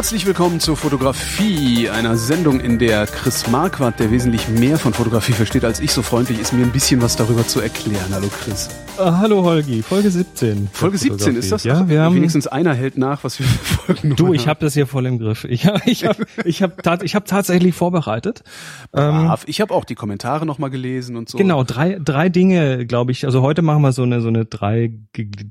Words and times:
Herzlich 0.00 0.24
willkommen 0.24 0.60
zur 0.60 0.78
Fotografie, 0.78 1.90
einer 1.90 2.16
Sendung, 2.16 2.58
in 2.58 2.78
der 2.78 3.06
Chris 3.06 3.48
Marquardt, 3.48 4.00
der 4.00 4.10
wesentlich 4.10 4.48
mehr 4.48 4.78
von 4.78 4.94
Fotografie 4.94 5.32
versteht 5.32 5.62
als 5.62 5.78
ich, 5.78 5.92
so 5.92 6.00
freundlich 6.00 6.40
ist, 6.40 6.54
mir 6.54 6.62
ein 6.62 6.72
bisschen 6.72 7.02
was 7.02 7.16
darüber 7.16 7.46
zu 7.46 7.60
erklären. 7.60 8.08
Hallo 8.10 8.28
Chris. 8.28 8.70
Uh, 8.98 9.16
hallo 9.16 9.44
Holgi, 9.44 9.82
Folge 9.82 10.10
17. 10.10 10.68
Folge 10.72 10.98
17 10.98 11.36
ist 11.36 11.52
das? 11.52 11.64
Ja, 11.64 11.88
wir 11.88 12.02
haben 12.02 12.14
wenigstens 12.14 12.46
einer 12.46 12.74
hält 12.74 12.98
nach, 12.98 13.24
was 13.24 13.38
wir 13.38 13.46
Folgen 13.46 14.16
Du, 14.16 14.32
ich 14.34 14.48
habe 14.48 14.60
das 14.60 14.74
hier 14.74 14.86
voll 14.86 15.06
im 15.06 15.18
Griff. 15.18 15.44
Ich 15.44 15.66
habe 15.66 15.80
ich 15.86 16.04
hab, 16.04 16.16
ich 16.44 16.62
hab, 16.62 16.82
tat, 16.82 17.02
ich 17.02 17.14
hab 17.14 17.24
tatsächlich 17.26 17.74
vorbereitet. 17.74 18.42
Ähm, 18.94 19.32
ich 19.46 19.60
habe 19.60 19.72
auch 19.74 19.84
die 19.84 19.94
Kommentare 19.94 20.44
noch 20.44 20.58
mal 20.58 20.68
gelesen 20.68 21.16
und 21.16 21.28
so. 21.28 21.38
Genau, 21.38 21.62
drei 21.62 21.98
drei 22.02 22.28
Dinge, 22.28 22.86
glaube 22.86 23.12
ich. 23.12 23.24
Also 23.24 23.42
heute 23.42 23.62
machen 23.62 23.82
wir 23.82 23.92
so 23.92 24.02
eine 24.02 24.20
so 24.20 24.28
eine 24.28 24.44
drei 24.44 24.92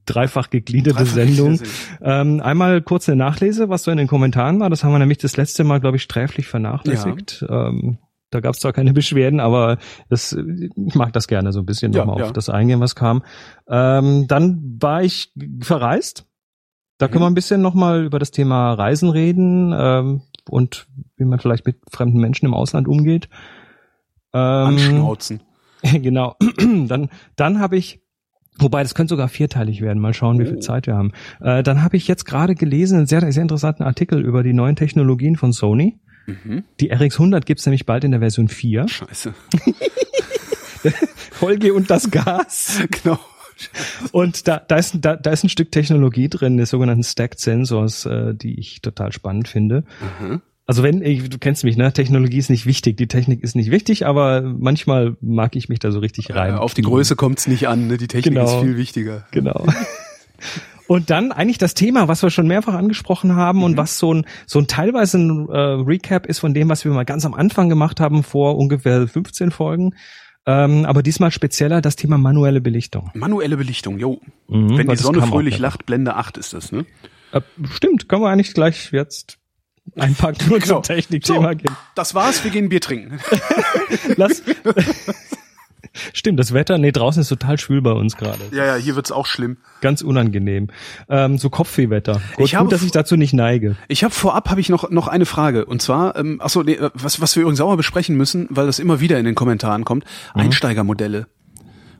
dreifach 0.06 0.50
gegliederte 0.50 1.04
dreifach 1.04 1.14
Sendung. 1.14 1.60
Ähm, 2.02 2.42
einmal 2.42 2.82
kurz 2.82 3.10
eine 3.10 3.16
Nachlese, 3.16 3.70
was 3.70 3.84
so 3.84 3.92
in 3.92 3.98
den 3.98 4.08
Kommentaren 4.08 4.39
war. 4.40 4.70
Das 4.70 4.84
haben 4.84 4.92
wir 4.92 5.00
nämlich 5.00 5.18
das 5.18 5.38
letzte 5.38 5.64
Mal, 5.64 5.80
glaube 5.80 5.98
ich, 5.98 6.04
sträflich 6.04 6.48
vernachlässigt. 6.48 7.46
Ja. 7.48 7.68
Ähm, 7.68 8.00
da 8.32 8.42
gab 8.42 8.54
es 8.54 8.60
zwar 8.60 8.74
keine 8.74 8.94
Beschwerden, 8.94 9.40
aber 9.40 9.78
das, 10.10 10.34
ich 10.34 10.96
mag 10.96 11.14
das 11.14 11.28
gerne 11.28 11.52
so 11.52 11.60
ein 11.60 11.66
bisschen 11.66 11.92
ja, 11.94 12.00
nochmal 12.00 12.20
ja. 12.20 12.26
auf 12.26 12.34
das 12.34 12.50
eingehen, 12.50 12.80
was 12.80 12.96
kam. 12.96 13.24
Ähm, 13.68 14.28
dann 14.28 14.78
war 14.80 15.04
ich 15.04 15.34
verreist. 15.62 16.26
Da 16.98 17.08
mhm. 17.08 17.12
können 17.12 17.24
wir 17.24 17.30
ein 17.30 17.36
bisschen 17.36 17.62
nochmal 17.62 18.04
über 18.04 18.20
das 18.20 18.32
Thema 18.32 18.74
Reisen 18.74 19.10
reden 19.10 19.74
ähm, 19.76 20.22
und 20.48 20.88
wie 21.18 21.26
man 21.26 21.40
vielleicht 21.40 21.66
mit 21.66 21.78
fremden 21.90 22.20
Menschen 22.20 22.46
im 22.46 22.54
Ausland 22.54 22.88
umgeht. 22.88 23.30
Ähm, 24.34 24.40
Anschnauzen. 24.42 25.42
Genau. 25.82 26.36
dann 26.88 27.10
dann 27.38 27.62
habe 27.62 27.78
ich 27.78 28.02
Wobei, 28.60 28.84
das 28.84 28.94
könnte 28.94 29.12
sogar 29.12 29.30
vierteilig 29.30 29.82
werden. 29.82 30.00
Mal 30.00 30.14
schauen, 30.14 30.40
wie 30.40 30.46
viel 30.46 30.58
oh. 30.58 30.62
Zeit 30.62 30.88
wir 30.88 30.96
haben. 30.96 31.12
Äh, 31.42 31.64
dann 31.64 31.84
habe 31.84 31.98
ich 31.98 32.08
jetzt 32.08 32.26
gerade 32.26 32.56
gelesen, 32.56 32.98
einen 32.98 33.08
sehr, 33.08 33.32
sehr 33.32 33.42
interessanten 33.42 33.84
Artikel 33.84 34.22
über 34.22 34.44
die 34.44 34.54
neuen 34.54 34.76
Technologien 34.76 35.36
von 35.36 35.54
Sony. 35.54 36.00
Mhm. 36.28 36.64
Die 36.80 36.94
RX100 36.94 37.42
gibt's 37.46 37.66
nämlich 37.66 37.86
bald 37.86 38.04
in 38.04 38.12
der 38.12 38.20
Version 38.20 38.48
4. 38.48 38.88
Scheiße. 38.88 39.34
Folge 41.32 41.74
und 41.74 41.90
das 41.90 42.12
Gas. 42.12 42.82
Genau. 43.04 43.20
Und 44.14 44.48
da, 44.48 44.58
da, 44.66 44.78
ist, 44.78 44.96
da, 45.02 45.18
da 45.18 45.32
ist 45.32 45.44
ein 45.44 45.50
Stück 45.50 45.70
Technologie 45.70 46.30
drin, 46.30 46.56
des 46.56 46.70
sogenannten 46.70 47.04
Stacked 47.04 47.42
Sensors, 47.42 48.06
äh, 48.06 48.34
die 48.34 48.58
ich 48.58 48.80
total 48.82 49.12
spannend 49.12 49.50
finde. 49.50 49.84
Mhm. 50.22 50.42
Also 50.70 50.84
wenn, 50.84 51.02
ich, 51.02 51.28
du 51.28 51.40
kennst 51.40 51.64
mich, 51.64 51.78
ne? 51.78 51.92
Technologie 51.94 52.38
ist 52.38 52.52
nicht 52.52 52.68
wichtig, 52.68 52.96
die 52.96 53.08
Technik 53.08 53.42
ist 53.42 53.56
nicht 53.56 53.72
wichtig, 53.72 54.06
aber 54.06 54.44
manchmal 54.44 55.18
mag 55.20 55.56
ich 55.56 55.68
mich 55.68 55.80
da 55.80 55.92
so 55.92 55.98
richtig 55.98 56.36
rein. 56.36 56.54
Auf 56.54 56.76
die 56.76 56.84
Größe 56.84 57.16
kommt's 57.16 57.48
nicht 57.48 57.68
an, 57.68 57.88
ne? 57.88 57.98
Die 57.98 58.08
Technik 58.08 58.36
genau. 58.36 58.46
ist 58.46 58.64
viel 58.64 58.78
wichtiger. 58.78 59.26
Genau. 59.32 59.66
Und 60.88 61.10
dann 61.10 61.32
eigentlich 61.32 61.58
das 61.58 61.74
Thema, 61.74 62.08
was 62.08 62.22
wir 62.22 62.30
schon 62.30 62.46
mehrfach 62.46 62.76
angesprochen 62.76 63.36
haben 63.36 63.60
mhm. 63.60 63.64
und 63.64 63.78
was 63.78 63.98
so 63.98 64.14
ein, 64.14 64.26
so 64.46 64.60
ein 64.60 64.68
teilweise 64.68 65.18
ein 65.18 65.50
äh, 65.50 65.58
Recap 65.58 66.28
ist 66.28 66.38
von 66.38 66.54
dem, 66.54 66.70
was 66.70 66.86
wir 66.86 66.92
mal 66.92 67.04
ganz 67.04 67.26
am 67.26 67.34
Anfang 67.34 67.68
gemacht 67.68 68.00
haben, 68.00 68.22
vor 68.22 68.56
ungefähr 68.56 69.08
15 69.08 69.50
Folgen. 69.50 69.96
Ähm, 70.46 70.86
aber 70.86 71.02
diesmal 71.02 71.32
spezieller 71.32 71.82
das 71.82 71.96
Thema 71.96 72.20
manuelle 72.20 72.62
Belichtung. 72.62 73.10
Manuelle 73.16 73.58
Belichtung, 73.58 73.98
jo. 73.98 74.22
Mhm, 74.48 74.78
Wenn 74.78 74.88
die 74.88 74.98
Sonne 74.98 75.24
fröhlich 75.24 75.58
lacht, 75.58 75.88
Blende 75.88 76.16
8 76.16 76.38
ist 76.38 76.54
das, 76.54 76.72
ne? 76.72 76.86
Äh, 77.32 77.42
stimmt, 77.72 78.08
können 78.08 78.22
wir 78.22 78.30
eigentlich 78.30 78.54
gleich 78.54 78.92
jetzt 78.92 79.40
einpacken 79.98 80.52
und 80.52 80.64
genau. 80.64 80.82
zum 80.82 80.84
Technikthema 80.84 81.52
so, 81.52 81.58
gehen. 81.58 81.76
Das 81.96 82.16
war's, 82.16 82.44
wir 82.44 82.52
gehen 82.52 82.70
Bier 82.70 82.82
trinken. 82.82 83.20
Lass, 84.16 84.44
Stimmt, 86.14 86.40
das 86.40 86.54
Wetter, 86.54 86.78
nee, 86.78 86.92
draußen 86.92 87.22
ist 87.22 87.30
total 87.30 87.58
schwül 87.60 87.82
bei 87.82 87.92
uns 87.92 88.16
gerade. 88.16 88.40
Ja, 88.52 88.66
ja, 88.66 88.76
hier 88.76 88.96
wird's 88.96 89.12
auch 89.12 89.26
schlimm. 89.26 89.58
Ganz 89.82 90.02
unangenehm. 90.02 90.68
Ähm, 91.10 91.38
so 91.38 91.50
Kopfwehwetter. 91.50 92.22
Gut, 92.36 92.46
ich 92.46 92.56
habe, 92.56 92.66
gut, 92.66 92.74
dass 92.74 92.84
ich 92.84 92.92
dazu 92.92 93.16
nicht 93.16 93.34
neige. 93.34 93.76
Ich 93.88 94.04
habe 94.04 94.14
vorab 94.14 94.50
habe 94.50 94.62
ich 94.62 94.70
noch 94.70 94.90
noch 94.92 95.08
eine 95.08 95.26
Frage 95.26 95.66
und 95.66 95.82
zwar, 95.82 96.16
ähm, 96.16 96.40
achso, 96.42 96.64
nee, 96.64 96.78
was 96.94 97.22
was 97.22 97.36
wir 97.36 97.42
übrigens 97.42 97.58
sauer 97.58 97.78
besprechen 97.78 98.16
müssen, 98.16 98.48
weil 98.50 98.66
das 98.66 98.80
immer 98.80 99.00
wieder 99.00 99.18
in 99.20 99.26
den 99.26 99.36
Kommentaren 99.36 99.86
kommt, 99.86 100.06
mhm. 100.36 100.42
Einsteigermodelle. 100.42 101.28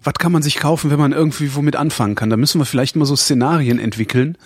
Was 0.04 0.14
kann 0.14 0.32
man 0.32 0.42
sich 0.42 0.56
kaufen, 0.58 0.92
wenn 0.92 1.00
man 1.00 1.12
irgendwie 1.12 1.54
womit 1.56 1.76
anfangen 1.76 2.16
kann? 2.16 2.30
Da 2.30 2.38
müssen 2.38 2.60
wir 2.60 2.66
vielleicht 2.66 2.96
mal 2.96 3.06
so 3.06 3.16
Szenarien 3.16 3.80
entwickeln 3.80 4.38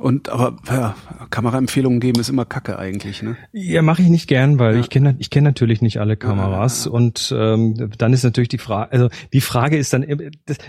und 0.00 0.30
aber 0.30 0.56
ja, 0.66 0.94
Kameraempfehlungen 1.28 2.00
geben 2.00 2.20
ist 2.20 2.30
immer 2.30 2.46
Kacke 2.46 2.78
eigentlich, 2.78 3.22
ne? 3.22 3.36
Ja, 3.52 3.82
mache 3.82 4.00
ich 4.00 4.08
nicht 4.08 4.28
gern, 4.28 4.58
weil 4.58 4.74
ja. 4.74 4.80
ich 4.80 4.88
kenne 4.88 5.14
ich 5.18 5.28
kenne 5.28 5.48
natürlich 5.48 5.82
nicht 5.82 6.00
alle 6.00 6.16
Kameras 6.16 6.86
ja, 6.86 6.90
und 6.90 7.34
ähm, 7.36 7.90
dann 7.98 8.14
ist 8.14 8.24
natürlich 8.24 8.48
die 8.48 8.58
Frage, 8.58 8.92
also 8.92 9.08
die 9.32 9.42
Frage 9.42 9.76
ist 9.76 9.92
dann, 9.92 10.06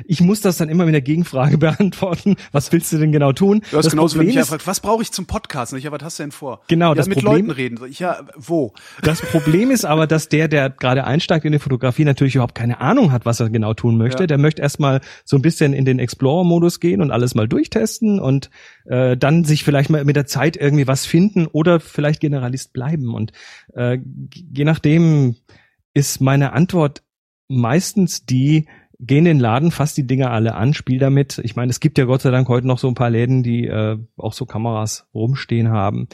ich 0.05 0.21
muss 0.21 0.41
das 0.41 0.57
dann 0.57 0.67
immer 0.67 0.83
mit 0.83 0.93
der 0.93 1.01
Gegenfrage 1.01 1.57
beantworten. 1.59 2.35
Was 2.51 2.71
willst 2.73 2.91
du 2.91 2.97
denn 2.97 3.13
genau 3.13 3.31
tun? 3.31 3.61
Du 3.71 3.77
hast 3.77 3.85
das 3.85 3.93
genauso, 3.93 4.19
wenn 4.19 4.25
mich 4.25 4.39
fragt, 4.39 4.67
was 4.67 4.81
brauche 4.81 5.01
ich 5.01 5.11
zum 5.11 5.27
Podcast? 5.27 5.73
Ich, 5.73 5.85
ja, 5.85 5.91
was 5.93 6.03
hast 6.03 6.19
du 6.19 6.23
denn 6.23 6.31
vor? 6.31 6.61
Genau, 6.67 6.93
das 6.93 7.07
mit 7.07 7.23
Problem, 7.23 7.47
Leuten 7.47 7.51
reden. 7.51 7.79
Ich, 7.89 7.99
ja, 7.99 8.19
wo? 8.35 8.73
Das 9.01 9.21
Problem 9.21 9.71
ist 9.71 9.85
aber, 9.85 10.07
dass 10.07 10.27
der, 10.27 10.49
der 10.49 10.69
gerade 10.69 11.05
einsteigt 11.05 11.45
in 11.45 11.53
die 11.53 11.59
Fotografie, 11.59 12.03
natürlich 12.03 12.35
überhaupt 12.35 12.55
keine 12.55 12.81
Ahnung 12.81 13.13
hat, 13.13 13.25
was 13.25 13.39
er 13.39 13.49
genau 13.49 13.73
tun 13.73 13.97
möchte. 13.97 14.27
Der 14.27 14.37
möchte 14.37 14.61
erstmal 14.61 14.99
so 15.23 15.37
ein 15.37 15.41
bisschen 15.41 15.73
in 15.73 15.85
den 15.85 15.99
Explorer-Modus 15.99 16.81
gehen 16.81 17.01
und 17.01 17.11
alles 17.11 17.33
mal 17.33 17.47
durchtesten 17.47 18.19
und 18.19 18.49
äh, 18.85 19.17
dann 19.17 19.43
sich 19.43 19.63
vielleicht 19.63 19.89
mal 19.89 20.03
mit 20.05 20.15
der 20.15 20.25
Zeit 20.25 20.57
irgendwie 20.57 20.87
was 20.87 21.05
finden 21.05 21.47
oder 21.47 21.79
vielleicht 21.79 22.21
Generalist 22.21 22.73
bleiben. 22.73 23.13
Und 23.13 23.31
äh, 23.75 23.99
je 24.33 24.63
nachdem 24.63 25.35
ist 25.93 26.21
meine 26.21 26.53
Antwort 26.53 27.03
meistens 27.47 28.25
die, 28.25 28.67
geh 28.99 29.17
in 29.17 29.25
den 29.25 29.39
Laden, 29.39 29.71
fass 29.71 29.93
die 29.93 30.07
Dinger 30.07 30.31
alle 30.31 30.55
an, 30.55 30.73
spiel 30.73 30.99
damit. 30.99 31.39
Ich 31.43 31.55
meine, 31.55 31.69
es 31.69 31.79
gibt 31.79 31.97
ja 31.97 32.05
Gott 32.05 32.21
sei 32.21 32.31
Dank 32.31 32.47
heute 32.47 32.67
noch 32.67 32.79
so 32.79 32.87
ein 32.87 32.95
paar 32.95 33.09
Läden, 33.09 33.43
die 33.43 33.67
äh, 33.67 33.97
auch 34.17 34.33
so 34.33 34.45
Kameras 34.45 35.07
rumstehen 35.13 35.69
haben. 35.69 36.07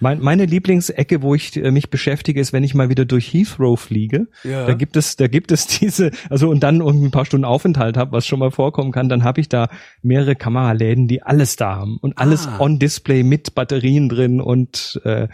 Mein, 0.00 0.20
meine 0.20 0.44
Lieblingsecke, 0.44 1.22
wo 1.22 1.34
ich 1.34 1.56
äh, 1.56 1.70
mich 1.70 1.88
beschäftige, 1.88 2.40
ist, 2.40 2.52
wenn 2.52 2.64
ich 2.64 2.74
mal 2.74 2.88
wieder 2.88 3.04
durch 3.04 3.32
Heathrow 3.32 3.78
fliege. 3.78 4.26
Ja. 4.42 4.66
Da 4.66 4.74
gibt 4.74 4.96
es, 4.96 5.16
da 5.16 5.28
gibt 5.28 5.52
es 5.52 5.66
diese, 5.78 6.10
also 6.28 6.48
und 6.50 6.60
dann 6.60 6.80
irgendwie 6.80 7.06
ein 7.06 7.10
paar 7.10 7.24
Stunden 7.24 7.44
Aufenthalt 7.44 7.96
habe, 7.96 8.12
was 8.12 8.26
schon 8.26 8.38
mal 8.40 8.50
vorkommen 8.50 8.92
kann, 8.92 9.08
dann 9.08 9.24
habe 9.24 9.40
ich 9.40 9.48
da 9.48 9.68
mehrere 10.02 10.34
Kameraläden, 10.34 11.08
die 11.08 11.22
alles 11.22 11.56
da 11.56 11.76
haben 11.76 11.98
und 12.00 12.18
alles 12.18 12.46
ah. 12.46 12.60
on 12.60 12.78
Display 12.78 13.22
mit 13.22 13.54
Batterien 13.54 14.08
drin 14.08 14.40
und 14.40 15.00
äh, 15.04 15.28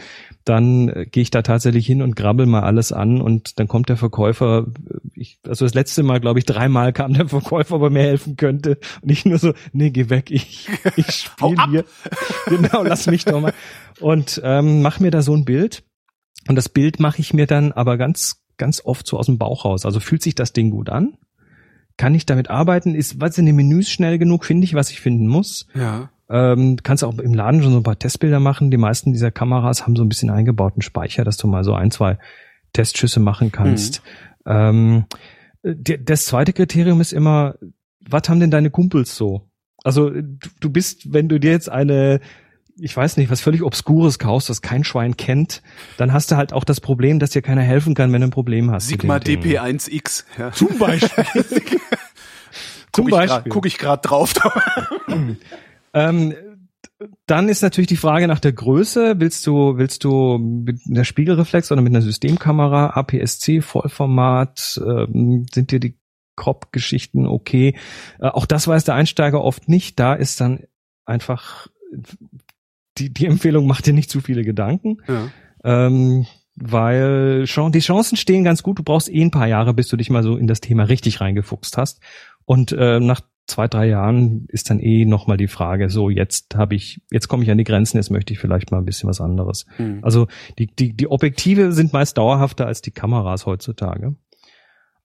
dann 0.44 0.88
äh, 0.88 1.06
gehe 1.06 1.22
ich 1.22 1.31
da 1.31 1.42
tatsächlich 1.42 1.87
hin 1.87 2.03
und 2.03 2.16
grabbel 2.16 2.47
mal 2.47 2.62
alles 2.62 2.92
an 2.92 3.21
und 3.21 3.59
dann 3.59 3.69
kommt 3.69 3.88
der 3.88 3.97
Verkäufer, 3.97 4.66
äh, 4.88 4.98
ich, 5.15 5.38
also 5.47 5.65
das 5.65 5.75
letzte 5.75 6.03
Mal, 6.03 6.21
glaube 6.21 6.38
ich, 6.38 6.44
dreimal 6.47 6.92
kam 6.92 7.12
der 7.12 7.28
Verkäufer, 7.28 7.77
ob 7.77 7.82
er 7.82 7.91
mir 7.91 8.03
helfen 8.03 8.37
könnte 8.37 8.78
und 9.03 9.10
ich 9.10 9.25
nur 9.25 9.38
so, 9.38 9.53
nee, 9.72 9.91
geh 9.91 10.10
weg, 10.10 10.31
ich, 10.31 10.69
ich 10.97 11.06
spiele 11.12 11.56
hier. 11.71 11.84
Genau, 12.47 12.82
lass 12.82 13.06
mich 13.06 13.25
doch 13.25 13.41
mal. 13.41 13.54
Und 14.00 14.40
ähm, 14.44 14.82
mach 14.82 15.00
mir 15.00 15.10
da 15.10 15.22
so 15.22 15.34
ein 15.34 15.44
Bild 15.44 15.82
und 16.48 16.56
das 16.56 16.68
Bild 16.68 17.00
mache 17.00 17.20
ich 17.20 17.34
mir 17.34 17.46
dann 17.46 17.72
aber 17.72 17.96
ganz, 17.96 18.42
ganz 18.56 18.82
oft 18.84 19.06
so 19.06 19.18
aus 19.18 19.26
dem 19.26 19.38
Bauch 19.38 19.64
raus. 19.64 19.84
Also 19.84 20.00
fühlt 20.00 20.22
sich 20.22 20.34
das 20.34 20.52
Ding 20.52 20.70
gut 20.70 20.88
an? 20.88 21.16
Kann 21.96 22.14
ich 22.14 22.24
damit 22.24 22.48
arbeiten? 22.48 22.94
Ist, 22.94 23.20
was 23.20 23.36
in 23.36 23.46
den 23.46 23.56
Menüs 23.56 23.90
schnell 23.90 24.18
genug? 24.18 24.44
Finde 24.44 24.64
ich, 24.64 24.74
was 24.74 24.90
ich 24.90 25.00
finden 25.00 25.26
muss? 25.26 25.66
Ja. 25.74 26.10
Ähm, 26.30 26.78
kannst 26.82 27.04
auch 27.04 27.18
im 27.18 27.34
Laden 27.34 27.62
schon 27.62 27.72
so 27.72 27.78
ein 27.78 27.82
paar 27.82 27.98
Testbilder 27.98 28.40
machen. 28.40 28.70
Die 28.70 28.76
meisten 28.76 29.12
dieser 29.12 29.30
Kameras 29.30 29.84
haben 29.84 29.96
so 29.96 30.02
ein 30.02 30.08
bisschen 30.08 30.30
eingebauten 30.30 30.80
Speicher, 30.80 31.24
dass 31.24 31.36
du 31.36 31.46
mal 31.46 31.64
so 31.64 31.74
ein, 31.74 31.90
zwei 31.90 32.18
Testschüsse 32.72 33.20
machen 33.20 33.52
kannst. 33.52 34.02
Mhm. 34.46 34.52
Ähm, 34.52 35.04
das 35.62 36.24
zweite 36.24 36.52
Kriterium 36.52 37.00
ist 37.00 37.12
immer, 37.12 37.56
was 38.00 38.28
haben 38.28 38.40
denn 38.40 38.50
deine 38.50 38.70
Kumpels 38.70 39.16
so? 39.16 39.50
Also 39.82 40.10
du 40.10 40.70
bist, 40.70 41.12
wenn 41.12 41.28
du 41.28 41.38
dir 41.38 41.50
jetzt 41.50 41.68
eine, 41.68 42.20
ich 42.80 42.96
weiß 42.96 43.16
nicht, 43.16 43.30
was 43.30 43.41
völlig 43.41 43.62
Obskures 43.62 44.18
kaufst, 44.18 44.50
was 44.50 44.62
kein 44.62 44.84
Schwein 44.84 45.16
kennt, 45.16 45.62
dann 45.97 46.12
hast 46.12 46.30
du 46.30 46.36
halt 46.36 46.53
auch 46.53 46.65
das 46.65 46.80
Problem, 46.80 47.18
dass 47.18 47.30
dir 47.30 47.42
keiner 47.42 47.62
helfen 47.62 47.94
kann, 47.94 48.12
wenn 48.12 48.21
du 48.21 48.28
ein 48.28 48.32
Problem 48.32 48.71
hast. 48.71 48.88
Sigma 48.88 49.16
DP1X. 49.16 50.24
Ja. 50.38 50.53
Zum 50.53 50.78
Beispiel. 50.78 51.24
Zum 52.92 53.06
Beispiel. 53.06 53.50
Guck 53.50 53.66
ich 53.66 53.78
gerade 53.78 54.03
drauf. 54.06 54.34
Ähm, 55.92 56.34
dann 57.27 57.48
ist 57.48 57.62
natürlich 57.62 57.88
die 57.88 57.97
Frage 57.97 58.28
nach 58.28 58.38
der 58.38 58.53
Größe. 58.53 59.18
Willst 59.18 59.44
du, 59.44 59.77
willst 59.77 60.04
du 60.04 60.38
mit 60.38 60.82
einer 60.88 61.04
Spiegelreflex 61.04 61.72
oder 61.72 61.82
mit 61.82 61.92
einer 61.92 62.00
Systemkamera, 62.00 62.91
APS-C, 62.91 63.60
Vollformat, 63.60 64.80
ähm, 64.86 65.47
sind 65.53 65.72
dir 65.72 65.80
die 65.80 65.98
Crop-Geschichten 66.36 67.27
okay? 67.27 67.74
Äh, 68.21 68.28
auch 68.28 68.47
das 68.47 68.68
weiß 68.68 68.84
der 68.84 68.94
Einsteiger 68.94 69.42
oft 69.42 69.68
nicht. 69.68 69.98
Da 69.98 70.15
ist 70.15 70.41
dann 70.41 70.60
einfach 71.04 71.66
die, 73.00 73.12
die 73.12 73.26
Empfehlung, 73.26 73.66
mach 73.66 73.80
dir 73.80 73.92
nicht 73.92 74.10
zu 74.10 74.20
viele 74.20 74.42
Gedanken. 74.42 74.98
Ja. 75.08 75.28
Ähm, 75.64 76.26
weil 76.56 77.44
die 77.44 77.78
Chancen 77.78 78.16
stehen 78.16 78.44
ganz 78.44 78.62
gut. 78.62 78.78
Du 78.78 78.82
brauchst 78.82 79.08
eh 79.08 79.22
ein 79.22 79.30
paar 79.30 79.47
Jahre, 79.47 79.72
bis 79.72 79.88
du 79.88 79.97
dich 79.97 80.10
mal 80.10 80.22
so 80.22 80.36
in 80.36 80.47
das 80.47 80.60
Thema 80.60 80.84
richtig 80.84 81.20
reingefuchst 81.20 81.78
hast. 81.78 82.00
Und 82.44 82.72
äh, 82.72 83.00
nach 83.00 83.22
zwei, 83.47 83.66
drei 83.66 83.88
Jahren 83.88 84.47
ist 84.48 84.70
dann 84.70 84.78
eh 84.80 85.04
nochmal 85.04 85.36
die 85.36 85.48
Frage, 85.48 85.88
so 85.88 86.10
jetzt 86.10 86.54
habe 86.54 86.74
ich, 86.74 87.00
jetzt 87.10 87.28
komme 87.28 87.42
ich 87.42 87.50
an 87.50 87.58
die 87.58 87.64
Grenzen, 87.64 87.97
jetzt 87.97 88.10
möchte 88.10 88.32
ich 88.32 88.38
vielleicht 88.38 88.70
mal 88.70 88.78
ein 88.78 88.84
bisschen 88.84 89.08
was 89.08 89.20
anderes. 89.20 89.66
Mhm. 89.78 90.00
Also 90.03 90.28
die, 90.58 90.66
die, 90.66 90.92
die 90.92 91.10
Objektive 91.10 91.72
sind 91.72 91.92
meist 91.92 92.18
dauerhafter 92.18 92.66
als 92.66 92.82
die 92.82 92.92
Kameras 92.92 93.46
heutzutage. 93.46 94.14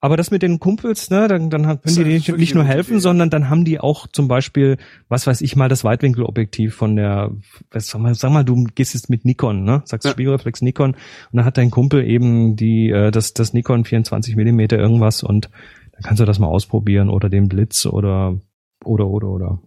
Aber 0.06 0.16
das 0.16 0.30
mit 0.30 0.40
den 0.42 0.60
Kumpels, 0.60 1.10
ne, 1.10 1.26
dann, 1.26 1.50
dann 1.50 1.62
können 1.64 1.80
Das 1.82 1.96
die 1.96 2.14
ist 2.14 2.28
nicht, 2.28 2.54
nur 2.54 2.62
helfen, 2.62 2.92
Idee. 2.92 3.00
sondern 3.00 3.28
dann 3.28 3.50
haben 3.50 3.64
die 3.64 3.80
auch 3.80 4.06
zum 4.06 4.28
Beispiel, 4.28 4.76
was 5.08 5.26
weiß 5.26 5.40
ich 5.40 5.56
mal, 5.56 5.68
das 5.68 5.82
Weitwinkelobjektiv 5.82 6.76
von 6.76 6.94
der, 6.94 7.32
was, 7.72 7.88
sag 7.88 8.00
mal, 8.00 8.14
sag 8.14 8.30
mal, 8.30 8.44
du 8.44 8.62
gehst 8.76 8.94
jetzt 8.94 9.10
mit 9.10 9.24
Nikon, 9.24 9.64
ne, 9.64 9.82
sagst 9.84 10.04
Ja. 10.04 10.12
Spiegelreflex 10.12 10.62
Nikon 10.62 10.92
und 10.92 10.98
dann 11.32 11.44
hat 11.44 11.58
dein 11.58 11.72
Kumpel 11.72 12.04
eben 12.04 12.54
die, 12.54 12.88
äh, 12.88 13.10
das, 13.10 13.34
das 13.34 13.52
Nikon 13.52 13.84
24 13.84 14.36
Millimeter 14.36 14.78
irgendwas 14.78 15.24
und 15.24 15.50
dann 15.90 16.02
kannst 16.04 16.20
du 16.20 16.24
das 16.24 16.38
mal 16.38 16.46
ausprobieren 16.46 17.10
oder 17.10 17.28
den 17.28 17.48
Blitz 17.48 17.84
oder, 17.84 18.38
oder, 18.84 19.08
oder, 19.08 19.26
oder. 19.26 19.58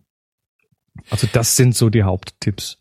Also 1.09 1.27
das 1.33 1.57
sind 1.57 1.75
so 1.75 1.89
die 1.89 2.03
Haupttipps. 2.03 2.79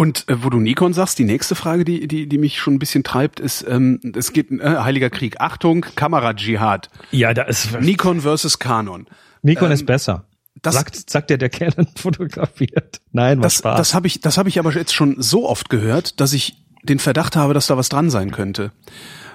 Und 0.00 0.26
äh, 0.30 0.42
wo 0.42 0.48
du 0.48 0.60
Nikon 0.60 0.94
sagst, 0.94 1.18
die 1.18 1.24
nächste 1.24 1.54
Frage, 1.54 1.84
die, 1.84 2.08
die, 2.08 2.26
die 2.26 2.38
mich 2.38 2.58
schon 2.58 2.72
ein 2.72 2.78
bisschen 2.78 3.04
treibt, 3.04 3.38
ist, 3.38 3.66
ähm, 3.68 4.00
es 4.16 4.32
geht 4.32 4.50
äh, 4.50 4.78
Heiliger 4.78 5.10
Krieg. 5.10 5.42
Achtung, 5.42 5.84
Kamera-Dschihad. 5.94 6.88
Ja, 7.10 7.34
da 7.34 7.42
ist, 7.42 7.78
Nikon 7.78 8.22
versus 8.22 8.58
Canon. 8.58 9.06
Nikon 9.42 9.66
ähm, 9.66 9.72
ist 9.72 9.84
besser. 9.84 10.24
Das, 10.62 10.74
sagt, 10.74 11.10
sagt 11.10 11.28
der, 11.28 11.36
der 11.36 11.50
Canon 11.50 11.86
fotografiert. 11.96 13.02
Nein, 13.12 13.40
was 13.40 13.52
das, 13.52 13.58
Spaß. 13.58 13.76
das 13.76 13.94
habe 13.94 14.06
ich, 14.06 14.22
das 14.22 14.38
habe 14.38 14.48
ich 14.48 14.58
aber 14.58 14.72
jetzt 14.72 14.94
schon 14.94 15.16
so 15.20 15.46
oft 15.46 15.68
gehört, 15.68 16.18
dass 16.18 16.32
ich 16.32 16.56
den 16.82 16.98
Verdacht 16.98 17.36
habe, 17.36 17.52
dass 17.52 17.66
da 17.66 17.76
was 17.76 17.90
dran 17.90 18.08
sein 18.08 18.30
könnte. 18.30 18.72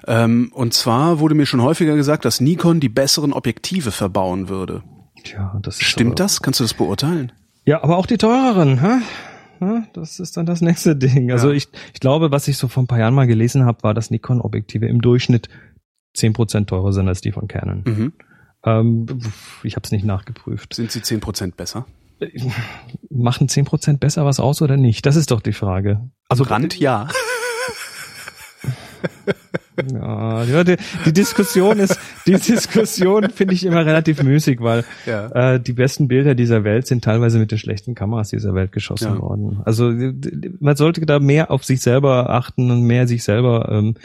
Ähm, 0.08 0.50
und 0.52 0.74
zwar 0.74 1.20
wurde 1.20 1.36
mir 1.36 1.46
schon 1.46 1.62
häufiger 1.62 1.96
gesagt, 1.96 2.26
dass 2.26 2.42
Nikon 2.42 2.80
die 2.80 2.90
besseren 2.90 3.34
Objektive 3.34 3.92
verbauen 3.92 4.50
würde. 4.50 4.82
Tja, 5.24 5.60
das 5.62 5.76
ist 5.76 5.84
Stimmt 5.84 6.20
das? 6.20 6.42
Kannst 6.42 6.60
du 6.60 6.64
das 6.64 6.74
beurteilen? 6.74 7.32
Ja, 7.66 7.84
aber 7.84 7.98
auch 7.98 8.08
die 8.08 8.18
teureren, 8.18 8.82
hä? 8.82 9.04
Ja, 9.62 9.84
das 9.94 10.20
ist 10.20 10.38
dann 10.38 10.46
das 10.46 10.62
nächste 10.70 10.96
Ding. 10.96 11.32
Also 11.32 11.50
Ja. 11.50 11.56
ich, 11.56 11.68
ich 11.94 12.00
glaube, 12.00 12.32
was 12.32 12.48
ich 12.48 12.58
so 12.58 12.68
vor 12.68 12.84
ein 12.84 12.88
paar 12.88 13.00
Jahren 13.00 13.14
mal 13.14 13.28
gelesen 13.28 13.66
habe, 13.66 13.84
war, 13.84 13.94
dass 13.94 14.12
Nikon-Objektive 14.12 14.86
im 14.88 15.02
Durchschnitt 15.02 15.50
10% 16.18 16.66
teurer 16.68 16.94
sind 16.94 17.08
als 17.08 17.22
die 17.22 17.32
von 17.32 17.48
Canon. 17.48 17.84
Mhm. 17.86 18.14
Ähm, 18.64 19.06
ich 19.64 19.76
habe 19.76 19.86
es 19.86 19.92
nicht 19.92 20.06
nachgeprüft. 20.06 20.74
Sind 20.74 20.92
sie 20.92 21.00
10% 21.02 21.56
besser? 21.56 21.86
Machen 23.10 23.48
10% 23.50 23.98
besser 23.98 24.26
was 24.26 24.40
aus 24.40 24.62
oder 24.62 24.78
nicht? 24.78 25.06
Das 25.06 25.16
ist 25.18 25.32
doch 25.32 25.42
die 25.42 25.52
Frage. 25.54 26.10
Also 26.30 26.44
Rand 26.46 26.80
ja. 26.80 27.10
Ja, 29.94 30.64
die, 30.64 30.76
die 31.06 31.14
Diskussion 31.14 31.80
ist, 31.80 32.00
die 32.26 32.34
Diskussion 32.34 33.30
finde 33.30 33.54
ich 33.54 33.66
immer 33.66 33.86
relativ 33.86 34.24
müßig, 34.24 34.60
weil 34.62 34.84
Ja. 35.06 35.54
äh, 35.56 35.60
die 35.60 35.74
besten 35.74 36.08
Bilder 36.08 36.36
dieser 36.36 36.64
Welt 36.64 36.88
sind 36.88 37.04
teilweise 37.04 37.40
mit 37.40 37.52
den 37.52 37.58
schlechten 37.58 37.96
Kameras 37.96 38.30
dieser 38.30 38.54
Welt 38.54 38.72
geschossen 38.72 39.16
Ja. 39.16 39.22
worden. 39.22 39.60
Also 39.66 39.92
man 40.60 40.76
sollte 40.76 41.06
da 41.06 41.20
mehr 41.20 41.52
auf 41.52 41.64
sich 41.64 41.82
selber 41.82 42.30
achten 42.30 42.72
und 42.72 42.82
mehr 42.84 43.08
sich 43.08 43.24
selber 43.24 43.70
ähm, 43.72 43.96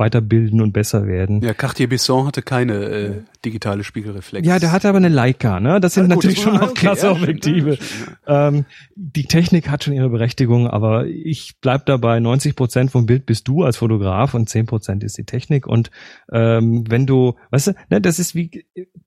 weiterbilden 0.00 0.60
und 0.60 0.72
besser 0.72 1.06
werden. 1.06 1.40
Ja, 1.42 1.54
Cartier-Bresson 1.54 2.26
hatte 2.26 2.42
keine 2.42 2.74
äh, 2.74 3.12
digitale 3.44 3.84
Spiegelreflex. 3.84 4.44
Ja, 4.46 4.58
der 4.58 4.72
hatte 4.72 4.88
aber 4.88 4.98
eine 4.98 5.08
Leica, 5.08 5.60
ne? 5.60 5.78
Das 5.80 5.94
sind 5.94 6.10
Ah, 6.10 6.14
gut, 6.14 6.24
natürlich 6.24 6.36
das 6.38 6.44
schon 6.44 6.54
war- 6.54 6.60
noch 6.62 6.70
okay, 6.70 6.80
klasse 6.80 7.06
ja, 7.06 7.12
Objektive. 7.12 7.78
ja. 8.26 8.48
Ähm, 8.48 8.64
die 8.96 9.24
Technik 9.26 9.68
hat 9.70 9.84
schon 9.84 9.94
ihre 9.94 10.08
Berechtigung, 10.08 10.66
aber 10.66 11.06
ich 11.06 11.54
bleib 11.60 11.86
dabei, 11.86 12.18
90 12.18 12.56
Prozent 12.56 12.90
vom 12.90 13.06
Bild 13.06 13.26
bist 13.26 13.46
du 13.46 13.62
als 13.62 13.76
Fotograf 13.76 14.34
und 14.34 14.48
10 14.48 14.66
Prozent 14.66 15.04
ist 15.04 15.16
die 15.18 15.24
Technik. 15.24 15.66
Und 15.66 15.90
ähm, 16.32 16.84
wenn 16.88 17.06
du, 17.06 17.34
weißt 17.50 17.68
du, 17.68 17.72
ne, 17.90 18.00
das 18.00 18.18
ist 18.18 18.34
wie, 18.34 18.64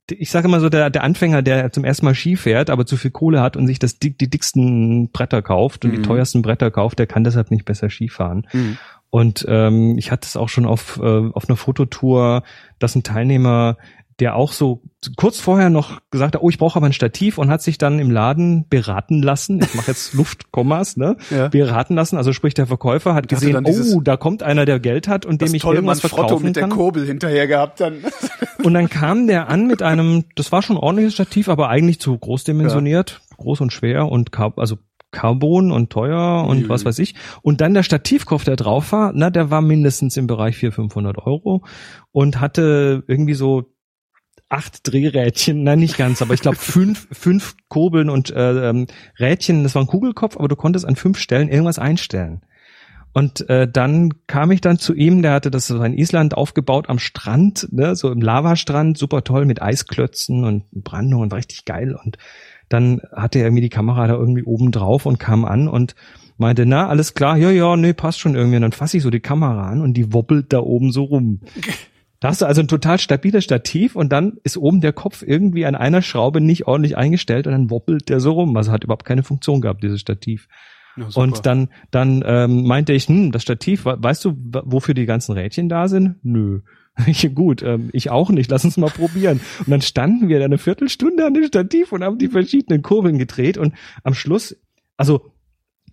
ich 0.09 0.31
sage 0.31 0.47
immer 0.47 0.59
so, 0.59 0.69
der, 0.69 0.89
der 0.89 1.03
Anfänger, 1.03 1.41
der 1.41 1.71
zum 1.71 1.83
ersten 1.83 2.05
Mal 2.05 2.15
Ski 2.15 2.35
fährt, 2.37 2.69
aber 2.69 2.85
zu 2.85 2.95
viel 2.97 3.11
Kohle 3.11 3.41
hat 3.41 3.57
und 3.57 3.67
sich 3.67 3.79
das 3.79 3.99
dick, 3.99 4.17
die 4.19 4.29
dicksten 4.29 5.09
Bretter 5.11 5.41
kauft 5.41 5.83
und 5.85 5.91
Mhm. 5.91 5.95
die 5.97 6.01
teuersten 6.03 6.41
Bretter 6.43 6.69
kauft, 6.71 6.99
der 6.99 7.07
kann 7.07 7.23
deshalb 7.23 7.49
nicht 7.51 7.65
besser 7.65 7.89
Ski 7.89 8.09
fahren. 8.09 8.45
Mhm. 8.53 8.77
Und 9.13 9.45
ähm, 9.47 9.95
ich 9.99 10.09
hatte 10.09 10.25
es 10.25 10.35
auch 10.35 10.49
schon 10.49 10.65
auf, 10.65 10.99
äh, 10.99 11.29
auf 11.33 11.47
einer 11.47 11.55
Fototour, 11.55 12.41
dass 12.79 12.95
ein 12.95 13.03
Teilnehmer, 13.03 13.77
der 14.19 14.35
auch 14.35 14.51
so 14.51 14.81
kurz 15.17 15.39
vorher 15.39 15.69
noch 15.69 16.01
gesagt 16.09 16.33
hat, 16.33 16.41
oh, 16.41 16.49
ich 16.49 16.57
brauche 16.57 16.77
aber 16.77 16.87
ein 16.87 16.93
Stativ 16.93 17.37
und 17.37 17.51
hat 17.51 17.61
sich 17.61 17.77
dann 17.77 17.99
im 17.99 18.09
Laden 18.09 18.65
beraten 18.69 19.21
lassen. 19.21 19.61
Ich 19.61 19.75
mache 19.75 19.91
jetzt 19.91 20.15
Luftkommas, 20.15 20.97
ne? 20.97 21.17
Ja. 21.29 21.49
Beraten 21.49 21.93
lassen. 21.93 22.17
Also 22.17 22.33
sprich, 22.33 22.55
der 22.55 22.65
Verkäufer 22.65 23.13
hat 23.13 23.27
gesehen, 23.27 23.63
dieses- 23.65 23.93
oh, 23.93 24.01
da 24.01 24.17
kommt 24.17 24.41
einer, 24.41 24.65
der 24.65 24.79
Geld 24.79 25.07
hat 25.07 25.27
und 25.27 25.43
dem 25.43 25.53
ich 25.53 25.63
irgendwas 25.63 25.99
verkaufen 25.99 26.45
mit 26.45 26.55
der 26.55 26.63
kann. 26.63 26.71
Kurbel 26.71 27.05
hinterher 27.05 27.45
gehabt 27.45 27.81
dann. 27.81 27.97
Und 28.63 28.73
dann 28.73 28.89
kam 28.89 29.27
der 29.27 29.47
an 29.47 29.67
mit 29.67 29.83
einem, 29.83 30.23
das 30.33 30.51
war 30.51 30.63
schon 30.63 30.77
ein 30.77 30.81
ordentliches 30.81 31.13
Stativ, 31.13 31.49
aber 31.49 31.69
eigentlich 31.69 31.99
zu 31.99 32.17
groß 32.17 32.45
dimensioniert, 32.45 33.21
groß 33.37 33.61
und 33.61 33.71
schwer 33.71 34.09
und 34.11 34.31
also 34.57 34.77
Carbon 35.13 35.71
und 35.71 35.89
teuer 35.89 36.45
und 36.45 36.63
Ui, 36.63 36.69
was 36.69 36.83
weiß 36.83 36.99
ich. 36.99 37.15
Und 37.41 37.61
dann 37.61 37.73
der 37.73 37.83
Stativkopf, 37.83 38.43
der 38.43 38.57
drauf 38.57 38.91
war, 38.91 39.13
na, 39.15 39.29
der 39.29 39.49
war 39.49 39.61
mindestens 39.61 40.17
im 40.17 40.27
Bereich 40.27 40.57
400, 40.57 40.75
500 40.75 41.17
Euro 41.19 41.63
und 42.11 42.41
hatte 42.41 43.03
irgendwie 43.07 43.35
so 43.35 43.73
acht 44.49 44.79
Drehrädchen, 44.83 45.63
nein, 45.63 45.79
nicht 45.79 45.97
ganz, 45.97 46.21
aber 46.21 46.33
ich 46.33 46.41
glaube 46.41 46.57
fünf, 46.59 47.07
fünf 47.11 47.55
Kurbeln 47.69 48.09
und 48.09 48.31
äh, 48.31 48.69
ähm, 48.69 48.87
Rädchen, 49.19 49.63
das 49.63 49.75
war 49.75 49.83
ein 49.83 49.87
Kugelkopf, 49.87 50.35
aber 50.35 50.47
du 50.47 50.55
konntest 50.55 50.85
an 50.85 50.95
fünf 50.95 51.17
Stellen 51.17 51.49
irgendwas 51.49 51.79
einstellen. 51.79 52.41
Und 53.13 53.47
äh, 53.47 53.67
dann 53.71 54.25
kam 54.25 54.49
ich 54.49 54.61
dann 54.61 54.79
zu 54.79 54.95
ihm, 54.95 55.21
der 55.21 55.33
hatte 55.33 55.51
das 55.51 55.69
in 55.69 55.97
Island 55.97 56.35
aufgebaut 56.35 56.89
am 56.89 56.97
Strand, 56.97 57.67
ne, 57.71 57.95
so 57.95 58.11
im 58.11 58.21
Lavastrand, 58.21 58.97
super 58.97 59.23
toll 59.23 59.45
mit 59.45 59.61
Eisklötzen 59.61 60.43
und 60.43 60.65
Brandung 60.71 61.21
und 61.21 61.33
richtig 61.33 61.65
geil. 61.65 61.95
Und 62.03 62.17
dann 62.73 63.01
hatte 63.13 63.39
er 63.39 63.45
irgendwie 63.45 63.61
die 63.61 63.69
Kamera 63.69 64.07
da 64.07 64.13
irgendwie 64.15 64.43
oben 64.43 64.71
drauf 64.71 65.05
und 65.05 65.19
kam 65.19 65.45
an 65.45 65.67
und 65.67 65.95
meinte, 66.37 66.65
na, 66.65 66.87
alles 66.89 67.13
klar, 67.13 67.37
ja, 67.37 67.51
ja, 67.51 67.75
nee, 67.77 67.93
passt 67.93 68.19
schon 68.19 68.35
irgendwie. 68.35 68.55
Und 68.57 68.63
dann 68.63 68.71
fasse 68.71 68.97
ich 68.97 69.03
so 69.03 69.09
die 69.11 69.19
Kamera 69.19 69.67
an 69.69 69.81
und 69.81 69.93
die 69.93 70.11
wobbelt 70.13 70.51
da 70.51 70.59
oben 70.59 70.91
so 70.91 71.03
rum. 71.03 71.41
Da 72.19 72.29
hast 72.29 72.41
du 72.41 72.45
also 72.45 72.61
ein 72.61 72.69
total 72.69 72.99
stabiles 72.99 73.43
Stativ 73.43 73.97
und 73.97 74.13
dann 74.13 74.37
ist 74.45 74.55
oben 74.57 74.79
der 74.79 74.93
Kopf 74.93 75.23
irgendwie 75.27 75.65
an 75.65 75.75
einer 75.75 76.01
Schraube 76.01 76.39
nicht 76.39 76.67
ordentlich 76.67 76.95
eingestellt 76.95 77.47
und 77.47 77.51
dann 77.51 77.69
wobbelt 77.69 78.07
der 78.07 78.21
so 78.21 78.31
rum. 78.31 78.55
Also 78.55 78.71
hat 78.71 78.85
überhaupt 78.85 79.03
keine 79.03 79.23
Funktion 79.23 79.59
gehabt, 79.59 79.83
dieses 79.83 79.99
Stativ. 79.99 80.47
Ja. 80.95 81.07
Und 81.15 81.45
dann, 81.45 81.67
dann 81.91 82.23
ähm, 82.25 82.63
meinte 82.65 82.93
ich, 82.93 83.09
hm, 83.09 83.33
das 83.33 83.41
Stativ, 83.41 83.83
we- 83.83 83.97
weißt 83.99 84.23
du, 84.23 84.37
wofür 84.63 84.93
die 84.93 85.05
ganzen 85.05 85.33
Rädchen 85.33 85.67
da 85.67 85.89
sind? 85.89 86.15
Nö. 86.23 86.61
Ich, 87.07 87.33
gut, 87.33 87.63
ähm, 87.63 87.89
ich 87.91 88.11
auch 88.11 88.29
nicht, 88.29 88.51
lass 88.51 88.65
uns 88.65 88.77
mal 88.77 88.89
probieren. 88.89 89.41
Und 89.59 89.71
dann 89.71 89.81
standen 89.81 90.29
wir 90.29 90.39
da 90.39 90.45
eine 90.45 90.57
Viertelstunde 90.57 91.25
an 91.25 91.33
dem 91.33 91.45
Stativ 91.45 91.91
und 91.91 92.03
haben 92.03 92.19
die 92.19 92.27
verschiedenen 92.27 92.81
Kurbeln 92.81 93.17
gedreht 93.17 93.57
und 93.57 93.73
am 94.03 94.13
Schluss, 94.13 94.55
also 94.95 95.31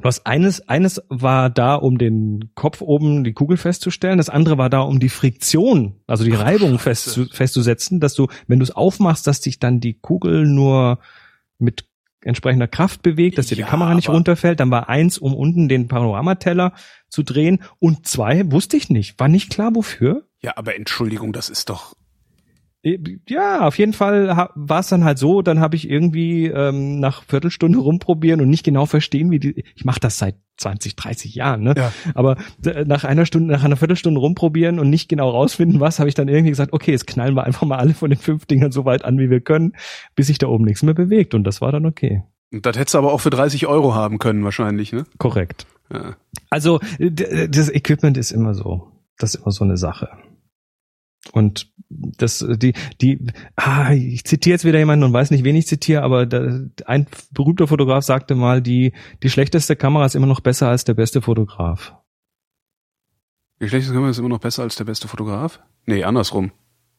was 0.02 0.24
eines, 0.24 0.66
eines 0.68 1.02
war 1.08 1.50
da, 1.50 1.74
um 1.74 1.98
den 1.98 2.50
Kopf 2.54 2.80
oben, 2.80 3.24
die 3.24 3.34
Kugel 3.34 3.56
festzustellen, 3.56 4.18
das 4.18 4.30
andere 4.30 4.56
war 4.56 4.70
da, 4.70 4.80
um 4.80 4.98
die 4.98 5.08
Friktion, 5.10 5.96
also 6.06 6.24
die 6.24 6.32
Reibung 6.32 6.78
festzu, 6.78 7.26
festzusetzen, 7.26 8.00
dass 8.00 8.14
du, 8.14 8.28
wenn 8.46 8.58
du 8.58 8.62
es 8.62 8.70
aufmachst, 8.70 9.26
dass 9.26 9.42
sich 9.42 9.58
dann 9.58 9.80
die 9.80 9.94
Kugel 9.94 10.46
nur 10.46 11.00
mit 11.58 11.84
entsprechender 12.22 12.68
Kraft 12.68 13.02
bewegt, 13.02 13.38
dass 13.38 13.46
dir 13.46 13.56
Ja, 13.56 13.64
die 13.64 13.70
Kamera 13.70 13.94
nicht 13.94 14.08
runterfällt. 14.08 14.60
Dann 14.60 14.70
war 14.70 14.88
eins, 14.88 15.18
um 15.18 15.34
unten 15.34 15.68
den 15.68 15.88
Panoramateller 15.88 16.74
zu 17.08 17.22
drehen 17.22 17.62
und 17.78 18.06
zwei 18.06 18.50
wusste 18.52 18.76
ich 18.76 18.90
nicht, 18.90 19.18
war 19.18 19.28
nicht 19.28 19.50
klar 19.50 19.74
wofür. 19.74 20.26
Ja, 20.42 20.52
aber 20.56 20.76
Entschuldigung, 20.76 21.32
das 21.32 21.48
ist 21.48 21.68
doch. 21.70 21.94
Äh, 22.82 22.98
Ja, 23.28 23.66
auf 23.66 23.78
jeden 23.78 23.92
Fall 23.92 24.48
war 24.54 24.80
es 24.80 24.88
dann 24.88 25.04
halt 25.04 25.18
so, 25.18 25.42
dann 25.42 25.60
habe 25.60 25.76
ich 25.76 25.88
irgendwie 25.88 26.46
ähm, 26.46 26.98
nach 26.98 27.22
Viertelstunde 27.24 27.78
rumprobieren 27.78 28.40
und 28.40 28.48
nicht 28.48 28.64
genau 28.64 28.86
verstehen, 28.86 29.30
wie 29.30 29.38
die 29.38 29.64
ich 29.74 29.84
mache 29.84 30.00
das 30.00 30.18
seit 30.18 30.36
20, 30.56 30.94
30 30.96 31.34
Jahren, 31.34 31.62
ne? 31.62 31.74
Ja. 31.76 31.92
Aber 32.14 32.36
d- 32.58 32.84
nach 32.86 33.04
einer 33.04 33.24
Stunde, 33.26 33.52
nach 33.52 33.64
einer 33.64 33.76
Viertelstunde 33.76 34.20
rumprobieren 34.20 34.78
und 34.78 34.90
nicht 34.90 35.08
genau 35.08 35.30
rausfinden, 35.30 35.80
was, 35.80 35.98
habe 35.98 36.08
ich 36.08 36.14
dann 36.14 36.28
irgendwie 36.28 36.50
gesagt, 36.50 36.72
okay, 36.74 36.90
jetzt 36.90 37.06
knallen 37.06 37.34
wir 37.34 37.44
einfach 37.44 37.66
mal 37.66 37.78
alle 37.78 37.94
von 37.94 38.10
den 38.10 38.18
fünf 38.18 38.44
Dingern 38.46 38.70
so 38.72 38.84
weit 38.84 39.04
an, 39.04 39.18
wie 39.18 39.30
wir 39.30 39.40
können, 39.40 39.72
bis 40.16 40.26
sich 40.26 40.36
da 40.38 40.48
oben 40.48 40.64
nichts 40.64 40.82
mehr 40.82 40.92
bewegt 40.94 41.34
und 41.34 41.44
das 41.44 41.60
war 41.62 41.72
dann 41.72 41.86
okay. 41.86 42.22
Und 42.52 42.66
das 42.66 42.76
hättest 42.78 42.94
du 42.94 42.98
aber 42.98 43.12
auch 43.12 43.20
für 43.20 43.30
30 43.30 43.66
Euro 43.68 43.94
haben 43.94 44.18
können, 44.18 44.42
wahrscheinlich, 44.44 44.92
ne? 44.92 45.04
Korrekt. 45.18 45.66
Ja. 45.92 46.16
Also 46.50 46.78
d- 46.98 47.48
das 47.48 47.70
Equipment 47.70 48.16
ist 48.18 48.30
immer 48.30 48.54
so. 48.54 48.88
Das 49.18 49.34
ist 49.34 49.42
immer 49.42 49.52
so 49.52 49.64
eine 49.64 49.76
Sache. 49.78 50.08
Und 51.32 51.72
das, 51.90 52.44
die, 52.48 52.72
die, 53.00 53.26
ah, 53.56 53.92
ich 53.92 54.24
zitiere 54.24 54.54
jetzt 54.54 54.64
wieder 54.64 54.78
jemanden 54.78 55.04
und 55.04 55.12
weiß 55.12 55.30
nicht, 55.30 55.44
wen 55.44 55.56
ich 55.56 55.66
zitiere, 55.66 56.02
aber 56.02 56.26
da, 56.26 56.60
ein 56.86 57.06
berühmter 57.32 57.66
Fotograf 57.66 58.04
sagte 58.04 58.34
mal, 58.34 58.62
die, 58.62 58.92
die 59.22 59.30
schlechteste 59.30 59.76
Kamera 59.76 60.06
ist 60.06 60.14
immer 60.14 60.26
noch 60.26 60.40
besser 60.40 60.68
als 60.68 60.84
der 60.84 60.94
beste 60.94 61.20
Fotograf. 61.20 61.94
Die 63.60 63.68
schlechteste 63.68 63.94
Kamera 63.94 64.10
ist 64.10 64.18
immer 64.18 64.30
noch 64.30 64.38
besser 64.38 64.62
als 64.62 64.76
der 64.76 64.84
beste 64.84 65.08
Fotograf? 65.08 65.60
Nee, 65.84 66.04
andersrum. 66.04 66.52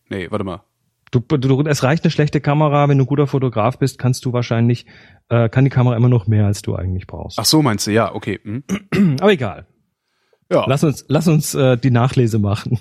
Nee, 0.09 0.29
warte 0.29 0.45
mal. 0.45 0.63
Du, 1.09 1.19
du, 1.19 1.61
es 1.63 1.83
reicht 1.83 2.05
eine 2.05 2.11
schlechte 2.11 2.39
Kamera, 2.39 2.87
wenn 2.87 2.97
du 2.97 3.03
ein 3.03 3.07
guter 3.07 3.27
Fotograf 3.27 3.79
bist, 3.79 3.97
kannst 3.97 4.23
du 4.23 4.31
wahrscheinlich, 4.31 4.85
äh, 5.27 5.49
kann 5.49 5.65
die 5.65 5.69
Kamera 5.69 5.97
immer 5.97 6.07
noch 6.07 6.27
mehr, 6.27 6.45
als 6.45 6.61
du 6.61 6.75
eigentlich 6.75 7.07
brauchst. 7.07 7.37
Ach 7.37 7.45
so, 7.45 7.61
meinst 7.61 7.87
du, 7.87 7.91
ja, 7.91 8.13
okay. 8.13 8.39
Hm. 8.43 8.63
Aber 9.19 9.31
egal. 9.31 9.67
Ja, 10.49 10.65
Lass 10.67 10.83
uns, 10.83 11.05
lass 11.07 11.27
uns 11.27 11.53
äh, 11.53 11.77
die 11.77 11.91
Nachlese 11.91 12.39
machen. 12.39 12.79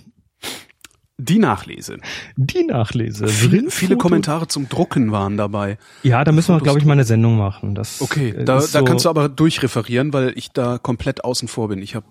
Die 1.20 1.38
Nachlese. 1.38 1.98
Die 2.36 2.64
Nachlese. 2.64 3.28
Viele, 3.28 3.70
viele 3.70 3.96
Kommentare 3.96 4.48
zum 4.48 4.68
Drucken 4.68 5.12
waren 5.12 5.36
dabei. 5.36 5.78
Ja, 6.02 6.24
da 6.24 6.32
müssen 6.32 6.54
wir, 6.54 6.60
glaube 6.60 6.78
ich, 6.78 6.84
mal 6.84 6.94
eine 6.94 7.04
Sendung 7.04 7.36
machen. 7.36 7.74
Das 7.74 8.00
Okay, 8.00 8.30
äh, 8.30 8.44
da, 8.44 8.58
ist 8.58 8.74
da 8.74 8.80
so, 8.80 8.84
kannst 8.84 9.04
du 9.04 9.10
aber 9.10 9.28
durchreferieren, 9.28 10.12
weil 10.12 10.32
ich 10.36 10.50
da 10.50 10.78
komplett 10.78 11.24
außen 11.24 11.48
vor 11.48 11.68
bin. 11.68 11.82
Ich 11.82 11.94
habe, 11.94 12.06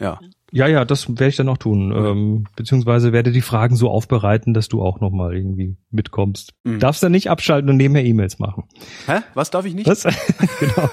äh, 0.00 0.04
ja. 0.04 0.18
Ja, 0.54 0.66
ja, 0.66 0.84
das 0.84 1.08
werde 1.08 1.28
ich 1.28 1.36
dann 1.36 1.48
auch 1.48 1.56
tun. 1.56 1.92
Ähm, 1.96 2.44
beziehungsweise 2.56 3.12
werde 3.12 3.32
die 3.32 3.40
Fragen 3.40 3.74
so 3.74 3.88
aufbereiten, 3.88 4.52
dass 4.52 4.68
du 4.68 4.82
auch 4.82 5.00
nochmal 5.00 5.34
irgendwie 5.34 5.76
mitkommst. 5.90 6.52
Mhm. 6.64 6.78
Darfst 6.78 7.02
dann 7.02 7.12
nicht 7.12 7.30
abschalten 7.30 7.70
und 7.70 7.78
nebenher 7.78 8.04
E-Mails 8.04 8.38
machen. 8.38 8.64
Hä? 9.06 9.20
Was 9.32 9.50
darf 9.50 9.64
ich 9.64 9.74
nicht? 9.74 9.88
Was? 9.88 10.02
genau. 10.60 10.90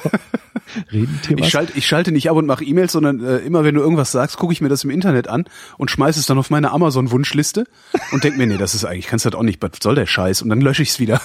Reden 0.91 1.19
Thema. 1.21 1.41
Ich 1.41 1.49
schalte, 1.49 1.77
ich 1.77 1.85
schalte 1.85 2.13
nicht 2.13 2.29
ab 2.29 2.37
und 2.37 2.45
mache 2.45 2.63
E-Mails, 2.63 2.93
sondern 2.93 3.21
äh, 3.21 3.37
immer 3.39 3.65
wenn 3.65 3.75
du 3.75 3.81
irgendwas 3.81 4.13
sagst, 4.13 4.37
gucke 4.37 4.53
ich 4.53 4.61
mir 4.61 4.69
das 4.69 4.85
im 4.85 4.91
Internet 4.91 5.27
an 5.27 5.43
und 5.77 5.91
schmeiße 5.91 6.19
es 6.19 6.25
dann 6.25 6.37
auf 6.37 6.49
meine 6.49 6.71
Amazon-Wunschliste 6.71 7.65
und 8.13 8.23
denk 8.23 8.37
mir, 8.37 8.47
nee, 8.47 8.57
das 8.57 8.75
ist 8.75 8.85
eigentlich, 8.85 9.07
kannst 9.07 9.25
du 9.25 9.29
das 9.29 9.37
auch 9.37 9.43
nicht, 9.43 9.61
was 9.61 9.71
soll 9.81 9.95
der 9.95 10.05
Scheiß? 10.05 10.41
Und 10.41 10.49
dann 10.49 10.61
lösche 10.61 10.83
ich 10.83 10.89
es 10.89 10.99
wieder. 11.01 11.21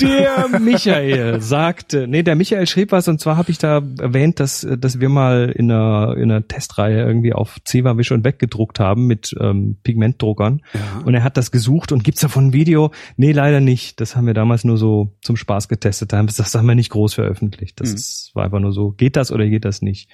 Der 0.00 0.48
Michael 0.60 1.40
sagte, 1.40 2.06
nee, 2.08 2.22
der 2.22 2.34
Michael 2.36 2.66
schrieb 2.66 2.92
was 2.92 3.08
und 3.08 3.20
zwar 3.20 3.36
habe 3.36 3.50
ich 3.50 3.58
da 3.58 3.82
erwähnt, 3.98 4.40
dass, 4.40 4.66
dass 4.78 5.00
wir 5.00 5.08
mal 5.08 5.50
in 5.54 5.70
einer, 5.70 6.16
in 6.16 6.30
einer 6.30 6.46
Testreihe 6.46 7.00
irgendwie 7.04 7.32
auf 7.32 7.56
Zewa 7.64 7.96
Wisch 7.96 8.12
und 8.12 8.24
Weg 8.24 8.38
gedruckt 8.38 8.80
haben 8.80 9.06
mit 9.06 9.34
ähm, 9.40 9.78
Pigmentdruckern 9.82 10.62
Ja. 10.74 11.02
und 11.04 11.14
er 11.14 11.22
hat 11.24 11.36
das 11.36 11.50
gesucht 11.50 11.92
und 11.92 12.04
gibt's 12.04 12.20
davon 12.20 12.48
ein 12.48 12.52
Video? 12.52 12.90
Nee, 13.16 13.32
leider 13.32 13.60
nicht. 13.60 14.00
Das 14.00 14.16
haben 14.16 14.26
wir 14.26 14.34
damals 14.34 14.64
nur 14.64 14.76
so 14.78 15.16
zum 15.22 15.36
Spaß 15.36 15.68
getestet. 15.68 16.12
Da 16.12 16.18
haben- 16.18 16.26
Das 16.28 16.54
haben 16.54 16.66
wir 16.66 16.74
nicht 16.74 16.90
groß 16.90 17.14
veröffentlicht. 17.14 17.80
Das 17.80 17.90
Mhm. 17.90 17.94
ist, 17.96 18.30
war 18.34 18.44
einfach 18.44 18.60
nur 18.60 18.72
so, 18.72 18.90
geht 18.92 19.16
das 19.16 19.32
oder 19.32 19.46
geht 19.48 19.64
das 19.64 19.82
nicht? 19.82 20.10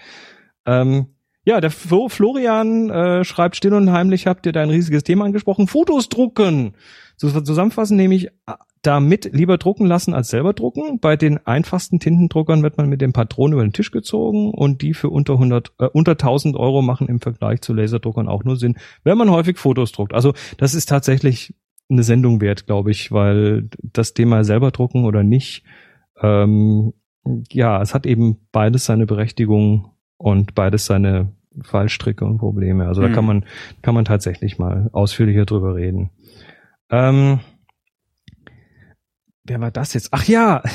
Ähm, 0.66 1.06
ja, 1.46 1.60
der 1.60 1.70
Flo, 1.70 2.08
Florian 2.08 2.88
äh, 2.88 3.22
schreibt 3.24 3.56
still 3.56 3.74
und 3.74 3.92
heimlich, 3.92 4.26
habt 4.26 4.46
ihr 4.46 4.52
da 4.52 4.62
ein 4.62 4.70
riesiges 4.70 5.02
Thema 5.04 5.26
angesprochen. 5.26 5.66
Fotos 5.66 6.08
drucken. 6.08 6.72
Zusammenfassend 7.18 7.98
nehme 7.98 8.14
ich 8.14 8.28
damit 8.86 9.30
lieber 9.32 9.58
drucken 9.58 9.86
lassen 9.86 10.14
als 10.14 10.28
selber 10.28 10.52
drucken. 10.52 11.00
Bei 11.00 11.16
den 11.16 11.44
einfachsten 11.46 11.98
Tintendruckern 12.00 12.62
wird 12.62 12.76
man 12.76 12.88
mit 12.88 13.00
dem 13.00 13.12
Patron 13.12 13.52
über 13.52 13.62
den 13.62 13.72
Tisch 13.72 13.90
gezogen 13.90 14.50
und 14.52 14.82
die 14.82 14.94
für 14.94 15.10
unter 15.10 15.34
100, 15.34 15.72
äh, 15.78 15.86
unter 15.92 16.12
1000 16.12 16.56
Euro 16.56 16.82
machen 16.82 17.08
im 17.08 17.20
Vergleich 17.20 17.60
zu 17.60 17.72
Laserdruckern 17.74 18.28
auch 18.28 18.44
nur 18.44 18.56
Sinn, 18.56 18.76
wenn 19.02 19.18
man 19.18 19.30
häufig 19.30 19.58
Fotos 19.58 19.92
druckt. 19.92 20.14
Also 20.14 20.32
das 20.58 20.74
ist 20.74 20.88
tatsächlich 20.88 21.54
eine 21.90 22.02
Sendung 22.02 22.40
wert, 22.40 22.66
glaube 22.66 22.90
ich, 22.90 23.12
weil 23.12 23.68
das 23.82 24.14
Thema 24.14 24.44
selber 24.44 24.70
drucken 24.70 25.04
oder 25.04 25.22
nicht, 25.22 25.64
ähm, 26.20 26.92
ja, 27.50 27.80
es 27.82 27.94
hat 27.94 28.06
eben 28.06 28.36
beides 28.52 28.84
seine 28.84 29.06
Berechtigung 29.06 29.90
und 30.16 30.54
beides 30.54 30.86
seine 30.86 31.32
Fallstricke 31.62 32.24
und 32.24 32.38
Probleme. 32.38 32.86
Also 32.86 33.00
da 33.02 33.08
Mhm. 33.08 33.12
kann 33.12 33.24
man, 33.26 33.44
kann 33.82 33.94
man 33.94 34.04
tatsächlich 34.04 34.58
mal 34.58 34.88
ausführlicher 34.92 35.44
drüber 35.44 35.74
reden. 35.74 36.10
Ähm, 36.90 37.40
wer 39.44 39.60
war 39.60 39.70
das 39.70 39.94
jetzt? 39.94 40.08
Ach 40.12 40.24
ja! 40.24 40.62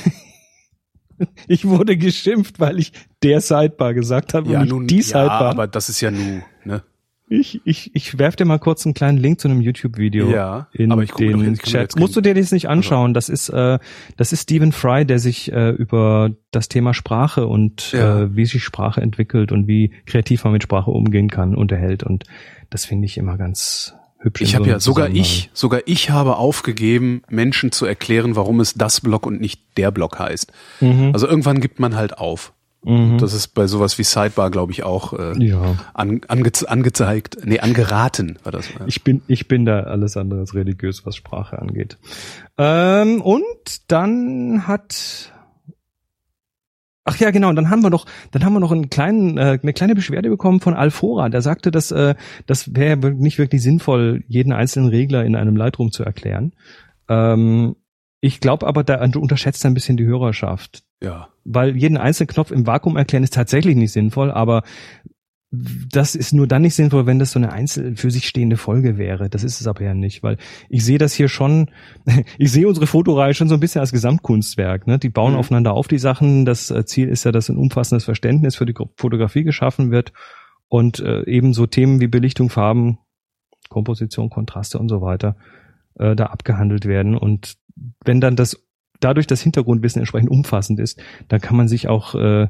Ich 1.47 1.65
wurde 1.65 1.97
geschimpft, 1.97 2.61
weil 2.61 2.79
ich 2.79 2.93
der 3.23 3.41
Sidebar 3.41 3.93
gesagt 3.93 4.33
habe 4.33 4.57
und 4.57 4.69
nicht 4.83 4.89
die 4.91 4.95
ja, 4.97 5.01
Sidebar. 5.03 5.41
aber 5.41 5.67
das 5.67 5.89
ist 5.89 5.99
ja 5.99 6.11
nu, 6.11 6.41
ne? 6.63 6.81
Ich, 7.27 7.59
ich, 7.65 7.93
ich 7.93 8.17
werf 8.17 8.37
dir 8.37 8.45
mal 8.45 8.57
kurz 8.57 8.85
einen 8.85 8.93
kleinen 8.95 9.17
Link 9.17 9.39
zu 9.41 9.49
einem 9.49 9.59
YouTube-Video 9.59 10.31
Ja, 10.31 10.67
in 10.71 10.91
aber 10.93 11.03
ich 11.03 11.11
gucke 11.11 11.27
den 11.27 11.41
jetzt- 11.41 11.63
Chat. 11.65 11.95
Musst 11.99 12.15
du 12.15 12.21
dir 12.21 12.33
das 12.33 12.51
nicht 12.53 12.69
anschauen? 12.69 13.13
Das 13.13 13.27
ist, 13.27 13.49
äh, 13.49 13.77
das 14.15 14.31
ist 14.31 14.43
Stephen 14.43 14.71
Fry, 14.71 15.05
der 15.05 15.19
sich 15.19 15.51
äh, 15.51 15.71
über 15.71 16.31
das 16.51 16.69
Thema 16.69 16.93
Sprache 16.93 17.45
und 17.47 17.91
Ja. 17.91 18.21
äh, 18.21 18.35
wie 18.37 18.45
sich 18.45 18.63
Sprache 18.63 19.01
entwickelt 19.01 19.51
und 19.51 19.67
wie 19.67 19.91
kreativ 20.05 20.45
man 20.45 20.53
mit 20.53 20.63
Sprache 20.63 20.89
umgehen 20.89 21.29
kann, 21.29 21.53
unterhält. 21.53 22.01
Und 22.01 22.23
das 22.69 22.85
finde 22.85 23.05
ich 23.05 23.17
immer 23.17 23.37
ganz 23.37 23.93
hübsch. 24.19 24.41
Ich 24.41 24.51
so 24.51 24.55
habe 24.55 24.65
einem 24.65 24.73
ja 24.73 24.79
sogar 24.79 25.09
ich, 25.09 25.49
sogar 25.53 25.81
ich 25.85 26.09
habe 26.09 26.37
aufgegeben, 26.37 27.23
Menschen 27.29 27.71
zu 27.71 27.85
erklären, 27.85 28.35
warum 28.35 28.59
es 28.59 28.73
das 28.73 29.01
Block 29.01 29.25
und 29.25 29.41
nicht 29.41 29.61
der 29.77 29.91
Block 29.91 30.19
heißt. 30.19 30.51
Mhm. 30.81 31.11
Also 31.13 31.27
irgendwann 31.27 31.59
gibt 31.61 31.79
man 31.79 31.95
halt 31.95 32.17
auf. 32.17 32.53
Mhm. 32.83 33.17
Das 33.17 33.33
ist 33.33 33.49
bei 33.49 33.67
sowas 33.67 33.97
wie 33.97 34.03
Sidebar, 34.03 34.51
glaube 34.51 34.71
ich, 34.71 34.83
auch 34.83 35.13
äh, 35.13 35.33
ja. 35.43 35.75
an, 35.93 36.21
ange, 36.27 36.51
angezeigt, 36.65 37.37
nee, 37.43 37.59
angeraten 37.59 38.39
war 38.43 38.51
das. 38.51 38.69
Ja. 38.69 38.85
Ich 38.87 39.03
bin, 39.03 39.21
ich 39.27 39.47
bin 39.47 39.65
da 39.65 39.81
alles 39.81 40.15
andere 40.15 40.41
als 40.41 40.55
religiös, 40.55 41.05
was 41.05 41.15
Sprache 41.15 41.59
angeht. 41.59 41.97
Ähm, 42.57 43.21
und 43.21 43.91
dann 43.91 44.65
hat 44.67 45.33
Ach 47.09 47.17
ja, 47.17 47.31
genau. 47.31 47.49
Und 47.49 47.55
dann 47.55 47.71
haben 47.71 47.81
wir 47.81 47.89
doch, 47.89 48.05
dann 48.29 48.45
haben 48.45 48.53
wir 48.53 48.59
noch 48.59 48.71
einen 48.71 48.91
kleinen, 48.91 49.37
äh, 49.39 49.57
eine 49.61 49.73
kleine 49.73 49.95
Beschwerde 49.95 50.29
bekommen 50.29 50.59
von 50.59 50.75
Alfora. 50.75 51.29
Der 51.29 51.41
sagte, 51.41 51.71
dass 51.71 51.89
äh, 51.89 52.13
das 52.45 52.75
wäre 52.75 52.97
nicht 53.13 53.39
wirklich 53.39 53.63
sinnvoll, 53.63 54.23
jeden 54.27 54.53
einzelnen 54.53 54.89
Regler 54.89 55.25
in 55.25 55.35
einem 55.35 55.55
Lightroom 55.55 55.91
zu 55.91 56.03
erklären. 56.03 56.53
Ähm, 57.07 57.75
ich 58.21 58.41
glaube 58.41 58.67
aber, 58.67 58.83
da 58.83 59.07
du 59.07 59.19
unterschätzt 59.19 59.65
ein 59.65 59.73
bisschen 59.73 59.97
die 59.97 60.05
Hörerschaft, 60.05 60.83
ja. 61.01 61.29
weil 61.45 61.75
jeden 61.75 61.97
einzelnen 61.97 62.27
Knopf 62.27 62.51
im 62.51 62.67
Vakuum 62.67 62.95
erklären 62.95 63.23
ist 63.23 63.33
tatsächlich 63.33 63.75
nicht 63.75 63.91
sinnvoll, 63.91 64.29
aber 64.29 64.61
das 65.51 66.13
ist 66.13 66.31
nur 66.31 66.45
dann 66.47 66.61
nicht 66.61 66.75
sinnvoll, 66.75 67.07
wenn 67.07 67.17
das 67.17 67.31
so 67.31 67.39
eine 67.39 67.51
einzeln 67.51 67.95
für 67.95 68.11
sich 68.11 68.27
stehende 68.27 68.55
Folge 68.55 68.99
wäre. 68.99 69.29
Das 69.29 69.43
ist 69.43 69.59
es 69.59 69.65
aber 69.65 69.83
ja 69.83 69.95
nicht, 69.95 70.21
weil 70.21 70.37
ich 70.69 70.85
sehe 70.85 70.99
das 70.99 71.13
hier 71.13 71.27
schon, 71.27 71.71
ich 72.37 72.51
sehe 72.51 72.67
unsere 72.67 72.85
Fotoreihe 72.85 73.33
schon 73.33 73.49
so 73.49 73.55
ein 73.55 73.59
bisschen 73.59 73.81
als 73.81 73.91
Gesamtkunstwerk. 73.91 74.85
Ne? 74.85 74.99
Die 74.99 75.09
bauen 75.09 75.33
Mhm. 75.33 75.39
aufeinander 75.39 75.73
auf 75.73 75.87
die 75.87 75.97
Sachen. 75.97 76.45
Das 76.45 76.69
äh, 76.69 76.85
Ziel 76.85 77.09
ist 77.09 77.23
ja, 77.23 77.31
dass 77.31 77.49
ein 77.49 77.57
umfassendes 77.57 78.05
Verständnis 78.05 78.55
für 78.55 78.67
die 78.67 78.75
Fotografie 78.95 79.43
geschaffen 79.43 79.89
wird 79.89 80.13
und 80.67 80.99
äh, 80.99 81.23
eben 81.25 81.53
so 81.53 81.65
Themen 81.65 81.99
wie 81.99 82.07
Belichtung, 82.07 82.49
Farben, 82.49 82.99
Komposition, 83.69 84.29
Kontraste 84.29 84.77
und 84.77 84.87
so 84.87 85.01
weiter 85.01 85.35
äh, 85.97 86.15
da 86.15 86.27
abgehandelt 86.27 86.85
werden. 86.85 87.17
Und 87.17 87.57
wenn 88.05 88.21
dann 88.21 88.35
das 88.35 88.63
dadurch 88.99 89.25
das 89.27 89.41
Hintergrundwissen 89.41 89.99
entsprechend 89.99 90.29
umfassend 90.29 90.79
ist, 90.79 91.01
dann 91.27 91.41
kann 91.41 91.55
man 91.57 91.67
sich 91.67 91.87
auch 91.87 92.13
äh, 92.15 92.47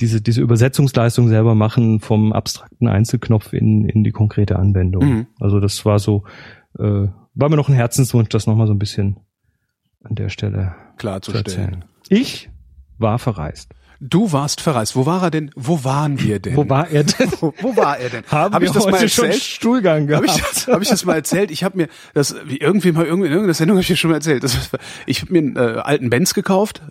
diese, 0.00 0.20
diese 0.20 0.42
Übersetzungsleistung 0.42 1.28
selber 1.28 1.54
machen 1.54 2.00
vom 2.00 2.32
abstrakten 2.32 2.88
Einzelknopf 2.88 3.52
in, 3.52 3.88
in 3.88 4.02
die 4.04 4.10
konkrete 4.10 4.58
Anwendung. 4.58 5.04
Mhm. 5.04 5.26
Also 5.38 5.60
das 5.60 5.84
war 5.84 5.98
so, 5.98 6.24
äh, 6.78 7.08
war 7.34 7.48
mir 7.48 7.56
noch 7.56 7.68
ein 7.68 7.74
Herzenswunsch, 7.74 8.28
das 8.28 8.46
nochmal 8.46 8.66
so 8.66 8.74
ein 8.74 8.78
bisschen 8.78 9.20
an 10.02 10.16
der 10.16 10.28
Stelle 10.28 10.74
zu 10.90 10.96
Klarzustellen. 10.96 11.44
erzählen. 11.44 11.84
Ich 12.08 12.50
war 12.98 13.18
verreist. 13.18 13.74
Du 14.06 14.32
warst 14.32 14.60
verreist. 14.60 14.96
Wo 14.96 15.06
war 15.06 15.22
er 15.22 15.30
denn? 15.30 15.50
Wo 15.56 15.82
waren 15.82 16.20
wir 16.20 16.38
denn? 16.38 16.56
Wo 16.56 16.68
war 16.68 16.88
er 16.90 17.04
denn? 17.04 17.32
Wo, 17.40 17.54
wo 17.62 17.74
war 17.76 17.98
er 17.98 18.10
denn? 18.10 18.22
Haben 18.30 18.52
Hab 18.54 18.60
wir 18.60 18.68
ich 18.68 18.74
das 18.74 18.84
heute 18.84 18.92
mal 18.92 19.08
schon 19.08 19.24
erzählt? 19.24 19.42
Stuhlgang 19.42 20.12
Habe 20.12 20.26
gehabt? 20.26 20.28
ich, 20.28 20.42
das- 20.54 20.66
hab 20.68 20.82
ich 20.82 20.88
das 20.90 21.04
mal 21.06 21.14
erzählt? 21.14 21.50
Ich 21.50 21.64
habe 21.64 21.78
mir 21.78 21.88
das 22.12 22.34
wie 22.44 22.58
irgendwie 22.58 22.92
mal 22.92 23.06
irgendwie 23.06 23.28
in 23.28 23.32
irgendeiner 23.32 23.54
Sendung 23.54 23.76
habe 23.76 23.80
ich 23.80 23.86
dir 23.86 23.96
schon 23.96 24.10
mal 24.10 24.16
erzählt. 24.18 24.44
Das, 24.44 24.56
ich 25.06 25.22
habe 25.22 25.32
mir 25.32 25.38
einen 25.38 25.56
äh, 25.56 25.80
alten 25.80 26.10
Benz 26.10 26.34
gekauft, 26.34 26.82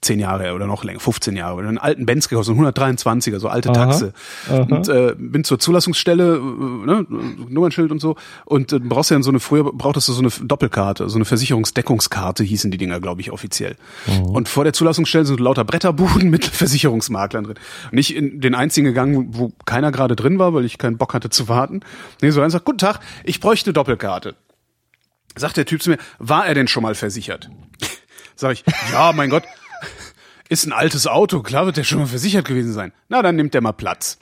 zehn 0.00 0.20
Jahre 0.20 0.54
oder 0.54 0.66
noch 0.66 0.84
länger, 0.84 1.00
15 1.00 1.36
Jahre, 1.36 1.56
oder 1.56 1.68
einen 1.68 1.76
alten 1.76 2.06
Benz 2.06 2.28
gekauft, 2.28 2.46
so 2.46 2.52
ein 2.52 2.58
123er, 2.60 3.38
so 3.40 3.48
alte 3.48 3.68
Aha, 3.70 3.74
Taxe. 3.86 4.12
aha. 4.48 4.56
Und 4.70 4.88
äh, 4.88 5.14
bin 5.18 5.44
zur 5.44 5.58
Zulassungsstelle, 5.58 6.36
äh, 6.36 6.86
ne, 6.86 7.06
Nummernschild 7.50 7.90
und 7.90 8.00
so. 8.00 8.16
Und 8.46 8.72
äh, 8.72 8.78
brauchst 8.78 9.10
ja 9.10 9.20
so 9.22 9.30
eine 9.30 9.40
früher 9.40 9.64
brauchtest 9.64 10.08
du 10.08 10.12
so 10.14 10.20
eine 10.22 10.30
Doppelkarte, 10.30 11.10
so 11.10 11.16
eine 11.16 11.24
Versicherungsdeckungskarte 11.26 12.42
hießen 12.42 12.70
die 12.70 12.78
Dinger, 12.78 13.00
glaube 13.00 13.20
ich, 13.20 13.32
offiziell. 13.32 13.76
Und 14.24 14.48
vor 14.48 14.64
der 14.64 14.72
Zulassungsstelle 14.72 15.26
sind 15.26 15.40
lauter 15.40 15.64
Bretterbuden 15.64 16.30
mit 16.30 16.37
Versicherungsmaklern 16.44 17.44
drin. 17.44 17.58
Und 17.90 17.98
ich 17.98 18.14
in 18.14 18.40
den 18.40 18.54
einzigen 18.54 18.86
gegangen, 18.86 19.28
wo 19.30 19.52
keiner 19.64 19.92
gerade 19.92 20.16
drin 20.16 20.38
war, 20.38 20.54
weil 20.54 20.64
ich 20.64 20.78
keinen 20.78 20.98
Bock 20.98 21.14
hatte 21.14 21.30
zu 21.30 21.48
warten. 21.48 21.80
Nee, 22.20 22.30
so 22.30 22.40
rein 22.40 22.50
sagt, 22.50 22.64
guten 22.64 22.78
Tag, 22.78 23.00
ich 23.24 23.40
bräuchte 23.40 23.68
eine 23.68 23.74
Doppelkarte. 23.74 24.36
Sagt 25.36 25.56
der 25.56 25.66
Typ 25.66 25.82
zu 25.82 25.90
mir, 25.90 25.98
war 26.18 26.46
er 26.46 26.54
denn 26.54 26.68
schon 26.68 26.82
mal 26.82 26.94
versichert? 26.94 27.50
Sag 28.34 28.52
ich, 28.52 28.64
ja, 28.92 29.12
mein 29.12 29.30
Gott, 29.30 29.44
ist 30.48 30.66
ein 30.66 30.72
altes 30.72 31.06
Auto, 31.06 31.42
klar 31.42 31.66
wird 31.66 31.76
der 31.76 31.84
schon 31.84 31.98
mal 31.98 32.06
versichert 32.06 32.46
gewesen 32.46 32.72
sein. 32.72 32.92
Na, 33.08 33.22
dann 33.22 33.36
nimmt 33.36 33.54
der 33.54 33.60
mal 33.60 33.72
Platz. 33.72 34.18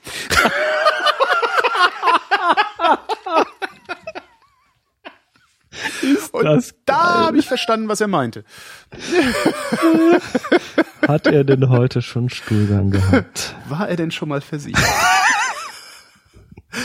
Und 6.32 6.44
das 6.44 6.74
da 6.84 7.26
habe 7.26 7.38
ich 7.38 7.46
verstanden, 7.46 7.88
was 7.88 8.00
er 8.00 8.08
meinte. 8.08 8.44
Hat 11.06 11.26
er 11.26 11.44
denn 11.44 11.68
heute 11.68 12.02
schon 12.02 12.28
Stuhlgang 12.28 12.90
gehabt? 12.90 13.54
War 13.68 13.88
er 13.88 13.96
denn 13.96 14.10
schon 14.10 14.28
mal 14.28 14.40
versichert? 14.40 14.82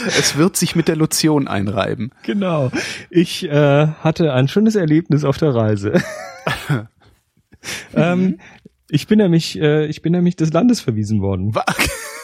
es 0.06 0.36
wird 0.36 0.56
sich 0.56 0.76
mit 0.76 0.88
der 0.88 0.96
Lotion 0.96 1.48
einreiben. 1.48 2.12
Genau. 2.22 2.70
Ich 3.10 3.44
äh, 3.44 3.86
hatte 3.88 4.32
ein 4.32 4.48
schönes 4.48 4.76
Erlebnis 4.76 5.24
auf 5.24 5.38
der 5.38 5.54
Reise. 5.54 6.00
ähm, 7.94 8.38
ich 8.90 9.06
bin 9.06 9.18
nämlich, 9.18 9.58
äh, 9.60 9.86
ich 9.86 10.02
bin 10.02 10.12
nämlich 10.12 10.36
des 10.36 10.52
Landes 10.52 10.80
verwiesen 10.80 11.20
worden. 11.20 11.54
Wa- 11.54 11.64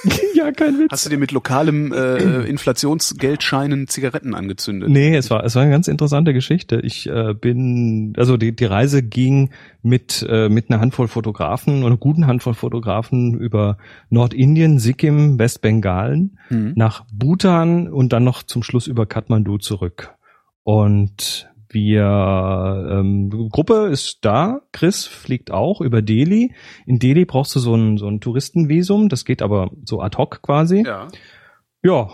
ja, 0.34 0.52
kein 0.52 0.78
Witz. 0.78 0.88
Hast 0.90 1.06
du 1.06 1.10
dir 1.10 1.18
mit 1.18 1.32
lokalem 1.32 1.92
äh, 1.92 2.42
Inflationsgeldscheinen 2.44 3.88
Zigaretten 3.88 4.34
angezündet? 4.34 4.88
Nee, 4.88 5.16
es 5.16 5.30
war, 5.30 5.44
es 5.44 5.54
war 5.54 5.62
eine 5.62 5.70
ganz 5.70 5.88
interessante 5.88 6.32
Geschichte. 6.32 6.80
Ich 6.82 7.08
äh, 7.08 7.34
bin, 7.34 8.12
also 8.16 8.36
die, 8.36 8.54
die 8.54 8.64
Reise 8.64 9.02
ging 9.02 9.50
mit, 9.82 10.26
äh, 10.28 10.48
mit 10.48 10.70
einer 10.70 10.80
Handvoll 10.80 11.08
Fotografen 11.08 11.78
oder 11.78 11.88
einer 11.88 11.96
guten 11.96 12.26
Handvoll 12.26 12.54
Fotografen 12.54 13.38
über 13.38 13.78
Nordindien, 14.10 14.78
Sikkim, 14.78 15.38
Westbengalen 15.38 16.38
Mhm. 16.50 16.72
nach 16.76 17.04
Bhutan 17.12 17.88
und 17.88 18.12
dann 18.12 18.24
noch 18.24 18.42
zum 18.42 18.62
Schluss 18.62 18.86
über 18.86 19.06
Kathmandu 19.06 19.58
zurück. 19.58 20.14
Und 20.62 21.48
wir, 21.70 22.88
ähm, 22.90 23.30
Gruppe 23.50 23.88
ist 23.90 24.18
da, 24.22 24.62
Chris 24.72 25.04
fliegt 25.06 25.50
auch 25.50 25.80
über 25.80 26.02
Delhi. 26.02 26.54
In 26.86 26.98
Delhi 26.98 27.24
brauchst 27.24 27.54
du 27.54 27.60
so 27.60 27.74
ein, 27.74 27.98
so 27.98 28.08
ein 28.08 28.20
Touristenvisum, 28.20 29.08
das 29.08 29.24
geht 29.24 29.42
aber 29.42 29.70
so 29.84 30.00
ad 30.00 30.16
hoc 30.16 30.42
quasi. 30.42 30.84
Ja. 30.86 31.08
Ja, 31.82 32.08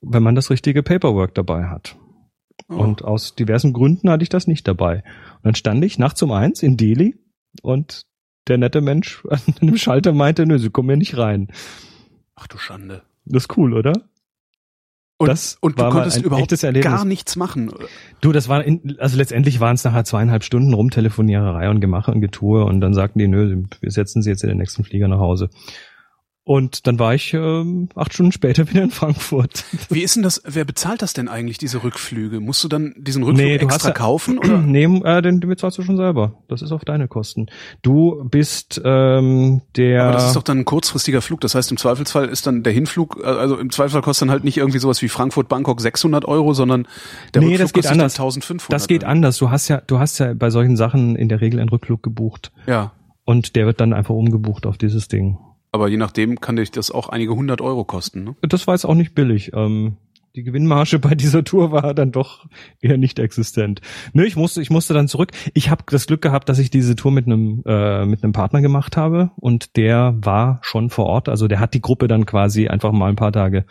wenn 0.00 0.22
man 0.22 0.34
das 0.34 0.50
richtige 0.50 0.82
Paperwork 0.82 1.34
dabei 1.34 1.66
hat. 1.66 1.96
Oh. 2.68 2.76
Und 2.76 3.04
aus 3.04 3.34
diversen 3.34 3.72
Gründen 3.72 4.10
hatte 4.10 4.22
ich 4.22 4.28
das 4.28 4.46
nicht 4.46 4.66
dabei. 4.66 5.02
Und 5.36 5.44
dann 5.44 5.54
stand 5.54 5.84
ich 5.84 5.98
nachts 5.98 6.22
um 6.22 6.32
eins 6.32 6.62
in 6.62 6.76
Delhi 6.76 7.16
und 7.62 8.06
der 8.48 8.58
nette 8.58 8.80
Mensch 8.80 9.24
an 9.28 9.40
dem 9.60 9.76
Schalter 9.76 10.12
meinte, 10.12 10.46
nö, 10.46 10.58
sie 10.58 10.70
kommen 10.70 10.88
hier 10.88 10.96
nicht 10.96 11.16
rein. 11.16 11.48
Ach 12.34 12.46
du 12.46 12.58
Schande. 12.58 13.02
Das 13.24 13.44
ist 13.44 13.56
cool, 13.56 13.74
oder? 13.74 13.92
Und, 15.20 15.28
Das 15.28 15.58
und 15.60 15.78
du 15.78 15.86
konntest 15.90 16.22
überhaupt 16.22 16.50
gar 16.80 17.04
nichts 17.04 17.36
machen. 17.36 17.70
Du, 18.22 18.32
das 18.32 18.48
war, 18.48 18.64
in, 18.64 18.96
also 18.98 19.18
letztendlich 19.18 19.60
waren 19.60 19.74
es 19.74 19.84
nachher 19.84 20.04
zweieinhalb 20.04 20.44
Stunden 20.44 20.72
Rumtelefoniererei 20.72 21.68
und 21.68 21.80
Gemache 21.80 22.10
und 22.10 22.22
Getue 22.22 22.64
und 22.64 22.80
dann 22.80 22.94
sagten 22.94 23.18
die, 23.18 23.28
nö, 23.28 23.64
wir 23.82 23.90
setzen 23.90 24.22
sie 24.22 24.30
jetzt 24.30 24.42
in 24.44 24.48
den 24.48 24.56
nächsten 24.56 24.82
Flieger 24.82 25.08
nach 25.08 25.18
Hause. 25.18 25.50
Und 26.52 26.88
dann 26.88 26.98
war 26.98 27.14
ich 27.14 27.32
ähm, 27.32 27.90
acht 27.94 28.12
Stunden 28.12 28.32
später 28.32 28.68
wieder 28.70 28.82
in 28.82 28.90
Frankfurt. 28.90 29.62
Wie 29.88 30.00
ist 30.02 30.16
denn 30.16 30.24
das, 30.24 30.42
wer 30.44 30.64
bezahlt 30.64 31.00
das 31.00 31.12
denn 31.12 31.28
eigentlich, 31.28 31.58
diese 31.58 31.84
Rückflüge? 31.84 32.40
Musst 32.40 32.64
du 32.64 32.66
dann 32.68 32.92
diesen 32.98 33.22
Rückflug 33.22 33.46
Nee, 33.46 33.54
extra 33.54 33.90
ja- 33.90 33.94
kaufen? 33.94 34.36
Oder? 34.40 34.58
nee, 34.58 34.82
äh, 34.82 35.22
den, 35.22 35.38
den 35.40 35.48
bezahlst 35.48 35.78
du 35.78 35.82
schon 35.82 35.96
selber. 35.96 36.32
Das 36.48 36.60
ist 36.60 36.72
auf 36.72 36.84
deine 36.84 37.06
Kosten. 37.06 37.46
Du 37.82 38.24
bist 38.28 38.82
ähm, 38.84 39.60
der. 39.76 40.02
Aber 40.02 40.12
das 40.14 40.26
ist 40.26 40.34
doch 40.34 40.42
dann 40.42 40.58
ein 40.58 40.64
kurzfristiger 40.64 41.22
Flug. 41.22 41.40
Das 41.40 41.54
heißt, 41.54 41.70
im 41.70 41.76
Zweifelsfall 41.76 42.26
ist 42.28 42.48
dann 42.48 42.64
der 42.64 42.72
Hinflug, 42.72 43.20
äh, 43.22 43.26
also 43.28 43.56
im 43.56 43.70
Zweifelsfall 43.70 44.02
kostet 44.02 44.22
dann 44.22 44.32
halt 44.32 44.42
nicht 44.42 44.56
irgendwie 44.56 44.80
sowas 44.80 45.00
wie 45.02 45.08
Frankfurt-Bangkok 45.08 45.80
600 45.80 46.24
Euro, 46.24 46.52
sondern 46.52 46.88
der 47.32 47.42
Nee, 47.42 47.50
Rückflug 47.50 47.60
das 47.60 47.72
geht 47.74 47.82
kostet 47.84 47.92
anders. 47.92 48.14
dann 48.14 48.24
1500. 48.24 48.72
das 48.72 48.88
geht 48.88 49.04
anders. 49.04 49.38
Du 49.38 49.50
hast 49.50 49.68
ja, 49.68 49.80
du 49.86 50.00
hast 50.00 50.18
ja 50.18 50.34
bei 50.34 50.50
solchen 50.50 50.76
Sachen 50.76 51.14
in 51.14 51.28
der 51.28 51.40
Regel 51.40 51.60
einen 51.60 51.68
Rückflug 51.68 52.02
gebucht 52.02 52.50
Ja. 52.66 52.90
und 53.24 53.54
der 53.54 53.66
wird 53.66 53.80
dann 53.80 53.92
einfach 53.92 54.16
umgebucht 54.16 54.66
auf 54.66 54.76
dieses 54.76 55.06
Ding. 55.06 55.38
Aber 55.72 55.88
je 55.88 55.96
nachdem 55.96 56.40
kann 56.40 56.56
dich 56.56 56.70
das 56.70 56.90
auch 56.90 57.08
einige 57.08 57.34
hundert 57.34 57.60
Euro 57.60 57.84
kosten. 57.84 58.24
Ne? 58.24 58.36
Das 58.42 58.66
war 58.66 58.74
jetzt 58.74 58.84
auch 58.84 58.94
nicht 58.94 59.14
billig. 59.14 59.52
Ähm, 59.54 59.96
die 60.36 60.42
Gewinnmarge 60.44 60.98
bei 60.98 61.14
dieser 61.14 61.44
Tour 61.44 61.72
war 61.72 61.94
dann 61.94 62.12
doch 62.12 62.46
eher 62.80 62.98
nicht 62.98 63.18
existent. 63.18 63.80
Nö, 64.12 64.24
ich 64.24 64.36
musste, 64.36 64.62
ich 64.62 64.70
musste 64.70 64.94
dann 64.94 65.08
zurück. 65.08 65.32
Ich 65.54 65.70
habe 65.70 65.84
das 65.88 66.06
Glück 66.06 66.22
gehabt, 66.22 66.48
dass 66.48 66.58
ich 66.58 66.70
diese 66.70 66.96
Tour 66.96 67.10
mit 67.10 67.26
einem 67.26 67.62
äh, 67.66 68.04
mit 68.06 68.22
einem 68.22 68.32
Partner 68.32 68.60
gemacht 68.60 68.96
habe 68.96 69.30
und 69.36 69.76
der 69.76 70.14
war 70.20 70.60
schon 70.62 70.90
vor 70.90 71.06
Ort. 71.06 71.28
Also 71.28 71.48
der 71.48 71.60
hat 71.60 71.74
die 71.74 71.80
Gruppe 71.80 72.08
dann 72.08 72.26
quasi 72.26 72.68
einfach 72.68 72.92
mal 72.92 73.08
ein 73.08 73.16
paar 73.16 73.32
Tage 73.32 73.64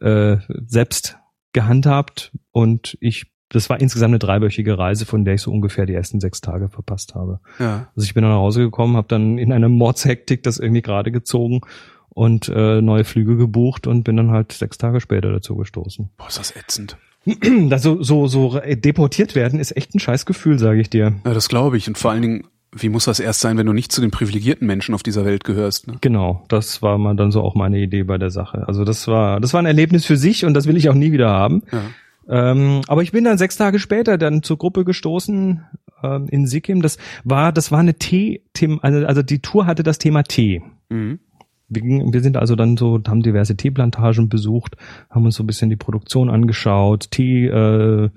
äh, 0.00 0.38
selbst 0.66 1.18
gehandhabt 1.52 2.32
und 2.50 2.96
ich 3.00 3.31
das 3.52 3.68
war 3.68 3.80
insgesamt 3.80 4.12
eine 4.12 4.18
dreiwöchige 4.18 4.78
Reise, 4.78 5.04
von 5.04 5.24
der 5.24 5.34
ich 5.34 5.42
so 5.42 5.52
ungefähr 5.52 5.84
die 5.84 5.94
ersten 5.94 6.20
sechs 6.20 6.40
Tage 6.40 6.70
verpasst 6.70 7.14
habe. 7.14 7.38
Ja. 7.58 7.88
Also 7.94 8.04
ich 8.04 8.14
bin 8.14 8.22
dann 8.22 8.32
nach 8.32 8.38
Hause 8.38 8.62
gekommen, 8.62 8.96
habe 8.96 9.08
dann 9.08 9.36
in 9.36 9.52
einer 9.52 9.68
Mordshektik 9.68 10.42
das 10.42 10.58
irgendwie 10.58 10.82
gerade 10.82 11.12
gezogen 11.12 11.60
und 12.08 12.48
äh, 12.48 12.80
neue 12.80 13.04
Flüge 13.04 13.36
gebucht 13.36 13.86
und 13.86 14.04
bin 14.04 14.16
dann 14.16 14.30
halt 14.30 14.52
sechs 14.52 14.78
Tage 14.78 15.00
später 15.00 15.30
dazu 15.30 15.54
gestoßen. 15.56 16.08
Boah, 16.16 16.28
ist 16.28 16.38
das 16.38 16.56
ätzend. 16.56 16.96
Also 17.70 18.02
so 18.02 18.26
so 18.26 18.60
deportiert 18.66 19.36
werden 19.36 19.60
ist 19.60 19.76
echt 19.76 19.94
ein 19.94 20.00
scheiß 20.00 20.26
Gefühl, 20.26 20.58
sage 20.58 20.80
ich 20.80 20.90
dir. 20.90 21.14
Ja, 21.24 21.34
das 21.34 21.48
glaube 21.48 21.76
ich. 21.76 21.86
Und 21.86 21.96
vor 21.96 22.10
allen 22.10 22.22
Dingen, 22.22 22.44
wie 22.72 22.88
muss 22.88 23.04
das 23.04 23.20
erst 23.20 23.40
sein, 23.40 23.58
wenn 23.58 23.66
du 23.66 23.72
nicht 23.72 23.92
zu 23.92 24.00
den 24.00 24.10
privilegierten 24.10 24.66
Menschen 24.66 24.92
auf 24.92 25.04
dieser 25.04 25.24
Welt 25.24 25.44
gehörst? 25.44 25.86
Ne? 25.86 25.98
Genau, 26.00 26.42
das 26.48 26.82
war 26.82 26.98
mal 26.98 27.14
dann 27.14 27.30
so 27.30 27.42
auch 27.42 27.54
meine 27.54 27.78
Idee 27.78 28.02
bei 28.02 28.18
der 28.18 28.30
Sache. 28.30 28.66
Also 28.66 28.84
das 28.84 29.06
war 29.06 29.40
das 29.40 29.52
war 29.52 29.60
ein 29.60 29.66
Erlebnis 29.66 30.04
für 30.04 30.16
sich 30.16 30.44
und 30.44 30.54
das 30.54 30.66
will 30.66 30.76
ich 30.76 30.88
auch 30.88 30.94
nie 30.94 31.12
wieder 31.12 31.30
haben. 31.30 31.62
Ja. 31.70 31.82
Ähm, 32.28 32.82
aber 32.86 33.02
ich 33.02 33.12
bin 33.12 33.24
dann 33.24 33.38
sechs 33.38 33.56
Tage 33.56 33.78
später 33.78 34.18
dann 34.18 34.42
zur 34.42 34.58
Gruppe 34.58 34.84
gestoßen 34.84 35.64
ähm, 36.02 36.28
in 36.28 36.46
Sikkim. 36.46 36.82
Das 36.82 36.98
war 37.24 37.52
das 37.52 37.72
war 37.72 37.80
eine 37.80 37.94
Tee, 37.94 38.42
also, 38.82 39.06
also 39.06 39.22
die 39.22 39.40
Tour 39.40 39.66
hatte 39.66 39.82
das 39.82 39.98
Thema 39.98 40.22
Tee. 40.22 40.62
Mhm. 40.88 41.20
Wir, 41.68 41.82
gingen, 41.82 42.12
wir 42.12 42.20
sind 42.20 42.36
also 42.36 42.54
dann 42.54 42.76
so, 42.76 43.00
haben 43.06 43.22
diverse 43.22 43.56
Teeplantagen 43.56 44.28
besucht, 44.28 44.76
haben 45.08 45.24
uns 45.24 45.36
so 45.36 45.42
ein 45.42 45.46
bisschen 45.46 45.70
die 45.70 45.76
Produktion 45.76 46.28
angeschaut, 46.28 47.10
Tee, 47.10 47.46
äh, 47.46 48.10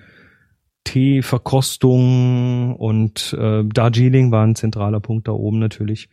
Teeverkostung 0.83 2.75
und 2.75 3.35
äh, 3.39 3.63
Darjeeling 3.65 4.31
war 4.31 4.45
ein 4.45 4.55
zentraler 4.55 4.99
Punkt 4.99 5.27
da 5.27 5.31
oben 5.31 5.59
natürlich. 5.59 6.09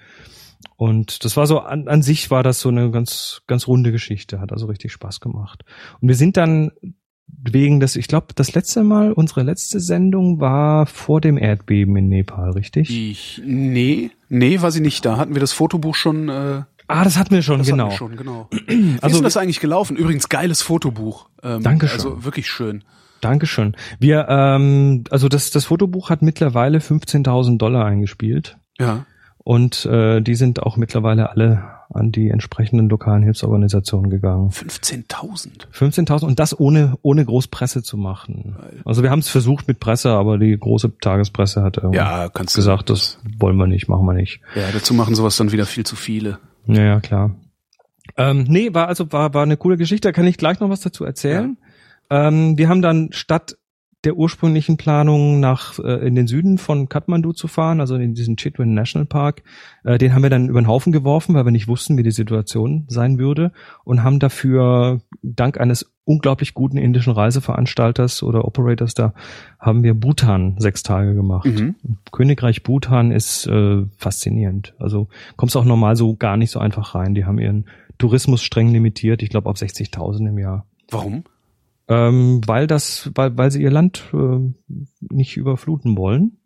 Und 0.76 1.24
das 1.24 1.36
war 1.36 1.46
so, 1.46 1.60
an, 1.60 1.88
an 1.88 2.02
sich 2.02 2.30
war 2.30 2.42
das 2.42 2.60
so 2.60 2.68
eine 2.68 2.90
ganz, 2.90 3.42
ganz 3.46 3.66
runde 3.66 3.92
Geschichte, 3.92 4.40
hat 4.40 4.52
also 4.52 4.66
richtig 4.66 4.92
Spaß 4.92 5.20
gemacht. 5.20 5.64
Und 6.00 6.08
wir 6.08 6.14
sind 6.14 6.36
dann 6.36 6.70
wegen 7.28 7.80
des, 7.80 7.96
ich 7.96 8.08
glaube, 8.08 8.28
das 8.34 8.54
letzte 8.54 8.82
Mal, 8.84 9.12
unsere 9.12 9.42
letzte 9.42 9.80
Sendung 9.80 10.40
war 10.40 10.86
vor 10.86 11.20
dem 11.20 11.36
Erdbeben 11.36 11.96
in 11.96 12.08
Nepal, 12.08 12.50
richtig? 12.50 12.90
Ich, 12.90 13.42
nee, 13.44 14.10
nee, 14.28 14.60
war 14.62 14.70
sie 14.70 14.80
nicht 14.80 15.04
da. 15.04 15.16
Hatten 15.16 15.34
wir 15.34 15.40
das 15.40 15.52
Fotobuch 15.52 15.94
schon, 15.94 16.28
äh, 16.28 16.62
ah, 16.88 17.04
das 17.04 17.18
hatten 17.18 17.34
wir 17.34 17.42
schon, 17.42 17.58
das 17.58 17.66
genau. 17.68 17.84
hatten 17.84 17.92
wir 17.92 17.96
schon, 17.96 18.16
genau. 18.16 18.48
Wie 18.66 18.96
Also- 19.00 19.06
ist 19.06 19.16
denn 19.16 19.24
das 19.24 19.36
eigentlich 19.36 19.60
gelaufen? 19.60 19.96
Übrigens, 19.96 20.28
geiles 20.28 20.62
Fotobuch. 20.62 21.28
Ähm, 21.42 21.62
Dankeschön. 21.62 21.98
Also 21.98 22.24
wirklich 22.24 22.48
schön. 22.48 22.84
Dankeschön. 23.20 23.76
Wir, 23.98 24.26
ähm, 24.28 25.04
also 25.10 25.28
das, 25.28 25.50
das 25.50 25.64
Fotobuch 25.66 26.10
hat 26.10 26.22
mittlerweile 26.22 26.78
15.000 26.78 27.56
Dollar 27.58 27.84
eingespielt 27.86 28.56
Ja. 28.80 29.06
und 29.38 29.84
äh, 29.86 30.20
die 30.20 30.34
sind 30.34 30.62
auch 30.62 30.76
mittlerweile 30.76 31.30
alle 31.30 31.62
an 31.94 32.12
die 32.12 32.28
entsprechenden 32.30 32.88
lokalen 32.88 33.22
Hilfsorganisationen 33.22 34.10
gegangen. 34.10 34.50
15.000. 34.50 35.66
15.000 35.72 36.24
und 36.24 36.38
das 36.38 36.58
ohne 36.58 36.96
ohne 37.02 37.24
groß 37.24 37.48
Presse 37.48 37.82
zu 37.82 37.96
machen. 37.96 38.56
Also 38.84 39.02
wir 39.02 39.10
haben 39.10 39.18
es 39.20 39.28
versucht 39.28 39.68
mit 39.68 39.80
Presse, 39.80 40.10
aber 40.10 40.38
die 40.38 40.56
große 40.58 40.98
Tagespresse 40.98 41.62
hat 41.62 41.78
äh, 41.78 41.94
Ja, 41.94 42.28
kannst 42.28 42.56
du. 42.56 42.58
gesagt, 42.58 42.90
das 42.90 43.18
wollen 43.38 43.56
wir 43.56 43.66
nicht, 43.66 43.88
machen 43.88 44.06
wir 44.06 44.14
nicht. 44.14 44.40
Ja, 44.54 44.70
dazu 44.72 44.94
machen 44.94 45.14
sowas 45.14 45.36
dann 45.36 45.52
wieder 45.52 45.66
viel 45.66 45.84
zu 45.84 45.96
viele. 45.96 46.38
Ja, 46.66 46.82
ja, 46.82 47.00
klar. 47.00 47.34
Ähm, 48.16 48.44
nee, 48.48 48.72
war 48.74 48.88
also 48.88 49.10
war 49.12 49.32
war 49.34 49.42
eine 49.42 49.56
coole 49.56 49.76
Geschichte. 49.76 50.08
Da 50.08 50.12
kann 50.12 50.26
ich 50.26 50.36
gleich 50.36 50.60
noch 50.60 50.68
was 50.70 50.80
dazu 50.80 51.04
erzählen. 51.04 51.56
Ähm, 52.10 52.58
wir 52.58 52.68
haben 52.68 52.82
dann 52.82 53.08
statt 53.12 53.56
der 54.04 54.16
ursprünglichen 54.16 54.76
Planung 54.76 55.38
nach 55.38 55.78
äh, 55.78 56.06
in 56.06 56.14
den 56.14 56.26
Süden 56.26 56.58
von 56.58 56.88
Kathmandu 56.88 57.32
zu 57.32 57.46
fahren, 57.46 57.80
also 57.80 57.94
in 57.94 58.14
diesen 58.14 58.36
Chitwan 58.36 58.74
National 58.74 59.06
Park, 59.06 59.42
äh, 59.84 59.96
den 59.98 60.12
haben 60.12 60.22
wir 60.22 60.30
dann 60.30 60.48
über 60.48 60.60
den 60.60 60.66
Haufen 60.66 60.92
geworfen, 60.92 61.34
weil 61.34 61.44
wir 61.44 61.52
nicht 61.52 61.68
wussten, 61.68 61.96
wie 61.96 62.02
die 62.02 62.10
Situation 62.10 62.84
sein 62.88 63.18
würde 63.18 63.52
und 63.84 64.02
haben 64.02 64.18
dafür 64.18 65.00
dank 65.22 65.60
eines 65.60 65.92
unglaublich 66.04 66.54
guten 66.54 66.78
indischen 66.78 67.12
Reiseveranstalters 67.12 68.24
oder 68.24 68.44
Operators 68.44 68.94
da 68.94 69.14
haben 69.60 69.84
wir 69.84 69.94
Bhutan 69.94 70.56
sechs 70.58 70.82
Tage 70.82 71.14
gemacht. 71.14 71.46
Mhm. 71.46 71.76
Königreich 72.10 72.64
Bhutan 72.64 73.12
ist 73.12 73.46
äh, 73.46 73.84
faszinierend. 73.98 74.74
Also 74.78 75.08
kommst 75.36 75.56
auch 75.56 75.64
normal 75.64 75.94
so 75.94 76.16
gar 76.16 76.36
nicht 76.36 76.50
so 76.50 76.58
einfach 76.58 76.96
rein. 76.96 77.14
Die 77.14 77.24
haben 77.24 77.38
ihren 77.38 77.66
Tourismus 77.98 78.42
streng 78.42 78.72
limitiert, 78.72 79.22
ich 79.22 79.30
glaube 79.30 79.48
auf 79.48 79.56
60.000 79.56 80.28
im 80.28 80.38
Jahr. 80.38 80.66
Warum? 80.90 81.22
Ähm, 81.92 82.40
weil 82.46 82.66
das, 82.66 83.10
weil, 83.14 83.36
weil 83.36 83.50
sie 83.50 83.62
ihr 83.62 83.70
Land 83.70 84.04
äh, 84.14 84.38
nicht 85.00 85.36
überfluten 85.36 85.96
wollen. 85.96 86.38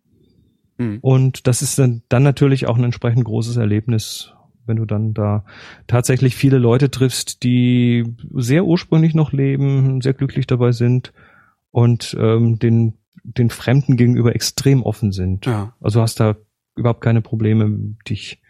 Mhm. 0.78 0.98
Und 1.02 1.46
das 1.46 1.62
ist 1.62 1.78
dann, 1.78 2.02
dann 2.08 2.24
natürlich 2.24 2.66
auch 2.66 2.76
ein 2.76 2.84
entsprechend 2.84 3.24
großes 3.24 3.56
Erlebnis, 3.56 4.32
wenn 4.66 4.76
du 4.76 4.84
dann 4.84 5.14
da 5.14 5.44
tatsächlich 5.86 6.34
viele 6.34 6.58
Leute 6.58 6.90
triffst, 6.90 7.44
die 7.44 8.16
sehr 8.34 8.64
ursprünglich 8.64 9.14
noch 9.14 9.32
leben, 9.32 10.00
sehr 10.00 10.14
glücklich 10.14 10.48
dabei 10.48 10.72
sind 10.72 11.12
und 11.70 12.16
ähm, 12.18 12.58
den, 12.58 12.94
den 13.22 13.50
Fremden 13.50 13.96
gegenüber 13.96 14.34
extrem 14.34 14.82
offen 14.82 15.12
sind. 15.12 15.46
Ja. 15.46 15.74
Also 15.80 16.02
hast 16.02 16.18
da 16.18 16.36
überhaupt 16.74 17.02
keine 17.02 17.22
Probleme, 17.22 17.94
dich. 18.08 18.40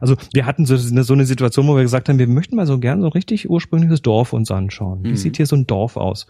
Also 0.00 0.16
wir 0.32 0.46
hatten 0.46 0.66
so 0.66 0.74
eine, 0.74 1.02
so 1.04 1.12
eine 1.14 1.26
Situation, 1.26 1.66
wo 1.68 1.76
wir 1.76 1.82
gesagt 1.82 2.08
haben, 2.08 2.18
wir 2.18 2.26
möchten 2.28 2.56
mal 2.56 2.66
so 2.66 2.78
gern 2.78 3.00
so 3.00 3.06
ein 3.08 3.12
richtig 3.12 3.48
ursprüngliches 3.50 4.02
Dorf 4.02 4.32
uns 4.32 4.50
anschauen. 4.50 5.04
Wie 5.04 5.10
Mhm. 5.10 5.16
sieht 5.16 5.36
hier 5.36 5.46
so 5.46 5.56
ein 5.56 5.66
Dorf 5.66 5.96
aus? 5.96 6.26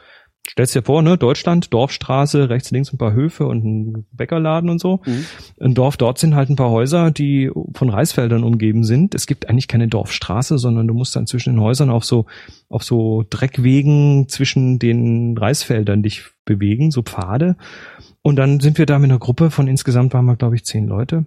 Stellst 0.51 0.75
dir 0.75 0.83
vor, 0.83 1.03
ne, 1.03 1.19
Deutschland, 1.19 1.75
Dorfstraße, 1.75 2.49
rechts, 2.49 2.71
links 2.71 2.91
ein 2.93 2.97
paar 2.97 3.13
Höfe 3.13 3.47
und 3.47 3.65
ein 3.65 4.07
Bäckerladen 4.13 4.71
und 4.71 4.81
so. 4.81 5.01
Mhm. 5.05 5.25
Ein 5.61 5.75
Dorf, 5.75 5.99
dort 5.99 6.19
sind 6.19 6.35
halt 6.35 6.49
ein 6.49 6.57
paar 6.57 6.71
Häuser, 6.71 7.11
die 7.11 7.51
von 7.75 7.91
Reisfeldern 7.91 8.45
umgeben 8.45 8.83
sind. 8.85 9.15
Es 9.15 9.27
gibt 9.27 9.49
eigentlich 9.51 9.69
keine 9.69 9.89
Dorfstraße, 9.89 10.57
sondern 10.57 10.87
du 10.89 10.95
musst 10.95 11.15
dann 11.17 11.27
zwischen 11.27 11.55
den 11.55 11.61
Häusern 11.61 11.91
auf 11.91 12.05
so, 12.05 12.25
auf 12.71 12.83
so 12.83 13.25
Dreckwegen 13.29 14.27
zwischen 14.29 14.79
den 14.79 15.37
Reisfeldern 15.37 16.03
dich 16.03 16.25
bewegen, 16.47 16.91
so 16.93 17.03
Pfade. 17.03 17.57
Und 18.23 18.37
dann 18.37 18.61
sind 18.61 18.79
wir 18.79 18.87
da 18.87 18.99
mit 18.99 19.11
einer 19.11 19.19
Gruppe 19.21 19.51
von 19.51 19.69
insgesamt 19.69 20.15
waren 20.15 20.25
wir, 20.25 20.37
glaube 20.37 20.55
ich, 20.57 20.65
zehn 20.65 20.87
Leute. 20.87 21.27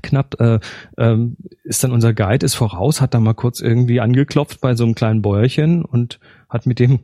Knapp 0.00 0.40
äh, 0.40 0.58
ähm, 0.96 1.36
ist 1.64 1.84
dann 1.84 1.92
unser 1.92 2.14
Guide 2.14 2.46
ist 2.46 2.54
voraus, 2.54 3.00
hat 3.00 3.12
da 3.12 3.20
mal 3.20 3.34
kurz 3.34 3.60
irgendwie 3.60 4.00
angeklopft 4.00 4.60
bei 4.60 4.74
so 4.74 4.84
einem 4.84 4.94
kleinen 4.94 5.20
Bäuerchen 5.20 5.84
und 5.84 6.18
hat 6.48 6.66
mit 6.66 6.78
dem 6.78 7.00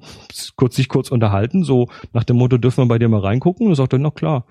kurz 0.57 0.77
sich 0.77 0.89
kurz 0.89 1.11
unterhalten, 1.11 1.65
so 1.65 1.89
nach 2.13 2.25
dem 2.25 2.37
Motto, 2.37 2.57
dürfen 2.57 2.85
wir 2.85 2.89
bei 2.89 2.99
dir 2.99 3.09
mal 3.09 3.21
reingucken? 3.21 3.67
Und 3.67 3.75
sagt 3.75 3.93
er, 3.93 3.99
na 3.99 4.11
klar. 4.11 4.47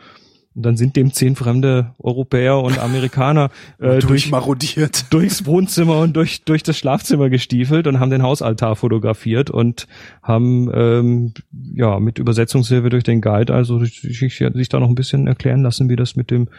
Und 0.57 0.63
dann 0.63 0.75
sind 0.75 0.95
dem 0.95 1.13
zehn 1.13 1.35
fremde 1.35 1.93
Europäer 1.99 2.57
und 2.57 2.79
Amerikaner 2.79 3.51
äh, 3.77 3.99
durch, 3.99 4.07
Durchmarodiert. 4.07 5.13
durchs 5.13 5.45
Wohnzimmer 5.45 5.99
und 5.99 6.15
durch, 6.15 6.45
durch 6.45 6.63
das 6.63 6.79
Schlafzimmer 6.79 7.29
gestiefelt 7.29 7.85
und 7.85 7.99
haben 7.99 8.09
den 8.09 8.23
Hausaltar 8.23 8.75
fotografiert 8.75 9.51
und 9.51 9.87
haben 10.23 10.71
ähm, 10.73 11.33
ja 11.75 11.99
mit 11.99 12.17
Übersetzungshilfe 12.17 12.89
durch 12.89 13.03
den 13.03 13.21
Guide 13.21 13.53
also 13.53 13.85
sich, 13.85 14.01
sich 14.01 14.69
da 14.69 14.79
noch 14.79 14.89
ein 14.89 14.95
bisschen 14.95 15.27
erklären 15.27 15.61
lassen, 15.61 15.89
wie 15.89 15.95
das 15.95 16.15
mit 16.15 16.31
dem 16.31 16.49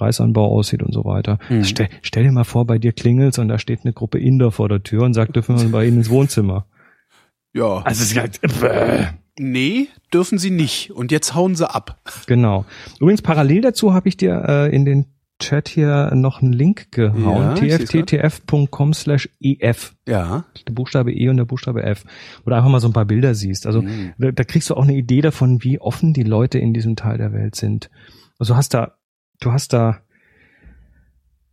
Reisanbau 0.00 0.46
aussieht 0.46 0.82
und 0.82 0.92
so 0.92 1.04
weiter. 1.04 1.38
Mhm. 1.48 1.64
Stell, 1.64 1.88
stell 2.02 2.24
dir 2.24 2.32
mal 2.32 2.44
vor, 2.44 2.66
bei 2.66 2.78
dir 2.78 2.92
klingelt's 2.92 3.38
und 3.38 3.48
da 3.48 3.58
steht 3.58 3.80
eine 3.84 3.92
Gruppe 3.92 4.18
Inder 4.18 4.50
vor 4.52 4.68
der 4.68 4.82
Tür 4.82 5.02
und 5.02 5.14
sagt, 5.14 5.36
dürfen 5.36 5.60
wir 5.60 5.68
bei 5.70 5.86
ihnen 5.86 5.98
ins 5.98 6.10
Wohnzimmer. 6.10 6.66
Ja. 7.54 7.78
Also 7.84 8.02
es 8.02 8.12
ist 8.12 8.18
halt, 8.18 8.40
äh, 8.62 9.06
nee, 9.38 9.88
dürfen 10.12 10.38
sie 10.38 10.50
nicht. 10.50 10.90
Und 10.92 11.10
jetzt 11.12 11.34
hauen 11.34 11.54
sie 11.54 11.68
ab. 11.68 12.00
genau. 12.26 12.64
Übrigens 13.00 13.22
parallel 13.22 13.62
dazu 13.62 13.92
habe 13.94 14.08
ich 14.08 14.16
dir 14.16 14.44
äh, 14.46 14.74
in 14.74 14.84
den 14.84 15.06
Chat 15.40 15.68
hier 15.68 16.10
noch 16.16 16.42
einen 16.42 16.52
Link 16.52 16.90
gehauen. 16.90 17.56
Ja, 17.64 17.78
tfttf.com 17.78 18.92
slash 18.92 19.28
ef. 19.40 19.94
Ja. 20.06 20.44
Der 20.66 20.72
Buchstabe 20.72 21.12
E 21.12 21.28
und 21.28 21.36
der 21.36 21.44
Buchstabe 21.44 21.82
F. 21.84 22.04
Wo 22.44 22.50
du 22.50 22.56
einfach 22.56 22.68
mal 22.68 22.80
so 22.80 22.88
ein 22.88 22.92
paar 22.92 23.04
Bilder 23.04 23.34
siehst. 23.36 23.66
Also 23.66 23.82
Mhm. 23.82 24.14
da, 24.18 24.32
da 24.32 24.42
kriegst 24.44 24.68
du 24.68 24.74
auch 24.74 24.82
eine 24.82 24.96
Idee 24.96 25.20
davon, 25.20 25.62
wie 25.62 25.80
offen 25.80 26.12
die 26.12 26.24
Leute 26.24 26.58
in 26.58 26.74
diesem 26.74 26.96
Teil 26.96 27.18
der 27.18 27.32
Welt 27.32 27.54
sind. 27.54 27.88
Also 28.40 28.56
hast 28.56 28.74
da, 28.74 28.97
du 29.40 29.52
hast 29.52 29.72
da, 29.72 30.00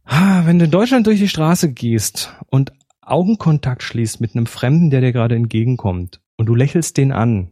ah, 0.03 0.43
wenn 0.45 0.59
du 0.59 0.65
in 0.65 0.71
Deutschland 0.71 1.07
durch 1.07 1.19
die 1.19 1.27
Straße 1.29 1.71
gehst 1.71 2.33
und 2.47 2.71
Augenkontakt 3.01 3.83
schließt 3.83 4.19
mit 4.21 4.35
einem 4.35 4.45
Fremden, 4.47 4.89
der 4.89 5.01
dir 5.01 5.11
gerade 5.11 5.35
entgegenkommt 5.35 6.21
und 6.37 6.47
du 6.47 6.55
lächelst 6.55 6.97
den 6.97 7.11
an, 7.11 7.51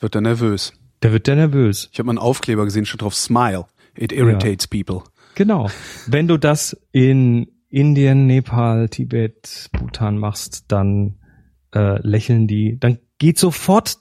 Wird 0.00 0.14
er 0.16 0.20
nervös. 0.20 0.72
der 1.02 1.12
wird 1.12 1.26
der 1.26 1.36
nervös. 1.36 1.88
Ich 1.92 1.98
habe 1.98 2.06
mal 2.06 2.12
einen 2.12 2.18
Aufkleber 2.18 2.64
gesehen, 2.64 2.84
steht 2.86 3.02
drauf 3.02 3.14
Smile. 3.14 3.66
It 3.96 4.10
irritates 4.12 4.66
people. 4.66 5.02
Genau. 5.34 5.68
Wenn 6.06 6.26
du 6.28 6.38
das 6.38 6.76
in 6.92 7.46
Indien, 7.68 8.26
Nepal, 8.26 8.88
Tibet, 8.88 9.68
Bhutan 9.72 10.18
machst, 10.18 10.64
dann 10.68 11.18
äh, 11.74 12.00
lächeln 12.06 12.46
die, 12.46 12.78
dann 12.80 12.98
geht 13.18 13.38
sofort, 13.38 13.96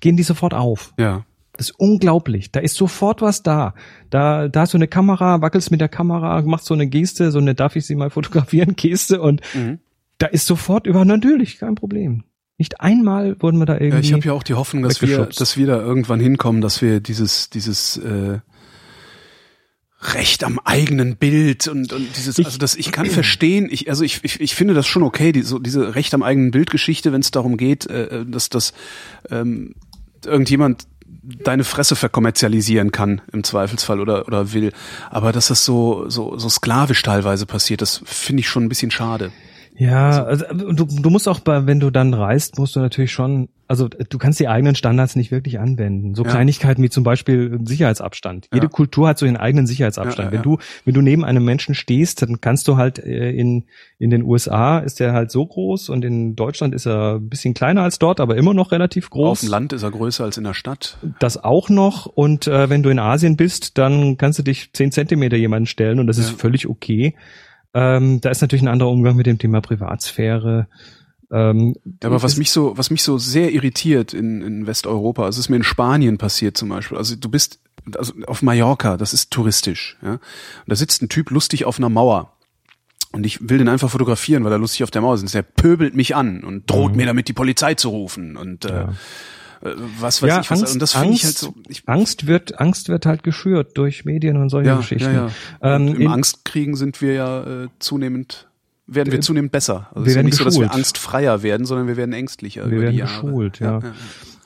gehen 0.00 0.16
die 0.16 0.22
sofort 0.22 0.52
auf. 0.54 0.92
Ja. 0.98 1.24
Das 1.60 1.68
ist 1.68 1.76
unglaublich. 1.78 2.50
Da 2.52 2.60
ist 2.60 2.74
sofort 2.74 3.20
was 3.20 3.42
da. 3.42 3.74
Da, 4.08 4.48
da 4.48 4.60
hast 4.62 4.72
du 4.72 4.78
eine 4.78 4.88
Kamera, 4.88 5.42
wackelst 5.42 5.70
mit 5.70 5.82
der 5.82 5.90
Kamera, 5.90 6.40
machst 6.40 6.64
so 6.64 6.72
eine 6.72 6.86
Geste, 6.86 7.30
so 7.30 7.38
eine 7.38 7.54
darf 7.54 7.76
ich 7.76 7.84
sie 7.84 7.96
mal 7.96 8.08
fotografieren 8.08 8.76
Geste 8.76 9.20
und 9.20 9.42
Mhm. 9.54 9.78
da 10.16 10.26
ist 10.26 10.46
sofort 10.46 10.86
über 10.86 11.04
natürlich 11.04 11.58
kein 11.58 11.74
Problem. 11.74 12.24
Nicht 12.56 12.80
einmal 12.80 13.36
wurden 13.42 13.58
wir 13.58 13.66
da 13.66 13.74
irgendwie. 13.74 13.88
Ja, 13.96 13.98
ich 14.00 14.12
habe 14.14 14.24
ja 14.24 14.32
auch 14.32 14.42
die 14.42 14.54
Hoffnung, 14.54 14.82
dass 14.84 15.02
wir, 15.02 15.26
dass 15.26 15.58
wir 15.58 15.66
da 15.66 15.76
irgendwann 15.82 16.18
hinkommen, 16.18 16.62
dass 16.62 16.80
wir 16.80 17.00
dieses, 17.00 17.50
dieses 17.50 17.98
äh, 17.98 18.38
Recht 20.02 20.44
am 20.44 20.58
eigenen 20.64 21.16
Bild 21.16 21.68
und, 21.68 21.92
und 21.92 22.16
dieses, 22.16 22.38
Ich- 22.38 22.46
also 22.46 22.56
das, 22.56 22.74
ich 22.74 22.90
kann 22.90 23.04
verstehen, 23.10 23.68
ich, 23.70 23.90
also 23.90 24.02
ich, 24.02 24.24
ich, 24.24 24.40
ich 24.40 24.54
finde 24.54 24.72
das 24.72 24.86
schon 24.86 25.02
okay, 25.02 25.30
die, 25.32 25.42
so 25.42 25.58
diese 25.58 25.94
Recht 25.94 26.14
am 26.14 26.22
eigenen 26.22 26.52
Bild-Geschichte, 26.52 27.12
wenn 27.12 27.20
es 27.20 27.30
darum 27.30 27.58
geht, 27.58 27.86
äh, 27.86 28.24
dass 28.24 28.48
das 28.48 28.72
ähm, 29.30 29.74
irgendjemand 30.24 30.86
deine 31.22 31.64
Fresse 31.64 31.96
verkommerzialisieren 31.96 32.92
kann 32.92 33.20
im 33.32 33.44
Zweifelsfall 33.44 34.00
oder 34.00 34.26
oder 34.26 34.52
will, 34.52 34.72
aber 35.10 35.32
dass 35.32 35.48
das 35.48 35.64
so 35.64 36.08
so 36.08 36.38
so 36.38 36.48
sklavisch 36.48 37.02
teilweise 37.02 37.46
passiert, 37.46 37.82
das 37.82 38.02
finde 38.04 38.40
ich 38.40 38.48
schon 38.48 38.64
ein 38.64 38.68
bisschen 38.68 38.90
schade. 38.90 39.32
Ja, 39.76 40.24
also, 40.24 40.44
du, 40.52 40.84
du 40.84 41.10
musst 41.10 41.26
auch 41.26 41.40
bei, 41.40 41.66
wenn 41.66 41.80
du 41.80 41.90
dann 41.90 42.12
reist, 42.12 42.58
musst 42.58 42.76
du 42.76 42.80
natürlich 42.80 43.12
schon, 43.12 43.48
also 43.66 43.88
du 43.88 44.18
kannst 44.18 44.38
die 44.38 44.46
eigenen 44.46 44.74
Standards 44.74 45.16
nicht 45.16 45.30
wirklich 45.30 45.58
anwenden. 45.58 46.14
So 46.14 46.22
Ja. 46.24 46.30
Kleinigkeiten 46.30 46.82
wie 46.82 46.90
zum 46.90 47.02
Beispiel 47.02 47.58
Sicherheitsabstand. 47.64 48.48
Jede 48.52 48.66
Ja. 48.66 48.70
Kultur 48.70 49.08
hat 49.08 49.16
so 49.18 49.24
ihren 49.24 49.38
eigenen 49.38 49.66
Sicherheitsabstand. 49.66 50.28
Ja, 50.28 50.32
Wenn 50.32 50.42
du, 50.42 50.58
wenn 50.84 50.92
du 50.92 51.00
neben 51.00 51.24
einem 51.24 51.44
Menschen 51.46 51.74
stehst, 51.74 52.20
dann 52.20 52.42
kannst 52.42 52.68
du 52.68 52.76
halt 52.76 52.98
äh, 52.98 53.30
in, 53.30 53.64
in 53.98 54.10
den 54.10 54.22
USA 54.22 54.80
ist 54.80 55.00
der 55.00 55.14
halt 55.14 55.30
so 55.30 55.46
groß 55.46 55.88
und 55.88 56.04
in 56.04 56.36
Deutschland 56.36 56.74
ist 56.74 56.86
er 56.86 57.14
ein 57.14 57.28
bisschen 57.30 57.54
kleiner 57.54 57.82
als 57.82 57.98
dort, 57.98 58.20
aber 58.20 58.36
immer 58.36 58.52
noch 58.52 58.72
relativ 58.72 59.06
Auf 59.06 59.10
groß. 59.12 59.40
dem 59.40 59.48
Land 59.50 59.72
ist 59.72 59.82
er 59.82 59.92
größer 59.92 60.24
als 60.24 60.36
in 60.36 60.44
der 60.44 60.54
Stadt. 60.54 60.98
Das 61.20 61.42
auch 61.42 61.70
noch. 61.70 62.04
Und 62.04 62.46
äh, 62.48 62.68
wenn 62.68 62.82
du 62.82 62.90
in 62.90 62.98
Asien 62.98 63.36
bist, 63.36 63.78
dann 63.78 64.18
kannst 64.18 64.38
du 64.38 64.42
dich 64.42 64.72
zehn 64.74 64.92
Zentimeter 64.92 65.38
jemanden 65.38 65.66
stellen 65.66 66.00
und 66.00 66.06
das 66.06 66.18
ist 66.18 66.30
völlig 66.32 66.68
okay. 66.68 67.14
Ähm, 67.74 68.20
da 68.20 68.30
ist 68.30 68.40
natürlich 68.40 68.62
ein 68.62 68.68
anderer 68.68 68.90
Umgang 68.90 69.16
mit 69.16 69.26
dem 69.26 69.38
Thema 69.38 69.60
Privatsphäre. 69.60 70.68
Ähm, 71.32 71.76
aber 72.02 72.22
was 72.22 72.36
mich 72.36 72.50
so, 72.50 72.76
was 72.76 72.90
mich 72.90 73.02
so 73.02 73.18
sehr 73.18 73.52
irritiert 73.52 74.12
in, 74.12 74.42
in 74.42 74.66
Westeuropa, 74.66 75.24
also 75.24 75.38
es 75.38 75.46
ist 75.46 75.48
mir 75.48 75.56
in 75.56 75.62
Spanien 75.62 76.18
passiert 76.18 76.56
zum 76.56 76.68
Beispiel. 76.70 76.98
Also 76.98 77.14
du 77.14 77.28
bist 77.28 77.60
also 77.96 78.12
auf 78.26 78.42
Mallorca, 78.42 78.96
das 78.96 79.14
ist 79.14 79.30
touristisch, 79.30 79.96
ja. 80.02 80.14
Und 80.14 80.20
da 80.66 80.74
sitzt 80.74 81.02
ein 81.02 81.08
Typ 81.08 81.30
lustig 81.30 81.64
auf 81.64 81.78
einer 81.78 81.88
Mauer. 81.88 82.36
Und 83.12 83.26
ich 83.26 83.48
will 83.48 83.58
den 83.58 83.68
einfach 83.68 83.90
fotografieren, 83.90 84.44
weil 84.44 84.52
er 84.52 84.58
lustig 84.58 84.84
auf 84.84 84.90
der 84.90 85.02
Mauer 85.02 85.18
sitzt. 85.18 85.34
Der 85.34 85.42
pöbelt 85.42 85.94
mich 85.94 86.14
an 86.14 86.44
und 86.44 86.70
droht 86.70 86.94
mir 86.94 87.06
damit 87.06 87.26
die 87.26 87.32
Polizei 87.32 87.74
zu 87.74 87.88
rufen 87.88 88.36
und 88.36 88.64
Mhm. 88.64 88.70
Ja. 88.70 88.94
Äh, 89.62 89.68
äh, 89.68 89.74
was 89.98 90.22
weiß 90.22 90.28
ja, 90.28 90.40
ich 90.40 90.50
was. 90.50 90.60
Angst, 90.60 90.74
und 90.74 90.82
das 90.82 90.92
finde 90.92 91.14
ich 91.14 91.24
halt 91.24 91.34
Angst, 91.34 91.38
so. 91.38 91.54
Ich, 91.68 91.82
Angst 91.88 92.26
wird, 92.26 92.60
Angst 92.60 92.88
wird 92.88 93.06
halt 93.06 93.22
geschürt 93.22 93.76
durch 93.78 94.04
Medien 94.04 94.36
und 94.36 94.48
solche 94.50 94.68
ja, 94.70 94.76
Geschichten. 94.76 95.12
ja, 95.14 95.30
ja. 95.62 95.76
Ähm, 95.76 95.88
Im 95.88 96.00
in- 96.02 96.08
Angstkriegen 96.08 96.76
sind 96.76 97.00
wir 97.00 97.12
ja 97.14 97.64
äh, 97.64 97.68
zunehmend, 97.78 98.48
werden 98.86 99.12
wir 99.12 99.20
zunehmend 99.20 99.52
besser. 99.52 99.88
Also 99.94 100.00
wir 100.00 100.02
es 100.02 100.06
ist 100.08 100.12
ja 100.12 100.16
werden 100.16 100.26
nicht 100.26 100.36
so, 100.36 100.44
dass 100.44 100.54
wir 100.54 100.60
geschult. 100.62 100.74
angstfreier 100.76 101.42
werden, 101.42 101.66
sondern 101.66 101.86
wir 101.86 101.96
werden 101.96 102.12
ängstlicher. 102.12 102.70
Wir 102.70 102.80
werden 102.80 102.96
geschult, 102.96 103.58
ja. 103.60 103.80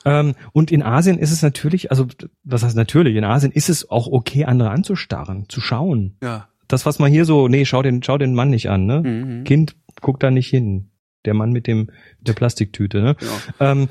Ähm, 0.07 0.35
und 0.51 0.71
in 0.71 0.83
Asien 0.83 1.17
ist 1.17 1.31
es 1.31 1.41
natürlich, 1.41 1.89
also 1.89 2.05
was 2.43 2.63
heißt 2.63 2.75
natürlich, 2.75 3.15
in 3.15 3.23
Asien 3.23 3.51
ist 3.51 3.69
es 3.69 3.89
auch 3.89 4.07
okay, 4.07 4.45
andere 4.45 4.69
anzustarren, 4.69 5.45
zu 5.49 5.61
schauen. 5.61 6.15
ja. 6.21 6.47
Das, 6.67 6.83
was 6.87 6.97
man 6.97 7.11
hier 7.11 7.25
so, 7.25 7.47
nee, 7.47 7.63
schau 7.63 7.83
den, 7.83 8.01
schau 8.01 8.17
den 8.17 8.33
Mann 8.33 8.49
nicht 8.49 8.71
an, 8.71 8.87
ne? 8.87 9.01
Mhm. 9.01 9.43
Kind, 9.43 9.75
guck 10.01 10.19
da 10.19 10.31
nicht 10.31 10.49
hin. 10.49 10.89
Der 11.25 11.33
Mann 11.33 11.51
mit 11.51 11.67
dem 11.67 11.87
mit 12.19 12.27
der 12.27 12.33
Plastiktüte, 12.33 13.01
ne? 13.01 13.15
Ja. 13.59 13.71
Ähm, 13.71 13.87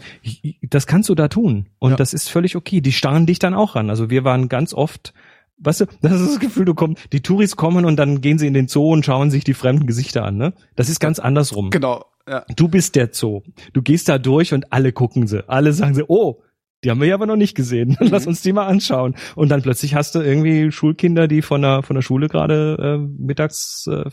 das 0.62 0.86
kannst 0.86 1.08
du 1.08 1.14
da 1.14 1.28
tun 1.28 1.68
und 1.78 1.90
Ja. 1.92 1.96
das 1.96 2.14
ist 2.14 2.28
völlig 2.28 2.56
okay. 2.56 2.80
Die 2.80 2.92
starren 2.92 3.26
dich 3.26 3.38
dann 3.38 3.54
auch 3.54 3.76
an. 3.76 3.90
Also 3.90 4.10
wir 4.10 4.24
waren 4.24 4.48
ganz 4.48 4.74
oft, 4.74 5.14
weißt 5.58 5.82
du, 5.82 5.86
das 6.02 6.20
ist 6.20 6.30
das 6.34 6.40
Gefühl, 6.40 6.64
du 6.64 6.74
kommst, 6.74 7.12
die 7.12 7.20
Touris 7.22 7.56
kommen 7.56 7.84
und 7.84 7.96
dann 7.96 8.20
gehen 8.20 8.38
sie 8.38 8.46
in 8.46 8.54
den 8.54 8.68
Zoo 8.68 8.92
und 8.92 9.04
schauen 9.04 9.30
sich 9.30 9.44
die 9.44 9.54
fremden 9.54 9.86
Gesichter 9.86 10.24
an, 10.24 10.36
ne? 10.36 10.52
Das 10.76 10.88
ist 10.88 11.00
ganz 11.00 11.18
andersrum. 11.18 11.70
Genau. 11.70 12.04
Ja. 12.28 12.44
Du 12.56 12.68
bist 12.68 12.96
der 12.96 13.10
Zoo. 13.12 13.42
Du 13.74 13.82
gehst 13.82 14.08
da 14.08 14.16
durch 14.18 14.54
und 14.54 14.72
alle 14.72 14.92
gucken 14.92 15.26
sie. 15.26 15.46
Alle 15.48 15.74
sagen 15.74 15.94
sie, 15.94 16.04
oh, 16.08 16.40
die 16.82 16.90
haben 16.90 17.00
wir 17.00 17.08
ja 17.08 17.14
aber 17.14 17.26
noch 17.26 17.36
nicht 17.36 17.54
gesehen. 17.54 17.96
Lass 18.00 18.26
uns 18.26 18.40
die 18.40 18.52
mal 18.54 18.66
anschauen. 18.66 19.14
Und 19.36 19.50
dann 19.50 19.60
plötzlich 19.62 19.94
hast 19.94 20.14
du 20.14 20.20
irgendwie 20.20 20.70
Schulkinder, 20.72 21.28
die 21.28 21.42
von 21.42 21.60
der, 21.62 21.82
von 21.82 21.96
der 21.96 22.02
Schule 22.02 22.28
gerade 22.28 22.98
äh, 23.02 23.06
mittags 23.22 23.86
äh, 23.90 24.04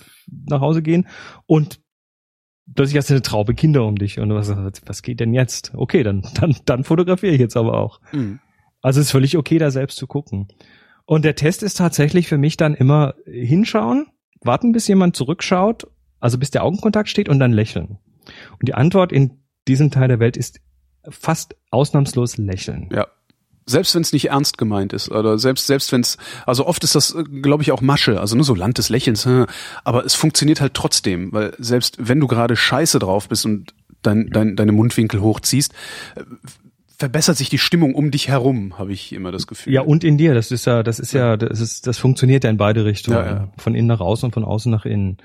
nach 0.49 0.59
Hause 0.61 0.81
gehen 0.81 1.07
und 1.45 1.79
plötzlich 2.75 2.97
hast 2.97 3.09
du 3.09 3.13
eine 3.13 3.21
Traube 3.21 3.53
Kinder 3.53 3.85
um 3.85 3.95
dich 3.95 4.19
und 4.19 4.29
du 4.29 4.35
was, 4.35 4.49
was 4.85 5.01
geht 5.01 5.19
denn 5.19 5.33
jetzt? 5.33 5.71
Okay, 5.75 6.03
dann, 6.03 6.23
dann, 6.33 6.55
dann 6.65 6.83
fotografiere 6.83 7.33
ich 7.33 7.39
jetzt 7.39 7.57
aber 7.57 7.77
auch. 7.77 7.99
Mhm. 8.11 8.39
Also 8.81 8.99
es 8.99 9.07
ist 9.07 9.11
völlig 9.11 9.37
okay, 9.37 9.57
da 9.57 9.71
selbst 9.71 9.97
zu 9.97 10.07
gucken. 10.07 10.47
Und 11.05 11.25
der 11.25 11.35
Test 11.35 11.63
ist 11.63 11.77
tatsächlich 11.77 12.27
für 12.27 12.37
mich 12.37 12.57
dann 12.57 12.73
immer 12.73 13.15
hinschauen, 13.25 14.07
warten, 14.41 14.71
bis 14.71 14.87
jemand 14.87 15.15
zurückschaut, 15.15 15.87
also 16.19 16.37
bis 16.37 16.51
der 16.51 16.63
Augenkontakt 16.63 17.09
steht 17.09 17.29
und 17.29 17.39
dann 17.39 17.51
lächeln. 17.51 17.97
Und 18.59 18.67
die 18.67 18.73
Antwort 18.73 19.11
in 19.11 19.39
diesem 19.67 19.91
Teil 19.91 20.07
der 20.07 20.19
Welt 20.19 20.37
ist 20.37 20.61
fast 21.09 21.55
ausnahmslos 21.69 22.37
lächeln. 22.37 22.89
Ja. 22.91 23.07
Selbst 23.65 23.93
wenn 23.95 24.01
es 24.01 24.11
nicht 24.11 24.29
ernst 24.29 24.57
gemeint 24.57 24.91
ist 24.93 25.11
oder 25.11 25.37
selbst 25.37 25.67
selbst 25.67 25.91
wenn 25.91 26.01
es 26.01 26.17
also 26.45 26.65
oft 26.65 26.83
ist 26.83 26.95
das 26.95 27.15
glaube 27.41 27.63
ich 27.63 27.71
auch 27.71 27.81
Masche 27.81 28.19
also 28.19 28.35
nur 28.35 28.43
so 28.43 28.55
Land 28.55 28.77
des 28.77 28.89
Lächelns 28.89 29.25
hm, 29.25 29.45
aber 29.83 30.05
es 30.05 30.15
funktioniert 30.15 30.61
halt 30.61 30.73
trotzdem 30.73 31.31
weil 31.31 31.53
selbst 31.59 31.97
wenn 31.99 32.19
du 32.19 32.27
gerade 32.27 32.55
scheiße 32.55 32.99
drauf 32.99 33.29
bist 33.29 33.45
und 33.45 33.73
dein, 34.01 34.29
dein, 34.31 34.55
deine 34.55 34.71
Mundwinkel 34.71 35.21
hochziehst 35.21 35.73
äh, 36.15 36.23
verbessert 37.01 37.35
sich 37.35 37.49
die 37.49 37.57
Stimmung 37.57 37.95
um 37.95 38.11
dich 38.11 38.27
herum 38.27 38.77
habe 38.77 38.93
ich 38.93 39.11
immer 39.11 39.31
das 39.31 39.47
Gefühl 39.47 39.73
Ja, 39.73 39.81
und 39.81 40.03
in 40.03 40.17
dir, 40.17 40.35
das 40.35 40.51
ist 40.51 40.65
ja, 40.65 40.83
das 40.83 40.99
ist 40.99 41.13
ja, 41.13 41.35
das 41.35 41.59
ist, 41.59 41.87
das 41.87 41.97
funktioniert 41.97 42.43
ja 42.43 42.49
in 42.51 42.57
beide 42.57 42.85
Richtungen. 42.85 43.17
Ja, 43.17 43.25
ja. 43.25 43.47
Von 43.57 43.73
innen 43.73 43.87
nach 43.87 44.01
außen 44.01 44.27
und 44.27 44.33
von 44.33 44.43
außen 44.43 44.71
nach 44.71 44.85
innen. 44.85 45.17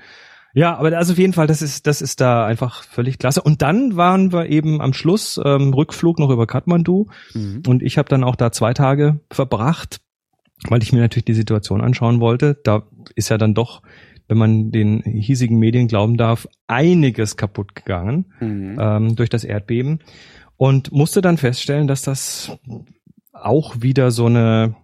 Ja, 0.57 0.75
aber 0.75 0.97
also 0.97 1.13
auf 1.13 1.19
jeden 1.19 1.33
Fall, 1.33 1.45
das 1.45 1.61
ist, 1.61 1.85
das 1.85 2.01
ist 2.01 2.19
da 2.19 2.45
einfach 2.47 2.83
völlig 2.83 3.19
klasse. 3.19 3.43
Und 3.43 3.61
dann 3.61 3.95
waren 3.95 4.31
wir 4.33 4.47
eben 4.49 4.81
am 4.81 4.91
Schluss 4.93 5.39
ähm, 5.45 5.71
Rückflug 5.71 6.17
noch 6.17 6.31
über 6.31 6.47
Kathmandu 6.47 7.05
Mhm. 7.35 7.61
und 7.67 7.83
ich 7.83 7.99
habe 7.99 8.09
dann 8.09 8.23
auch 8.23 8.35
da 8.35 8.51
zwei 8.51 8.73
Tage 8.73 9.19
verbracht, 9.31 9.99
weil 10.67 10.81
ich 10.81 10.91
mir 10.93 11.01
natürlich 11.01 11.25
die 11.25 11.35
Situation 11.35 11.81
anschauen 11.81 12.19
wollte. 12.19 12.57
Da 12.63 12.83
ist 13.13 13.29
ja 13.29 13.37
dann 13.37 13.53
doch, 13.53 13.83
wenn 14.27 14.39
man 14.39 14.71
den 14.71 15.03
hiesigen 15.03 15.59
Medien 15.59 15.87
glauben 15.87 16.17
darf, 16.17 16.47
einiges 16.65 17.37
kaputt 17.37 17.75
gegangen 17.75 18.25
Mhm. 18.39 18.77
ähm, 18.81 19.15
durch 19.15 19.29
das 19.29 19.43
Erdbeben 19.43 19.99
und 20.55 20.91
musste 20.91 21.21
dann 21.21 21.37
feststellen, 21.37 21.87
dass 21.87 22.01
das 22.01 22.51
auch 23.31 23.75
wieder 23.81 24.09
so 24.09 24.25
eine 24.25 24.75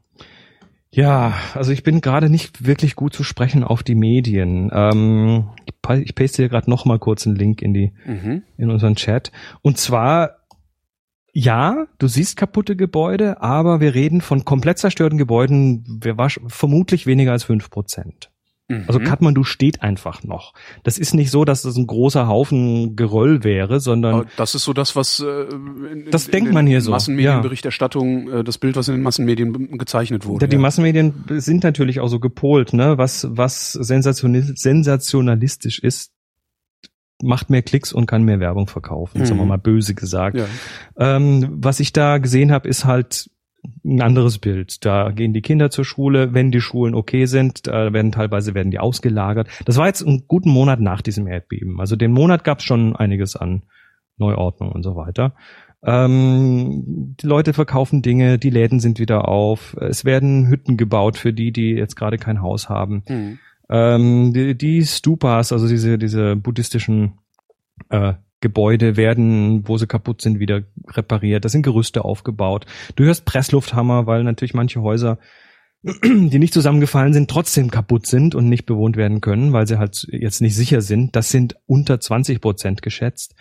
ja, 0.95 1.34
also 1.56 1.71
ich 1.71 1.82
bin 1.84 2.01
gerade 2.01 2.29
nicht 2.29 2.65
wirklich 2.67 2.95
gut 2.95 3.13
zu 3.13 3.23
sprechen 3.23 3.63
auf 3.63 3.82
die 3.82 3.95
Medien. 3.95 4.69
Ähm, 4.71 5.49
ich 5.65 5.73
pa- 5.82 5.95
ich 5.95 6.13
paste 6.13 6.43
hier 6.43 6.49
gerade 6.49 6.69
noch 6.69 6.86
mal 6.86 6.99
kurz 6.99 7.25
einen 7.25 7.36
Link 7.36 7.62
in 7.62 7.73
die 7.73 7.93
Mhm. 8.06 8.43
in 8.58 8.69
unseren 8.69 8.95
Chat. 8.95 9.32
Und 9.62 9.77
zwar 9.77 10.38
ja, 11.36 11.88
du 11.97 12.08
siehst 12.08 12.38
kaputte 12.38 12.75
Gebäude, 12.75 13.41
aber 13.41 13.79
wir 13.82 13.95
reden 13.95 14.21
von 14.21 14.45
komplett 14.45 14.77
zerstörten 14.77 15.17
Gebäuden, 15.17 15.84
wir 16.03 16.13
wasch- 16.19 16.39
vermutlich 16.45 17.08
weniger 17.08 17.32
als 17.32 17.43
fünf 17.43 17.71
Prozent. 17.71 18.29
Also 18.88 18.99
Mhm. 18.99 19.04
Kathmandu 19.04 19.43
steht 19.43 19.84
einfach 19.84 20.23
noch. 20.23 20.54
Das 20.84 20.97
ist 20.97 21.13
nicht 21.13 21.32
so, 21.32 21.43
dass 21.43 21.63
das 21.63 21.76
ein 21.76 21.86
großer 21.86 22.28
Haufen 22.28 22.95
Geröll 22.95 23.43
wäre, 23.43 23.80
sondern 23.82 24.13
Aber 24.15 24.26
das 24.38 24.56
ist 24.56 24.63
so 24.63 24.71
das, 24.73 24.95
was 24.95 25.19
äh, 25.19 25.26
in, 25.91 26.08
Das 26.10 26.26
in, 26.28 26.32
denkt 26.32 26.47
in 26.47 26.54
man 26.54 26.65
den 26.65 26.69
hier 26.71 26.82
so, 26.82 26.91
Massenmedienberichterstattung, 26.91 28.32
äh, 28.32 28.43
das 28.43 28.58
Bild, 28.58 28.76
was 28.78 28.88
in 28.88 28.95
den 28.95 29.04
Massenmedien 29.04 29.78
gezeichnet 29.78 30.26
wurde. 30.26 30.45
Ja, 30.45 30.47
die 30.47 30.56
ja. 30.56 30.62
Massenmedien 30.62 31.26
sind 31.30 31.63
natürlich 31.63 31.99
auch 31.99 32.08
so 32.08 32.19
gepolt, 32.19 32.73
ne? 32.73 32.97
Was, 32.97 33.28
was 33.30 33.73
sensationalistisch 33.73 35.80
ist, 35.80 36.12
macht 37.21 37.49
mehr 37.49 37.62
Klicks 37.62 37.93
und 37.93 38.06
kann 38.06 38.23
mehr 38.23 38.39
Werbung 38.39 38.67
verkaufen, 38.67 39.21
Mhm. 39.21 39.26
sagen 39.26 39.39
wir 39.39 39.45
mal 39.45 39.58
böse 39.58 39.93
gesagt. 39.93 40.38
Ja. 40.38 40.45
Ähm, 40.97 41.47
was 41.52 41.80
ich 41.80 41.93
da 41.93 42.17
gesehen 42.17 42.52
habe, 42.52 42.67
ist 42.67 42.86
halt 42.86 43.30
ein 43.84 44.02
anderes 44.02 44.39
Bild. 44.39 44.86
Da 44.86 45.12
gehen 45.12 45.34
die 45.34 45.41
Kinder 45.41 45.69
zur 45.69 45.86
Schule, 45.86 46.34
wenn 46.34 46.52
die 46.52 46.62
Schulen 46.62 46.95
okay 46.95 47.26
sind, 47.26 47.67
da 47.67 47.93
werden 47.93 48.12
teilweise 48.12 48.54
werden 48.54 48.71
die 48.71 48.80
ausgelagert. 48.80 49.47
Das 49.65 49.78
war 49.78 49.88
jetzt 49.88 50.06
einen 50.06 50.28
guten 50.28 50.49
Monat 50.49 50.80
nach 50.80 51.02
diesem 51.02 51.28
Erdbeben. 51.28 51.80
Also 51.80 51.95
den 51.95 52.12
Monat 52.12 52.43
gab 52.43 52.60
es 52.60 52.65
schon 52.65 52.95
einiges 52.95 53.36
an 53.36 53.63
Neuordnung 54.17 54.71
und 54.71 54.84
so 54.84 54.95
weiter. 54.95 55.34
Ähm, 55.86 57.15
die 57.21 57.28
Leute 57.28 57.54
verkaufen 57.54 58.02
Dinge, 58.02 58.39
die 58.39 58.49
Läden 58.49 58.80
sind 58.80 58.99
wieder 58.99 59.28
auf, 59.28 59.76
es 59.82 60.06
werden 60.06 60.47
Hütten 60.47 60.78
gebaut 60.78 61.17
für 61.17 61.34
die, 61.34 61.52
die 61.52 61.71
jetzt 61.71 61.95
gerade 61.95 62.17
kein 62.17 62.41
Haus 62.41 62.69
haben. 62.69 63.04
Mhm. 63.08 63.39
Ähm, 63.69 64.34
die, 64.34 64.58
die 64.58 64.86
Stupas, 64.86 65.52
also 65.52 65.67
diese, 65.67 65.97
diese 65.97 66.36
buddhistischen 66.36 67.19
äh, 67.89 68.13
Gebäude 68.43 68.97
werden, 68.97 69.65
wo 69.69 69.77
sie 69.77 69.88
kaputt 69.88 70.21
sind, 70.21 70.38
wieder 70.38 70.63
repariert. 70.89 71.45
Da 71.45 71.49
sind 71.49 71.63
Gerüste 71.63 72.03
aufgebaut. 72.03 72.65
Du 72.97 73.06
hörst 73.06 73.23
Presslufthammer, 73.23 74.06
weil 74.06 74.23
natürlich 74.25 74.53
manche 74.53 74.82
Häuser, 74.82 75.17
die 76.03 76.39
nicht 76.39 76.53
zusammengefallen 76.53 77.13
sind, 77.13 77.29
trotzdem 77.29 77.71
kaputt 77.71 78.06
sind 78.06 78.36
und 78.36 78.49
nicht 78.49 78.65
bewohnt 78.65 78.97
werden 78.97 79.21
können, 79.21 79.53
weil 79.53 79.65
sie 79.65 79.77
halt 79.77 80.06
jetzt 80.12 80.41
nicht 80.41 80.56
sicher 80.56 80.82
sind. 80.82 81.15
Das 81.15 81.32
sind 81.32 81.56
unter 81.65 82.01
20 82.01 82.41
Prozent 82.41 82.82
geschätzt. 82.82 83.34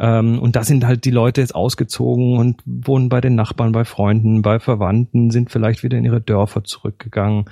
Ähm, 0.00 0.40
und 0.40 0.56
da 0.56 0.64
sind 0.64 0.84
halt 0.84 1.04
die 1.04 1.12
Leute 1.12 1.40
jetzt 1.40 1.54
ausgezogen 1.54 2.36
und 2.36 2.60
wohnen 2.64 3.08
bei 3.08 3.20
den 3.20 3.36
Nachbarn, 3.36 3.70
bei 3.70 3.84
Freunden, 3.84 4.42
bei 4.42 4.58
Verwandten, 4.58 5.30
sind 5.30 5.52
vielleicht 5.52 5.84
wieder 5.84 5.98
in 5.98 6.04
ihre 6.04 6.20
Dörfer 6.20 6.64
zurückgegangen. 6.64 7.44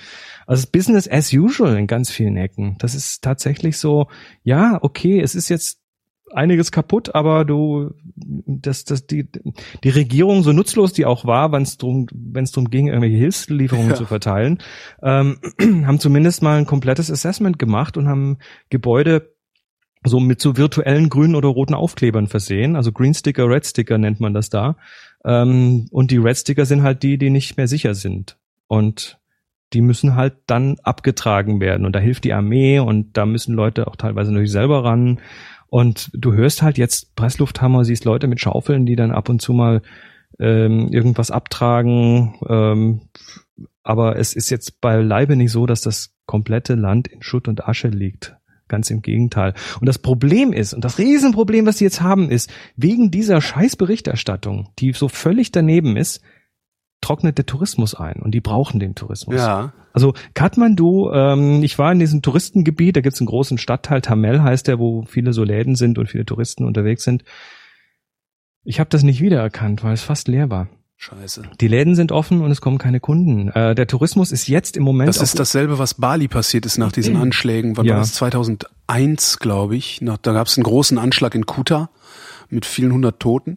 Also 0.48 0.66
Business 0.72 1.08
as 1.08 1.32
usual 1.32 1.76
in 1.76 1.86
ganz 1.86 2.10
vielen 2.10 2.36
Ecken. 2.36 2.76
Das 2.80 2.96
ist 2.96 3.22
tatsächlich 3.22 3.78
so, 3.78 4.08
ja, 4.42 4.80
okay, 4.82 5.20
es 5.20 5.36
ist 5.36 5.48
jetzt 5.48 5.79
einiges 6.32 6.72
kaputt, 6.72 7.14
aber 7.14 7.44
du, 7.44 7.90
das, 8.14 8.84
das, 8.84 9.06
die, 9.06 9.26
die 9.84 9.88
Regierung, 9.88 10.42
so 10.42 10.52
nutzlos 10.52 10.92
die 10.92 11.06
auch 11.06 11.24
war, 11.24 11.52
wenn 11.52 11.62
es 11.62 11.76
drum, 11.76 12.06
wenn 12.12 12.44
es 12.44 12.52
drum 12.52 12.70
ging, 12.70 12.88
irgendwelche 12.88 13.16
Hilfslieferungen 13.16 13.90
Ja. 13.90 13.96
zu 13.96 14.06
verteilen, 14.06 14.58
ähm, 15.02 15.38
haben 15.86 16.00
zumindest 16.00 16.42
mal 16.42 16.58
ein 16.58 16.66
komplettes 16.66 17.10
Assessment 17.10 17.58
gemacht 17.58 17.96
und 17.96 18.08
haben 18.08 18.38
Gebäude 18.68 19.34
so 20.04 20.18
mit 20.18 20.40
so 20.40 20.56
virtuellen 20.56 21.08
grünen 21.10 21.34
oder 21.34 21.48
roten 21.48 21.74
Aufklebern 21.74 22.26
versehen. 22.26 22.74
Also 22.74 22.90
Green 22.92 23.12
Sticker, 23.14 23.48
Red 23.48 23.66
Sticker 23.66 23.98
nennt 23.98 24.18
man 24.20 24.32
das 24.32 24.48
da. 24.48 24.76
Ähm, 25.24 25.88
und 25.90 26.10
die 26.10 26.16
Red 26.16 26.38
Sticker 26.38 26.64
sind 26.64 26.82
halt 26.82 27.02
die, 27.02 27.18
die 27.18 27.30
nicht 27.30 27.56
mehr 27.58 27.68
sicher 27.68 27.94
sind. 27.94 28.38
Und 28.66 29.18
die 29.72 29.82
müssen 29.82 30.16
halt 30.16 30.34
dann 30.46 30.78
abgetragen 30.82 31.60
werden. 31.60 31.84
Und 31.86 31.92
da 31.94 31.98
hilft 32.00 32.24
die 32.24 32.32
Armee 32.32 32.78
und 32.78 33.16
da 33.16 33.26
müssen 33.26 33.54
Leute 33.54 33.86
auch 33.86 33.96
teilweise 33.96 34.32
natürlich 34.32 34.52
selber 34.52 34.84
ran. 34.84 35.20
Und 35.70 36.10
du 36.12 36.32
hörst 36.32 36.62
halt 36.62 36.78
jetzt 36.78 37.14
Presslufthammer, 37.14 37.84
siehst 37.84 38.04
Leute 38.04 38.26
mit 38.26 38.40
Schaufeln, 38.40 38.86
die 38.86 38.96
dann 38.96 39.12
ab 39.12 39.28
und 39.28 39.40
zu 39.40 39.52
mal 39.52 39.82
ähm, 40.38 40.88
irgendwas 40.92 41.30
abtragen. 41.30 42.34
Ähm, 42.48 43.00
aber 43.82 44.16
es 44.16 44.34
ist 44.34 44.50
jetzt 44.50 44.80
beileibe 44.80 45.36
nicht 45.36 45.52
so, 45.52 45.66
dass 45.66 45.80
das 45.80 46.12
komplette 46.26 46.74
Land 46.74 47.08
in 47.08 47.22
Schutt 47.22 47.48
und 47.48 47.66
Asche 47.66 47.88
liegt. 47.88 48.36
Ganz 48.68 48.90
im 48.90 49.02
Gegenteil. 49.02 49.54
Und 49.80 49.86
das 49.86 49.98
Problem 49.98 50.52
ist, 50.52 50.74
und 50.74 50.84
das 50.84 50.98
Riesenproblem, 50.98 51.66
was 51.66 51.78
sie 51.78 51.84
jetzt 51.84 52.00
haben, 52.00 52.30
ist, 52.30 52.50
wegen 52.76 53.10
dieser 53.10 53.40
Scheißberichterstattung, 53.40 54.70
die 54.78 54.92
so 54.92 55.08
völlig 55.08 55.50
daneben 55.50 55.96
ist, 55.96 56.20
trocknet 57.00 57.38
der 57.38 57.46
Tourismus 57.46 57.94
ein 57.94 58.20
und 58.20 58.32
die 58.32 58.40
brauchen 58.40 58.78
den 58.78 58.94
Tourismus. 58.94 59.36
Ja. 59.36 59.72
Also 59.92 60.14
Kathmandu, 60.34 61.10
ähm, 61.12 61.62
ich 61.62 61.78
war 61.78 61.90
in 61.92 61.98
diesem 61.98 62.22
Touristengebiet, 62.22 62.96
da 62.96 63.00
gibt's 63.00 63.20
einen 63.20 63.26
großen 63.26 63.58
Stadtteil, 63.58 64.00
Tamel 64.00 64.42
heißt 64.42 64.68
der, 64.68 64.78
wo 64.78 65.02
viele 65.02 65.32
so 65.32 65.44
Läden 65.44 65.74
sind 65.76 65.98
und 65.98 66.08
viele 66.08 66.24
Touristen 66.24 66.64
unterwegs 66.64 67.04
sind. 67.04 67.24
Ich 68.64 68.78
habe 68.78 68.90
das 68.90 69.02
nicht 69.02 69.20
wiedererkannt, 69.20 69.82
weil 69.82 69.94
es 69.94 70.02
fast 70.02 70.28
leer 70.28 70.50
war. 70.50 70.68
Scheiße. 70.96 71.44
Die 71.62 71.68
Läden 71.68 71.94
sind 71.94 72.12
offen 72.12 72.42
und 72.42 72.50
es 72.50 72.60
kommen 72.60 72.76
keine 72.76 73.00
Kunden. 73.00 73.48
Äh, 73.48 73.74
der 73.74 73.86
Tourismus 73.86 74.32
ist 74.32 74.48
jetzt 74.48 74.76
im 74.76 74.82
Moment 74.82 75.08
Das 75.08 75.22
ist 75.22 75.38
dasselbe, 75.38 75.78
was 75.78 75.94
Bali 75.94 76.28
passiert 76.28 76.66
ist 76.66 76.76
nach 76.76 76.92
diesen 76.92 77.16
Anschlägen. 77.16 77.78
Wann 77.78 77.86
Ja. 77.86 77.94
war 77.94 78.00
das? 78.00 78.12
2001, 78.12 79.38
glaube 79.38 79.76
ich. 79.76 80.00
Da 80.02 80.32
gab 80.32 80.46
es 80.46 80.58
einen 80.58 80.64
großen 80.64 80.98
Anschlag 80.98 81.34
in 81.34 81.46
Kuta 81.46 81.88
mit 82.50 82.66
vielen 82.66 82.92
hundert 82.92 83.18
Toten. 83.18 83.56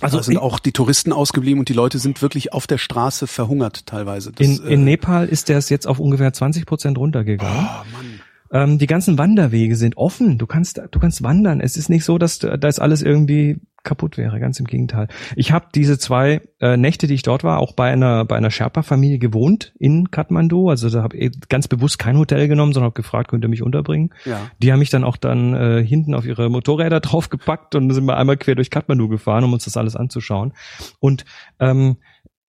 Also 0.00 0.18
da 0.18 0.22
sind 0.22 0.34
in- 0.34 0.40
auch 0.40 0.58
die 0.58 0.72
Touristen 0.72 1.12
ausgeblieben 1.12 1.58
und 1.60 1.68
die 1.68 1.72
Leute 1.74 1.98
sind 1.98 2.22
wirklich 2.22 2.52
auf 2.52 2.66
der 2.66 2.78
Straße 2.78 3.26
verhungert 3.26 3.86
teilweise. 3.86 4.32
Das, 4.32 4.46
in, 4.46 4.56
in 4.66 4.80
äh, 4.80 4.84
Nepal 4.84 5.28
ist 5.28 5.48
der 5.48 5.58
jetzt 5.58 5.86
auf 5.86 5.98
ungefähr 5.98 6.32
20 6.32 6.66
Prozent 6.66 6.98
runtergegangen. 6.98 7.66
Oh 7.68 7.84
Mann. 7.92 8.20
Ähm, 8.50 8.78
die 8.78 8.86
ganzen 8.86 9.18
Wanderwege 9.18 9.76
sind 9.76 9.96
offen. 9.96 10.38
Du 10.38 10.46
kannst, 10.46 10.80
du 10.90 10.98
kannst 10.98 11.22
wandern. 11.22 11.60
Es 11.60 11.76
ist 11.76 11.90
nicht 11.90 12.04
so, 12.04 12.16
dass 12.18 12.38
da 12.38 12.56
das 12.56 12.78
alles 12.78 13.02
irgendwie 13.02 13.58
kaputt 13.82 14.16
wäre. 14.16 14.40
Ganz 14.40 14.60
im 14.60 14.66
Gegenteil. 14.66 15.08
Ich 15.36 15.52
habe 15.52 15.66
diese 15.74 15.98
zwei 15.98 16.42
äh, 16.60 16.76
Nächte, 16.76 17.06
die 17.06 17.14
ich 17.14 17.22
dort 17.22 17.44
war, 17.44 17.58
auch 17.58 17.72
bei 17.72 17.90
einer 17.90 18.24
bei 18.24 18.36
einer 18.36 18.50
Sherpa-Familie 18.50 19.18
gewohnt 19.18 19.72
in 19.78 20.10
Kathmandu. 20.10 20.68
Also 20.68 20.90
da 20.90 21.02
habe 21.02 21.16
ich 21.16 21.32
ganz 21.48 21.68
bewusst 21.68 21.98
kein 21.98 22.18
Hotel 22.18 22.48
genommen, 22.48 22.72
sondern 22.72 22.90
habe 22.90 23.00
gefragt, 23.00 23.30
könnt 23.30 23.44
ihr 23.44 23.48
mich 23.48 23.62
unterbringen. 23.62 24.10
Ja. 24.24 24.50
Die 24.58 24.72
haben 24.72 24.78
mich 24.80 24.90
dann 24.90 25.04
auch 25.04 25.16
dann 25.16 25.54
äh, 25.54 25.84
hinten 25.84 26.14
auf 26.14 26.26
ihre 26.26 26.48
Motorräder 26.50 27.00
draufgepackt 27.00 27.74
und 27.74 27.92
sind 27.92 28.04
wir 28.04 28.16
einmal 28.16 28.36
quer 28.36 28.54
durch 28.54 28.70
Kathmandu 28.70 29.08
gefahren, 29.08 29.44
um 29.44 29.52
uns 29.52 29.64
das 29.64 29.76
alles 29.76 29.96
anzuschauen. 29.96 30.52
Und 31.00 31.24
ähm, 31.60 31.96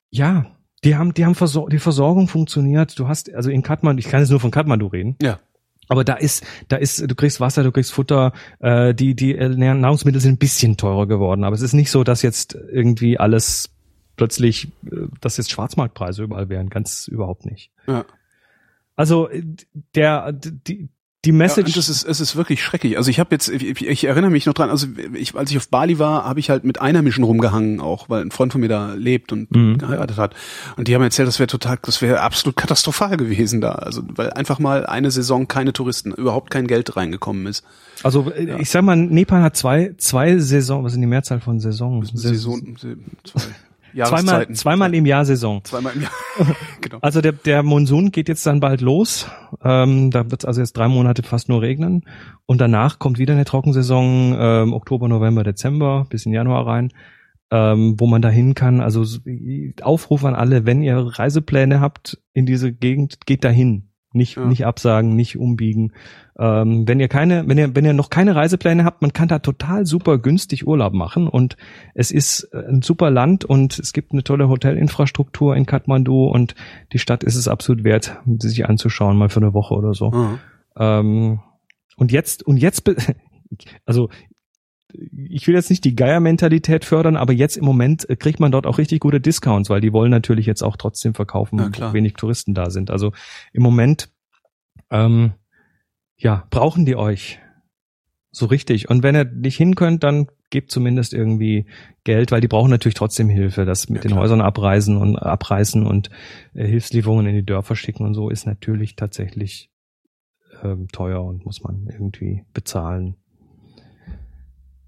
ja, 0.10 0.46
die 0.84 0.96
haben, 0.96 1.14
die 1.14 1.26
haben 1.26 1.36
Versor 1.36 1.70
die 1.70 1.80
Versorgung 1.80 2.28
funktioniert. 2.28 2.98
Du 2.98 3.08
hast 3.08 3.34
also 3.34 3.50
in 3.50 3.64
Kathmandu, 3.64 4.00
ich 4.00 4.10
kann 4.10 4.22
jetzt 4.22 4.30
nur 4.30 4.40
von 4.40 4.52
Kathmandu 4.52 4.88
reden. 4.88 5.18
Ja. 5.22 5.40
Aber 5.90 6.04
da 6.04 6.14
ist, 6.14 6.46
da 6.68 6.78
ist, 6.78 7.02
du 7.10 7.16
kriegst 7.16 7.42
Wasser, 7.42 7.64
du 7.64 7.72
kriegst 7.72 7.92
Futter, 7.92 8.32
äh, 8.60 8.94
die, 8.94 9.16
die 9.16 9.36
äh, 9.36 9.50
Nahrungsmittel 9.50 10.22
sind 10.22 10.34
ein 10.34 10.38
bisschen 10.38 10.78
teurer 10.78 11.08
geworden. 11.08 11.44
Aber 11.44 11.56
es 11.56 11.62
ist 11.62 11.74
nicht 11.74 11.90
so, 11.92 12.04
dass 12.04 12.22
jetzt 12.22 12.56
irgendwie 12.72 13.20
alles 13.20 13.72
plötzlich, 14.16 14.68
äh, 14.86 15.08
dass 15.20 15.38
jetzt 15.38 15.52
Schwarzmarktpreise 15.52 16.24
überall 16.24 16.48
wären. 16.48 16.70
Ganz 16.70 17.08
überhaupt 17.08 17.46
nicht. 17.46 17.72
Ja. 17.88 18.06
Also 18.96 19.30
äh, 19.30 19.44
der, 19.96 20.32
die, 20.32 20.90
die 21.26 21.32
Ja, 21.32 21.36
Message. 21.36 21.76
und 21.76 21.78
es 21.78 21.90
ist, 21.90 22.04
es 22.06 22.22
ist 22.22 22.36
wirklich 22.38 22.64
schrecklich. 22.64 22.96
Also 22.98 23.10
ich 23.12 23.20
habe 23.20 23.36
jetzt, 23.36 23.50
ich, 23.50 23.86
ich 23.86 24.04
erinnere 24.06 24.32
mich 24.32 24.46
noch 24.46 24.54
dran, 24.54 24.70
also 24.70 24.88
ich, 25.14 25.36
als 25.36 25.52
ich 25.52 25.58
auf 25.58 25.68
Bali 25.68 26.00
war, 26.00 26.24
habe 26.24 26.40
ich 26.40 26.50
halt 26.50 26.64
mit 26.64 26.80
Einheimischen 26.80 27.26
rumgehangen 27.26 27.82
auch, 27.82 28.08
weil 28.10 28.22
ein 28.22 28.32
Freund 28.32 28.54
von 28.54 28.62
mir 28.62 28.70
da 28.70 28.94
lebt 28.94 29.34
und 29.34 29.52
Mhm. 29.54 29.78
geheiratet 29.80 30.18
hat. 30.18 30.34
Und 30.78 30.88
die 30.88 30.96
haben 30.96 31.02
erzählt, 31.02 31.28
das 31.28 31.38
wäre 31.40 31.48
total, 31.48 31.78
das 31.82 32.02
wäre 32.02 32.22
absolut 32.22 32.56
katastrophal 32.56 33.18
gewesen 33.18 33.60
da. 33.60 33.74
Also 33.74 34.02
weil 34.16 34.32
einfach 34.32 34.60
mal 34.60 34.86
eine 34.86 35.12
Saison 35.12 35.48
keine 35.50 35.74
Touristen, 35.74 36.14
überhaupt 36.14 36.52
kein 36.52 36.68
Geld 36.68 36.96
reingekommen 36.96 37.48
ist. 37.48 37.66
also 38.04 38.32
äh, 38.32 38.62
ich 38.62 38.70
sag 38.70 38.84
mal, 38.84 38.96
Nepal 38.96 39.42
hat 39.42 39.58
zwei, 39.58 39.94
zwei 39.98 40.38
Saison, 40.38 40.86
was 40.86 40.94
sind 40.94 41.02
die 41.02 41.08
Mehrzahl 41.08 41.42
von 41.42 41.60
Saisons? 41.60 42.12
Saison, 42.14 42.78
zwei 43.26 43.42
Zweimal, 44.06 44.50
zweimal 44.54 44.94
im 44.94 45.06
Jahr 45.06 45.26
Saison. 45.26 45.64
Zweimal 45.64 45.94
im 45.96 46.04
Jahr. 46.04 46.12
genau. 46.82 47.00
Also 47.02 47.22
der, 47.22 47.32
der 47.34 47.64
Monsun 47.64 48.12
geht 48.12 48.30
jetzt 48.30 48.46
dann 48.46 48.60
bald 48.60 48.82
los. 48.82 49.28
Ähm, 49.64 50.12
da 50.12 50.30
wird 50.30 50.42
es 50.44 50.46
also 50.46 50.62
jetzt 50.62 50.74
drei 50.78 50.88
Monate 50.88 51.24
fast 51.24 51.50
nur 51.50 51.62
regnen. 51.62 52.04
Und 52.46 52.62
danach 52.62 53.00
kommt 53.00 53.20
wieder 53.20 53.34
eine 53.34 53.46
Trockensaison, 53.46 54.36
ähm, 54.40 54.74
Oktober, 54.74 55.08
November, 55.08 55.44
Dezember, 55.44 56.06
bis 56.10 56.26
in 56.26 56.34
Januar 56.34 56.68
rein, 56.68 56.92
ähm, 57.52 57.96
wo 58.00 58.08
man 58.08 58.22
da 58.22 58.30
hin 58.30 58.54
kann. 58.56 58.82
Also 58.82 59.04
so- 59.04 59.20
Aufruf 59.82 60.24
an 60.26 60.36
alle, 60.36 60.66
wenn 60.66 60.82
ihr 60.82 60.98
Reisepläne 60.98 61.80
habt 61.82 62.20
in 62.34 62.46
diese 62.46 62.72
Gegend, 62.72 63.26
geht 63.26 63.44
dahin. 63.44 63.89
Nicht, 64.12 64.38
Ja. 64.38 64.46
nicht 64.46 64.66
absagen, 64.66 65.16
nicht 65.16 65.38
umbiegen. 65.38 65.94
Ähm, 66.40 66.88
wenn 66.88 67.00
ihr 67.00 67.08
keine, 67.10 67.48
wenn 67.48 67.60
ihr, 67.60 67.76
wenn 67.76 67.86
ihr 67.86 67.94
noch 67.94 68.10
keine 68.10 68.36
Reisepläne 68.36 68.84
habt, 68.84 69.02
man 69.04 69.14
kann 69.14 69.28
da 69.28 69.38
total 69.40 69.86
super 69.86 70.18
günstig 70.18 70.66
Urlaub 70.66 70.94
machen 70.94 71.28
und 71.28 71.58
es 71.94 72.10
ist 72.10 72.50
äh, 72.54 72.66
ein 72.70 72.82
super 72.82 73.12
Land 73.12 73.46
und 73.46 73.78
es 73.78 73.94
gibt 73.94 74.12
eine 74.14 74.24
tolle 74.24 74.50
Hotelinfrastruktur 74.50 75.56
in 75.56 75.68
Kathmandu 75.68 76.26
und 76.26 76.56
die 76.92 76.98
Stadt 77.00 77.24
ist 77.24 77.36
es 77.36 77.48
absolut 77.48 77.84
wert, 77.84 78.18
sie 78.40 78.50
sich 78.50 78.68
anzuschauen, 78.68 79.16
mal 79.18 79.30
für 79.30 79.42
eine 79.42 79.54
Woche 79.54 79.76
oder 79.76 79.94
so. 79.94 80.12
Ah. 80.12 80.40
Ähm, 80.78 81.42
und 81.98 82.12
jetzt, 82.12 82.42
und 82.42 82.58
jetzt, 82.58 82.90
also 83.86 84.10
ich 84.92 85.48
will 85.48 85.56
jetzt 85.56 85.70
nicht 85.70 85.84
die 85.84 85.96
Geiermentalität 85.96 86.84
fördern, 86.86 87.16
aber 87.16 87.34
jetzt 87.34 87.58
im 87.58 87.66
Moment 87.66 88.10
äh, 88.10 88.16
kriegt 88.16 88.40
man 88.40 88.52
dort 88.52 88.66
auch 88.66 88.78
richtig 88.78 89.00
gute 89.00 89.22
Discounts, 89.22 89.70
weil 89.70 89.82
die 89.82 89.94
wollen 89.94 90.12
natürlich 90.12 90.46
jetzt 90.46 90.64
auch 90.64 90.78
trotzdem 90.78 91.14
verkaufen, 91.14 91.72
klar. 91.72 91.94
wenig 91.94 92.14
Touristen 92.14 92.54
da 92.54 92.70
sind. 92.70 92.90
Also 92.90 93.12
im 93.54 93.62
Moment, 93.64 94.10
ähm, 94.90 95.34
ja, 96.18 96.48
brauchen 96.50 96.86
die 96.86 96.96
euch 96.96 97.40
so 98.32 98.46
richtig. 98.48 98.90
Und 98.90 99.04
wenn 99.04 99.16
ihr 99.16 99.26
nicht 99.26 99.58
hin 99.58 99.76
könnt, 99.76 100.04
dann 100.04 100.28
gebt 100.50 100.72
zumindest 100.72 101.14
irgendwie 101.14 101.68
Geld, 102.04 102.32
weil 102.32 102.42
die 102.42 102.48
brauchen 102.48 102.72
natürlich 102.72 102.96
trotzdem 102.96 103.30
Hilfe. 103.30 103.66
Das 103.66 103.90
mit 103.90 104.00
Ja, 104.00 104.02
den 104.04 104.12
klar. 104.12 104.24
Häusern 104.24 104.42
abreisen 104.42 104.98
und 104.98 105.18
abreißen 105.18 105.86
und 105.86 106.10
äh, 106.54 106.66
Hilfslieferungen 106.66 107.28
in 107.28 107.36
die 107.36 107.46
Dörfer 107.46 107.76
schicken 107.76 108.06
und 108.06 108.16
so 108.16 108.30
ist 108.30 108.46
natürlich 108.46 108.96
tatsächlich 108.96 109.70
ähm, 110.64 110.88
teuer 110.92 111.24
und 111.24 111.46
muss 111.46 111.62
man 111.62 111.88
irgendwie 111.92 112.44
bezahlen. 112.54 113.16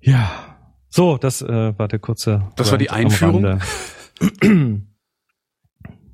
Ja, 0.02 0.58
so, 0.90 1.18
das 1.18 1.42
äh, 1.42 1.78
war 1.78 1.88
der 1.88 2.00
kurze. 2.00 2.50
Das 2.56 2.72
war 2.72 2.78
die 2.78 2.90
Einführung? 2.90 3.60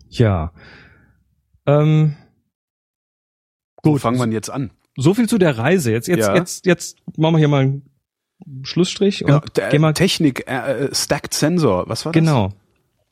Ja. 0.10 0.54
Ähm, 1.66 2.16
Wo 3.84 3.92
gut. 3.92 4.02
fangen 4.02 4.18
wir 4.18 4.28
jetzt 4.32 4.50
an? 4.50 4.72
so 4.98 5.14
viel 5.14 5.30
zu 5.30 5.38
der 5.38 5.58
Reise. 5.58 5.92
Jetzt, 5.92 6.08
jetzt, 6.08 6.26
Ja. 6.28 6.36
jetzt, 6.36 6.66
jetzt 6.66 6.98
machen 7.18 7.36
wir 7.36 7.40
hier 7.40 7.48
mal 7.48 7.62
einen 7.62 7.84
Schlussstrich 8.64 9.20
Genau, 9.20 9.36
und 9.42 9.58
der, 9.58 9.70
gehen 9.70 9.82
mal 9.82 9.94
Technik, 9.94 10.50
äh, 10.50 10.86
äh, 10.86 10.96
Stacked 10.96 11.34
Sensor, 11.34 11.88
was 11.88 12.06
war 12.06 12.12
das? 12.12 12.20
Genau. 12.20 12.54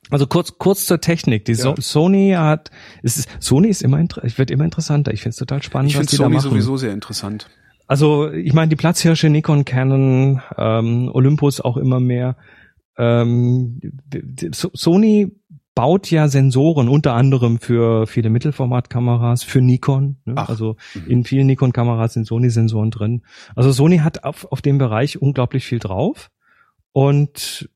Also 0.10 0.26
kurz 0.28 0.58
kurz 0.58 0.86
zur 0.86 1.02
Technik. 1.02 1.46
Die 1.46 1.56
so 1.56 1.70
Ja. 1.76 1.82
Sony 1.82 2.34
hat 2.38 2.70
es 3.02 3.18
ist 3.18 3.30
Sony 3.40 3.70
ist 3.70 3.82
immer 3.82 3.98
wird 4.00 4.52
immer 4.52 4.64
interessanter. 4.64 5.12
Ich 5.14 5.22
finde 5.22 5.32
es 5.32 5.38
total 5.38 5.64
spannend, 5.64 5.92
Ich 5.92 5.98
finde 5.98 6.16
Sony 6.16 6.40
sowieso 6.40 6.78
sehr 6.78 6.94
interessant. 6.94 7.50
Also 7.88 8.32
ich 8.32 8.54
meine 8.54 8.70
die 8.70 8.76
Platzhirsche 8.76 9.30
Nikon, 9.30 9.66
Canon, 9.66 10.42
ähm, 10.58 11.10
Olympus 11.14 11.62
auch 11.62 11.78
immer 11.78 12.00
mehr. 12.00 12.38
Ähm, 12.98 13.80
Sony 14.52 15.32
baut 15.76 16.10
ja 16.10 16.30
Sensoren 16.30 16.88
unter 16.88 17.14
anderem 17.14 17.60
für 17.60 18.08
viele 18.08 18.30
Mittelformatkameras, 18.30 19.44
für 19.44 19.62
Nikon. 19.62 20.18
Ne? 20.24 20.36
Ach. 20.38 20.50
Also 20.50 20.78
in 21.06 21.26
vielen 21.26 21.48
Nikon-Kameras 21.48 22.14
sind 22.14 22.26
Sony-Sensoren 22.26 22.92
drin. 22.92 23.24
Also 23.56 23.72
Sony 23.72 23.98
hat 23.98 24.24
auf, 24.24 24.50
auf 24.52 24.62
dem 24.62 24.78
Bereich 24.78 25.22
unglaublich 25.22 25.66
viel 25.66 25.80
drauf 25.80 26.32
und 26.94 27.70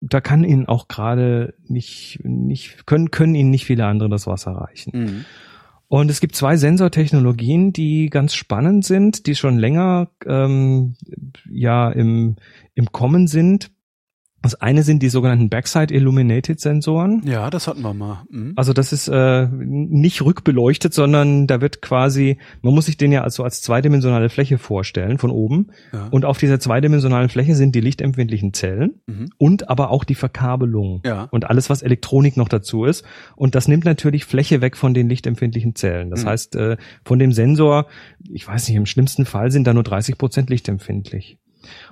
da 0.00 0.20
kann 0.20 0.44
ihnen 0.44 0.66
auch 0.66 0.86
gerade 0.86 1.54
nicht, 1.66 2.20
nicht, 2.22 2.86
können, 2.86 3.10
können 3.10 3.34
ihnen 3.34 3.50
nicht 3.50 3.64
viele 3.64 3.86
andere 3.86 4.08
das 4.08 4.28
Wasser 4.28 4.52
reichen. 4.52 4.92
Mhm. 4.94 5.24
Und 5.88 6.10
es 6.10 6.20
gibt 6.20 6.34
zwei 6.34 6.56
Sensortechnologien, 6.56 7.72
die 7.72 8.10
ganz 8.10 8.34
spannend 8.34 8.84
sind, 8.84 9.26
die 9.26 9.36
schon 9.36 9.56
länger 9.56 10.10
ähm, 10.26 10.96
ja 11.48 11.90
im, 11.90 12.36
im 12.74 12.90
Kommen 12.90 13.28
sind. 13.28 13.70
Das 14.42 14.54
eine 14.54 14.82
sind 14.84 15.02
die 15.02 15.08
sogenannten 15.08 15.48
Backside 15.48 15.92
Illuminated 15.92 16.60
Sensoren. 16.60 17.22
Ja, 17.24 17.50
das 17.50 17.66
hatten 17.66 17.80
wir 17.82 17.94
mal. 17.94 18.22
Mhm. 18.30 18.52
Also 18.54 18.72
das 18.72 18.92
ist 18.92 19.08
äh, 19.08 19.48
nicht 19.50 20.22
rückbeleuchtet, 20.22 20.94
sondern 20.94 21.46
da 21.48 21.60
wird 21.60 21.82
quasi, 21.82 22.38
man 22.62 22.74
muss 22.74 22.86
sich 22.86 22.96
den 22.96 23.10
ja 23.12 23.22
also 23.22 23.42
als 23.42 23.60
zweidimensionale 23.62 24.28
Fläche 24.28 24.58
vorstellen 24.58 25.18
von 25.18 25.30
oben. 25.30 25.68
Ja. 25.92 26.08
Und 26.10 26.24
auf 26.24 26.38
dieser 26.38 26.60
zweidimensionalen 26.60 27.28
Fläche 27.28 27.56
sind 27.56 27.74
die 27.74 27.80
lichtempfindlichen 27.80 28.52
Zellen 28.52 29.00
Mhm. 29.06 29.30
und 29.38 29.68
aber 29.68 29.90
auch 29.90 30.04
die 30.04 30.14
Verkabelung 30.14 31.00
Ja. 31.04 31.24
und 31.32 31.48
alles, 31.50 31.68
was 31.70 31.82
Elektronik 31.82 32.36
noch 32.36 32.48
dazu 32.48 32.84
ist. 32.84 33.04
Und 33.34 33.54
das 33.54 33.66
nimmt 33.68 33.84
natürlich 33.84 34.26
Fläche 34.26 34.60
weg 34.60 34.76
von 34.76 34.94
den 34.94 35.08
lichtempfindlichen 35.08 35.74
Zellen. 35.74 36.10
Das 36.10 36.22
Mhm. 36.24 36.28
heißt, 36.28 36.56
äh, 36.56 36.76
von 37.04 37.18
dem 37.18 37.32
Sensor, 37.32 37.86
ich 38.30 38.46
weiß 38.46 38.68
nicht, 38.68 38.76
im 38.76 38.86
schlimmsten 38.86 39.24
Fall 39.24 39.50
sind 39.50 39.66
da 39.66 39.74
nur 39.74 39.82
30 39.82 40.18
Prozent 40.18 40.50
lichtempfindlich. 40.50 41.38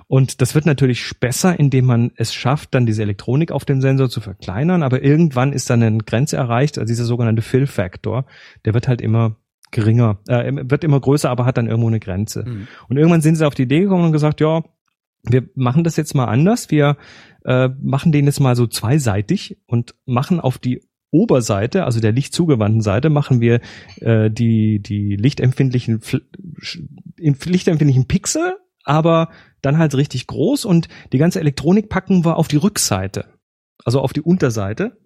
Und 0.07 0.41
das 0.41 0.55
wird 0.55 0.65
natürlich 0.65 1.19
besser, 1.19 1.59
indem 1.59 1.85
man 1.85 2.11
es 2.15 2.33
schafft, 2.33 2.73
dann 2.73 2.85
diese 2.85 3.01
Elektronik 3.01 3.51
auf 3.51 3.65
dem 3.65 3.81
Sensor 3.81 4.09
zu 4.09 4.21
verkleinern. 4.21 4.83
Aber 4.83 5.03
irgendwann 5.03 5.53
ist 5.53 5.69
dann 5.69 5.83
eine 5.83 5.97
Grenze 5.99 6.37
erreicht, 6.37 6.77
also 6.77 6.87
dieser 6.87 7.05
sogenannte 7.05 7.41
Fill-Factor, 7.41 8.25
der 8.65 8.73
wird 8.73 8.87
halt 8.87 9.01
immer 9.01 9.37
geringer, 9.71 10.19
äh, 10.27 10.51
wird 10.53 10.83
immer 10.83 10.99
größer, 10.99 11.29
aber 11.29 11.45
hat 11.45 11.57
dann 11.57 11.67
irgendwo 11.67 11.87
eine 11.87 11.99
Grenze. 11.99 12.45
Mhm. 12.47 12.67
Und 12.87 12.97
irgendwann 12.97 13.21
sind 13.21 13.35
sie 13.35 13.45
auf 13.45 13.55
die 13.55 13.63
Idee 13.63 13.81
gekommen 13.81 14.05
und 14.05 14.11
gesagt, 14.11 14.41
ja, 14.41 14.63
wir 15.23 15.49
machen 15.55 15.83
das 15.83 15.97
jetzt 15.97 16.15
mal 16.15 16.25
anders. 16.25 16.71
Wir 16.71 16.97
äh, 17.43 17.69
machen 17.81 18.11
den 18.11 18.25
jetzt 18.25 18.39
mal 18.39 18.55
so 18.55 18.67
zweiseitig 18.67 19.57
und 19.65 19.95
machen 20.05 20.39
auf 20.39 20.57
die 20.57 20.81
Oberseite, 21.11 21.85
also 21.85 21.99
der 21.99 22.11
lichtzugewandten 22.11 22.81
Seite, 22.81 23.09
machen 23.09 23.39
wir 23.39 23.61
äh, 24.01 24.29
die 24.29 24.79
die 24.79 25.15
lichtempfindlichen 25.15 26.01
lichtempfindlichen 27.17 28.05
Pixel, 28.05 28.57
aber 28.83 29.29
dann 29.65 29.77
halt 29.77 29.95
richtig 29.95 30.27
groß 30.27 30.65
und 30.65 30.87
die 31.13 31.17
ganze 31.17 31.39
Elektronik 31.39 31.89
packen 31.89 32.25
wir 32.25 32.37
auf 32.37 32.47
die 32.47 32.57
Rückseite, 32.57 33.25
also 33.83 34.01
auf 34.01 34.13
die 34.13 34.21
Unterseite. 34.21 34.97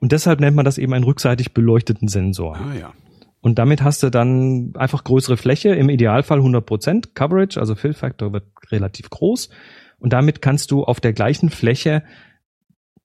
Und 0.00 0.12
deshalb 0.12 0.40
nennt 0.40 0.56
man 0.56 0.64
das 0.64 0.78
eben 0.78 0.92
einen 0.94 1.04
rückseitig 1.04 1.54
beleuchteten 1.54 2.08
Sensor. 2.08 2.56
Ah, 2.56 2.74
ja. 2.74 2.92
Und 3.40 3.58
damit 3.58 3.82
hast 3.82 4.02
du 4.02 4.10
dann 4.10 4.72
einfach 4.76 5.04
größere 5.04 5.36
Fläche, 5.36 5.70
im 5.70 5.88
Idealfall 5.88 6.40
100% 6.40 7.14
Coverage, 7.14 7.58
also 7.58 7.74
Fill 7.74 7.92
Factor 7.92 8.32
wird 8.32 8.44
relativ 8.70 9.10
groß. 9.10 9.50
Und 9.98 10.12
damit 10.12 10.42
kannst 10.42 10.70
du 10.70 10.84
auf 10.84 11.00
der 11.00 11.12
gleichen 11.12 11.50
Fläche 11.50 12.02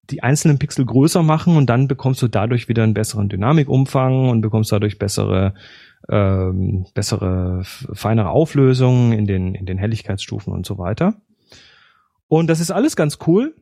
die 0.10 0.24
einzelnen 0.24 0.60
Pixel 0.60 0.86
größer 0.86 1.22
machen 1.22 1.58
und 1.58 1.67
dann 1.70 1.88
bekommst 1.88 2.22
du 2.22 2.28
dadurch 2.28 2.70
wieder 2.70 2.84
einen 2.84 2.93
besseren 2.93 3.30
Dynamikumfang 3.30 4.30
und 4.30 4.41
bekommst 4.41 4.72
dadurch 4.72 5.00
bessere, 5.00 5.54
ähm, 6.10 6.86
bessere, 6.93 7.62
feinere 7.63 8.30
Auflösungen 8.30 9.12
in 9.13 9.26
den, 9.26 9.56
in 9.56 9.65
den 9.65 9.78
Helligkeitsstufen 9.78 10.54
und 10.54 10.65
so 10.65 10.78
weiter. 10.78 11.15
Und 12.28 12.48
das 12.48 12.60
ist 12.60 12.72
alles 12.72 12.96
ganz 12.96 13.20
cool. 13.28 13.56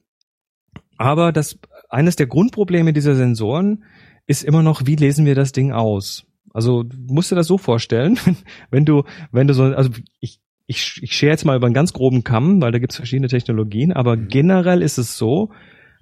Aber 0.98 1.32
das, 1.32 1.60
eines 1.90 2.16
der 2.16 2.28
Grundprobleme 2.28 2.94
dieser 2.94 3.16
Sensoren 3.16 3.84
ist 4.28 4.44
immer 4.44 4.64
noch, 4.64 4.86
wie 4.86 4.96
lesen 4.96 5.26
wir 5.26 5.36
das 5.36 5.52
Ding 5.52 5.72
aus? 5.72 6.26
Also 6.54 6.84
du 6.84 7.14
musst 7.14 7.32
dir 7.32 7.36
das 7.36 7.48
so 7.48 7.58
vorstellen, 7.58 8.18
wenn 8.72 8.86
du, 8.86 9.04
wenn 9.32 9.48
du 9.48 9.54
so, 9.54 9.64
also 9.64 9.90
ich, 10.20 10.40
ich, 10.68 11.00
ich 11.04 11.16
schere 11.16 11.32
jetzt 11.32 11.46
mal 11.46 11.58
über 11.58 11.68
einen 11.68 11.74
ganz 11.74 11.94
groben 11.94 12.24
Kamm, 12.24 12.62
weil 12.62 12.72
da 12.72 12.80
gibt's 12.80 12.96
verschiedene 12.96 13.28
Technologien, 13.28 13.92
aber 13.92 14.18
generell 14.18 14.82
ist 14.82 14.98
es 14.98 15.18
so, 15.18 15.52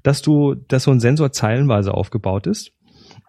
dass 0.03 0.21
du, 0.21 0.55
dass 0.55 0.83
so 0.83 0.91
ein 0.91 0.99
Sensor 0.99 1.31
zeilenweise 1.31 1.93
aufgebaut 1.93 2.47
ist. 2.47 2.71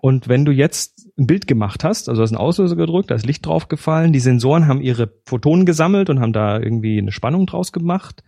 Und 0.01 0.29
wenn 0.29 0.45
du 0.45 0.53
jetzt 0.53 0.94
ein 1.17 1.27
Bild 1.27 1.47
gemacht 1.47 1.85
hast, 1.85 2.09
also 2.09 2.21
du 2.21 2.23
hast 2.25 2.33
einen 2.33 2.41
Auslöser 2.41 2.77
gedrückt, 2.77 3.11
da 3.11 3.15
ist 3.15 3.27
Licht 3.27 3.47
draufgefallen, 3.47 4.13
die 4.13 4.21
Sensoren 4.21 4.67
haben 4.67 4.81
ihre 4.81 5.13
Photonen 5.27 5.65
gesammelt 5.65 6.11
und 6.11 6.21
haben 6.21 6.33
da 6.33 6.59
irgendwie 6.59 6.99
eine 6.99 7.13
Spannung 7.13 7.47
draus 7.47 7.73
gemacht 7.73 8.25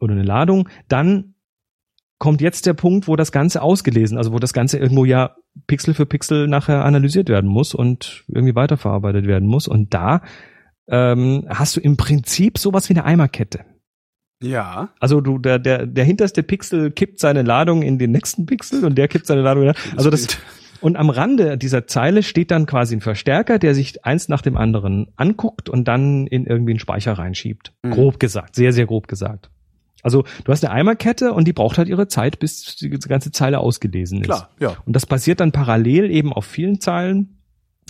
oder 0.00 0.12
eine 0.12 0.22
Ladung, 0.22 0.68
dann 0.88 1.34
kommt 2.18 2.40
jetzt 2.40 2.66
der 2.66 2.74
Punkt, 2.74 3.08
wo 3.08 3.16
das 3.16 3.32
Ganze 3.32 3.62
ausgelesen, 3.62 4.16
also 4.16 4.32
wo 4.32 4.38
das 4.38 4.52
Ganze 4.52 4.78
irgendwo 4.78 5.04
ja 5.04 5.36
Pixel 5.66 5.94
für 5.94 6.06
Pixel 6.06 6.48
nachher 6.48 6.84
analysiert 6.84 7.28
werden 7.28 7.50
muss 7.50 7.74
und 7.74 8.24
irgendwie 8.28 8.54
weiterverarbeitet 8.54 9.26
werden 9.26 9.48
muss. 9.48 9.68
Und 9.68 9.92
da 9.92 10.22
ähm, 10.88 11.44
hast 11.48 11.76
du 11.76 11.80
im 11.80 11.96
Prinzip 11.96 12.58
sowas 12.58 12.88
wie 12.88 12.94
eine 12.94 13.04
Eimerkette. 13.04 13.64
Ja. 14.42 14.90
Also 15.00 15.20
du, 15.20 15.38
der, 15.38 15.58
der, 15.58 15.86
der 15.86 16.04
hinterste 16.04 16.42
Pixel 16.42 16.90
kippt 16.90 17.20
seine 17.20 17.42
Ladung 17.42 17.82
in 17.82 17.98
den 17.98 18.12
nächsten 18.12 18.46
Pixel 18.46 18.84
und 18.84 18.96
der 18.96 19.08
kippt 19.08 19.26
seine 19.26 19.42
Ladung 19.42 19.64
in 19.64 19.74
Also 19.96 20.10
das. 20.10 20.38
Und 20.80 20.96
am 20.96 21.10
Rande 21.10 21.58
dieser 21.58 21.86
Zeile 21.86 22.22
steht 22.22 22.50
dann 22.50 22.66
quasi 22.66 22.96
ein 22.96 23.00
Verstärker, 23.00 23.58
der 23.58 23.74
sich 23.74 24.04
eins 24.04 24.28
nach 24.28 24.42
dem 24.42 24.56
anderen 24.56 25.08
anguckt 25.16 25.68
und 25.68 25.86
dann 25.86 26.26
in 26.26 26.46
irgendwie 26.46 26.72
einen 26.72 26.80
Speicher 26.80 27.12
reinschiebt. 27.12 27.72
Mhm. 27.82 27.90
Grob 27.90 28.20
gesagt, 28.20 28.54
sehr, 28.54 28.72
sehr 28.72 28.86
grob 28.86 29.08
gesagt. 29.08 29.50
Also 30.02 30.24
du 30.44 30.52
hast 30.52 30.64
eine 30.64 30.72
Eimerkette 30.72 31.32
und 31.32 31.48
die 31.48 31.52
braucht 31.52 31.78
halt 31.78 31.88
ihre 31.88 32.06
Zeit, 32.06 32.38
bis 32.38 32.76
die 32.76 32.90
ganze 32.90 33.32
Zeile 33.32 33.58
ausgelesen 33.58 34.20
ist. 34.20 34.26
Klar, 34.26 34.50
ja. 34.60 34.76
Und 34.86 34.94
das 34.94 35.06
passiert 35.06 35.40
dann 35.40 35.52
parallel 35.52 36.10
eben 36.10 36.32
auf 36.32 36.44
vielen 36.44 36.80
Zeilen, 36.80 37.40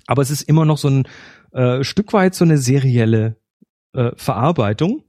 aber 0.07 0.23
es 0.23 0.31
ist 0.31 0.43
immer 0.43 0.65
noch 0.65 0.79
so 0.79 0.89
ein 0.89 1.09
äh, 1.53 1.85
Stück 1.85 2.13
weit 2.13 2.35
so 2.35 2.45
eine 2.45 2.59
serielle 2.59 3.37
äh, 3.93 4.13
Verarbeitung. 4.17 5.03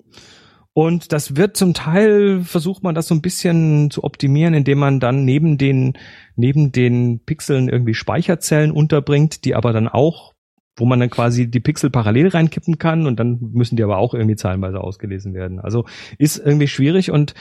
Und 0.77 1.11
das 1.11 1.35
wird 1.35 1.57
zum 1.57 1.73
Teil, 1.73 2.41
versucht 2.43 2.83
man 2.83 2.93
das 2.93 3.07
so 3.07 3.15
ein 3.15 3.23
bisschen 3.23 3.89
zu 3.89 4.03
optimieren, 4.03 4.53
indem 4.53 4.77
man 4.77 4.99
dann 4.99 5.25
neben 5.25 5.57
den, 5.57 5.93
neben 6.35 6.71
den 6.71 7.19
Pixeln 7.25 7.67
irgendwie 7.67 7.95
Speicherzellen 7.95 8.69
unterbringt, 8.69 9.43
die 9.43 9.55
aber 9.55 9.73
dann 9.73 9.87
auch, 9.87 10.35
wo 10.75 10.85
man 10.85 10.99
dann 10.99 11.09
quasi 11.09 11.49
die 11.49 11.61
Pixel 11.61 11.89
parallel 11.89 12.27
reinkippen 12.27 12.77
kann 12.77 13.07
und 13.07 13.19
dann 13.19 13.39
müssen 13.53 13.75
die 13.75 13.83
aber 13.83 13.97
auch 13.97 14.13
irgendwie 14.13 14.35
zahlenweise 14.35 14.79
ausgelesen 14.79 15.33
werden. 15.33 15.59
Also 15.59 15.85
ist 16.19 16.37
irgendwie 16.37 16.67
schwierig 16.67 17.09
und 17.09 17.33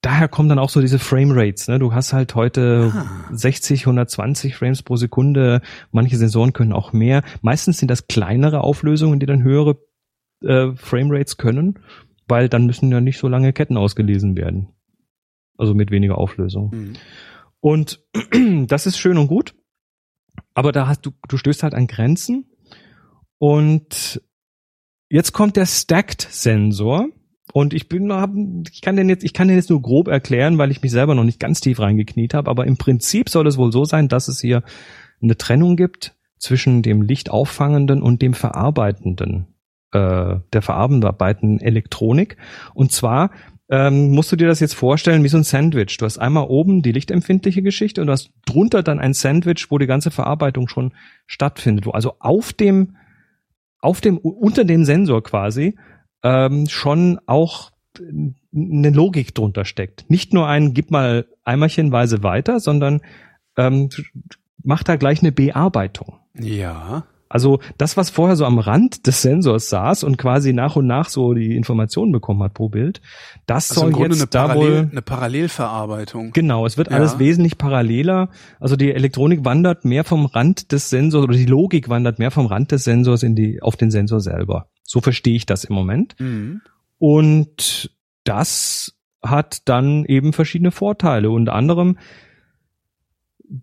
daher 0.00 0.28
kommen 0.28 0.48
dann 0.48 0.58
auch 0.58 0.70
so 0.70 0.80
diese 0.80 0.98
Frame 0.98 1.32
Rates. 1.32 1.68
Ne? 1.68 1.78
Du 1.78 1.92
hast 1.92 2.14
halt 2.14 2.34
heute 2.34 2.90
Ah. 2.94 3.28
60, 3.32 3.82
120 3.82 4.56
Frames 4.56 4.82
pro 4.82 4.96
Sekunde. 4.96 5.60
Manche 5.90 6.16
Sensoren 6.16 6.54
können 6.54 6.72
auch 6.72 6.94
mehr. 6.94 7.22
Meistens 7.42 7.76
sind 7.76 7.90
das 7.90 8.06
kleinere 8.06 8.64
Auflösungen, 8.64 9.20
die 9.20 9.26
dann 9.26 9.42
höhere 9.42 9.76
äh, 10.42 10.74
Frame 10.74 11.10
Rates 11.10 11.36
können, 11.36 11.78
weil 12.28 12.48
dann 12.48 12.66
müssen 12.66 12.90
ja 12.90 13.00
nicht 13.00 13.18
so 13.18 13.28
lange 13.28 13.52
Ketten 13.52 13.76
ausgelesen 13.76 14.36
werden. 14.36 14.68
Also 15.58 15.74
mit 15.74 15.90
weniger 15.90 16.18
Auflösung. 16.18 16.70
Mhm. 16.72 16.92
Und 17.60 18.04
das 18.66 18.86
ist 18.86 18.98
schön 18.98 19.18
und 19.18 19.28
gut. 19.28 19.54
Aber 20.54 20.72
da 20.72 20.86
hast 20.86 21.06
du, 21.06 21.12
du 21.28 21.36
stößt 21.36 21.62
halt 21.62 21.74
an 21.74 21.86
Grenzen. 21.86 22.46
Und 23.38 24.22
jetzt 25.08 25.32
kommt 25.32 25.56
der 25.56 25.66
Stacked-Sensor. 25.66 27.08
Und 27.52 27.74
ich 27.74 27.88
bin, 27.88 28.12
hab, 28.12 28.30
ich 28.70 28.80
kann 28.80 28.96
den 28.96 29.08
jetzt, 29.08 29.24
ich 29.24 29.34
kann 29.34 29.48
den 29.48 29.56
jetzt 29.56 29.70
nur 29.70 29.82
grob 29.82 30.08
erklären, 30.08 30.58
weil 30.58 30.70
ich 30.70 30.80
mich 30.82 30.90
selber 30.90 31.14
noch 31.14 31.24
nicht 31.24 31.40
ganz 31.40 31.60
tief 31.60 31.80
reingekniet 31.80 32.34
habe. 32.34 32.50
Aber 32.50 32.66
im 32.66 32.76
Prinzip 32.76 33.28
soll 33.28 33.46
es 33.46 33.58
wohl 33.58 33.72
so 33.72 33.84
sein, 33.84 34.08
dass 34.08 34.28
es 34.28 34.40
hier 34.40 34.62
eine 35.20 35.36
Trennung 35.36 35.76
gibt 35.76 36.16
zwischen 36.38 36.82
dem 36.82 37.02
lichtauffangenden 37.02 38.02
und 38.02 38.22
dem 38.22 38.34
verarbeitenden, 38.34 39.51
äh, 39.92 40.36
der 40.52 40.62
verarbeitenden 40.62 41.60
Elektronik. 41.60 42.36
Und 42.74 42.92
zwar 42.92 43.30
ähm, 43.70 44.10
musst 44.10 44.30
du 44.32 44.36
dir 44.36 44.48
das 44.48 44.60
jetzt 44.60 44.74
vorstellen 44.74 45.24
wie 45.24 45.28
so 45.28 45.38
ein 45.38 45.44
Sandwich. 45.44 45.96
Du 45.96 46.04
hast 46.04 46.18
einmal 46.18 46.44
oben 46.44 46.82
die 46.82 46.92
lichtempfindliche 46.92 47.62
Geschichte 47.62 48.00
und 48.00 48.08
du 48.08 48.12
hast 48.12 48.30
drunter 48.44 48.82
dann 48.82 48.98
ein 48.98 49.14
Sandwich, 49.14 49.70
wo 49.70 49.78
die 49.78 49.86
ganze 49.86 50.10
Verarbeitung 50.10 50.68
schon 50.68 50.92
stattfindet. 51.26 51.86
Wo 51.86 51.90
also 51.92 52.14
auf 52.18 52.52
dem, 52.52 52.96
auf 53.80 54.00
dem, 54.00 54.18
unter 54.18 54.64
dem 54.64 54.84
Sensor 54.84 55.22
quasi 55.22 55.78
ähm, 56.22 56.66
schon 56.68 57.18
auch 57.26 57.70
eine 58.54 58.90
Logik 58.90 59.34
drunter 59.34 59.64
steckt. 59.64 60.08
Nicht 60.08 60.32
nur 60.32 60.48
ein 60.48 60.74
gib 60.74 60.90
mal 60.90 61.26
eimerchenweise 61.44 62.22
weiter, 62.22 62.60
sondern 62.60 63.00
ähm, 63.56 63.88
macht 64.62 64.88
da 64.88 64.96
gleich 64.96 65.22
eine 65.22 65.32
Bearbeitung. 65.32 66.18
Ja. 66.38 67.04
Also 67.32 67.60
das, 67.78 67.96
was 67.96 68.10
vorher 68.10 68.36
so 68.36 68.44
am 68.44 68.58
Rand 68.58 69.06
des 69.06 69.22
Sensors 69.22 69.70
saß 69.70 70.04
und 70.04 70.18
quasi 70.18 70.52
nach 70.52 70.76
und 70.76 70.86
nach 70.86 71.08
so 71.08 71.32
die 71.32 71.56
Informationen 71.56 72.12
bekommen 72.12 72.42
hat 72.42 72.52
pro 72.52 72.68
Bild, 72.68 73.00
das 73.46 73.70
Also 73.70 73.80
soll 73.80 73.90
im 73.90 73.96
Grunde 73.96 74.16
jetzt 74.16 74.20
eine, 74.20 74.28
da 74.28 74.46
Parallel, 74.48 74.82
wohl 74.84 74.88
eine 74.90 75.02
Parallelverarbeitung. 75.02 76.32
Genau, 76.32 76.66
es 76.66 76.76
wird 76.76 76.90
Ja. 76.90 76.98
alles 76.98 77.18
wesentlich 77.18 77.56
paralleler. 77.56 78.28
Also 78.60 78.76
die 78.76 78.92
Elektronik 78.92 79.44
wandert 79.44 79.84
mehr 79.84 80.04
vom 80.04 80.26
Rand 80.26 80.72
des 80.72 80.90
Sensors 80.90 81.24
oder 81.24 81.34
die 81.34 81.46
Logik 81.46 81.88
wandert 81.88 82.18
mehr 82.18 82.30
vom 82.30 82.46
Rand 82.46 82.70
des 82.70 82.84
Sensors 82.84 83.22
in 83.22 83.34
die 83.34 83.62
auf 83.62 83.76
den 83.76 83.90
Sensor 83.90 84.20
selber. 84.20 84.68
So 84.82 85.00
verstehe 85.00 85.34
ich 85.36 85.46
das 85.46 85.64
im 85.64 85.74
Moment. 85.74 86.14
Mhm. 86.18 86.60
Und 86.98 87.90
das 88.24 88.94
hat 89.22 89.68
dann 89.68 90.04
eben 90.04 90.32
verschiedene 90.32 90.70
Vorteile. 90.70 91.30
Unter 91.30 91.54
anderem 91.54 91.96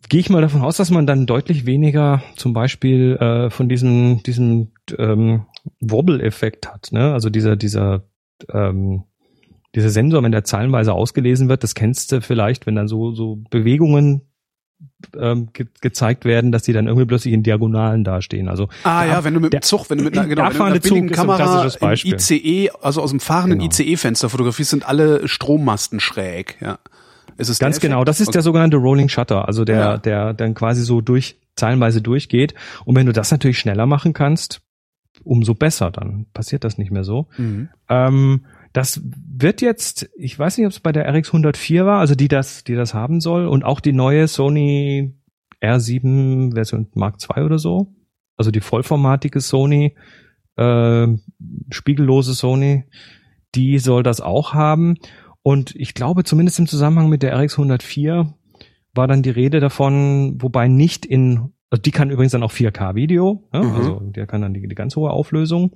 gehe 0.10 0.20
ich 0.20 0.30
mal 0.30 0.42
davon 0.42 0.62
aus, 0.62 0.78
dass 0.78 0.92
man 0.92 1.08
dann 1.08 1.26
deutlich 1.26 1.66
weniger 1.66 2.22
zum 2.36 2.54
Beispiel 2.54 3.16
äh, 3.18 3.50
von 3.50 3.70
diesem, 3.70 4.22
diesem 4.24 4.72
ähm, 4.98 5.46
Wobble-Effekt 5.80 6.68
hat. 6.68 6.92
Ne? 6.92 7.12
Also 7.12 7.30
dieser, 7.30 7.56
dieser, 7.56 8.04
ähm, 8.54 9.04
dieser 9.76 9.90
Sensor, 9.90 10.24
wenn 10.24 10.32
der 10.32 10.44
zeilenweise 10.44 10.94
ausgelesen 10.94 11.50
wird, 11.50 11.64
das 11.64 11.76
kennst 11.76 12.12
du 12.12 12.22
vielleicht, 12.22 12.68
wenn 12.68 12.76
dann 12.76 12.88
so, 12.88 13.14
so 13.14 13.38
Bewegungen 13.50 14.22
ähm, 15.18 15.50
ge 15.54 15.68
gezeigt 15.82 16.24
werden, 16.24 16.52
dass 16.52 16.64
die 16.64 16.74
dann 16.74 16.88
irgendwie 16.88 17.06
plötzlich 17.06 17.34
in 17.34 17.44
Diagonalen 17.44 18.04
dastehen. 18.04 18.48
Also 18.48 18.70
Ah 18.84 19.06
ja, 19.06 19.24
wenn 19.24 19.34
du 19.34 19.40
mit 19.40 19.54
dem 19.54 19.62
Zug, 19.62 19.90
wenn 19.90 19.98
du 19.98 20.04
mit 20.06 20.18
einer, 20.18 20.28
genau, 20.28 20.50
der 20.50 20.60
wenn 20.60 20.68
du 20.68 20.74
mit 20.74 20.90
einer 20.90 21.08
Zug 21.08 21.12
Kamera. 21.12 21.68
ICE, 21.82 22.70
also 22.82 23.02
aus 23.02 23.10
dem 23.10 23.20
fahrenden 23.20 23.60
Genau. 23.60 23.72
ICE-Fenster 23.72 24.30
fotografierst, 24.30 24.72
sind 24.72 24.88
alle 24.88 25.28
Strommasten 25.28 26.00
schräg. 26.00 26.58
Ja, 26.62 26.80
ist 27.40 27.50
es 27.50 27.60
Ganz 27.60 27.80
der 27.80 27.90
genau, 27.90 28.04
das 28.04 28.20
ist 28.20 28.34
der 28.34 28.40
Okay. 28.40 28.44
sogenannte 28.46 28.78
Rolling 28.78 29.10
Shutter, 29.10 29.48
also 29.48 29.66
der, 29.66 29.80
Ja. 29.80 29.98
der 29.98 30.34
dann 30.34 30.54
quasi 30.54 30.84
so 30.84 31.02
durch, 31.02 31.40
zeilenweise 31.56 32.02
durchgeht. 32.02 32.54
Und 32.86 32.96
wenn 32.96 33.06
du 33.06 33.12
das 33.14 33.32
natürlich 33.32 33.60
schneller 33.60 33.86
machen 33.86 34.14
kannst, 34.14 34.62
umso 35.24 35.54
besser, 35.56 35.92
dann 35.92 36.28
passiert 36.34 36.64
das 36.64 36.78
nicht 36.78 36.92
mehr 36.92 37.04
so. 37.04 37.28
Mhm. 37.38 37.70
Ähm, 37.90 38.46
das 38.74 39.02
wird 39.04 39.62
jetzt, 39.62 40.10
ich 40.16 40.38
weiß 40.38 40.58
nicht, 40.58 40.68
ob 40.68 40.72
es 40.72 40.80
bei 40.80 40.92
der 40.92 41.08
RX 41.14 41.30
104 41.30 41.86
war, 41.86 42.00
also 42.00 42.16
die 42.16 42.28
das, 42.28 42.64
die 42.64 42.76
das 42.76 42.94
haben 42.94 43.20
soll, 43.20 43.48
und 43.48 43.64
auch 43.66 43.80
die 43.80 43.94
neue 43.94 44.28
Sony 44.28 45.16
R7 45.62 46.54
Version 46.54 46.88
Mark 46.94 47.16
II 47.36 47.44
oder 47.44 47.60
so, 47.60 47.94
also 48.38 48.52
die 48.52 48.62
vollformatige 48.62 49.42
Sony, 49.42 49.96
äh, 50.56 51.08
spiegellose 51.72 52.34
Sony, 52.34 52.86
die 53.56 53.80
soll 53.80 54.04
das 54.04 54.22
auch 54.22 54.54
haben. 54.54 54.96
Und 55.42 55.76
ich 55.76 55.94
glaube, 55.94 56.24
zumindest 56.24 56.60
im 56.60 56.68
Zusammenhang 56.68 57.10
mit 57.10 57.24
der 57.24 57.38
RX 57.40 57.54
104 57.54 58.34
war 58.94 59.08
dann 59.08 59.24
die 59.24 59.30
Rede 59.30 59.60
davon, 59.60 60.42
wobei 60.42 60.68
nicht 60.68 61.06
in, 61.06 61.54
also 61.70 61.82
die 61.82 61.92
kann 61.92 62.10
übrigens 62.10 62.34
dann 62.34 62.44
auch 62.44 62.52
4K-Video, 62.52 63.48
ne? 63.54 63.64
Mhm. 63.64 63.76
also 63.76 64.00
der 64.02 64.28
kann 64.28 64.42
dann 64.42 64.54
die, 64.54 64.68
die 64.68 64.76
ganz 64.76 64.96
hohe 64.96 65.12
Auflösung. 65.12 65.76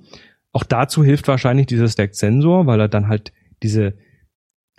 Auch 0.52 0.64
dazu 0.64 1.02
hilft 1.02 1.26
wahrscheinlich 1.28 1.66
dieser 1.66 1.88
Stacked 1.88 2.14
Sensor, 2.14 2.66
weil 2.66 2.80
er 2.80 2.88
dann 2.88 3.08
halt 3.08 3.32
diese 3.62 3.94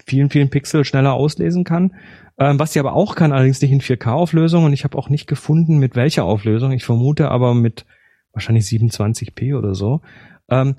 vielen, 0.06 0.30
vielen 0.30 0.50
Pixel 0.50 0.86
schneller 0.86 1.14
auslesen 1.14 1.64
kann. 1.64 1.96
Ähm, 2.38 2.60
was 2.60 2.74
sie 2.74 2.80
aber 2.80 2.94
auch 2.94 3.16
kann, 3.16 3.32
allerdings 3.32 3.62
nicht 3.62 3.72
in 3.72 3.82
4K-Auflösung 3.82 4.66
und 4.66 4.74
ich 4.74 4.84
habe 4.84 4.98
auch 4.98 5.10
nicht 5.10 5.28
gefunden, 5.28 5.78
mit 5.78 5.96
welcher 5.96 6.26
Auflösung. 6.26 6.72
Ich 6.72 6.84
vermute 6.84 7.32
aber 7.32 7.54
mit 7.54 7.86
wahrscheinlich 8.34 8.66
27p 8.66 9.58
oder 9.58 9.74
so. 9.74 10.02
Ähm, 10.50 10.76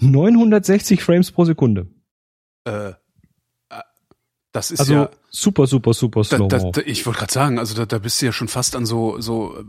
960 0.00 1.02
Frames 1.02 1.30
pro 1.30 1.44
Sekunde. 1.44 1.88
Äh, 2.64 2.92
das 4.58 4.70
ist 4.70 4.80
Also 4.80 4.92
ja. 4.94 5.10
super, 5.30 5.66
super, 5.66 5.92
super 5.94 6.22
slow. 6.24 6.48
da, 6.48 6.58
da, 6.58 6.80
ich 6.84 7.04
wollte 7.06 7.20
gerade 7.20 7.32
sagen, 7.32 7.58
also 7.58 7.74
da, 7.74 7.86
da 7.86 7.98
bist 7.98 8.20
du 8.20 8.26
ja 8.26 8.32
schon 8.32 8.48
fast 8.48 8.76
an 8.76 8.86
so 8.86 9.20
so 9.20 9.54
äh, 9.56 9.62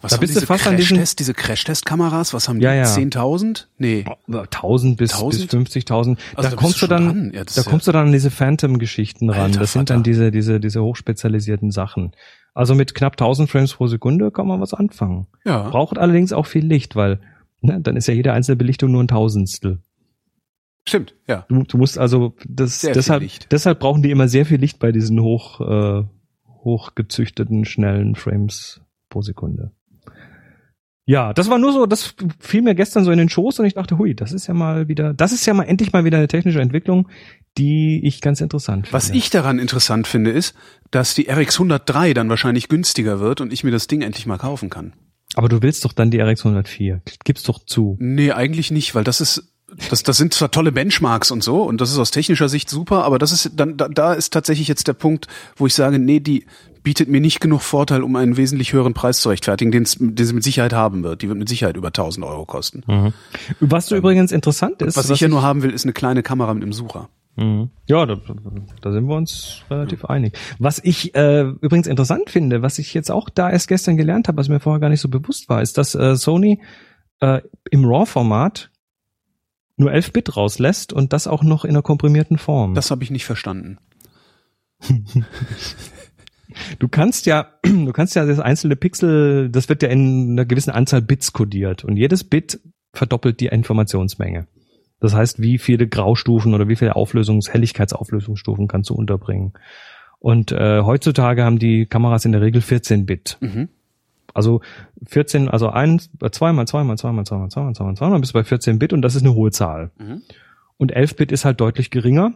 was 0.00 0.10
Da 0.10 0.16
haben 0.16 0.20
bist 0.20 0.34
du 0.34 0.40
diese 0.40 0.46
fast 0.46 0.66
an 0.66 0.76
diesen- 0.76 0.96
Crash-Test, 0.96 1.18
diese 1.20 1.32
Crash-Test-Kameras, 1.34 2.34
was 2.34 2.48
haben 2.48 2.58
die? 2.58 2.64
Ja, 2.64 2.74
ja. 2.74 2.84
10.000? 2.84 3.66
Nee. 3.78 4.04
1000 4.28 4.96
bis, 4.96 5.12
1000? 5.14 5.48
bis 5.50 5.74
50.000. 5.74 6.16
Also 6.34 6.42
da 6.42 6.50
da 6.50 6.56
kommst 6.56 6.82
du 6.82 6.86
dann. 6.88 7.30
Ja, 7.32 7.44
da 7.44 7.62
kommst 7.62 7.86
du 7.86 7.92
dann 7.92 8.06
an 8.06 8.12
diese 8.12 8.30
Phantom-Geschichten 8.32 9.30
ran. 9.30 9.40
Alter 9.42 9.60
das 9.60 9.72
sind 9.74 9.90
dann 9.90 9.98
Vater. 9.98 10.10
diese, 10.10 10.30
diese, 10.32 10.58
diese 10.60 10.82
hochspezialisierten 10.82 11.70
Sachen. 11.70 12.12
Also 12.54 12.74
mit 12.74 12.94
knapp 12.94 13.12
1000 13.12 13.48
Frames 13.48 13.74
pro 13.74 13.86
Sekunde 13.86 14.30
kann 14.32 14.46
man 14.48 14.60
was 14.60 14.74
anfangen. 14.74 15.26
Ja. 15.44 15.68
Braucht 15.70 15.98
allerdings 15.98 16.32
auch 16.32 16.46
viel 16.46 16.66
Licht, 16.66 16.96
weil 16.96 17.20
ne, 17.60 17.80
dann 17.80 17.96
ist 17.96 18.08
ja 18.08 18.14
jede 18.14 18.32
einzelne 18.32 18.56
Belichtung 18.56 18.90
nur 18.90 19.02
ein 19.04 19.08
Tausendstel. 19.08 19.78
Stimmt, 20.86 21.14
ja. 21.28 21.46
Du, 21.48 21.62
du 21.62 21.78
musst 21.78 21.98
also 21.98 22.34
das 22.44 22.80
Sehr 22.80 22.92
deshalb 22.92 23.22
deshalb 23.50 23.78
brauchen 23.78 24.02
die 24.02 24.10
immer 24.10 24.28
sehr 24.28 24.46
viel 24.46 24.58
Licht 24.58 24.78
bei 24.78 24.90
diesen 24.92 25.20
hoch 25.20 25.60
äh, 25.60 26.04
hochgezüchteten 26.64 27.64
schnellen 27.64 28.14
Frames 28.14 28.80
pro 29.08 29.22
Sekunde. 29.22 29.72
Ja, 31.04 31.32
das 31.32 31.50
war 31.50 31.58
nur 31.58 31.72
so, 31.72 31.86
das 31.86 32.14
fiel 32.38 32.62
mir 32.62 32.76
gestern 32.76 33.04
so 33.04 33.10
in 33.10 33.18
den 33.18 33.28
Schoß 33.28 33.58
und 33.58 33.66
ich 33.66 33.74
dachte, 33.74 33.98
hui, 33.98 34.14
das 34.14 34.32
ist 34.32 34.46
ja 34.46 34.54
mal 34.54 34.86
wieder, 34.86 35.12
das 35.12 35.32
ist 35.32 35.44
ja 35.46 35.52
mal 35.52 35.64
endlich 35.64 35.92
mal 35.92 36.04
wieder 36.04 36.18
eine 36.18 36.28
technische 36.28 36.60
Entwicklung, 36.60 37.08
die 37.58 38.00
ich 38.04 38.20
ganz 38.20 38.40
interessant 38.40 38.86
finde. 38.86 38.94
Was 38.94 39.10
ich 39.10 39.28
daran 39.28 39.58
interessant 39.58 40.06
finde, 40.06 40.30
ist, 40.30 40.54
dass 40.92 41.14
die 41.14 41.28
RX 41.28 41.56
103 41.56 42.14
dann 42.14 42.28
wahrscheinlich 42.28 42.68
günstiger 42.68 43.18
wird 43.18 43.40
und 43.40 43.52
ich 43.52 43.64
mir 43.64 43.72
das 43.72 43.88
Ding 43.88 44.02
endlich 44.02 44.26
mal 44.26 44.38
kaufen 44.38 44.70
kann. 44.70 44.92
Aber 45.34 45.48
du 45.48 45.60
willst 45.60 45.84
doch 45.84 45.92
dann 45.92 46.10
die 46.10 46.20
RX 46.20 46.46
104. 46.46 47.02
Gib's 47.24 47.42
doch 47.42 47.64
zu. 47.64 47.96
Nee, 47.98 48.30
eigentlich 48.30 48.70
nicht, 48.70 48.94
weil 48.94 49.02
das 49.02 49.20
ist 49.20 49.51
das, 49.90 50.02
das 50.02 50.16
sind 50.16 50.34
zwar 50.34 50.50
tolle 50.50 50.72
Benchmarks 50.72 51.30
und 51.30 51.42
so, 51.42 51.62
und 51.62 51.80
das 51.80 51.90
ist 51.90 51.98
aus 51.98 52.10
technischer 52.10 52.48
Sicht 52.48 52.68
super, 52.68 53.04
aber 53.04 53.18
das 53.18 53.32
ist 53.32 53.52
dann, 53.56 53.76
da, 53.76 53.88
da 53.88 54.12
ist 54.12 54.32
tatsächlich 54.32 54.68
jetzt 54.68 54.88
der 54.88 54.92
Punkt, 54.92 55.26
wo 55.56 55.66
ich 55.66 55.74
sage, 55.74 55.98
nee, 55.98 56.20
die 56.20 56.46
bietet 56.82 57.08
mir 57.08 57.20
nicht 57.20 57.40
genug 57.40 57.62
Vorteil, 57.62 58.02
um 58.02 58.16
einen 58.16 58.36
wesentlich 58.36 58.72
höheren 58.72 58.94
Preis 58.94 59.20
zu 59.20 59.28
rechtfertigen, 59.28 59.70
den, 59.70 59.86
den 60.00 60.26
sie 60.26 60.32
mit 60.32 60.42
Sicherheit 60.42 60.72
haben 60.72 61.04
wird. 61.04 61.22
Die 61.22 61.28
wird 61.28 61.38
mit 61.38 61.48
Sicherheit 61.48 61.76
über 61.76 61.88
1000 61.88 62.26
Euro 62.26 62.44
kosten. 62.44 63.12
Was 63.60 63.86
du 63.86 63.94
übrigens 63.94 64.32
interessant 64.32 64.82
ist, 64.82 64.96
Was 64.96 65.08
ich 65.10 65.20
ja 65.20 65.28
nur 65.28 65.42
haben 65.42 65.62
will, 65.62 65.70
ist 65.70 65.84
eine 65.84 65.92
kleine 65.92 66.22
Kamera 66.24 66.52
mit 66.54 66.64
einem 66.64 66.72
Sucher. 66.72 67.08
Mhm. 67.36 67.70
Ja, 67.86 68.04
da, 68.04 68.16
da 68.80 68.92
sind 68.92 69.06
wir 69.06 69.16
uns 69.16 69.62
relativ 69.70 70.04
einig. 70.04 70.36
Was 70.58 70.80
ich 70.82 71.14
äh, 71.14 71.42
übrigens 71.42 71.86
interessant 71.86 72.28
finde, 72.28 72.62
was 72.62 72.78
ich 72.78 72.92
jetzt 72.94 73.10
auch 73.10 73.30
da 73.30 73.50
erst 73.50 73.68
gestern 73.68 73.96
gelernt 73.96 74.28
habe, 74.28 74.38
was 74.38 74.48
mir 74.48 74.60
vorher 74.60 74.80
gar 74.80 74.90
nicht 74.90 75.00
so 75.00 75.08
bewusst 75.08 75.48
war, 75.48 75.62
ist, 75.62 75.78
dass 75.78 75.94
äh, 75.94 76.16
Sony 76.16 76.60
äh, 77.20 77.40
im 77.70 77.84
RAW-Format 77.84 78.71
nur 79.76 79.92
11 79.92 80.12
Bit 80.12 80.36
rauslässt 80.36 80.92
und 80.92 81.12
das 81.12 81.26
auch 81.26 81.42
noch 81.42 81.64
in 81.64 81.70
einer 81.70 81.82
komprimierten 81.82 82.38
Form. 82.38 82.74
Das 82.74 82.90
habe 82.90 83.02
ich 83.04 83.10
nicht 83.10 83.24
verstanden. 83.24 83.78
du 86.78 86.88
kannst 86.88 87.26
ja, 87.26 87.52
du 87.62 87.92
kannst 87.92 88.14
ja 88.14 88.24
das 88.24 88.40
einzelne 88.40 88.76
Pixel, 88.76 89.50
das 89.50 89.68
wird 89.68 89.82
ja 89.82 89.88
in 89.88 90.32
einer 90.32 90.44
gewissen 90.44 90.70
Anzahl 90.70 91.02
Bits 91.02 91.32
kodiert 91.32 91.84
und 91.84 91.96
jedes 91.96 92.24
Bit 92.24 92.60
verdoppelt 92.92 93.40
die 93.40 93.46
Informationsmenge. 93.46 94.46
Das 95.00 95.14
heißt, 95.14 95.40
wie 95.40 95.58
viele 95.58 95.88
Graustufen 95.88 96.54
oder 96.54 96.68
wie 96.68 96.76
viele 96.76 96.94
Auflösungs-, 96.94 97.50
Helligkeitsauflösungsstufen 97.50 98.68
kannst 98.68 98.90
du 98.90 98.94
unterbringen. 98.94 99.52
Und 100.20 100.52
äh, 100.52 100.82
heutzutage 100.82 101.42
haben 101.42 101.58
die 101.58 101.86
Kameras 101.86 102.24
in 102.24 102.30
der 102.30 102.40
Regel 102.40 102.62
14 102.62 103.06
Bit. 103.06 103.38
Mhm. 103.40 103.68
Also 104.34 104.60
14, 105.06 105.48
also 105.48 105.68
eins, 105.68 106.10
äh, 106.20 106.30
zweimal, 106.30 106.66
zweimal, 106.66 106.96
zweimal, 106.96 107.26
zweimal, 107.26 107.50
zweimal, 107.50 107.74
zweimal, 107.74 107.96
zweimal, 107.96 108.20
bist 108.20 108.34
du 108.34 108.38
bei 108.38 108.44
14 108.44 108.78
Bit 108.78 108.92
und 108.92 109.02
das 109.02 109.14
ist 109.14 109.22
eine 109.22 109.34
hohe 109.34 109.50
Zahl. 109.50 109.90
Mhm. 109.98 110.22
Und 110.76 110.92
11 110.92 111.16
Bit 111.16 111.32
ist 111.32 111.44
halt 111.44 111.60
deutlich 111.60 111.90
geringer. 111.90 112.34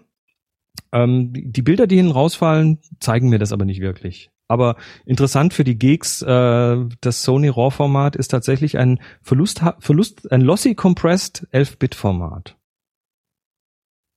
Ähm, 0.93 1.33
die 1.33 1.51
die 1.51 1.63
Bilder, 1.63 1.87
die 1.87 1.97
hinten 1.97 2.13
rausfallen, 2.13 2.79
zeigen 3.01 3.29
mir 3.29 3.39
das 3.39 3.53
aber 3.53 3.65
nicht 3.65 3.81
wirklich. 3.81 4.31
Aber 4.49 4.77
interessant 5.05 5.55
für 5.55 5.65
die 5.65 5.79
Geeks, 5.79 6.23
äh, 6.23 6.77
das 7.01 7.23
Sony 7.23 7.49
RAW-Format 7.49 8.15
ist 8.15 8.29
tatsächlich 8.29 8.79
ein 8.79 9.01
Verlust, 9.23 9.63
Verlust, 9.81 10.31
ein 10.31 10.41
lossy 10.41 10.75
compressed 10.75 11.49
11-Bit-Format. 11.53 12.57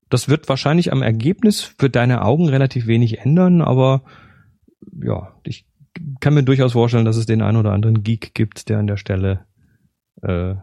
Das 0.09 0.29
wird 0.29 0.49
wahrscheinlich 0.49 0.91
am 0.91 1.01
Ergebnis 1.01 1.61
für 1.61 1.89
deine 1.89 2.23
Augen 2.23 2.49
relativ 2.49 2.87
wenig 2.87 3.19
ändern, 3.19 3.61
aber 3.61 4.03
ja, 5.03 5.35
ich 5.43 5.65
kann 6.19 6.33
mir 6.33 6.43
durchaus 6.43 6.73
vorstellen, 6.73 7.05
dass 7.05 7.17
es 7.17 7.25
den 7.25 7.41
einen 7.41 7.57
oder 7.57 7.71
anderen 7.71 8.03
Geek 8.03 8.33
gibt, 8.33 8.69
der 8.69 8.79
an 8.79 8.87
der 8.87 8.97
Stelle 8.97 9.45
äh, 10.21 10.55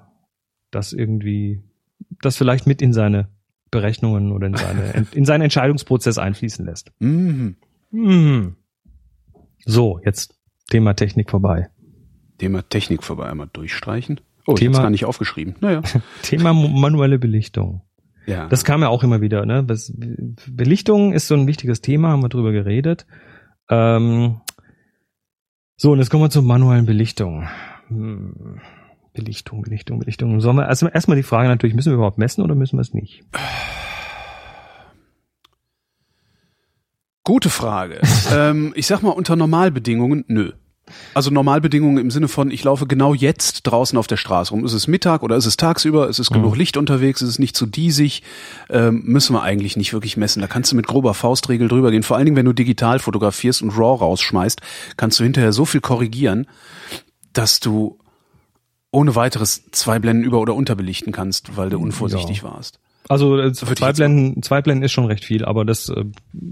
das 0.70 0.92
irgendwie, 0.92 1.62
das 2.22 2.36
vielleicht 2.36 2.66
mit 2.66 2.82
in 2.82 2.92
seine 2.92 3.28
Berechnungen 3.70 4.32
oder 4.32 4.46
in 4.48 4.56
seine 4.56 5.06
in 5.12 5.24
seinen 5.24 5.42
Entscheidungsprozess 5.42 6.18
einfließen 6.18 6.64
lässt. 6.64 6.92
Mhm. 6.98 7.56
Mhm. 7.90 8.56
So, 9.64 10.00
jetzt 10.04 10.38
Thema 10.70 10.94
Technik 10.94 11.30
vorbei. 11.30 11.68
Thema 12.38 12.62
Technik 12.68 13.02
vorbei 13.02 13.26
einmal 13.26 13.48
durchstreichen. 13.52 14.20
Oh, 14.46 14.52
ich 14.52 14.60
Thema- 14.60 14.74
hab's 14.76 14.82
gar 14.82 14.90
nicht 14.90 15.04
aufgeschrieben. 15.04 15.56
Naja. 15.60 15.82
Thema 16.22 16.52
manuelle 16.52 17.18
Belichtung. 17.18 17.82
Ja. 18.26 18.48
Das 18.48 18.64
kam 18.64 18.82
ja 18.82 18.88
auch 18.88 19.02
immer 19.04 19.20
wieder. 19.20 19.46
Ne? 19.46 19.64
Belichtung 20.48 21.12
ist 21.12 21.28
so 21.28 21.34
ein 21.34 21.46
wichtiges 21.46 21.80
Thema, 21.80 22.08
haben 22.10 22.22
wir 22.22 22.28
drüber 22.28 22.52
geredet. 22.52 23.06
Ähm, 23.70 24.40
so, 25.76 25.92
und 25.92 25.98
jetzt 25.98 26.10
kommen 26.10 26.24
wir 26.24 26.30
zur 26.30 26.42
manuellen 26.42 26.86
Belichtung. 26.86 27.48
Hm. 27.88 28.60
Belichtung, 29.12 29.62
Belichtung, 29.62 29.98
Belichtung. 29.98 30.40
Sollen 30.40 30.56
wir 30.56 30.68
also 30.68 30.88
erstmal 30.88 31.16
die 31.16 31.22
Frage 31.22 31.48
natürlich, 31.48 31.74
müssen 31.74 31.90
wir 31.90 31.96
überhaupt 31.96 32.18
messen 32.18 32.42
oder 32.42 32.54
müssen 32.54 32.76
wir 32.76 32.82
es 32.82 32.92
nicht? 32.92 33.24
Gute 37.24 37.50
Frage. 37.50 38.00
ähm, 38.32 38.72
ich 38.76 38.86
sag 38.86 39.02
mal, 39.02 39.10
unter 39.10 39.34
Normalbedingungen, 39.36 40.24
nö. 40.28 40.52
Also 41.14 41.30
Normalbedingungen 41.30 41.98
im 41.98 42.10
Sinne 42.10 42.28
von, 42.28 42.50
ich 42.50 42.62
laufe 42.64 42.86
genau 42.86 43.12
jetzt 43.14 43.62
draußen 43.62 43.98
auf 43.98 44.06
der 44.06 44.16
Straße 44.16 44.52
rum. 44.52 44.64
Ist 44.64 44.72
es 44.72 44.86
Mittag 44.86 45.22
oder 45.22 45.36
ist 45.36 45.46
es 45.46 45.56
tagsüber? 45.56 46.08
Ist 46.08 46.18
es 46.18 46.30
genug 46.30 46.52
Mhm. 46.52 46.58
Licht 46.58 46.76
unterwegs? 46.76 47.22
Ist 47.22 47.28
es 47.28 47.38
nicht 47.38 47.56
zu 47.56 47.66
diesig? 47.66 48.22
Ähm, 48.70 49.02
müssen 49.04 49.34
wir 49.34 49.42
eigentlich 49.42 49.76
nicht 49.76 49.92
wirklich 49.92 50.16
messen. 50.16 50.40
Da 50.40 50.46
kannst 50.46 50.72
du 50.72 50.76
mit 50.76 50.86
grober 50.86 51.14
Faustregel 51.14 51.68
drüber 51.68 51.90
gehen. 51.90 52.02
Vor 52.02 52.16
allen 52.16 52.26
Dingen, 52.26 52.36
wenn 52.36 52.46
du 52.46 52.52
digital 52.52 52.98
fotografierst 52.98 53.62
und 53.62 53.70
RAW 53.70 53.98
rausschmeißt, 54.04 54.60
kannst 54.96 55.18
du 55.18 55.24
hinterher 55.24 55.52
so 55.52 55.64
viel 55.64 55.80
korrigieren, 55.80 56.46
dass 57.32 57.60
du 57.60 57.98
ohne 58.92 59.14
weiteres 59.14 59.64
zwei 59.72 59.98
Blenden 59.98 60.24
über- 60.24 60.40
oder 60.40 60.54
unterbelichten 60.54 61.12
kannst, 61.12 61.56
weil 61.56 61.68
du 61.70 61.78
unvorsichtig 61.78 62.42
warst. 62.42 62.78
Also 63.08 63.38
äh, 63.38 63.52
zwei 63.52 63.92
Blenden, 63.92 64.42
zwei 64.42 64.62
Blenden 64.62 64.84
ist 64.84 64.92
schon 64.92 65.04
recht 65.06 65.24
viel, 65.24 65.44
aber 65.44 65.64
das, 65.64 65.88
äh, 65.88 66.04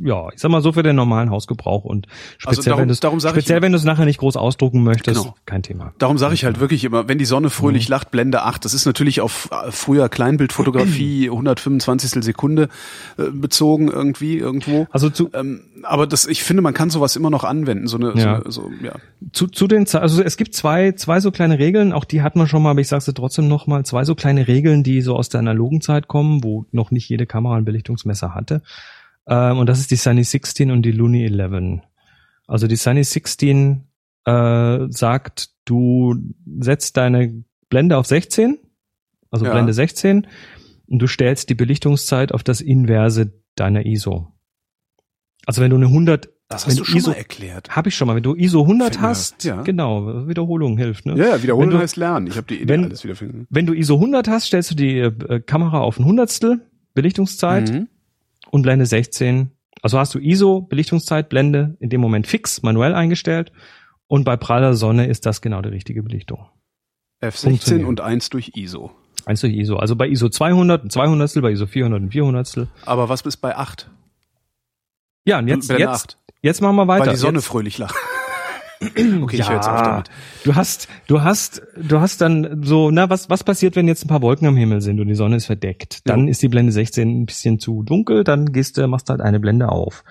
ja, 0.05 0.29
ich 0.33 0.41
sag 0.41 0.51
mal 0.51 0.61
so 0.63 0.73
für 0.73 0.83
den 0.83 0.97
normalen 0.97 1.31
Hausgebrauch 1.31 1.85
und 1.85 2.07
speziell, 2.39 2.49
Also 2.59 2.63
darum- 2.71 2.89
wenn 2.89 2.97
darum 3.01 3.21
sag 3.21 3.31
speziell, 3.33 3.61
wenn 3.63 3.73
du 3.73 3.79
es 3.79 3.85
nachher 3.85 4.05
nicht 4.05 4.19
groß 4.19 4.37
ausdrucken 4.37 4.83
möchtest, 4.85 5.23
Genau. 5.23 5.35
kein 5.47 5.63
Thema. 5.63 5.93
Darum 5.99 6.17
sage 6.19 6.35
ich 6.35 6.45
halt 6.45 6.61
wirklich 6.61 6.85
immer, 6.85 7.09
wenn 7.09 7.19
die 7.19 7.25
Sonne 7.25 7.49
Mhm. 7.49 7.51
fröhlich 7.53 7.89
lacht, 7.89 8.11
Blende 8.11 8.43
8. 8.43 8.65
Das 8.65 8.75
ist 8.75 8.87
natürlich 8.87 9.21
auf 9.21 9.49
äh, 9.51 9.71
früher 9.73 10.09
Kleinbildfotografie 10.09 11.29
125. 11.31 12.23
Sekunde 12.23 12.69
äh, 13.19 13.25
bezogen 13.33 13.89
irgendwie 13.89 14.39
irgendwo. 14.39 14.87
Also 14.91 15.11
zu, 15.11 15.31
Ähm, 15.35 15.63
aber 15.85 16.07
das, 16.07 16.27
ich 16.27 16.43
finde, 16.43 16.63
man 16.63 16.75
kann 16.75 16.91
sowas 16.91 17.17
immer 17.17 17.31
noch 17.31 17.45
anwenden. 17.45 17.87
So 17.87 17.97
eine, 17.97 18.13
so, 18.13 18.19
Ja. 18.19 18.35
eine 18.41 18.51
so, 18.51 18.71
ja. 18.83 18.95
zu, 19.33 19.47
zu 19.47 19.67
den, 19.67 19.87
also 19.95 20.23
es 20.23 20.37
gibt 20.37 20.55
zwei, 20.55 20.93
zwei 20.93 21.21
so 21.21 21.31
kleine 21.31 21.59
Regeln, 21.59 21.93
auch 21.93 22.05
die 22.05 22.23
hat 22.23 22.37
man 22.37 22.47
schon 22.47 22.63
mal, 22.63 22.71
aber 22.71 22.81
ich 22.81 22.89
sage 22.89 23.03
sie 23.03 23.15
trotzdem 23.15 23.49
noch 23.49 23.67
mal, 23.67 23.85
zwei 23.85 24.05
so 24.05 24.15
kleine 24.15 24.49
Regeln, 24.49 24.83
die 24.83 25.01
so 25.01 25.17
aus 25.17 25.29
der 25.29 25.41
analogen 25.41 25.81
Zeit 25.81 26.09
kommen, 26.09 26.43
wo 26.45 26.67
noch 26.73 26.91
nicht 26.91 27.09
jede 27.09 27.27
Kamera 27.27 27.57
ein 27.57 27.65
Belichtungsmesser 27.65 28.35
hatte. 28.35 28.63
Ähm, 29.27 29.59
und 29.59 29.69
das 29.69 29.79
ist 29.81 29.91
die 29.91 29.97
Sunny 29.97 30.25
16 30.25 30.71
und 30.71 30.83
die 30.83 30.93
Looney 30.93 31.25
11. 31.25 31.81
Also 32.47 32.67
die 32.67 32.77
Sunny 32.77 33.05
16 33.05 33.85
äh, 34.27 34.79
sagt, 34.89 35.51
du 35.65 36.15
setzt 36.61 36.97
deine 36.97 37.45
Blende 37.69 37.97
auf 37.97 38.07
16, 38.07 38.59
also 39.31 39.45
Ja. 39.47 39.53
Blende 39.53 39.73
16, 39.73 40.27
und 40.87 40.99
du 40.99 41.07
stellst 41.07 41.49
die 41.49 41.55
Belichtungszeit 41.55 42.33
auf 42.33 42.43
das 42.43 42.61
Inverse 42.61 43.33
deiner 43.57 43.87
ISO. 43.87 44.29
Also 45.47 45.61
wenn 45.63 45.71
du 45.71 45.77
eine 45.77 45.87
100 45.87 46.29
Das 46.49 46.67
wenn 46.67 46.71
hast 46.73 46.81
du 46.81 46.85
schon 46.85 46.99
ISO, 46.99 47.11
mal 47.11 47.17
erklärt. 47.17 47.71
habe 47.77 47.89
ich 47.89 47.97
schon 47.97 48.07
mal. 48.07 48.17
Wenn 48.17 48.23
du 48.23 48.35
ISO 48.35 48.63
100 48.67 48.89
Fällt 48.95 49.01
mir- 49.03 49.09
hast, 49.09 49.45
ja. 49.45 49.63
genau, 49.63 50.27
Wiederholung 50.29 50.77
hilft. 50.79 51.07
Ne? 51.07 51.17
Ja, 51.17 51.43
Wenn 51.43 51.71
du- 51.71 51.79
heißt 51.79 51.97
lernen. 51.97 52.27
Ich 52.27 52.37
habe 52.37 52.47
die 52.47 52.57
Idee 52.63 52.69
wenn- 52.69 52.85
alles 52.85 53.05
wieder 53.05 53.17
finden. 53.17 53.47
Wenn 53.51 53.67
du 53.67 53.73
ISO 53.75 53.97
100 53.99 54.29
hast, 54.29 54.47
stellst 54.47 54.71
du 54.71 54.75
die 54.75 54.99
äh, 54.99 55.41
Kamera 55.41 55.81
auf 55.81 55.99
ein 55.99 56.05
Hundertstel 56.05 56.61
Belichtungszeit 56.95 57.73
Mhm. 57.73 57.89
und 58.51 58.63
Blende 58.63 58.87
16. 58.87 59.51
Also 59.83 59.99
hast 59.99 60.15
du 60.15 60.19
ISO 60.19 60.61
Belichtungszeit 60.63 61.29
Blende 61.29 61.77
in 61.81 61.91
dem 61.91 62.01
Moment 62.01 62.27
fix 62.27 62.63
manuell 62.63 62.95
eingestellt 62.95 63.53
und 64.07 64.25
bei 64.25 64.37
praller 64.37 64.75
Sonne 64.75 65.07
ist 65.07 65.27
das 65.27 65.41
genau 65.43 65.61
die 65.61 65.69
richtige 65.71 66.03
Belichtung. 66.03 66.47
F16 67.21 67.49
Funktioniert. 67.49 67.89
und 67.89 68.01
1 68.01 68.31
durch 68.31 68.53
ISO. 68.55 68.91
Eins 69.27 69.41
durch 69.41 69.55
ISO. 69.55 69.77
Also 69.77 69.97
bei 69.97 70.09
ISO 70.09 70.29
200 70.29 70.85
ein 70.85 70.91
200 70.91 71.41
bei 71.43 71.51
ISO 71.53 71.67
400 71.67 72.03
ein 72.03 72.11
400 72.11 72.69
Aber 72.85 73.09
was 73.09 73.23
ist 73.23 73.39
bei 73.39 73.57
8? 73.57 73.91
Ja, 75.25 75.39
und 75.39 75.49
jetzt, 75.49 75.71
jetzt, 75.71 75.87
8. 75.87 76.19
jetzt 76.43 76.61
machen 76.61 76.77
wir 76.77 76.87
weiter. 76.87 77.07
Weil 77.07 77.13
die 77.13 77.19
Sonne 77.19 77.39
jetzt, 77.39 77.47
fröhlich 77.47 77.79
lacht. 77.79 77.95
okay, 79.23 79.37
ich 79.37 79.49
höre 79.49 79.57
jetzt 79.57 79.69
auf 79.69 79.83
damit. 79.83 80.11
Du 80.45 80.55
hast, 80.55 80.89
du 81.07 81.23
hast, 81.23 81.63
du 81.77 82.01
hast 82.01 82.21
dann 82.21 82.63
so, 82.63 82.91
na, 82.91 83.09
was, 83.09 83.31
was 83.31 83.43
passiert, 83.45 83.77
wenn 83.77 83.89
jetzt 83.89 84.05
ein 84.05 84.09
paar 84.09 84.23
Wolken 84.23 84.47
am 84.47 84.57
Himmel 84.57 84.81
sind 84.81 85.01
und 85.01 85.09
die 85.09 85.15
Sonne 85.15 85.37
ist 85.37 85.47
verdeckt? 85.47 86.07
Dann 86.09 86.25
Ja. 86.27 86.31
ist 86.31 86.43
die 86.43 86.49
Blende 86.49 86.73
16 86.73 87.23
ein 87.23 87.27
bisschen 87.27 87.59
zu 87.59 87.83
dunkel, 87.83 88.25
dann 88.25 88.53
gehst 88.53 88.77
du, 88.77 88.87
machst 88.87 89.09
halt 89.09 89.21
eine 89.21 89.41
Blende 89.41 89.71
auf. 89.71 90.05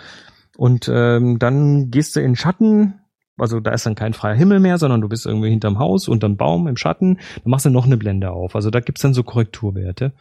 Und 0.58 0.90
ähm, 0.92 1.38
dann 1.40 1.92
gehst 1.92 2.16
du 2.16 2.22
in 2.22 2.36
Schatten, 2.36 3.00
also 3.38 3.60
da 3.60 3.72
ist 3.72 3.86
dann 3.86 3.96
kein 3.96 4.14
freier 4.14 4.36
Himmel 4.36 4.60
mehr, 4.60 4.78
sondern 4.78 5.02
du 5.02 5.10
bist 5.10 5.26
irgendwie 5.26 5.50
hinterm 5.50 5.78
Haus, 5.80 6.08
unterm 6.08 6.38
Baum, 6.38 6.68
im 6.68 6.78
Schatten, 6.78 7.16
dann 7.44 7.50
machst 7.52 7.66
du 7.66 7.70
noch 7.70 7.86
eine 7.86 7.98
Blende 7.98 8.32
auf. 8.32 8.56
Also 8.56 8.70
da 8.72 8.80
gibt's 8.80 9.02
dann 9.02 9.14
so 9.14 9.24
Korrekturwerte. 9.24 10.14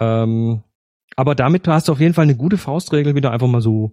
Ähm, 0.00 0.62
aber 1.14 1.34
damit 1.34 1.66
hast 1.68 1.88
du 1.88 1.92
auf 1.92 2.00
jeden 2.00 2.14
Fall 2.14 2.24
eine 2.24 2.36
gute 2.36 2.58
Faustregel, 2.58 3.14
wie 3.14 3.20
du 3.20 3.30
einfach 3.30 3.46
mal 3.46 3.60
so 3.60 3.92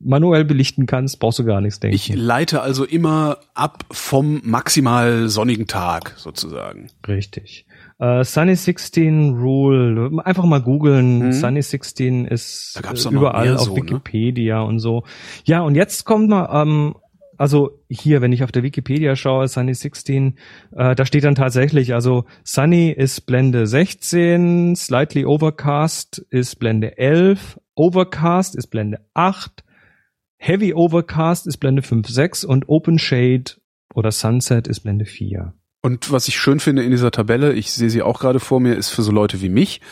manuell 0.00 0.44
belichten 0.44 0.86
kannst, 0.86 1.20
brauchst 1.20 1.38
du 1.38 1.44
gar 1.44 1.60
nichts 1.60 1.78
denken. 1.78 1.94
Ich 1.94 2.14
leite 2.14 2.62
also 2.62 2.84
immer 2.84 3.38
ab 3.54 3.84
vom 3.90 4.40
maximal 4.44 5.28
sonnigen 5.28 5.66
Tag 5.66 6.14
sozusagen. 6.16 6.90
Richtig. 7.06 7.66
Äh, 7.98 8.24
Sunny 8.24 8.56
16 8.56 9.34
Rule, 9.38 10.10
einfach 10.24 10.44
mal 10.44 10.62
googeln. 10.62 11.18
Mhm. 11.18 11.32
Sunny 11.32 11.60
16 11.60 12.24
ist 12.24 12.80
äh, 12.82 13.08
überall 13.10 13.56
auf 13.56 13.64
so, 13.64 13.76
ne? 13.76 13.82
Wikipedia 13.82 14.62
und 14.62 14.78
so. 14.78 15.04
Ja, 15.44 15.60
und 15.60 15.74
jetzt 15.74 16.06
kommt 16.06 16.30
mal, 16.30 16.48
ähm, 16.62 16.94
also 17.36 17.82
hier, 17.88 18.22
wenn 18.22 18.32
ich 18.32 18.42
auf 18.42 18.52
der 18.52 18.62
Wikipedia 18.62 19.16
schaue, 19.16 19.48
Sunny 19.48 19.74
16, 19.74 20.38
äh, 20.76 20.94
da 20.94 21.04
steht 21.04 21.24
dann 21.24 21.34
tatsächlich, 21.34 21.92
also 21.92 22.24
Sunny 22.42 22.90
ist 22.90 23.26
Blende 23.26 23.66
16, 23.66 24.76
Slightly 24.76 25.26
Overcast 25.26 26.24
ist 26.30 26.56
Blende 26.58 26.96
11, 26.96 27.60
Overcast 27.74 28.56
ist 28.56 28.68
Blende 28.68 29.00
8, 29.12 29.62
Heavy 30.42 30.72
Overcast 30.72 31.46
ist 31.46 31.58
Blende 31.58 31.82
5.6 31.82 32.46
und 32.46 32.66
Open 32.66 32.98
Shade 32.98 33.44
oder 33.92 34.10
Sunset 34.10 34.68
ist 34.68 34.80
Blende 34.80 35.04
4. 35.04 35.52
Und 35.82 36.10
was 36.10 36.28
ich 36.28 36.38
schön 36.38 36.60
finde 36.60 36.82
in 36.82 36.90
dieser 36.90 37.10
Tabelle, 37.10 37.52
ich 37.52 37.70
sehe 37.72 37.90
sie 37.90 38.00
auch 38.00 38.20
gerade 38.20 38.40
vor 38.40 38.58
mir, 38.58 38.74
ist 38.74 38.88
für 38.88 39.02
so 39.02 39.12
Leute 39.12 39.42
wie 39.42 39.50
mich, 39.50 39.82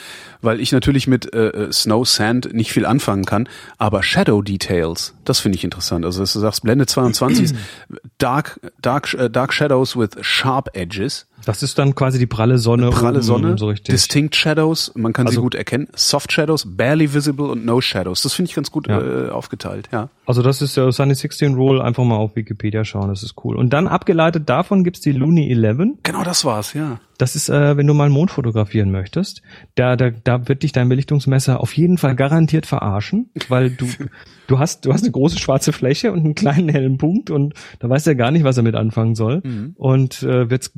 weil 0.41 0.61
ich 0.61 0.73
natürlich 0.73 1.07
mit 1.07 1.35
äh, 1.35 1.49
äh, 1.49 1.73
Snow 1.73 2.09
Sand 2.09 2.55
nicht 2.55 2.73
viel 2.73 2.87
anfangen 2.87 3.27
kann, 3.27 3.47
aber 3.77 4.03
Shadow 4.03 4.41
Details, 4.41 5.15
das 5.25 5.39
finde 5.41 5.57
ich 5.57 5.65
interessant. 5.65 6.07
Also 6.07 6.21
dass 6.21 6.33
du 6.33 6.41
sagst, 6.41 6.63
Blende 6.63 6.87
22 6.87 7.45
ist 7.45 7.57
Dark 8.19 8.59
Dark 8.81 9.13
äh, 9.15 9.29
Dark 9.29 9.53
Shadows 9.53 9.97
with 9.97 10.11
Sharp 10.23 10.71
Edges, 10.73 11.27
Das 11.45 11.63
ist 11.63 11.79
dann 11.79 11.95
quasi 11.95 12.19
die 12.19 12.27
pralle 12.27 12.59
Sonne. 12.59 12.91
pralle 12.91 13.23
Sonne, 13.23 13.57
So 13.57 13.69
richtig. 13.69 13.95
Distinct 13.95 14.37
Shadows, 14.37 14.93
man 14.97 15.13
kann 15.13 15.27
sie 15.27 15.31
Also- 15.33 15.43
gut 15.43 15.55
erkennen, 15.55 15.89
Soft 15.95 16.33
Shadows, 16.33 16.77
Barely 16.77 17.15
Visible 17.15 17.47
und 17.47 17.65
No 17.65 17.81
Shadows. 17.81 18.23
Das 18.23 18.35
finde 18.35 18.51
ich 18.51 18.55
ganz 18.55 18.71
gut 18.71 18.87
Ja. 18.89 19.01
äh, 19.01 19.31
aufgeteilt, 19.31 19.89
ja. 19.93 20.11
Also 20.27 20.43
das 20.43 20.61
ist 20.61 20.77
der 20.77 20.93
Sunny 20.93 21.15
16 21.15 21.55
Rule. 21.55 21.83
Einfach 21.83 22.05
mal 22.05 22.17
auf 22.17 22.37
Wikipedia 22.37 22.85
schauen, 22.85 23.09
das 23.09 23.23
ist 23.23 23.35
cool. 23.45 23.57
Und 23.57 23.71
dann 23.73 23.89
abgeleitet 23.89 24.49
davon 24.49 24.85
gibt's 24.85 25.01
die 25.01 25.13
Looney 25.13 25.49
11. 25.51 25.99
Genau 26.03 26.23
das 26.23 26.45
war's, 26.45 26.75
ja. 26.75 27.01
Das 27.17 27.35
ist, 27.35 27.49
äh, 27.49 27.77
wenn 27.77 27.87
du 27.87 27.95
mal 27.95 28.05
einen 28.05 28.13
Mond 28.15 28.31
fotografieren 28.31 28.91
möchtest. 28.93 29.43
Da, 29.75 29.97
da, 29.97 30.11
da 30.11 30.47
wird 30.49 30.63
dich 30.63 30.73
dein 30.73 30.89
Belichtungsmesser 30.89 31.61
auf 31.61 31.73
jeden 31.77 31.99
Fall 31.99 32.15
garantiert 32.15 32.67
verarschen, 32.67 33.31
weil 33.49 33.71
du, 33.71 33.87
du 34.49 34.59
hast, 34.59 34.85
du 34.85 34.93
hast 34.93 35.03
eine 35.03 35.13
große 35.13 35.39
schwarze 35.39 35.73
Fläche 35.73 36.13
und 36.13 36.21
einen 36.21 36.35
kleinen 36.35 36.69
hellen 36.69 36.99
Punkt 36.99 37.31
und 37.31 37.55
da 37.81 37.89
weiß 37.89 38.07
er 38.07 38.15
gar 38.15 38.31
nicht, 38.31 38.45
was 38.45 38.57
er 38.59 38.63
mit 38.63 38.75
anfangen 38.75 39.15
soll. 39.15 39.41
Mhm. 39.45 39.73
Und 39.77 40.23
äh, 40.23 40.51
wird's 40.51 40.73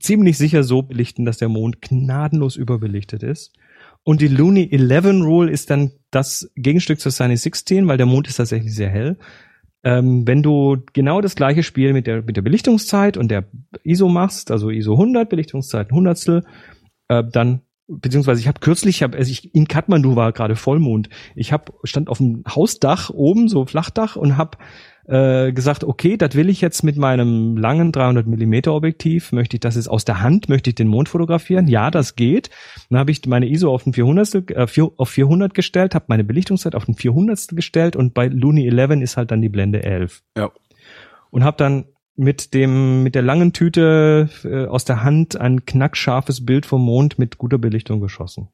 ziemlich 0.00 0.38
sicher 0.38 0.62
so 0.62 0.82
belichten, 0.82 1.24
dass 1.24 1.38
der 1.38 1.48
Mond 1.48 1.80
gnadenlos 1.82 2.56
überbelichtet 2.56 3.22
ist. 3.22 3.52
Und 4.04 4.20
die 4.20 4.28
Looney 4.28 4.68
11 4.70 5.24
Rule 5.24 5.50
ist 5.50 5.70
dann 5.70 5.92
das 6.10 6.50
Gegenstück 6.56 7.00
zur 7.00 7.12
Sunny 7.12 7.36
16, 7.36 7.86
weil 7.88 7.96
der 7.96 8.06
Mond 8.06 8.28
ist 8.28 8.36
tatsächlich 8.36 8.74
sehr 8.74 8.90
hell. 8.90 9.18
Ähm, 9.84 10.26
wenn 10.26 10.42
du 10.42 10.78
genau 10.92 11.20
das 11.20 11.36
gleiche 11.36 11.62
Spiel 11.62 11.92
mit 11.92 12.06
der, 12.06 12.22
mit 12.22 12.36
der 12.36 12.42
Belichtungszeit 12.42 13.16
und 13.16 13.28
der 13.28 13.44
ISO 13.84 14.08
machst, 14.08 14.50
also 14.50 14.70
ISO 14.70 14.92
100, 14.92 15.28
Belichtungszeit 15.28 15.90
ein 15.90 15.94
Hundertstel, 15.94 16.44
äh, 17.08 17.22
dann 17.30 17.62
beziehungsweise 17.86 18.40
ich 18.40 18.48
habe 18.48 18.60
kürzlich, 18.60 18.96
ich 18.96 19.02
hab, 19.02 19.14
also 19.14 19.30
ich, 19.30 19.54
in 19.54 19.66
Kathmandu 19.66 20.14
war 20.14 20.32
gerade 20.32 20.56
Vollmond. 20.56 21.08
Ich 21.34 21.52
hab, 21.52 21.72
stand 21.84 22.08
auf 22.08 22.18
dem 22.18 22.44
Hausdach 22.46 23.10
oben, 23.10 23.48
so 23.48 23.64
Flachdach, 23.66 24.16
und 24.16 24.36
habe 24.36 24.58
äh, 25.08 25.52
gesagt, 25.52 25.84
okay, 25.84 26.16
das 26.18 26.34
will 26.34 26.50
ich 26.50 26.60
jetzt 26.60 26.82
mit 26.82 26.96
meinem 26.98 27.56
langen 27.56 27.92
300 27.92 28.26
Millimeter 28.26 28.74
Objektiv, 28.74 29.32
möchte 29.32 29.56
ich 29.56 29.60
das 29.60 29.76
jetzt 29.76 29.88
aus 29.88 30.04
der 30.04 30.20
Hand, 30.20 30.48
möchte 30.50 30.68
ich 30.70 30.74
den 30.76 30.88
Mond 30.88 31.08
fotografieren? 31.08 31.66
Ja, 31.66 31.90
das 31.90 32.14
geht. 32.14 32.50
Dann 32.90 32.98
habe 32.98 33.10
ich 33.10 33.24
meine 33.26 33.48
ISO 33.48 33.72
auf 33.72 33.84
den 33.84 33.94
400 33.94 34.50
äh, 34.50 34.66
auf 34.96 35.08
400 35.08 35.54
gestellt, 35.54 35.94
habe 35.94 36.04
meine 36.08 36.24
Belichtungszeit 36.24 36.74
auf 36.74 36.84
den 36.84 36.94
400 36.94 37.48
gestellt 37.48 37.96
und 37.96 38.12
bei 38.12 38.28
Looney 38.28 38.68
11 38.68 39.00
ist 39.02 39.16
halt 39.16 39.30
dann 39.30 39.40
die 39.40 39.48
Blende 39.48 39.82
11 39.82 40.22
Ja. 40.36 40.50
und 41.30 41.42
habe 41.42 41.56
dann 41.56 41.86
mit 42.14 42.52
dem 42.52 43.02
mit 43.04 43.14
der 43.14 43.22
langen 43.22 43.52
Tüte 43.52 44.28
äh, 44.44 44.66
aus 44.66 44.84
der 44.84 45.04
Hand 45.04 45.40
ein 45.40 45.64
knackscharfes 45.64 46.44
Bild 46.44 46.66
vom 46.66 46.84
Mond 46.84 47.18
mit 47.18 47.38
guter 47.38 47.58
Belichtung 47.58 48.00
geschossen. 48.00 48.48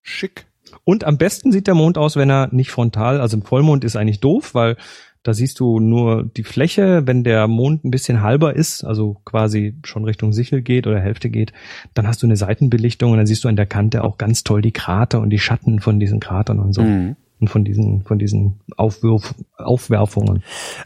Schick. 0.00 0.46
Und 0.84 1.04
am 1.04 1.18
besten 1.18 1.52
sieht 1.52 1.66
der 1.66 1.74
Mond 1.74 1.98
aus, 1.98 2.16
wenn 2.16 2.30
er 2.30 2.48
nicht 2.54 2.70
frontal, 2.70 3.20
also 3.20 3.36
im 3.36 3.42
Vollmond 3.42 3.84
ist 3.84 3.96
eigentlich 3.96 4.20
doof, 4.20 4.54
weil 4.54 4.76
da 5.22 5.34
siehst 5.34 5.60
du 5.60 5.78
nur 5.78 6.24
die 6.24 6.42
Fläche. 6.42 7.06
Wenn 7.06 7.22
der 7.24 7.46
Mond 7.48 7.84
ein 7.84 7.90
bisschen 7.90 8.22
halber 8.22 8.56
ist, 8.56 8.84
also 8.84 9.20
quasi 9.24 9.76
schon 9.84 10.04
Richtung 10.04 10.32
Sichel 10.32 10.62
geht 10.62 10.86
oder 10.86 11.00
Hälfte 11.00 11.30
geht, 11.30 11.52
dann 11.94 12.06
hast 12.06 12.22
du 12.22 12.26
eine 12.26 12.36
Seitenbelichtung 12.36 13.12
und 13.12 13.18
dann 13.18 13.26
siehst 13.26 13.44
du 13.44 13.48
an 13.48 13.56
der 13.56 13.66
Kante 13.66 14.02
auch 14.04 14.18
ganz 14.18 14.42
toll 14.42 14.62
die 14.62 14.72
Krater 14.72 15.20
und 15.20 15.30
die 15.30 15.38
Schatten 15.38 15.80
von 15.80 16.00
diesen 16.00 16.18
Kratern 16.20 16.58
und 16.58 16.72
so. 16.72 16.82
Mhm. 16.82 17.16
Und 17.40 17.48
von 17.48 17.64
diesen, 17.64 18.02
von 18.04 18.20
diesen 18.20 18.60
Aufwürf, 18.76 19.34
Aufwerfungen. 19.58 20.44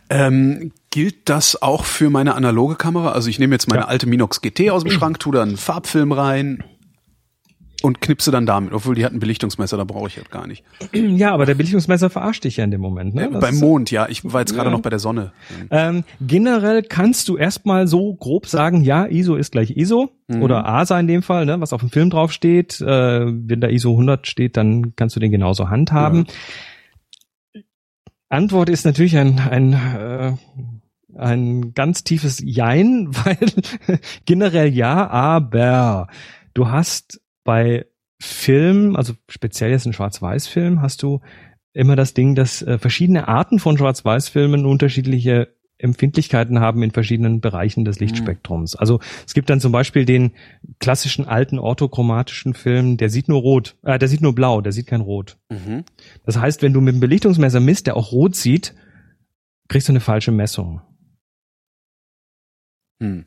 Ähm, 0.08 0.72
gilt 0.90 1.28
das 1.28 1.60
auch 1.60 1.84
für 1.84 2.08
meine 2.08 2.34
analoge 2.34 2.76
Kamera? 2.76 3.12
Also 3.12 3.28
ich 3.28 3.38
nehme 3.38 3.54
jetzt 3.54 3.68
meine 3.68 3.82
Ja. 3.82 3.88
alte 3.88 4.06
Minox 4.06 4.40
GT 4.40 4.70
aus 4.70 4.82
dem 4.82 4.90
Schrank, 4.92 5.18
tu 5.20 5.32
da 5.32 5.42
einen 5.42 5.58
Farbfilm 5.58 6.12
rein 6.12 6.64
Und 7.86 8.00
knipse 8.00 8.32
dann 8.32 8.46
damit, 8.46 8.72
obwohl 8.72 8.96
die 8.96 9.04
hatten 9.04 9.20
Belichtungsmesser, 9.20 9.76
da 9.76 9.84
brauche 9.84 10.08
ich 10.08 10.16
halt 10.16 10.30
gar 10.32 10.46
nicht. 10.48 10.64
Ja, 10.92 11.32
aber 11.32 11.46
der 11.46 11.54
Belichtungsmesser 11.54 12.10
verarscht 12.10 12.42
dich 12.42 12.56
ja 12.56 12.64
in 12.64 12.72
dem 12.72 12.80
Moment. 12.80 13.14
Ne? 13.14 13.26
Äh, 13.26 13.38
beim 13.38 13.56
Mond, 13.58 13.92
ja. 13.92 14.08
Ich 14.08 14.24
war 14.24 14.40
jetzt 14.40 14.54
gerade 14.54 14.70
Ja. 14.70 14.72
noch 14.74 14.80
bei 14.82 14.90
der 14.90 14.98
Sonne. 14.98 15.32
Ähm, 15.70 16.02
generell 16.20 16.82
kannst 16.82 17.28
du 17.28 17.36
erstmal 17.36 17.86
so 17.86 18.14
grob 18.14 18.46
sagen, 18.48 18.80
ja, 18.82 19.06
ISO 19.06 19.36
ist 19.36 19.52
gleich 19.52 19.76
ISO 19.76 20.10
Mhm. 20.28 20.42
oder 20.42 20.66
ASA 20.66 20.98
in 20.98 21.06
dem 21.06 21.22
Fall, 21.22 21.46
ne, 21.46 21.60
was 21.60 21.72
auf 21.72 21.80
dem 21.80 21.90
Film 21.90 22.10
drauf 22.10 22.32
steht. 22.32 22.80
Äh, 22.80 22.86
wenn 23.26 23.60
da 23.60 23.68
ISO 23.68 23.92
100 23.92 24.26
steht, 24.26 24.56
dann 24.56 24.96
kannst 24.96 25.14
du 25.14 25.20
den 25.20 25.30
genauso 25.30 25.70
handhaben. 25.70 26.26
Antwort 28.28 28.68
ist 28.68 28.84
natürlich 28.84 29.16
ein, 29.16 29.38
ein, 29.38 29.72
äh, 29.72 30.32
ein 31.16 31.72
ganz 31.74 32.02
tiefes 32.04 32.42
Jein, 32.44 33.08
weil 33.24 33.38
generell 34.24 34.72
ja, 34.74 35.08
aber 35.08 36.08
du 36.54 36.68
hast 36.68 37.20
bei 37.46 37.86
Film, 38.20 38.96
also 38.96 39.14
speziell 39.28 39.70
jetzt 39.70 39.86
ein 39.86 39.92
Schwarz-Weiß-Film, 39.92 40.82
hast 40.82 41.02
du 41.02 41.20
immer 41.72 41.96
das 41.96 42.14
Ding, 42.14 42.34
dass 42.34 42.62
äh, 42.62 42.78
verschiedene 42.78 43.28
Arten 43.28 43.58
von 43.58 43.76
Schwarz-Weiß-Filmen 43.78 44.66
unterschiedliche 44.66 45.54
Empfindlichkeiten 45.78 46.60
haben 46.60 46.82
in 46.82 46.90
verschiedenen 46.90 47.42
Bereichen 47.42 47.84
des 47.84 48.00
Lichtspektrums. 48.00 48.76
Also 48.76 49.00
es 49.26 49.34
gibt 49.34 49.50
dann 49.50 49.60
zum 49.60 49.72
Beispiel 49.72 50.06
den 50.06 50.32
klassischen 50.78 51.26
alten 51.26 51.58
orthochromatischen 51.58 52.54
Film, 52.54 52.96
der 52.96 53.10
sieht 53.10 53.28
nur 53.28 53.40
rot, 53.40 53.76
äh, 53.82 53.98
der 53.98 54.08
sieht 54.08 54.22
nur 54.22 54.34
blau, 54.34 54.62
der 54.62 54.72
sieht 54.72 54.86
kein 54.86 55.02
rot. 55.02 55.36
Mhm. 55.50 55.84
Das 56.24 56.38
heißt, 56.38 56.62
wenn 56.62 56.72
du 56.72 56.80
mit 56.80 56.94
dem 56.94 57.00
Belichtungsmesser 57.00 57.60
misst, 57.60 57.86
der 57.86 57.96
auch 57.96 58.12
rot 58.12 58.34
sieht, 58.34 58.74
kriegst 59.68 59.88
du 59.88 59.92
eine 59.92 60.00
falsche 60.00 60.32
Messung. 60.32 60.80
Hm. 63.02 63.26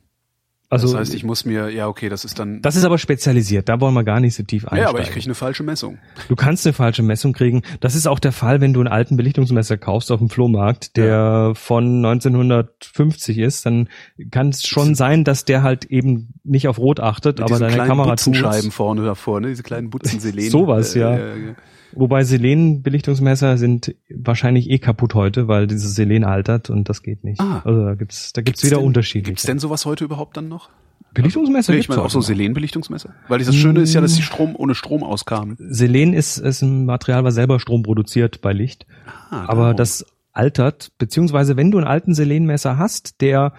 Also 0.71 0.87
das 0.87 0.97
heißt, 0.97 1.13
ich 1.15 1.23
muss 1.23 1.45
mir, 1.45 1.69
ja, 1.71 1.87
okay, 1.87 2.09
das 2.09 2.25
ist 2.25 2.37
dann. 2.37 2.61
das 2.61 2.75
ist 2.75 2.83
aber 2.83 2.99
spezialisiert, 2.99 3.67
da 3.69 3.81
wollen 3.81 3.95
wir 3.95 4.03
gar 4.03 4.19
nicht 4.19 4.35
so 4.35 4.43
tief 4.43 4.65
einsteigen. 4.65 4.83
ja, 4.83 4.89
aber 4.89 5.01
ich 5.01 5.09
kriege 5.09 5.25
eine 5.25 5.33
falsche 5.33 5.63
Messung. 5.63 5.97
Du 6.27 6.35
kannst 6.35 6.65
eine 6.67 6.73
falsche 6.73 7.01
Messung 7.01 7.33
kriegen. 7.33 7.63
Das 7.79 7.95
ist 7.95 8.07
auch 8.07 8.19
der 8.19 8.31
Fall, 8.31 8.61
wenn 8.61 8.73
du 8.73 8.79
einen 8.79 8.87
alten 8.87 9.17
Belichtungsmesser 9.17 9.77
kaufst 9.77 10.11
auf 10.11 10.19
dem 10.19 10.29
Flohmarkt, 10.29 10.95
der 10.95 11.53
von 11.55 12.05
1950 12.05 13.39
ist, 13.39 13.65
dann 13.65 13.89
kann 14.29 14.49
es 14.49 14.67
schon 14.67 14.93
sein, 14.93 15.23
dass 15.23 15.43
der 15.43 15.63
halt 15.63 15.85
eben 15.85 16.35
nicht 16.43 16.67
auf 16.67 16.77
Rot 16.77 16.99
achtet, 16.99 17.39
Mit 17.39 17.49
aber 17.49 17.59
deine 17.59 17.73
kleinen 17.73 17.89
Kamera 17.89 18.09
Butzenscheiben 18.11 18.61
tut's. 18.61 18.75
vorne 18.75 19.03
davor, 19.03 19.41
ne? 19.41 19.47
Diese 19.47 19.63
kleinen 19.63 19.89
Butzen 19.89 20.19
Selen. 20.19 20.51
Sowas, 20.51 20.93
ja. 20.93 21.17
äh, 21.17 21.55
Wobei 21.93 22.23
Selen-Belichtungsmesser 22.23 23.57
sind 23.57 23.95
wahrscheinlich 24.09 24.69
eh 24.69 24.79
kaputt 24.79 25.13
heute, 25.15 25.47
weil 25.47 25.67
dieses 25.67 25.95
Selen 25.95 26.23
altert 26.23 26.69
und 26.69 26.89
das 26.89 27.03
geht 27.03 27.23
nicht. 27.23 27.41
Ah. 27.41 27.61
Also 27.65 27.85
da 27.85 27.95
gibt's, 27.95 28.33
da 28.33 28.41
gibt's 28.41 28.63
wieder 28.63 28.77
denn, 28.77 28.85
Unterschiede. 28.85 29.25
Gibt's 29.25 29.43
denn 29.43 29.59
sowas 29.59 29.85
heute 29.85 30.03
überhaupt 30.03 30.37
dann 30.37 30.47
noch? 30.47 30.69
Belichtungsmesser? 31.13 31.73
Nee, 31.73 31.79
ich 31.79 31.89
meine 31.89 32.01
auch 32.01 32.09
so. 32.09 32.21
Selen-Belichtungsmesser. 32.21 33.13
Weil 33.27 33.39
das 33.39 33.55
Schöne 33.55 33.81
ist 33.81 33.93
ja, 33.93 34.01
dass 34.01 34.15
die 34.15 34.21
Strom 34.21 34.55
ohne 34.55 34.75
Strom 34.75 35.03
auskamen. 35.03 35.55
Selen 35.57 36.13
ist, 36.13 36.37
ist 36.37 36.61
ein 36.61 36.85
Material, 36.85 37.23
was 37.23 37.33
selber 37.33 37.59
Strom 37.59 37.83
produziert 37.83 38.41
bei 38.41 38.53
Licht. 38.53 38.85
Ah, 39.29 39.45
aber 39.47 39.61
darum. 39.61 39.77
das 39.77 40.05
altert, 40.33 40.91
beziehungsweise 40.97 41.57
wenn 41.57 41.71
du 41.71 41.79
einen 41.79 41.87
alten 41.87 42.13
Selenmesser 42.13 42.77
hast, 42.77 43.21
der 43.21 43.53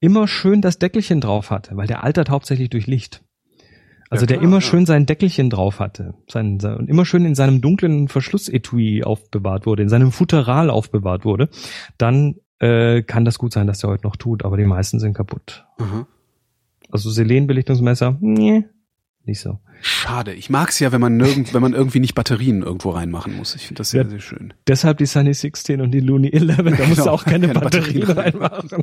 immer 0.00 0.28
schön 0.28 0.60
das 0.60 0.78
Deckelchen 0.78 1.20
drauf 1.20 1.50
hatte, 1.50 1.76
weil 1.76 1.86
der 1.86 2.04
altert 2.04 2.30
hauptsächlich 2.30 2.70
durch 2.70 2.86
Licht. 2.86 3.22
Also 4.10 4.22
Ja, 4.22 4.26
der 4.28 4.36
klar, 4.38 4.44
immer 4.48 4.56
ja. 4.58 4.60
schön 4.62 4.86
sein 4.86 5.06
Deckelchen 5.06 5.50
drauf 5.50 5.80
hatte 5.80 6.14
sein, 6.30 6.60
sein, 6.60 6.76
und 6.76 6.88
immer 6.88 7.04
schön 7.04 7.24
in 7.24 7.34
seinem 7.34 7.60
dunklen 7.60 8.08
Verschlussetui 8.08 9.02
aufbewahrt 9.04 9.66
wurde, 9.66 9.82
in 9.82 9.88
seinem 9.88 10.12
Futteral 10.12 10.70
aufbewahrt 10.70 11.24
wurde, 11.24 11.48
dann 11.98 12.36
äh, 12.60 13.02
kann 13.02 13.24
das 13.24 13.38
gut 13.38 13.52
sein, 13.52 13.66
dass 13.66 13.80
der 13.80 13.90
heute 13.90 14.06
noch 14.06 14.16
tut, 14.16 14.44
aber 14.44 14.56
die 14.56 14.64
meisten 14.64 14.98
sind 14.98 15.12
kaputt. 15.14 15.66
Aha. 15.78 16.06
Also 16.90 17.10
Selenbelichtungsmesser, 17.10 18.16
nee, 18.20 18.64
nicht 19.24 19.40
so. 19.40 19.58
Schade. 19.82 20.32
Ich 20.32 20.48
mag's 20.48 20.80
ja, 20.80 20.90
wenn 20.90 21.02
man 21.02 21.18
nirgend, 21.18 21.52
wenn 21.52 21.60
man 21.60 21.74
irgendwie 21.74 22.00
nicht 22.00 22.14
Batterien 22.14 22.62
irgendwo 22.62 22.90
reinmachen 22.90 23.36
muss. 23.36 23.54
Ich 23.54 23.66
finde 23.66 23.80
das 23.80 23.90
sehr, 23.90 24.04
Ja. 24.04 24.08
sehr 24.08 24.20
schön. 24.20 24.54
Deshalb 24.66 24.96
die 24.98 25.06
Sunny 25.06 25.34
16 25.34 25.82
und 25.82 25.90
die 25.92 26.00
Looney 26.00 26.30
11, 26.32 26.56
da 26.56 26.62
musst 26.64 26.80
du 26.80 26.86
Genau, 27.02 27.10
auch 27.12 27.24
keine, 27.24 27.48
keine 27.48 27.60
Batterien 27.60 28.06
Batterien 28.06 28.40
reinmachen. 28.40 28.70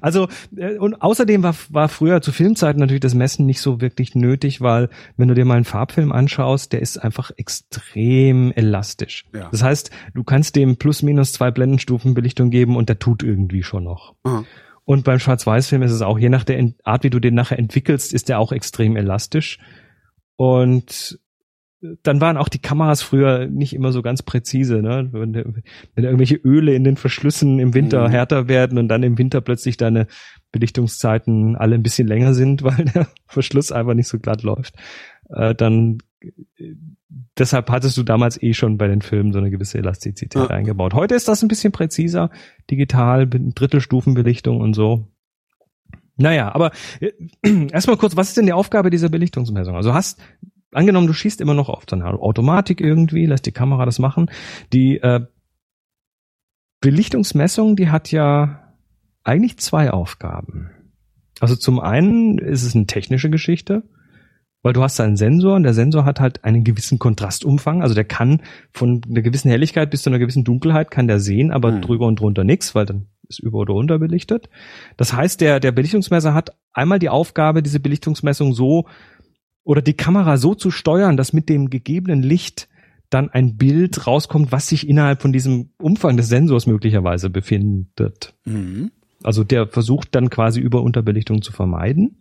Also 0.00 0.28
äh, 0.56 0.76
und 0.78 1.02
außerdem 1.02 1.42
war, 1.42 1.54
war 1.70 1.88
früher 1.88 2.20
zu 2.20 2.32
Filmzeiten 2.32 2.80
natürlich 2.80 3.00
das 3.00 3.14
Messen 3.14 3.46
nicht 3.46 3.60
so 3.60 3.80
wirklich 3.80 4.14
nötig, 4.14 4.60
weil 4.60 4.88
wenn 5.16 5.28
du 5.28 5.34
dir 5.34 5.44
mal 5.44 5.54
einen 5.54 5.64
Farbfilm 5.64 6.12
anschaust, 6.12 6.72
der 6.72 6.82
ist 6.82 6.98
einfach 6.98 7.30
extrem 7.36 8.52
elastisch. 8.52 9.26
Ja. 9.34 9.48
Das 9.50 9.62
heißt, 9.62 9.90
du 10.14 10.24
kannst 10.24 10.56
dem 10.56 10.76
plus 10.76 11.02
minus 11.02 11.32
zwei 11.32 11.50
Blendenstufen 11.50 12.14
Belichtung 12.14 12.50
geben 12.50 12.76
und 12.76 12.88
der 12.88 12.98
tut 12.98 13.22
irgendwie 13.22 13.62
schon 13.62 13.84
noch. 13.84 14.14
Aha. 14.24 14.44
Und 14.84 15.04
beim 15.04 15.18
Schwarz-Weiß-Film 15.18 15.82
ist 15.82 15.92
es 15.92 16.00
auch, 16.00 16.18
je 16.18 16.30
nach 16.30 16.44
der 16.44 16.72
Art, 16.82 17.04
wie 17.04 17.10
du 17.10 17.20
den 17.20 17.34
nachher 17.34 17.58
entwickelst, 17.58 18.14
ist 18.14 18.30
der 18.30 18.38
auch 18.38 18.52
extrem 18.52 18.96
elastisch. 18.96 19.58
Und 20.36 21.20
dann 22.02 22.20
waren 22.20 22.36
auch 22.36 22.48
die 22.48 22.58
Kameras 22.58 23.02
früher 23.02 23.46
nicht 23.46 23.72
immer 23.72 23.92
so 23.92 24.02
ganz 24.02 24.22
präzise, 24.22 24.82
ne? 24.82 25.08
Wenn, 25.12 25.34
wenn 25.94 26.04
irgendwelche 26.04 26.34
Öle 26.36 26.74
in 26.74 26.82
den 26.84 26.96
Verschlüssen 26.96 27.58
im 27.60 27.72
Winter 27.74 28.08
Mhm. 28.08 28.12
härter 28.12 28.48
werden 28.48 28.78
und 28.78 28.88
dann 28.88 29.02
im 29.04 29.16
Winter 29.18 29.40
plötzlich 29.40 29.76
deine 29.76 30.08
Belichtungszeiten 30.50 31.54
alle 31.56 31.76
ein 31.76 31.82
bisschen 31.82 32.08
länger 32.08 32.34
sind, 32.34 32.62
weil 32.64 32.84
der 32.84 33.06
Verschluss 33.26 33.70
einfach 33.72 33.94
nicht 33.94 34.08
so 34.08 34.18
glatt 34.18 34.42
läuft, 34.42 34.74
äh, 35.30 35.54
dann 35.54 35.98
äh, 36.20 36.74
deshalb 37.38 37.70
hattest 37.70 37.96
du 37.96 38.02
damals 38.02 38.42
eh 38.42 38.54
schon 38.54 38.76
bei 38.76 38.88
den 38.88 39.00
Filmen 39.02 39.32
so 39.32 39.38
eine 39.38 39.50
gewisse 39.50 39.78
Elastizität 39.78 40.34
Ja. 40.42 40.46
eingebaut. 40.48 40.94
Heute 40.94 41.14
ist 41.14 41.28
das 41.28 41.42
ein 41.42 41.48
bisschen 41.48 41.70
präziser, 41.72 42.30
digital, 42.70 43.28
Drittelstufenbelichtung 43.28 44.60
und 44.60 44.74
so. 44.74 45.06
Naja, 46.16 46.52
aber 46.52 46.72
äh, 47.00 47.12
erstmal 47.72 47.96
kurz, 47.96 48.16
was 48.16 48.28
ist 48.28 48.36
denn 48.36 48.46
die 48.46 48.52
Aufgabe 48.52 48.90
dieser 48.90 49.08
Belichtungsmessung? 49.08 49.76
Also 49.76 49.94
hast, 49.94 50.20
angenommen, 50.72 51.06
du 51.06 51.12
schießt 51.12 51.40
immer 51.40 51.54
noch 51.54 51.68
auf 51.68 51.84
so 51.88 51.96
eine 51.96 52.06
Automatik 52.06 52.80
irgendwie, 52.80 53.26
lässt 53.26 53.46
die 53.46 53.52
Kamera 53.52 53.84
das 53.84 53.98
machen. 53.98 54.30
Die 54.72 54.98
äh, 54.98 55.20
Belichtungsmessung, 56.80 57.76
die 57.76 57.90
hat 57.90 58.10
ja 58.12 58.74
eigentlich 59.24 59.58
zwei 59.58 59.90
Aufgaben. 59.90 60.70
Also 61.40 61.56
zum 61.56 61.80
einen 61.80 62.38
ist 62.38 62.62
es 62.64 62.74
eine 62.74 62.86
technische 62.86 63.30
Geschichte, 63.30 63.84
weil 64.62 64.72
du 64.72 64.82
hast 64.82 65.00
einen 65.00 65.16
Sensor 65.16 65.54
und 65.54 65.62
der 65.62 65.74
Sensor 65.74 66.04
hat 66.04 66.20
halt 66.20 66.44
einen 66.44 66.64
gewissen 66.64 66.98
Kontrastumfang, 66.98 67.82
also 67.82 67.94
der 67.94 68.04
kann 68.04 68.42
von 68.72 69.00
einer 69.08 69.22
gewissen 69.22 69.50
Helligkeit 69.50 69.90
bis 69.90 70.02
zu 70.02 70.10
einer 70.10 70.18
gewissen 70.18 70.44
Dunkelheit 70.44 70.90
kann 70.90 71.06
der 71.06 71.20
sehen, 71.20 71.52
aber 71.52 71.72
Hm. 71.72 71.82
drüber 71.82 72.06
und 72.06 72.20
drunter 72.20 72.44
nichts, 72.44 72.74
weil 72.74 72.86
dann 72.86 73.06
ist 73.28 73.38
über 73.40 73.58
oder 73.58 73.74
unter 73.74 73.98
belichtet. 73.98 74.48
Das 74.96 75.12
heißt, 75.12 75.40
der, 75.40 75.60
der 75.60 75.72
Belichtungsmesser 75.72 76.34
hat 76.34 76.56
einmal 76.72 76.98
die 76.98 77.08
Aufgabe, 77.08 77.62
diese 77.62 77.80
Belichtungsmessung 77.80 78.54
so 78.54 78.86
oder 79.68 79.82
die 79.82 79.92
Kamera 79.92 80.38
so 80.38 80.54
zu 80.54 80.70
steuern, 80.70 81.18
dass 81.18 81.34
mit 81.34 81.50
dem 81.50 81.68
gegebenen 81.68 82.22
Licht 82.22 82.70
dann 83.10 83.28
ein 83.28 83.58
Bild 83.58 84.06
rauskommt, 84.06 84.50
was 84.50 84.66
sich 84.66 84.88
innerhalb 84.88 85.20
von 85.20 85.30
diesem 85.30 85.72
Umfang 85.76 86.16
des 86.16 86.28
Sensors 86.28 86.66
möglicherweise 86.66 87.28
befindet. 87.28 88.32
Mhm. 88.46 88.92
Also 89.22 89.44
der 89.44 89.66
versucht 89.66 90.14
dann 90.14 90.30
quasi 90.30 90.58
über 90.58 90.80
Unterbelichtung 90.80 91.42
zu 91.42 91.52
vermeiden. 91.52 92.16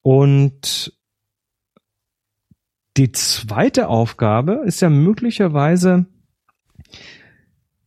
Und 0.00 0.96
die 2.96 3.12
zweite 3.12 3.88
Aufgabe 3.88 4.62
ist 4.64 4.80
ja 4.80 4.88
möglicherweise 4.88 6.06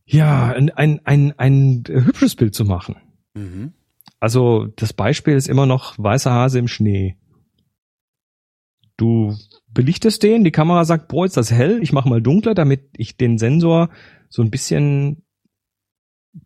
ja 0.04 0.52
ein, 0.52 0.70
ein, 0.70 1.00
ein, 1.04 1.36
ein 1.36 1.84
hübsches 1.88 2.36
Bild 2.36 2.54
zu 2.54 2.64
machen. 2.64 2.94
Mhm. 3.34 3.72
Also 4.20 4.68
das 4.76 4.92
Beispiel 4.92 5.34
ist 5.34 5.48
immer 5.48 5.66
noch 5.66 5.98
weißer 5.98 6.30
Hase 6.30 6.60
im 6.60 6.68
Schnee. 6.68 7.16
Du 9.00 9.34
belichtest 9.72 10.22
den, 10.22 10.44
die 10.44 10.50
Kamera 10.50 10.84
sagt, 10.84 11.08
boah, 11.08 11.24
ist 11.24 11.38
das 11.38 11.50
hell, 11.50 11.78
ich 11.80 11.94
mache 11.94 12.06
mal 12.06 12.20
dunkler, 12.20 12.52
damit 12.52 12.90
ich 12.98 13.16
den 13.16 13.38
Sensor 13.38 13.88
so 14.28 14.42
ein 14.42 14.50
bisschen 14.50 15.22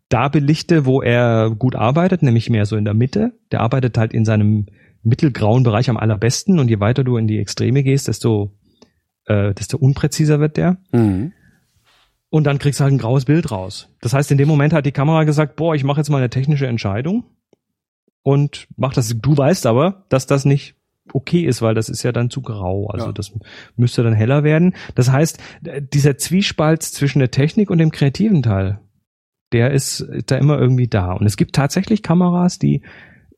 da 0.07 0.29
belichte, 0.29 0.85
wo 0.85 1.01
er 1.01 1.53
gut 1.53 1.75
arbeitet, 1.75 2.23
nämlich 2.23 2.49
mehr 2.49 2.65
so 2.65 2.77
in 2.77 2.85
der 2.85 2.93
Mitte. 2.93 3.33
Der 3.51 3.59
arbeitet 3.59 3.97
halt 3.97 4.13
in 4.13 4.23
seinem 4.23 4.67
mittelgrauen 5.03 5.63
Bereich 5.63 5.89
am 5.89 5.97
allerbesten 5.97 6.57
und 6.57 6.69
je 6.69 6.79
weiter 6.79 7.03
du 7.03 7.17
in 7.17 7.27
die 7.27 7.39
Extreme 7.39 7.83
gehst, 7.83 8.07
desto, 8.07 8.57
äh, 9.25 9.53
desto 9.53 9.77
unpräziser 9.77 10.39
wird 10.39 10.55
der. 10.55 10.77
Mhm. 10.93 11.33
Und 12.29 12.45
dann 12.45 12.57
kriegst 12.57 12.79
du 12.79 12.85
halt 12.85 12.93
ein 12.93 12.99
graues 12.99 13.25
Bild 13.25 13.51
raus. 13.51 13.89
Das 13.99 14.13
heißt, 14.13 14.31
in 14.31 14.37
dem 14.37 14.47
Moment 14.47 14.71
hat 14.71 14.85
die 14.85 14.93
Kamera 14.93 15.25
gesagt, 15.25 15.57
boah, 15.57 15.75
ich 15.75 15.83
mache 15.83 15.99
jetzt 15.99 16.09
mal 16.09 16.19
eine 16.19 16.29
technische 16.29 16.67
Entscheidung 16.67 17.25
und 18.23 18.69
mach 18.77 18.93
das. 18.93 19.09
Du 19.09 19.37
weißt 19.37 19.65
aber, 19.65 20.05
dass 20.07 20.25
das 20.25 20.45
nicht 20.45 20.75
okay 21.13 21.41
ist, 21.45 21.61
weil 21.61 21.75
das 21.75 21.89
ist 21.89 22.03
ja 22.03 22.11
dann 22.11 22.29
zu 22.29 22.41
grau. 22.41 22.87
Also 22.87 23.07
Ja. 23.07 23.11
das 23.11 23.31
müsste 23.75 24.03
dann 24.03 24.13
heller 24.13 24.43
werden. 24.43 24.75
Das 24.95 25.11
heißt, 25.11 25.39
dieser 25.93 26.17
Zwiespalt 26.17 26.83
zwischen 26.83 27.19
der 27.19 27.31
Technik 27.31 27.69
und 27.69 27.77
dem 27.77 27.91
kreativen 27.91 28.43
Teil, 28.43 28.79
der 29.51 29.71
ist 29.71 30.05
da 30.27 30.37
immer 30.37 30.59
irgendwie 30.59 30.87
da. 30.87 31.13
Und 31.13 31.25
es 31.25 31.37
gibt 31.37 31.55
tatsächlich 31.55 32.03
Kameras, 32.03 32.59
die 32.59 32.81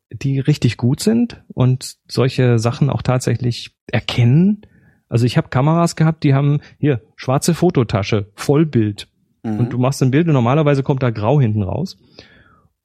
die 0.09 0.39
richtig 0.39 0.77
gut 0.77 1.01
sind 1.01 1.43
und 1.49 1.97
solche 2.07 2.59
Sachen 2.59 2.89
auch 2.89 3.01
tatsächlich 3.01 3.75
erkennen. 3.91 4.61
Also 5.09 5.25
ich 5.25 5.37
habe 5.37 5.49
Kameras 5.49 5.97
gehabt, 5.97 6.23
die 6.23 6.33
haben 6.33 6.61
hier 6.79 7.01
schwarze 7.17 7.53
Fototasche, 7.53 8.31
Vollbild. 8.35 9.09
Mhm. 9.43 9.59
Und 9.59 9.73
du 9.73 9.77
machst 9.77 10.01
ein 10.01 10.11
Bild 10.11 10.27
und 10.27 10.33
normalerweise 10.33 10.81
kommt 10.81 11.03
da 11.03 11.09
grau 11.09 11.41
hinten 11.41 11.61
raus. 11.61 11.97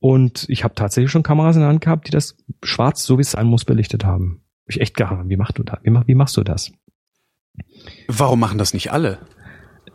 Und 0.00 0.46
ich 0.48 0.64
habe 0.64 0.74
tatsächlich 0.74 1.12
schon 1.12 1.22
Kameras 1.22 1.54
in 1.54 1.60
der 1.62 1.68
Hand 1.68 1.80
gehabt, 1.80 2.08
die 2.08 2.10
das 2.10 2.36
schwarz, 2.64 3.04
so 3.04 3.18
wie 3.18 3.22
es 3.22 3.30
sein 3.32 3.46
muss, 3.46 3.64
belichtet 3.64 4.04
haben. 4.04 4.42
Ich 4.72 4.80
echt 4.80 4.96
gehabt, 4.96 5.28
wie 5.28 5.36
machst 5.36 5.58
du 5.58 5.62
das? 5.62 5.78
Wie, 5.82 5.90
wie 5.90 6.14
machst 6.14 6.36
du 6.36 6.42
das? 6.42 6.72
Warum 8.08 8.40
machen 8.40 8.58
das 8.58 8.74
nicht 8.74 8.92
alle? 8.92 9.18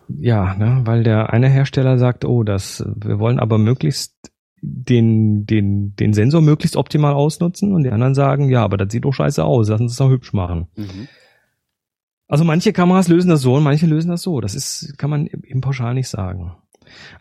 Ja, 0.08 0.56
ne, 0.56 0.82
weil 0.86 1.04
der 1.04 1.34
eine 1.34 1.50
Hersteller 1.50 1.98
sagt, 1.98 2.24
oh, 2.26 2.44
das, 2.44 2.84
wir 2.96 3.20
wollen 3.20 3.40
aber 3.40 3.58
möglichst 3.58 4.16
den, 4.62 5.46
den, 5.46 5.96
den 5.96 6.14
Sensor 6.14 6.42
möglichst 6.42 6.78
optimal 6.78 7.14
ausnutzen 7.14 7.74
und 7.74 7.84
die 7.84 7.92
anderen 7.92 8.16
sagen, 8.16 8.50
ja, 8.50 8.64
aber 8.64 8.78
das 8.78 8.92
sieht 8.92 9.06
doch 9.06 9.14
scheiße 9.14 9.44
aus, 9.44 9.70
lass 9.70 9.82
uns 9.82 9.92
das 9.92 9.98
doch 9.98 10.10
hübsch 10.12 10.34
machen. 10.34 10.68
Mhm. 10.76 11.08
Also 12.28 12.44
manche 12.44 12.74
Kameras 12.74 13.08
lösen 13.08 13.30
das 13.30 13.42
so 13.42 13.56
und 13.56 13.64
manche 13.64 13.86
lösen 13.86 14.10
das 14.10 14.22
so. 14.22 14.42
Das 14.42 14.56
ist, 14.56 14.98
kann 14.98 15.10
man 15.10 15.28
im 15.28 15.62
pauschal 15.62 15.94
nicht 15.94 16.10
sagen. 16.10 16.58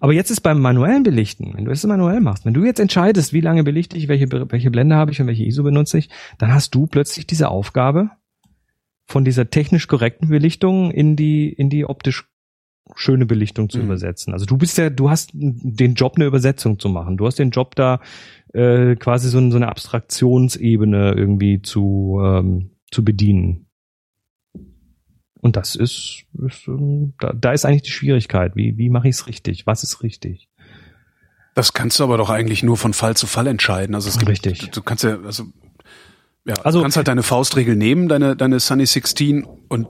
Aber 0.01 0.13
jetzt 0.13 0.31
ist 0.31 0.41
beim 0.41 0.61
manuellen 0.61 1.03
Belichten, 1.03 1.53
wenn 1.55 1.65
du 1.65 1.71
es 1.71 1.85
manuell 1.85 2.21
machst, 2.21 2.45
wenn 2.45 2.55
du 2.55 2.65
jetzt 2.65 2.81
entscheidest, 2.81 3.33
wie 3.33 3.41
lange 3.41 3.65
belichte 3.65 3.97
ich, 3.97 4.09
welche, 4.09 4.31
welche 4.31 4.71
Blende 4.71 4.97
habe 4.97 5.13
ich 5.13 5.21
und 5.21 5.27
welche 5.27 5.45
ISO 5.45 5.63
benutze 5.63 5.99
ich, 5.99 6.09
dann 6.39 6.53
hast 6.53 6.75
du 6.75 6.87
plötzlich 6.87 7.27
diese 7.27 7.49
Aufgabe, 7.49 8.11
von 9.07 9.25
dieser 9.25 9.51
technisch 9.51 9.87
korrekten 9.87 10.29
Belichtung 10.29 10.91
in 10.91 11.17
die, 11.17 11.49
in 11.49 11.71
die 11.71 11.85
optisch 11.85 12.29
schöne 12.95 13.27
Belichtung 13.27 13.69
zu 13.69 13.79
mhm. 13.79 13.85
übersetzen. 13.85 14.33
Also 14.33 14.47
du 14.47 14.57
bist 14.57 14.79
ja, 14.79 14.91
du 14.91 15.11
hast 15.11 15.31
den 15.33 15.95
Job, 15.95 16.15
eine 16.17 16.27
Übersetzung 16.27 16.79
zu 16.79 16.89
machen. 16.89 17.17
Du 17.17 17.27
hast 17.27 17.39
den 17.39 17.51
Job 17.51 17.75
da 17.75 18.01
äh, 18.53 18.95
quasi 18.97 19.29
so, 19.29 19.51
so 19.51 19.57
eine 19.57 19.69
Abstraktionsebene 19.69 21.15
irgendwie 21.17 21.63
zu, 21.63 22.21
ähm, 22.23 22.71
zu 22.91 23.05
bedienen. 23.05 23.66
Und 25.47 25.55
das 25.55 25.77
ist, 25.77 26.25
ist 26.45 26.67
ähm, 26.67 27.13
da, 27.21 27.33
da 27.33 27.53
ist 27.53 27.65
eigentlich 27.65 27.83
die 27.83 27.93
Schwierigkeit. 27.93 28.57
Wie, 28.57 28.77
wie 28.79 28.91
mache 28.91 29.07
ich 29.07 29.15
es 29.15 29.29
richtig? 29.29 29.65
Was 29.65 29.85
ist 29.85 30.03
richtig? 30.03 30.49
Das 31.55 31.73
kannst 31.73 32.01
du 32.01 32.03
aber 32.03 32.19
doch 32.19 32.31
eigentlich 32.31 32.65
nur 32.65 32.77
von 32.77 32.93
Fall 32.93 33.17
zu 33.17 33.29
Fall 33.29 33.47
entscheiden. 33.47 33.95
Also 33.95 34.09
es 34.09 34.19
gibt, 34.19 34.29
Richtig. 34.29 34.59
Du, 34.59 34.67
du 34.67 34.83
kannst 34.83 35.05
ja, 35.05 35.21
also, 35.25 35.45
ja, 36.45 36.55
also, 36.65 36.81
du 36.81 36.83
kannst 36.83 36.97
halt 36.97 37.07
deine 37.07 37.23
Faustregel 37.23 37.77
nehmen, 37.77 38.09
deine, 38.09 38.35
deine 38.35 38.59
Sunny 38.59 38.87
16 38.87 39.47
und 39.69 39.87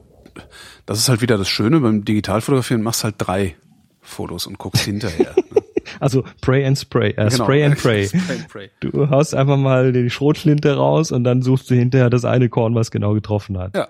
das 0.84 0.98
ist 0.98 1.08
halt 1.08 1.22
wieder 1.22 1.38
das 1.38 1.48
Schöne 1.48 1.80
beim 1.80 2.04
Digitalfotografieren, 2.04 2.82
machst 2.82 3.02
halt 3.02 3.14
drei 3.16 3.56
Fotos 4.02 4.46
und 4.46 4.58
guckst 4.58 4.82
hinterher. 4.84 5.34
Ne? 5.54 5.62
Also 6.00 6.22
Pray 6.42 6.66
and 6.66 6.78
Spray, 6.78 7.12
äh, 7.12 7.30
genau. 7.30 7.44
Spray 7.44 7.64
and 7.64 7.78
Pray. 7.82 8.08
Spray 8.08 8.20
and 8.28 8.48
pray. 8.48 8.70
Du 8.80 9.08
haust 9.08 9.34
einfach 9.34 9.56
mal 9.56 9.94
die 9.94 10.10
Schrotflinte 10.10 10.76
raus 10.76 11.12
und 11.12 11.24
dann 11.24 11.40
suchst 11.40 11.70
du 11.70 11.74
hinterher 11.74 12.10
das 12.10 12.26
eine 12.26 12.50
Korn, 12.50 12.74
was 12.74 12.90
genau 12.90 13.14
getroffen 13.14 13.56
hat. 13.56 13.74
Ja. 13.74 13.88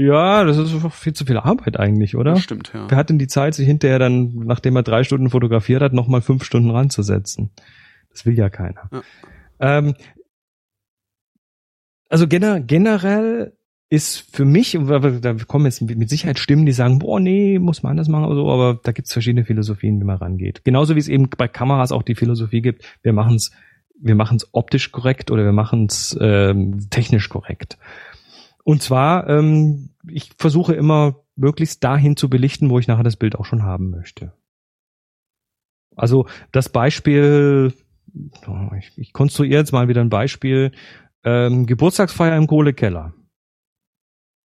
Ja, 0.00 0.44
das 0.44 0.56
ist 0.58 0.72
viel 0.92 1.12
zu 1.12 1.24
viel 1.24 1.38
Arbeit 1.38 1.76
eigentlich, 1.76 2.14
oder? 2.14 2.34
Das 2.34 2.44
stimmt, 2.44 2.70
ja. 2.72 2.88
Wer 2.88 2.96
hat 2.96 3.10
denn 3.10 3.18
die 3.18 3.26
Zeit, 3.26 3.54
sich 3.54 3.66
hinterher 3.66 3.98
dann, 3.98 4.32
nachdem 4.44 4.76
er 4.76 4.84
drei 4.84 5.02
Stunden 5.02 5.28
fotografiert 5.28 5.82
hat, 5.82 5.92
nochmal 5.92 6.20
fünf 6.20 6.44
Stunden 6.44 6.70
ranzusetzen? 6.70 7.50
Das 8.10 8.24
will 8.24 8.38
ja 8.38 8.48
keiner. 8.48 8.88
Ja. 8.92 9.02
Ähm, 9.58 9.94
also 12.08 12.28
gener 12.28 12.60
generell 12.60 13.56
ist 13.90 14.32
für 14.32 14.44
mich, 14.44 14.78
da 14.80 15.34
kommen 15.48 15.64
jetzt 15.64 15.82
mit 15.82 16.08
Sicherheit 16.08 16.38
Stimmen, 16.38 16.64
die 16.64 16.70
sagen, 16.70 17.00
boah, 17.00 17.18
nee, 17.18 17.58
muss 17.58 17.82
man 17.82 17.90
anders 17.90 18.06
machen 18.08 18.26
oder 18.26 18.36
so, 18.36 18.52
aber 18.52 18.78
da 18.80 18.92
gibt 18.92 19.08
es 19.08 19.12
verschiedene 19.12 19.44
Philosophien, 19.44 19.98
wie 19.98 20.04
man 20.04 20.18
rangeht. 20.18 20.64
Genauso 20.64 20.94
wie 20.94 21.00
es 21.00 21.08
eben 21.08 21.28
bei 21.28 21.48
Kameras 21.48 21.90
auch 21.90 22.04
die 22.04 22.14
Philosophie 22.14 22.62
gibt, 22.62 22.84
wir 23.02 23.12
machen 23.12 23.34
es 23.34 23.50
wir 24.00 24.14
machen's 24.14 24.46
optisch 24.52 24.92
korrekt 24.92 25.32
oder 25.32 25.44
wir 25.44 25.52
machen 25.52 25.86
es 25.86 26.16
ähm, 26.20 26.88
technisch 26.88 27.28
korrekt. 27.28 27.78
Und 28.68 28.82
zwar, 28.82 29.26
ähm, 29.30 29.94
ich 30.06 30.32
versuche 30.36 30.74
immer 30.74 31.24
möglichst 31.36 31.82
dahin 31.82 32.18
zu 32.18 32.28
belichten, 32.28 32.68
wo 32.68 32.78
ich 32.78 32.86
nachher 32.86 33.02
das 33.02 33.16
Bild 33.16 33.34
auch 33.36 33.46
schon 33.46 33.62
haben 33.62 33.88
möchte. 33.88 34.34
Also 35.96 36.26
das 36.52 36.68
Beispiel, 36.68 37.72
ich, 38.78 38.98
ich 38.98 39.14
konstruiere 39.14 39.60
jetzt 39.60 39.72
mal 39.72 39.88
wieder 39.88 40.02
ein 40.02 40.10
Beispiel, 40.10 40.72
ähm, 41.24 41.64
Geburtstagsfeier 41.64 42.36
im 42.36 42.46
Kohlekeller. 42.46 43.14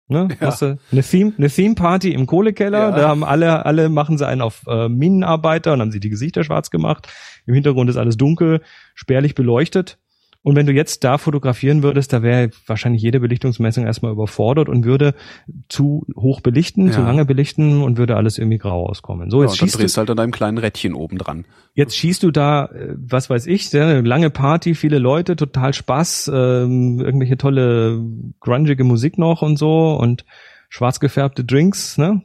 Ne? 0.07 0.27
Ja. 0.39 0.47
Hast 0.47 0.61
du 0.61 0.77
eine 0.91 1.01
Theme, 1.01 1.33
eine 1.39 1.49
Theme 1.49 1.73
Party 1.73 2.13
im 2.13 2.27
Kohlekeller, 2.27 2.89
ja. 2.89 2.91
da 2.91 3.09
haben 3.09 3.23
alle, 3.23 3.65
alle 3.65 3.89
machen 3.89 4.19
sie 4.19 4.27
einen 4.27 4.41
auf 4.41 4.67
äh, 4.67 4.87
Minenarbeiter 4.87 5.73
und 5.73 5.81
haben 5.81 5.91
sie 5.91 5.99
die 5.99 6.09
Gesichter 6.11 6.43
schwarz 6.43 6.69
gemacht. 6.69 7.07
Im 7.47 7.55
Hintergrund 7.55 7.89
ist 7.89 7.97
alles 7.97 8.17
dunkel, 8.17 8.61
spärlich 8.93 9.33
beleuchtet. 9.33 9.97
Und 10.43 10.55
wenn 10.55 10.65
du 10.65 10.73
jetzt 10.73 11.03
da 11.03 11.19
fotografieren 11.19 11.83
würdest, 11.83 12.13
da 12.13 12.23
wäre 12.23 12.49
wahrscheinlich 12.65 13.03
jede 13.03 13.19
Belichtungsmessung 13.19 13.85
erstmal 13.85 14.11
überfordert 14.11 14.69
und 14.69 14.85
würde 14.85 15.13
zu 15.69 16.07
hoch 16.15 16.41
belichten, 16.41 16.87
ja. 16.87 16.93
zu 16.93 17.01
lange 17.01 17.25
belichten 17.25 17.83
und 17.83 17.97
würde 17.97 18.15
alles 18.15 18.39
irgendwie 18.39 18.57
grau 18.57 18.87
auskommen. 18.87 19.29
So, 19.29 19.43
jetzt 19.43 19.51
ja, 19.51 19.59
schießt 19.59 19.75
dann 19.75 19.81
drehst 19.81 19.97
du 19.97 19.99
halt 19.99 20.09
an 20.09 20.17
deinem 20.17 20.31
kleinen 20.31 20.57
Rädchen 20.57 20.95
oben 20.95 21.19
dran. 21.19 21.45
Jetzt 21.75 21.95
schießt 21.95 22.23
du 22.23 22.31
da, 22.31 22.65
äh, 22.65 22.95
was 22.97 23.29
weiß 23.29 23.45
ich, 23.45 23.73
eine 23.75 24.01
lange 24.01 24.31
Party, 24.31 24.73
viele 24.73 24.97
Leute, 24.97 25.35
total 25.35 25.73
Spaß, 25.73 26.31
ähm, 26.33 26.99
irgendwelche 26.99 27.37
tolle 27.37 28.01
grungige 28.39 28.83
Musik 28.83 29.19
noch 29.19 29.43
und 29.43 29.57
so 29.57 29.93
und 29.93 30.25
schwarz 30.69 30.99
gefärbte 30.99 31.43
Drinks, 31.43 31.99
ne? 31.99 32.23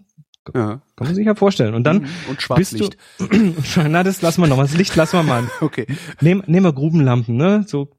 Ja. 0.55 0.81
Kann 0.97 1.09
man 1.09 1.14
sich 1.14 1.27
ja 1.27 1.35
vorstellen. 1.35 1.75
Und 1.75 1.85
dann 1.85 2.03
mhm. 2.03 2.09
und 2.31 2.41
Schwarzlicht. 2.41 2.97
Bist 3.19 3.77
du, 3.77 3.83
na, 3.89 4.03
das 4.03 4.23
lassen 4.23 4.41
wir 4.41 4.49
noch. 4.49 4.59
Das 4.59 4.77
Licht 4.77 4.95
lassen 4.97 5.19
wir 5.19 5.23
mal. 5.23 5.45
okay. 5.61 5.87
Nehmen, 6.21 6.43
nehmen 6.47 6.64
wir 6.64 6.73
Grubenlampen, 6.73 7.37
ne? 7.37 7.64
So 7.67 7.91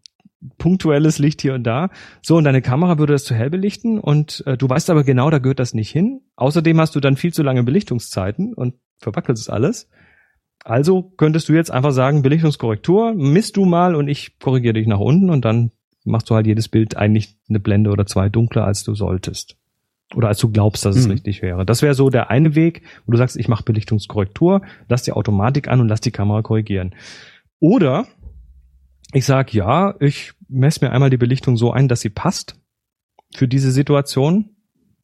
punktuelles 0.57 1.19
Licht 1.19 1.41
hier 1.41 1.53
und 1.53 1.63
da. 1.63 1.89
So, 2.21 2.37
und 2.37 2.43
deine 2.43 2.61
Kamera 2.61 2.99
würde 2.99 3.13
das 3.13 3.23
zu 3.23 3.35
hell 3.35 3.49
belichten 3.49 3.99
und 3.99 4.43
äh, 4.45 4.57
du 4.57 4.69
weißt 4.69 4.89
aber 4.89 5.03
genau, 5.03 5.29
da 5.29 5.39
gehört 5.39 5.59
das 5.59 5.73
nicht 5.73 5.91
hin. 5.91 6.21
Außerdem 6.35 6.79
hast 6.79 6.95
du 6.95 6.99
dann 6.99 7.17
viel 7.17 7.33
zu 7.33 7.43
lange 7.43 7.63
Belichtungszeiten 7.63 8.53
und 8.53 8.75
verwackelst 8.99 9.43
es 9.43 9.49
alles. 9.49 9.89
Also 10.63 11.13
könntest 11.17 11.49
du 11.49 11.53
jetzt 11.53 11.71
einfach 11.71 11.91
sagen, 11.91 12.21
Belichtungskorrektur, 12.21 13.13
misst 13.13 13.57
du 13.57 13.65
mal 13.65 13.95
und 13.95 14.07
ich 14.07 14.37
korrigiere 14.39 14.73
dich 14.73 14.87
nach 14.87 14.99
unten 14.99 15.29
und 15.29 15.45
dann 15.45 15.71
machst 16.03 16.29
du 16.29 16.35
halt 16.35 16.47
jedes 16.47 16.67
Bild 16.67 16.97
eigentlich 16.97 17.37
eine 17.49 17.59
Blende 17.59 17.89
oder 17.89 18.05
zwei 18.05 18.29
dunkler, 18.29 18.65
als 18.65 18.83
du 18.83 18.95
solltest. 18.95 19.57
Oder 20.15 20.29
als 20.29 20.39
du 20.39 20.49
glaubst, 20.49 20.85
dass 20.85 20.95
es 20.95 21.03
hm. 21.03 21.11
richtig 21.11 21.41
wäre. 21.41 21.65
Das 21.65 21.81
wäre 21.81 21.93
so 21.93 22.09
der 22.09 22.29
eine 22.29 22.55
Weg, 22.55 22.81
wo 23.05 23.11
du 23.11 23.17
sagst, 23.17 23.35
ich 23.35 23.49
mache 23.49 23.63
Belichtungskorrektur, 23.63 24.61
lass 24.87 25.03
die 25.03 25.11
Automatik 25.11 25.67
an 25.67 25.81
und 25.81 25.89
lass 25.89 25.99
die 25.99 26.11
Kamera 26.11 26.41
korrigieren. 26.41 26.95
Oder 27.59 28.05
ich 29.13 29.25
sage, 29.25 29.57
ja, 29.57 29.95
ich 29.99 30.33
messe 30.49 30.83
mir 30.83 30.91
einmal 30.91 31.09
die 31.09 31.17
Belichtung 31.17 31.57
so 31.57 31.71
ein, 31.71 31.87
dass 31.87 32.01
sie 32.01 32.09
passt 32.09 32.59
für 33.35 33.47
diese 33.47 33.71
Situation. 33.71 34.51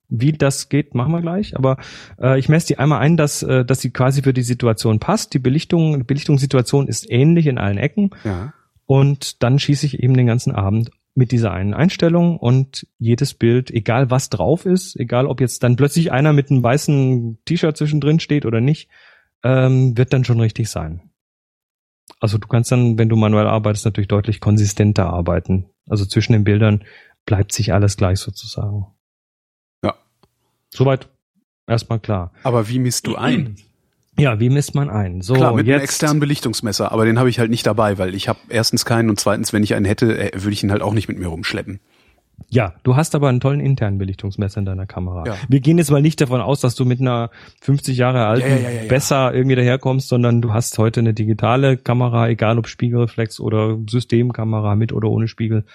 Wie 0.09 0.31
das 0.31 0.69
geht, 0.69 0.93
machen 0.93 1.11
wir 1.11 1.21
gleich. 1.21 1.55
Aber 1.55 1.77
äh, 2.21 2.37
ich 2.37 2.47
messe 2.47 2.67
die 2.67 2.77
einmal 2.77 2.99
ein, 2.99 3.17
dass, 3.17 3.41
äh, 3.41 3.65
dass 3.65 3.81
sie 3.81 3.89
quasi 3.89 4.21
für 4.21 4.33
die 4.33 4.43
Situation 4.43 4.99
passt. 4.99 5.33
Die 5.33 5.39
Belichtung, 5.39 5.97
die 5.97 6.03
Belichtungssituation 6.03 6.87
ist 6.87 7.09
ähnlich 7.09 7.47
in 7.47 7.57
allen 7.57 7.77
Ecken. 7.77 8.11
Ja. 8.23 8.53
Und 8.85 9.41
dann 9.41 9.57
schieße 9.57 9.85
ich 9.85 10.03
eben 10.03 10.15
den 10.15 10.27
ganzen 10.27 10.51
Abend 10.51 10.91
mit 11.15 11.31
dieser 11.31 11.51
einen 11.51 11.73
Einstellung 11.73 12.37
und 12.37 12.87
jedes 12.97 13.33
Bild, 13.33 13.71
egal 13.71 14.09
was 14.09 14.29
drauf 14.29 14.65
ist, 14.65 14.99
egal 14.99 15.27
ob 15.27 15.41
jetzt 15.41 15.63
dann 15.63 15.75
plötzlich 15.75 16.11
einer 16.11 16.33
mit 16.33 16.49
einem 16.49 16.63
weißen 16.63 17.39
T-Shirt 17.45 17.77
zwischendrin 17.77 18.19
steht 18.19 18.45
oder 18.45 18.61
nicht, 18.61 18.89
ähm, 19.43 19.97
wird 19.97 20.13
dann 20.13 20.25
schon 20.25 20.39
richtig 20.39 20.69
sein. 20.69 21.12
Also 22.23 22.37
du 22.37 22.47
kannst 22.47 22.71
dann, 22.71 22.97
wenn 22.97 23.09
du 23.09 23.17
manuell 23.17 23.47
arbeitest, 23.47 23.83
natürlich 23.83 24.07
deutlich 24.07 24.39
konsistenter 24.39 25.07
arbeiten. 25.07 25.65
Also 25.89 26.05
zwischen 26.05 26.31
den 26.31 26.45
Bildern 26.45 26.85
bleibt 27.25 27.51
sich 27.51 27.73
alles 27.73 27.97
gleich 27.97 28.19
sozusagen. 28.19 28.85
Ja. 29.83 29.95
Soweit 30.69 31.09
erstmal 31.67 31.99
klar. 31.99 32.31
Aber 32.43 32.69
wie 32.69 32.79
misst 32.79 33.07
du 33.07 33.17
ein? 33.17 33.57
Ja, 34.17 34.39
wie 34.39 34.49
misst 34.49 34.73
man 34.73 34.89
ein? 34.89 35.19
So, 35.19 35.33
Klar, 35.33 35.53
mit 35.53 35.67
jetzt, 35.67 35.73
einem 35.73 35.83
externen 35.83 36.19
Belichtungsmesser, 36.21 36.93
aber 36.93 37.03
den 37.03 37.19
habe 37.19 37.29
ich 37.29 37.39
halt 37.39 37.49
nicht 37.49 37.67
dabei, 37.67 37.97
weil 37.97 38.15
ich 38.15 38.29
habe 38.29 38.39
erstens 38.47 38.85
keinen 38.85 39.09
und 39.09 39.19
zweitens, 39.19 39.51
wenn 39.51 39.63
ich 39.63 39.75
einen 39.75 39.85
hätte, 39.85 40.17
äh, 40.17 40.41
würde 40.41 40.53
ich 40.53 40.63
ihn 40.63 40.71
halt 40.71 40.81
auch 40.81 40.93
nicht 40.93 41.09
mit 41.09 41.19
mir 41.19 41.27
rumschleppen. 41.27 41.81
Ja, 42.49 42.73
du 42.83 42.95
hast 42.95 43.15
aber 43.15 43.29
einen 43.29 43.39
tollen 43.39 43.59
internen 43.59 43.97
Belichtungsmesser 43.97 44.59
in 44.59 44.65
deiner 44.65 44.85
Kamera. 44.85 45.25
Ja. 45.25 45.37
Wir 45.47 45.59
gehen 45.59 45.77
jetzt 45.77 45.91
mal 45.91 46.01
nicht 46.01 46.21
davon 46.21 46.41
aus, 46.41 46.61
dass 46.61 46.75
du 46.75 46.85
mit 46.85 47.01
einer 47.01 47.29
50 47.61 47.97
Jahre 47.97 48.25
alten 48.25 48.63
ja, 48.63 48.69
ja, 48.69 48.87
besser 48.87 49.33
irgendwie 49.33 49.55
daherkommst, 49.55 50.07
sondern 50.07 50.41
du 50.41 50.53
hast 50.53 50.77
heute 50.77 50.99
eine 50.99 51.13
digitale 51.13 51.77
Kamera, 51.77 52.29
egal 52.29 52.57
ob 52.57 52.67
Spiegelreflex 52.67 53.39
oder 53.39 53.77
Systemkamera 53.89 54.75
mit 54.75 54.93
oder 54.93 55.09
ohne 55.09 55.27
Spiegel. 55.27 55.65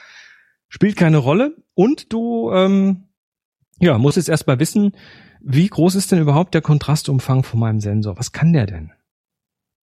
Spielt 0.69 0.97
keine 0.97 1.19
Rolle. 1.19 1.57
Und 1.75 2.13
du 2.13 2.53
ähm, 2.53 3.09
ja, 3.81 3.99
musst 3.99 4.17
jetzt 4.17 4.29
erstmal 4.29 4.61
wissen, 4.61 4.93
wie 5.41 5.69
groß 5.69 5.95
ist 5.95 6.13
denn 6.13 6.21
überhaupt 6.21 6.55
der 6.55 6.63
Kontrastumfang 6.63 7.43
von 7.43 7.61
meinem 7.61 7.81
Sensor? 7.81 8.19
Was 8.19 8.33
kann 8.33 8.53
der 8.53 8.67
denn? 8.67 8.93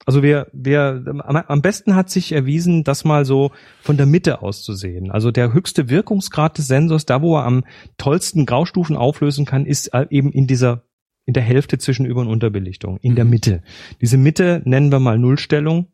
Also 0.06 0.22
wir, 0.22 0.48
wir, 0.54 1.04
am 1.48 1.62
besten 1.62 1.96
hat 1.96 2.10
sich 2.10 2.32
erwiesen, 2.32 2.84
das 2.84 3.06
mal 3.06 3.26
so 3.26 3.52
von 3.82 3.98
der 3.98 4.06
Mitte 4.06 4.42
aus 4.42 4.62
zu 4.62 4.74
sehen. 4.74 5.10
Also 5.10 5.32
der 5.32 5.54
höchste 5.54 5.90
Wirkungsgrad 5.90 6.58
des 6.58 6.68
Sensors, 6.68 7.06
da 7.06 7.22
wo 7.22 7.38
er 7.38 7.46
am 7.46 7.64
tollsten 7.98 8.46
Graustufen 8.46 8.98
auflösen 8.98 9.46
kann, 9.46 9.66
ist 9.66 9.92
eben 10.12 10.32
in 10.32 10.46
dieser, 10.46 10.84
in 11.26 11.34
der 11.34 11.42
Hälfte 11.42 11.80
zwischen 11.80 12.06
Über- 12.06 12.22
und 12.22 12.28
Unterbelichtung, 12.28 12.98
in 13.02 13.16
der 13.16 13.26
mhm. 13.26 13.32
Mitte. 13.32 13.64
Diese 14.00 14.18
Mitte 14.18 14.62
nennen 14.66 14.92
wir 14.92 15.00
mal 15.00 15.18
Nullstellung. 15.18 15.88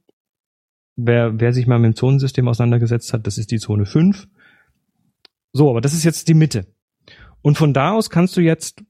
Wer, 0.97 1.39
wer 1.39 1.53
sich 1.53 1.67
mal 1.67 1.79
mit 1.79 1.93
dem 1.93 1.95
Zonensystem 1.95 2.49
auseinandergesetzt 2.49 3.13
hat, 3.13 3.25
das 3.27 3.37
ist 3.37 3.51
die 3.51 3.59
Zone 3.59 3.85
5. 3.85 4.27
So, 5.53 5.69
aber 5.69 5.79
das 5.79 5.93
ist 5.93 6.03
jetzt 6.03 6.27
die 6.27 6.33
Mitte. 6.33 6.67
Und 7.41 7.57
von 7.57 7.73
da 7.73 7.93
aus 7.93 8.09
kannst 8.09 8.35
du 8.35 8.41
jetzt 8.41 8.83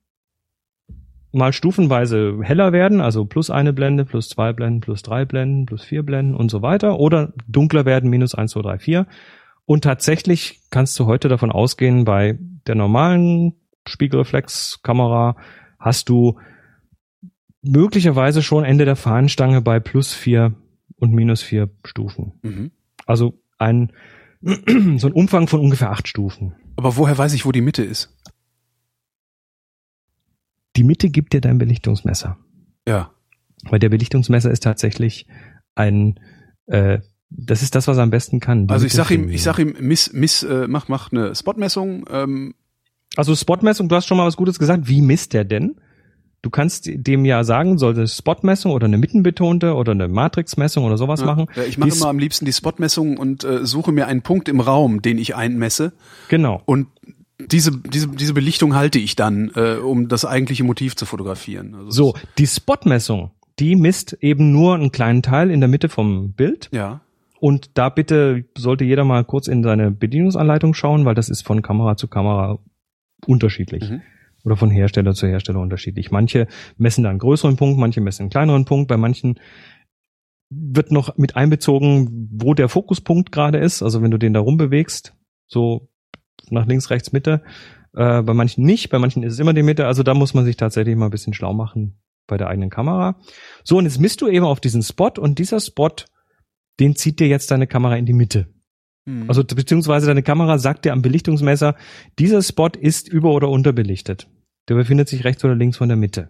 mal 1.31 1.53
stufenweise 1.53 2.39
heller 2.41 2.73
werden, 2.73 3.01
also 3.01 3.25
plus 3.25 3.49
eine 3.49 3.73
Blende, 3.73 4.05
plus 4.05 4.29
zwei 4.29 4.53
Blenden, 4.53 4.81
plus 4.81 5.01
drei 5.01 5.25
Blenden, 5.25 5.65
plus 5.65 5.83
vier 5.83 6.03
Blenden 6.03 6.35
und 6.35 6.51
so 6.51 6.61
weiter, 6.61 6.99
oder 6.99 7.33
dunkler 7.47 7.85
werden, 7.85 8.09
minus 8.09 8.35
eins, 8.35 8.51
zwei, 8.51 8.61
drei, 8.61 8.79
vier. 8.79 9.07
Und 9.65 9.83
tatsächlich 9.83 10.61
kannst 10.69 10.99
du 10.99 11.05
heute 11.05 11.29
davon 11.29 11.51
ausgehen, 11.51 12.03
bei 12.03 12.37
der 12.67 12.75
normalen 12.75 13.53
Spiegelreflexkamera 13.87 15.37
hast 15.79 16.09
du 16.09 16.37
möglicherweise 17.61 18.41
schon 18.41 18.65
Ende 18.65 18.85
der 18.85 18.95
Fahnenstange 18.95 19.61
bei 19.61 19.79
plus 19.79 20.13
vier 20.13 20.53
und 20.97 21.13
minus 21.13 21.41
vier 21.41 21.69
Stufen. 21.85 22.33
Mhm. 22.41 22.71
Also 23.05 23.39
ein, 23.57 23.91
so 24.41 25.07
ein 25.07 25.13
Umfang 25.13 25.47
von 25.47 25.59
ungefähr 25.59 25.91
acht 25.91 26.07
Stufen. 26.07 26.55
Aber 26.75 26.97
woher 26.97 27.17
weiß 27.17 27.33
ich, 27.33 27.45
wo 27.45 27.51
die 27.51 27.61
Mitte 27.61 27.83
ist? 27.83 28.17
Die 30.75 30.83
Mitte 30.83 31.09
gibt 31.09 31.33
dir 31.33 31.41
dein 31.41 31.57
Belichtungsmesser. 31.57 32.37
Ja. 32.87 33.11
Weil 33.63 33.79
der 33.79 33.89
Belichtungsmesser 33.89 34.51
ist 34.51 34.63
tatsächlich 34.63 35.27
ein, 35.75 36.19
äh, 36.67 36.99
das 37.29 37.61
ist 37.61 37.75
das, 37.75 37.87
was 37.87 37.97
er 37.97 38.03
am 38.03 38.09
besten 38.09 38.39
kann. 38.39 38.69
Also 38.69 38.85
ich 38.85 38.93
sag 38.93 39.11
ihm, 39.11 39.29
ich 39.29 39.43
sag 39.43 39.59
ihm, 39.59 39.75
miss, 39.79 40.13
miss, 40.13 40.43
äh, 40.43 40.67
mach, 40.67 40.87
mach 40.87 41.11
eine 41.11 41.35
Spotmessung. 41.35 42.05
Ähm, 42.09 42.55
Also 43.15 43.35
Spotmessung, 43.35 43.89
du 43.89 43.95
hast 43.95 44.07
schon 44.07 44.17
mal 44.17 44.25
was 44.25 44.37
Gutes 44.37 44.59
gesagt. 44.59 44.87
Wie 44.87 45.01
misst 45.01 45.33
der 45.33 45.43
denn? 45.45 45.75
Du 46.41 46.49
kannst 46.49 46.89
dem 46.91 47.23
ja 47.23 47.43
sagen, 47.43 47.77
soll 47.77 47.93
eine 47.93 48.07
Spotmessung 48.07 48.71
oder 48.71 48.85
eine 48.85 48.97
mittenbetonte 48.97 49.75
oder 49.75 49.91
eine 49.91 50.07
Matrixmessung 50.07 50.83
oder 50.83 50.97
sowas 50.97 51.23
machen. 51.23 51.45
Ja, 51.55 51.63
ich 51.63 51.77
mache 51.77 51.91
immer 51.91 52.07
am 52.07 52.17
liebsten 52.17 52.45
die 52.45 52.53
Spotmessung 52.53 53.17
und 53.17 53.43
äh, 53.43 53.63
suche 53.63 53.91
mir 53.91 54.07
einen 54.07 54.23
Punkt 54.23 54.49
im 54.49 54.59
Raum, 54.59 55.03
den 55.03 55.19
ich 55.19 55.35
einmesse. 55.35 55.93
Genau. 56.29 56.59
Und 56.65 56.87
diese, 57.47 57.71
diese, 57.81 58.07
diese 58.07 58.33
Belichtung 58.33 58.75
halte 58.75 58.99
ich 58.99 59.15
dann, 59.15 59.51
äh, 59.55 59.75
um 59.75 60.07
das 60.07 60.25
eigentliche 60.25 60.63
Motiv 60.63 60.95
zu 60.95 61.05
fotografieren. 61.05 61.75
Also 61.75 61.91
So, 61.91 62.13
die 62.37 62.47
Spotmessung, 62.47 63.31
die 63.59 63.75
misst 63.75 64.17
eben 64.21 64.51
nur 64.51 64.75
einen 64.75 64.91
kleinen 64.91 65.21
Teil 65.21 65.51
in 65.51 65.59
der 65.59 65.69
Mitte 65.69 65.89
vom 65.89 66.33
Bild. 66.33 66.69
Ja. 66.71 67.01
Und 67.39 67.71
da 67.73 67.89
bitte 67.89 68.45
sollte 68.55 68.83
jeder 68.83 69.03
mal 69.03 69.23
kurz 69.25 69.47
in 69.47 69.63
seine 69.63 69.91
Bedienungsanleitung 69.91 70.73
schauen, 70.73 71.05
weil 71.05 71.15
das 71.15 71.29
ist 71.29 71.41
von 71.41 71.61
Kamera 71.61 71.97
zu 71.97 72.07
Kamera 72.07 72.59
unterschiedlich. 73.25 73.89
Mhm. 73.89 74.01
Oder 74.43 74.57
von 74.57 74.71
Hersteller 74.71 75.13
zu 75.13 75.27
Hersteller 75.27 75.59
unterschiedlich. 75.59 76.11
Manche 76.11 76.47
messen 76.77 77.03
da 77.03 77.09
einen 77.09 77.19
größeren 77.19 77.57
Punkt, 77.57 77.79
manche 77.79 78.01
messen 78.01 78.23
einen 78.23 78.29
kleineren 78.29 78.65
Punkt. 78.65 78.87
Bei 78.87 78.97
manchen 78.97 79.39
wird 80.49 80.91
noch 80.91 81.17
mit 81.17 81.35
einbezogen, 81.35 82.29
wo 82.31 82.53
der 82.53 82.69
Fokuspunkt 82.69 83.31
gerade 83.31 83.59
ist. 83.59 83.81
Also 83.81 84.01
wenn 84.01 84.11
du 84.11 84.17
den 84.17 84.33
da 84.33 84.39
rumbewegst, 84.39 85.15
so 85.47 85.89
nach 86.49 86.65
links, 86.65 86.89
rechts, 86.89 87.11
Mitte. 87.11 87.41
Äh, 87.93 88.21
bei 88.21 88.33
manchen 88.33 88.63
nicht, 88.65 88.89
bei 88.89 88.99
manchen 88.99 89.23
ist 89.23 89.33
es 89.33 89.39
immer 89.39 89.53
die 89.53 89.63
Mitte. 89.63 89.85
Also 89.87 90.03
da 90.03 90.13
muss 90.13 90.33
man 90.33 90.45
sich 90.45 90.57
tatsächlich 90.57 90.95
mal 90.95 91.05
ein 91.05 91.11
bisschen 91.11 91.33
schlau 91.33 91.53
machen 91.53 91.99
bei 92.27 92.37
der 92.37 92.47
eigenen 92.47 92.69
Kamera. 92.69 93.19
So, 93.63 93.77
und 93.77 93.85
jetzt 93.85 93.99
misst 93.99 94.21
du 94.21 94.27
eben 94.27 94.45
auf 94.45 94.59
diesen 94.59 94.83
Spot 94.83 95.11
und 95.17 95.39
dieser 95.39 95.59
Spot, 95.59 95.91
den 96.79 96.95
zieht 96.95 97.19
dir 97.19 97.27
jetzt 97.27 97.51
deine 97.51 97.67
Kamera 97.67 97.97
in 97.97 98.05
die 98.05 98.13
Mitte. 98.13 98.47
Mhm. 99.05 99.25
Also 99.27 99.43
beziehungsweise 99.43 100.07
deine 100.07 100.23
Kamera 100.23 100.57
sagt 100.57 100.85
dir 100.85 100.93
am 100.93 101.01
Belichtungsmesser, 101.01 101.75
dieser 102.19 102.41
Spot 102.41 102.69
ist 102.79 103.07
über- 103.07 103.33
oder 103.33 103.49
unterbelichtet. 103.49 104.27
Der 104.69 104.75
befindet 104.75 105.09
sich 105.09 105.23
rechts 105.23 105.43
oder 105.43 105.55
links 105.55 105.77
von 105.77 105.89
der 105.89 105.97
Mitte. 105.97 106.29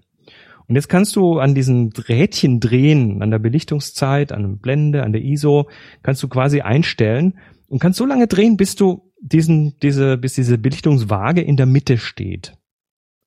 Und 0.68 0.76
jetzt 0.76 0.88
kannst 0.88 1.16
du 1.16 1.40
an 1.40 1.54
diesen 1.54 1.92
Rädchen 1.92 2.60
drehen, 2.60 3.22
an 3.22 3.30
der 3.30 3.40
Belichtungszeit, 3.40 4.32
an 4.32 4.42
der 4.44 4.50
Blende, 4.62 5.04
an 5.04 5.12
der 5.12 5.22
ISO, 5.22 5.70
kannst 6.02 6.24
du 6.24 6.30
quasi 6.30 6.62
einstellen 6.62 7.40
und 7.68 7.80
kannst 7.80 7.98
so 7.98 8.06
lange 8.06 8.28
drehen, 8.28 8.58
bis 8.58 8.76
du 8.76 9.11
diesen, 9.22 9.78
diese, 9.80 10.18
bis 10.18 10.34
diese 10.34 10.58
Belichtungswaage 10.58 11.42
in 11.42 11.56
der 11.56 11.68
Mitte 11.68 11.98
steht. 11.98 12.58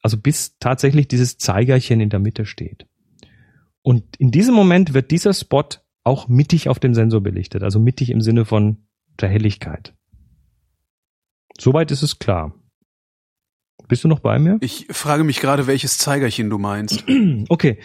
Also 0.02 0.18
bis 0.18 0.58
tatsächlich 0.58 1.08
dieses 1.08 1.38
Zeigerchen 1.38 2.00
in 2.00 2.10
der 2.10 2.20
Mitte 2.20 2.44
steht. 2.44 2.86
Und 3.82 4.16
in 4.16 4.30
diesem 4.30 4.54
Moment 4.54 4.92
wird 4.92 5.10
dieser 5.10 5.32
Spot 5.32 5.64
auch 6.02 6.28
mittig 6.28 6.68
auf 6.68 6.78
dem 6.78 6.94
Sensor 6.94 7.22
belichtet, 7.22 7.62
also 7.62 7.80
mittig 7.80 8.10
im 8.10 8.20
Sinne 8.20 8.44
von 8.44 8.86
der 9.20 9.30
Helligkeit. 9.30 9.94
Soweit 11.58 11.90
ist 11.90 12.02
es 12.02 12.18
klar. 12.18 12.54
Bist 13.86 14.02
du 14.02 14.08
noch 14.08 14.20
bei 14.20 14.38
mir? 14.38 14.56
Ich 14.60 14.86
frage 14.90 15.24
mich 15.24 15.40
gerade, 15.40 15.66
welches 15.66 15.98
Zeigerchen 15.98 16.48
du 16.50 16.58
meinst. 16.58 17.04
Okay. 17.48 17.78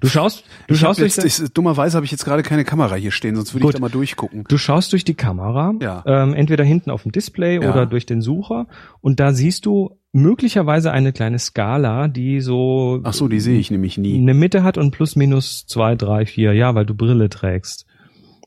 Du 0.00 0.08
schaust, 0.08 0.44
du 0.66 0.74
Ich 0.74 0.80
schaust 0.80 0.98
hab 1.00 1.06
durch, 1.08 1.16
jetzt, 1.16 1.40
ich, 1.42 1.52
dummerweise 1.52 1.96
habe 1.96 2.04
ich 2.06 2.10
jetzt 2.12 2.24
gerade 2.24 2.42
keine 2.42 2.64
Kamera 2.64 2.94
hier 2.94 3.10
stehen, 3.10 3.36
sonst 3.36 3.52
würde 3.54 3.66
ich 3.66 3.72
da 3.74 3.78
mal 3.80 3.90
durchgucken. 3.90 4.44
du 4.48 4.56
schaust 4.58 4.92
durch 4.92 5.04
die 5.04 5.14
Kamera, 5.14 5.74
Ja. 5.82 6.02
ähm, 6.06 6.32
entweder 6.34 6.64
hinten 6.64 6.90
auf 6.90 7.02
dem 7.02 7.12
Display 7.12 7.62
Ja. 7.62 7.70
oder 7.70 7.86
durch 7.86 8.06
den 8.06 8.22
Sucher 8.22 8.66
und 9.00 9.20
da 9.20 9.32
siehst 9.32 9.66
du 9.66 9.96
möglicherweise 10.12 10.90
eine 10.92 11.12
kleine 11.12 11.38
Skala, 11.38 12.08
die 12.08 12.40
so 12.40 13.00
Ach 13.04 13.12
so, 13.12 13.28
die 13.28 13.40
sehe 13.40 13.58
ich 13.58 13.70
nämlich 13.70 13.98
nie. 13.98 14.16
eine 14.18 14.34
Mitte 14.34 14.62
hat 14.62 14.78
und 14.78 14.90
plus 14.92 15.16
minus 15.16 15.66
zwei, 15.66 15.94
drei, 15.96 16.24
vier, 16.24 16.52
ja, 16.54 16.74
weil 16.74 16.86
du 16.86 16.94
Brille 16.94 17.28
trägst. 17.28 17.84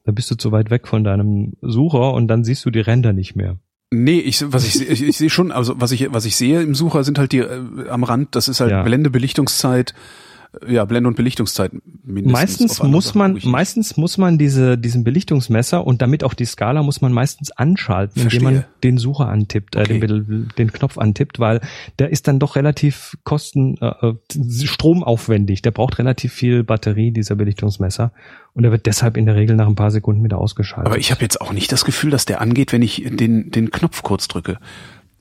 Da 0.06 0.12
bist 0.14 0.32
du 0.32 0.36
zu 0.36 0.52
weit 0.52 0.70
weg 0.72 0.88
von 0.88 1.04
deinem 1.04 1.54
Sucher 1.62 2.14
und 2.14 2.28
dann 2.30 2.44
siehst 2.44 2.66
du 2.66 2.72
die 2.72 2.80
Ränder 2.80 3.14
nicht 3.14 3.36
mehr. 3.36 3.58
Nee, 3.90 4.20
ich, 4.20 4.44
was 4.52 4.66
ich, 4.66 4.74
sehe- 4.74 4.88
ich, 4.88 5.02
ich 5.02 5.18
sehe 5.18 5.30
schon, 5.30 5.52
also 5.52 5.80
was 5.80 5.92
ich, 5.92 6.12
was 6.12 6.26
ich 6.26 6.36
sehe 6.36 6.62
im 6.62 6.76
Sucher 6.76 7.04
sind 7.06 7.18
halt 7.18 7.32
die 7.32 7.40
äh, 7.40 7.88
am 7.90 8.04
Rand, 8.04 8.36
das 8.36 8.48
ist 8.50 8.60
halt 8.60 8.72
Ja. 8.72 8.84
Blende, 8.84 9.10
Belichtungszeit, 9.10 9.92
äh, 9.92 9.94
ja, 10.68 10.86
Blende 10.86 11.08
und 11.10 11.16
Belichtungszeit 11.16 11.72
mindestens. 12.04 12.32
meistens 12.32 12.84
muss 12.84 13.08
Sachen 13.08 13.18
man, 13.20 13.40
meistens 13.44 13.98
muss 13.98 14.18
man 14.18 14.38
diese, 14.38 14.78
diesen 14.78 15.04
Belichtungsmesser 15.04 15.86
und 15.86 16.02
damit 16.02 16.24
auch 16.24 16.34
die 16.34 16.46
Skala 16.46 16.82
muss 16.84 17.02
man 17.02 17.12
meistens 17.14 17.52
anschalten, 17.52 18.24
indem 18.24 18.44
man 18.44 18.54
Verstehe. 18.56 18.74
den 18.84 18.98
Sucher 18.98 19.28
antippt, 19.28 19.76
äh, 19.76 19.82
Okay. 19.82 20.00
den, 20.00 20.00
Bel- 20.00 20.48
den 20.58 20.72
Knopf 20.74 20.98
antippt, 20.98 21.40
weil 21.40 21.62
der 22.00 22.10
ist 22.10 22.28
dann 22.28 22.40
doch 22.40 22.56
relativ 22.56 23.18
kosten, 23.24 23.78
äh, 23.82 23.88
äh, 24.08 24.66
stromaufwendig. 24.66 25.62
Der 25.62 25.72
braucht 25.72 26.00
relativ 26.00 26.34
viel 26.34 26.64
Batterie, 26.64 27.12
dieser 27.12 27.36
Belichtungsmesser. 27.36 28.12
Und 28.54 28.64
er 28.64 28.72
wird 28.72 28.86
deshalb 28.86 29.18
in 29.18 29.26
der 29.26 29.36
Regel 29.36 29.56
nach 29.56 29.68
ein 29.68 29.76
paar 29.76 29.92
Sekunden 29.92 30.24
wieder 30.24 30.38
ausgeschaltet. 30.40 30.88
Aber 30.88 30.98
ich 30.98 31.12
habe 31.12 31.22
jetzt 31.22 31.42
auch 31.42 31.54
nicht 31.54 31.72
das 31.72 31.86
Gefühl, 31.86 32.10
dass 32.10 32.26
der 32.26 32.42
angeht, 32.42 32.74
wenn 32.74 32.82
ich 32.82 33.04
den, 33.08 33.52
den 33.52 33.70
Knopf 33.72 34.02
kurz 34.02 34.28
drücke. 34.28 34.58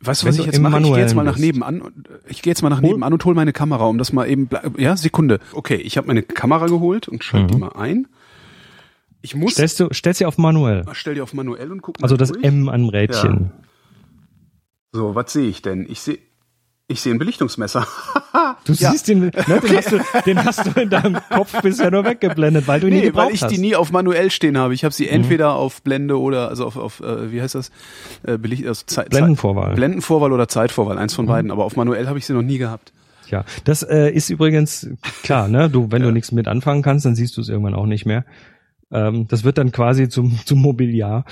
Weißt 0.00 0.22
du, 0.22 0.26
was 0.28 0.38
ich 0.38 0.44
jetzt 0.46 0.60
mache? 0.60 0.78
Ich 0.78 0.84
gehe 0.84 0.98
jetzt 0.98 1.14
mal 1.14 1.24
nach 1.24 1.38
nebenan. 1.38 1.80
und- 1.80 2.08
Ich 2.28 2.42
gehe 2.42 2.50
jetzt 2.50 2.62
mal 2.62 2.68
nach 2.68 2.80
nebenan 2.80 3.12
und 3.12 3.24
hole 3.24 3.34
meine 3.34 3.52
Kamera, 3.52 3.86
um 3.86 3.96
das 3.98 4.12
mal 4.12 4.28
eben. 4.28 4.48
Ja, 4.76 4.96
Sekunde. 4.96 5.40
Okay, 5.52 5.76
ich 5.76 5.96
habe 5.96 6.06
meine 6.06 6.22
Kamera 6.22 6.66
geholt 6.66 7.08
und 7.08 7.24
schalte 7.24 7.46
die 7.48 7.54
Mhm. 7.54 7.60
mal 7.60 7.72
ein. 7.76 8.06
Ich 9.22 9.34
muss. 9.34 9.54
stellst 9.54 9.80
du, 9.80 9.88
stellst 9.92 10.18
sie 10.18 10.26
auf 10.26 10.38
manuell. 10.38 10.84
stell 10.92 11.14
die 11.14 11.20
auf 11.20 11.32
manuell 11.34 11.72
und 11.72 11.82
guck 11.82 11.98
mal. 12.00 12.04
Also 12.04 12.16
das 12.16 12.30
durch. 12.30 12.44
M 12.44 12.68
am 12.68 12.88
Rädchen. 12.88 13.50
So, 14.92 15.14
was 15.14 15.32
sehe 15.32 15.48
ich 15.48 15.62
denn? 15.62 15.86
Ich 15.88 16.00
sehe, 16.00 16.18
ich 16.88 17.00
sehe 17.00 17.12
ein 17.14 17.18
Belichtungsmesser. 17.18 17.86
Du 18.64 18.72
Ja. 18.74 18.90
siehst 18.90 19.08
den, 19.08 19.20
ne, 19.20 19.30
den, 19.30 19.76
hast 19.76 19.92
du, 19.92 19.98
den 20.26 20.44
hast 20.44 20.66
du 20.66 20.80
in 20.80 20.90
deinem 20.90 21.16
Kopf 21.30 21.60
bisher 21.62 21.90
nur 21.90 22.04
weggeblendet, 22.04 22.68
weil 22.68 22.80
du 22.80 22.86
ihn 22.88 22.92
nie 22.94 23.00
Nee, 23.00 23.06
gebraucht 23.06 23.26
weil 23.28 23.34
ich 23.34 23.42
hast. 23.42 23.50
Mhm. 23.50 23.54
die 23.54 23.60
nie 23.62 23.76
auf 23.76 23.92
manuell 23.92 24.30
stehen 24.30 24.58
habe. 24.58 24.74
Ich 24.74 24.84
habe 24.84 24.92
sie 24.94 25.08
entweder 25.08 25.54
auf 25.54 25.82
Blende 25.82 26.20
oder 26.20 26.48
also 26.48 26.66
auf, 26.66 26.76
auf 26.76 27.00
äh, 27.00 27.32
wie 27.32 27.40
heißt 27.40 27.54
das? 27.54 27.70
Äh, 28.24 28.36
Belicht, 28.38 28.66
also 28.66 28.84
Zeit, 28.86 29.08
Blendenvorwahl. 29.10 29.68
Zeit, 29.68 29.76
Blendenvorwahl 29.76 30.32
oder 30.32 30.48
Zeitvorwahl, 30.48 30.98
eins 30.98 31.14
Mhm. 31.14 31.16
von 31.16 31.26
beiden. 31.26 31.50
Aber 31.50 31.64
auf 31.64 31.76
manuell 31.76 32.06
habe 32.08 32.18
ich 32.18 32.26
sie 32.26 32.34
noch 32.34 32.42
nie 32.42 32.58
gehabt. 32.58 32.92
Ja, 33.30 33.44
das 33.64 33.82
äh, 33.82 34.10
ist 34.10 34.28
übrigens 34.30 34.86
klar, 35.22 35.48
ne? 35.48 35.70
Du, 35.70 35.90
wenn 35.90 36.02
du 36.02 36.10
nichts 36.12 36.30
mit 36.30 36.46
anfangen 36.46 36.82
kannst, 36.82 37.06
dann 37.06 37.14
siehst 37.14 37.36
du 37.36 37.40
es 37.40 37.48
irgendwann 37.48 37.74
auch 37.74 37.86
nicht 37.86 38.04
mehr. 38.06 38.24
Ähm, 38.92 39.26
das 39.28 39.44
wird 39.44 39.56
dann 39.58 39.72
quasi 39.72 40.08
zum, 40.08 40.38
zum 40.44 40.60
Mobiliar. 40.60 41.24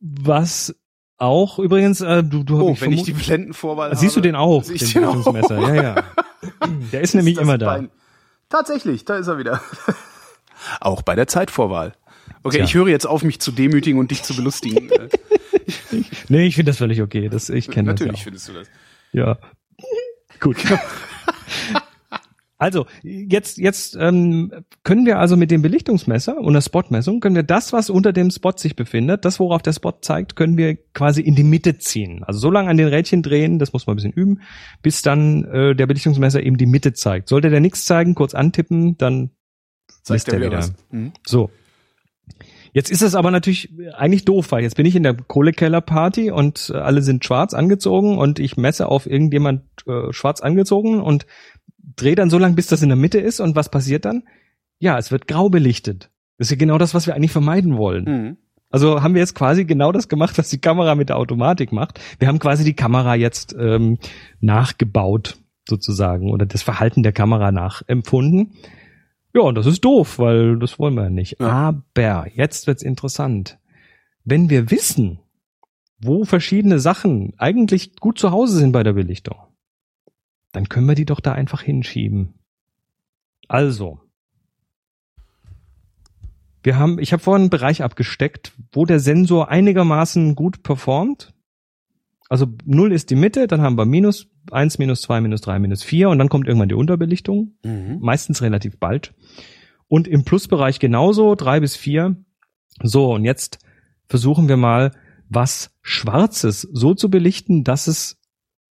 Was 0.00 0.74
auch 1.18 1.58
übrigens, 1.58 2.00
äh, 2.00 2.22
du, 2.22 2.44
du 2.44 2.60
Oh, 2.60 2.72
ich 2.72 2.80
wenn 2.80 2.92
ich 2.92 3.02
die 3.02 3.12
Blendenvorwahl 3.12 3.94
siehst 3.96 4.16
du 4.16 4.20
habe, 4.20 4.28
den 4.28 4.36
auch, 4.36 4.64
sehe 4.64 4.76
den 4.78 4.86
ich 4.86 4.92
den 4.94 5.04
auch. 5.04 5.24
Belichtungsmesser. 5.24 5.74
Ja, 5.74 5.82
ja. 5.82 6.04
Der 6.92 7.00
ist 7.00 7.14
nämlich 7.14 7.34
Das 7.34 7.42
immer 7.42 7.58
da. 7.58 7.66
Bein. 7.66 7.90
Tatsächlich, 8.48 9.04
da 9.04 9.16
ist 9.16 9.26
er 9.26 9.38
wieder. 9.38 9.60
Auch 10.80 11.02
bei 11.02 11.14
der 11.14 11.26
Zeitvorwahl. 11.26 11.92
Okay, 12.42 12.56
Tja. 12.58 12.64
ich 12.64 12.74
höre 12.74 12.88
jetzt 12.88 13.06
auf, 13.06 13.22
mich 13.22 13.40
zu 13.40 13.52
demütigen 13.52 13.98
und 14.00 14.10
dich 14.10 14.22
zu 14.22 14.34
belustigen. 14.34 14.90
Nee, 16.28 16.46
ich 16.46 16.54
finde 16.54 16.70
das 16.70 16.78
völlig 16.78 17.00
okay. 17.02 17.28
Das, 17.28 17.48
ich 17.50 17.70
kenne 17.70 17.92
das 17.92 18.00
ja 18.00 18.06
Natürlich 18.06 18.20
auch. 18.20 18.24
findest 18.24 18.48
du 18.48 18.52
das. 18.54 18.68
Ja. 19.12 19.38
Gut. 20.40 20.56
Also, 22.60 22.86
jetzt, 23.04 23.58
jetzt 23.58 23.96
ähm, 24.00 24.52
können 24.82 25.06
wir 25.06 25.20
also 25.20 25.36
mit 25.36 25.52
dem 25.52 25.62
Belichtungsmesser 25.62 26.38
und 26.38 26.54
der 26.54 26.60
Spotmessung, 26.60 27.20
können 27.20 27.36
wir 27.36 27.44
das, 27.44 27.72
was 27.72 27.88
unter 27.88 28.12
dem 28.12 28.32
Spot 28.32 28.52
sich 28.56 28.74
befindet, 28.74 29.24
das, 29.24 29.38
worauf 29.38 29.62
der 29.62 29.72
Spot 29.72 29.94
zeigt, 30.00 30.34
können 30.34 30.56
wir 30.56 30.76
quasi 30.92 31.22
in 31.22 31.36
die 31.36 31.44
Mitte 31.44 31.78
ziehen. 31.78 32.24
Also 32.24 32.40
so 32.40 32.50
lange 32.50 32.68
an 32.68 32.76
den 32.76 32.88
Rädchen 32.88 33.22
drehen, 33.22 33.60
das 33.60 33.72
muss 33.72 33.86
man 33.86 33.94
ein 33.94 33.98
bisschen 33.98 34.12
üben, 34.12 34.40
bis 34.82 35.02
dann 35.02 35.44
äh, 35.44 35.76
der 35.76 35.86
Belichtungsmesser 35.86 36.42
eben 36.42 36.56
die 36.56 36.66
Mitte 36.66 36.92
zeigt. 36.94 37.28
Sollte 37.28 37.48
der 37.48 37.60
nichts 37.60 37.84
zeigen, 37.84 38.16
kurz 38.16 38.34
antippen, 38.34 38.98
dann 38.98 39.30
Zeigt 40.02 40.08
misst 40.08 40.28
er 40.28 40.34
er 40.34 40.40
wieder 40.40 40.58
wieder. 40.58 40.74
Mhm. 40.90 41.12
So. 41.24 41.50
Jetzt 42.72 42.90
ist 42.90 43.02
es 43.02 43.14
aber 43.14 43.30
natürlich 43.30 43.70
eigentlich 43.94 44.24
doof, 44.24 44.52
weil 44.52 44.62
jetzt 44.62 44.76
bin 44.76 44.84
ich 44.84 44.94
in 44.94 45.02
der 45.02 45.14
Kohlekellerparty 45.14 46.30
und 46.30 46.70
äh, 46.74 46.78
alle 46.78 47.02
sind 47.02 47.24
schwarz 47.24 47.54
angezogen 47.54 48.18
und 48.18 48.38
ich 48.38 48.56
messe 48.56 48.88
auf 48.88 49.06
irgendjemand 49.06 49.62
äh, 49.86 50.12
schwarz 50.12 50.40
angezogen 50.40 51.00
und 51.00 51.26
drehe 51.96 52.14
dann 52.14 52.30
so 52.30 52.38
lange, 52.38 52.54
bis 52.54 52.66
das 52.66 52.82
in 52.82 52.88
der 52.88 52.96
Mitte 52.96 53.18
ist 53.18 53.40
und 53.40 53.56
was 53.56 53.70
passiert 53.70 54.04
dann? 54.04 54.24
Ja, 54.78 54.98
es 54.98 55.10
wird 55.10 55.26
grau 55.26 55.48
belichtet. 55.48 56.10
Das 56.36 56.46
ist 56.46 56.50
ja 56.52 56.56
genau 56.56 56.78
das, 56.78 56.94
was 56.94 57.06
wir 57.06 57.14
eigentlich 57.14 57.32
vermeiden 57.32 57.76
wollen. 57.76 58.04
Mhm. 58.04 58.36
Also 58.70 59.02
haben 59.02 59.14
wir 59.14 59.20
jetzt 59.20 59.34
quasi 59.34 59.64
genau 59.64 59.92
das 59.92 60.08
gemacht, 60.08 60.36
was 60.36 60.50
die 60.50 60.60
Kamera 60.60 60.94
mit 60.94 61.08
der 61.08 61.16
Automatik 61.16 61.72
macht. 61.72 62.00
Wir 62.18 62.28
haben 62.28 62.38
quasi 62.38 62.64
die 62.64 62.74
Kamera 62.74 63.14
jetzt 63.14 63.56
ähm, 63.58 63.98
nachgebaut 64.40 65.38
sozusagen 65.66 66.30
oder 66.30 66.46
das 66.46 66.62
Verhalten 66.62 67.02
der 67.02 67.12
Kamera 67.12 67.50
nachempfunden. 67.50 68.52
Ja, 69.34 69.42
und 69.42 69.56
das 69.56 69.66
ist 69.66 69.84
doof, 69.84 70.18
weil 70.18 70.58
das 70.58 70.78
wollen 70.78 70.94
wir 70.94 71.04
ja 71.04 71.10
nicht. 71.10 71.40
Ja. 71.40 71.48
Aber 71.48 72.26
jetzt 72.34 72.66
wird's 72.66 72.82
interessant. 72.82 73.58
Wenn 74.24 74.50
wir 74.50 74.70
wissen, 74.70 75.20
wo 76.00 76.24
verschiedene 76.24 76.78
Sachen 76.78 77.34
eigentlich 77.38 77.96
gut 77.96 78.18
zu 78.18 78.30
Hause 78.30 78.58
sind 78.58 78.72
bei 78.72 78.82
der 78.82 78.92
Belichtung, 78.92 79.36
dann 80.52 80.68
können 80.68 80.88
wir 80.88 80.94
die 80.94 81.04
doch 81.04 81.20
da 81.20 81.32
einfach 81.32 81.62
hinschieben. 81.62 82.34
Also, 83.48 84.00
wir 86.62 86.76
haben, 86.78 86.98
ich 86.98 87.12
habe 87.12 87.22
vorhin 87.22 87.42
einen 87.42 87.50
Bereich 87.50 87.82
abgesteckt, 87.82 88.52
wo 88.72 88.84
der 88.84 89.00
Sensor 89.00 89.48
einigermaßen 89.48 90.34
gut 90.34 90.62
performt. 90.62 91.32
Also 92.28 92.46
0 92.64 92.92
ist 92.92 93.10
die 93.10 93.16
Mitte, 93.16 93.46
dann 93.46 93.62
haben 93.62 93.78
wir 93.78 93.86
minus 93.86 94.28
1, 94.50 94.78
minus 94.78 95.00
2, 95.02 95.20
minus 95.22 95.40
3, 95.40 95.60
minus 95.60 95.82
4 95.82 96.10
und 96.10 96.18
dann 96.18 96.28
kommt 96.28 96.46
irgendwann 96.46 96.68
die 96.68 96.74
Unterbelichtung. 96.74 97.54
Mhm. 97.64 97.98
Meistens 98.00 98.42
relativ 98.42 98.78
bald. 98.78 99.14
Und 99.86 100.06
im 100.06 100.24
Plusbereich 100.24 100.78
genauso, 100.78 101.34
3 101.34 101.60
bis 101.60 101.76
4. 101.76 102.16
So, 102.82 103.14
und 103.14 103.24
jetzt 103.24 103.58
versuchen 104.06 104.48
wir 104.48 104.58
mal, 104.58 104.92
was 105.28 105.74
Schwarzes 105.80 106.62
so 106.62 106.94
zu 106.94 107.10
belichten, 107.10 107.64
dass 107.64 107.86
es 107.86 108.18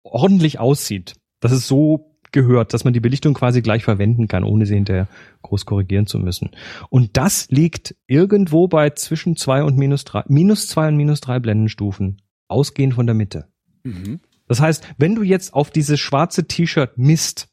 ordentlich 0.03 0.59
aussieht. 0.59 1.15
Dass 1.45 1.53
es 1.53 1.69
so 1.69 2.15
gehört, 2.33 2.75
dass 2.75 2.85
man 2.85 2.93
die 2.93 3.01
Belichtung 3.01 3.35
quasi 3.35 3.63
gleich 3.63 3.85
verwenden 3.85 4.29
kann, 4.29 4.45
ohne 4.45 4.67
sie 4.67 4.75
hinterher 4.75 5.09
groß 5.43 5.67
korrigieren 5.67 6.07
zu 6.07 6.19
müssen. 6.19 6.51
Und 6.91 7.17
das 7.17 7.49
liegt 7.51 7.95
irgendwo 8.07 8.67
bei 8.67 8.91
zwischen 8.91 9.37
zwei 9.37 9.63
und 9.63 9.79
minus 9.79 10.05
drei, 10.05 10.25
minus 10.27 10.67
zwei 10.67 10.89
und 10.89 10.97
minus 10.97 11.21
drei 11.21 11.39
Blendenstufen, 11.39 12.21
ausgehend 12.49 12.95
von 12.95 13.07
der 13.07 13.15
Mitte. 13.15 13.49
Mhm. 13.85 14.21
Das 14.49 14.61
heißt, 14.61 14.87
wenn 14.99 15.15
du 15.15 15.23
jetzt 15.23 15.55
auf 15.55 15.71
dieses 15.71 16.01
schwarze 16.01 16.47
T-Shirt 16.47 16.99
misst, 16.99 17.49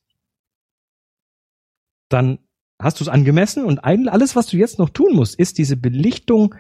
dann 2.10 2.40
hast 2.82 3.00
du 3.00 3.04
es 3.04 3.10
angemessen 3.10 3.64
und 3.66 3.80
alles, 3.80 4.36
was 4.36 4.48
du 4.48 4.58
jetzt 4.58 4.80
noch 4.80 4.90
tun 4.90 5.14
musst, 5.14 5.38
ist 5.40 5.58
diese 5.58 5.78
Belichtung, 5.78 6.56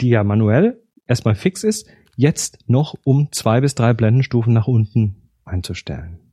die 0.00 0.10
ja 0.10 0.22
manuell 0.22 0.82
erstmal 1.06 1.34
fix 1.34 1.64
ist, 1.64 1.88
jetzt 2.16 2.58
noch 2.66 2.94
um 3.04 3.32
zwei 3.32 3.60
bis 3.60 3.74
drei 3.74 3.94
Blendenstufen 3.94 4.52
nach 4.52 4.68
unten 4.68 5.30
einzustellen. 5.44 6.23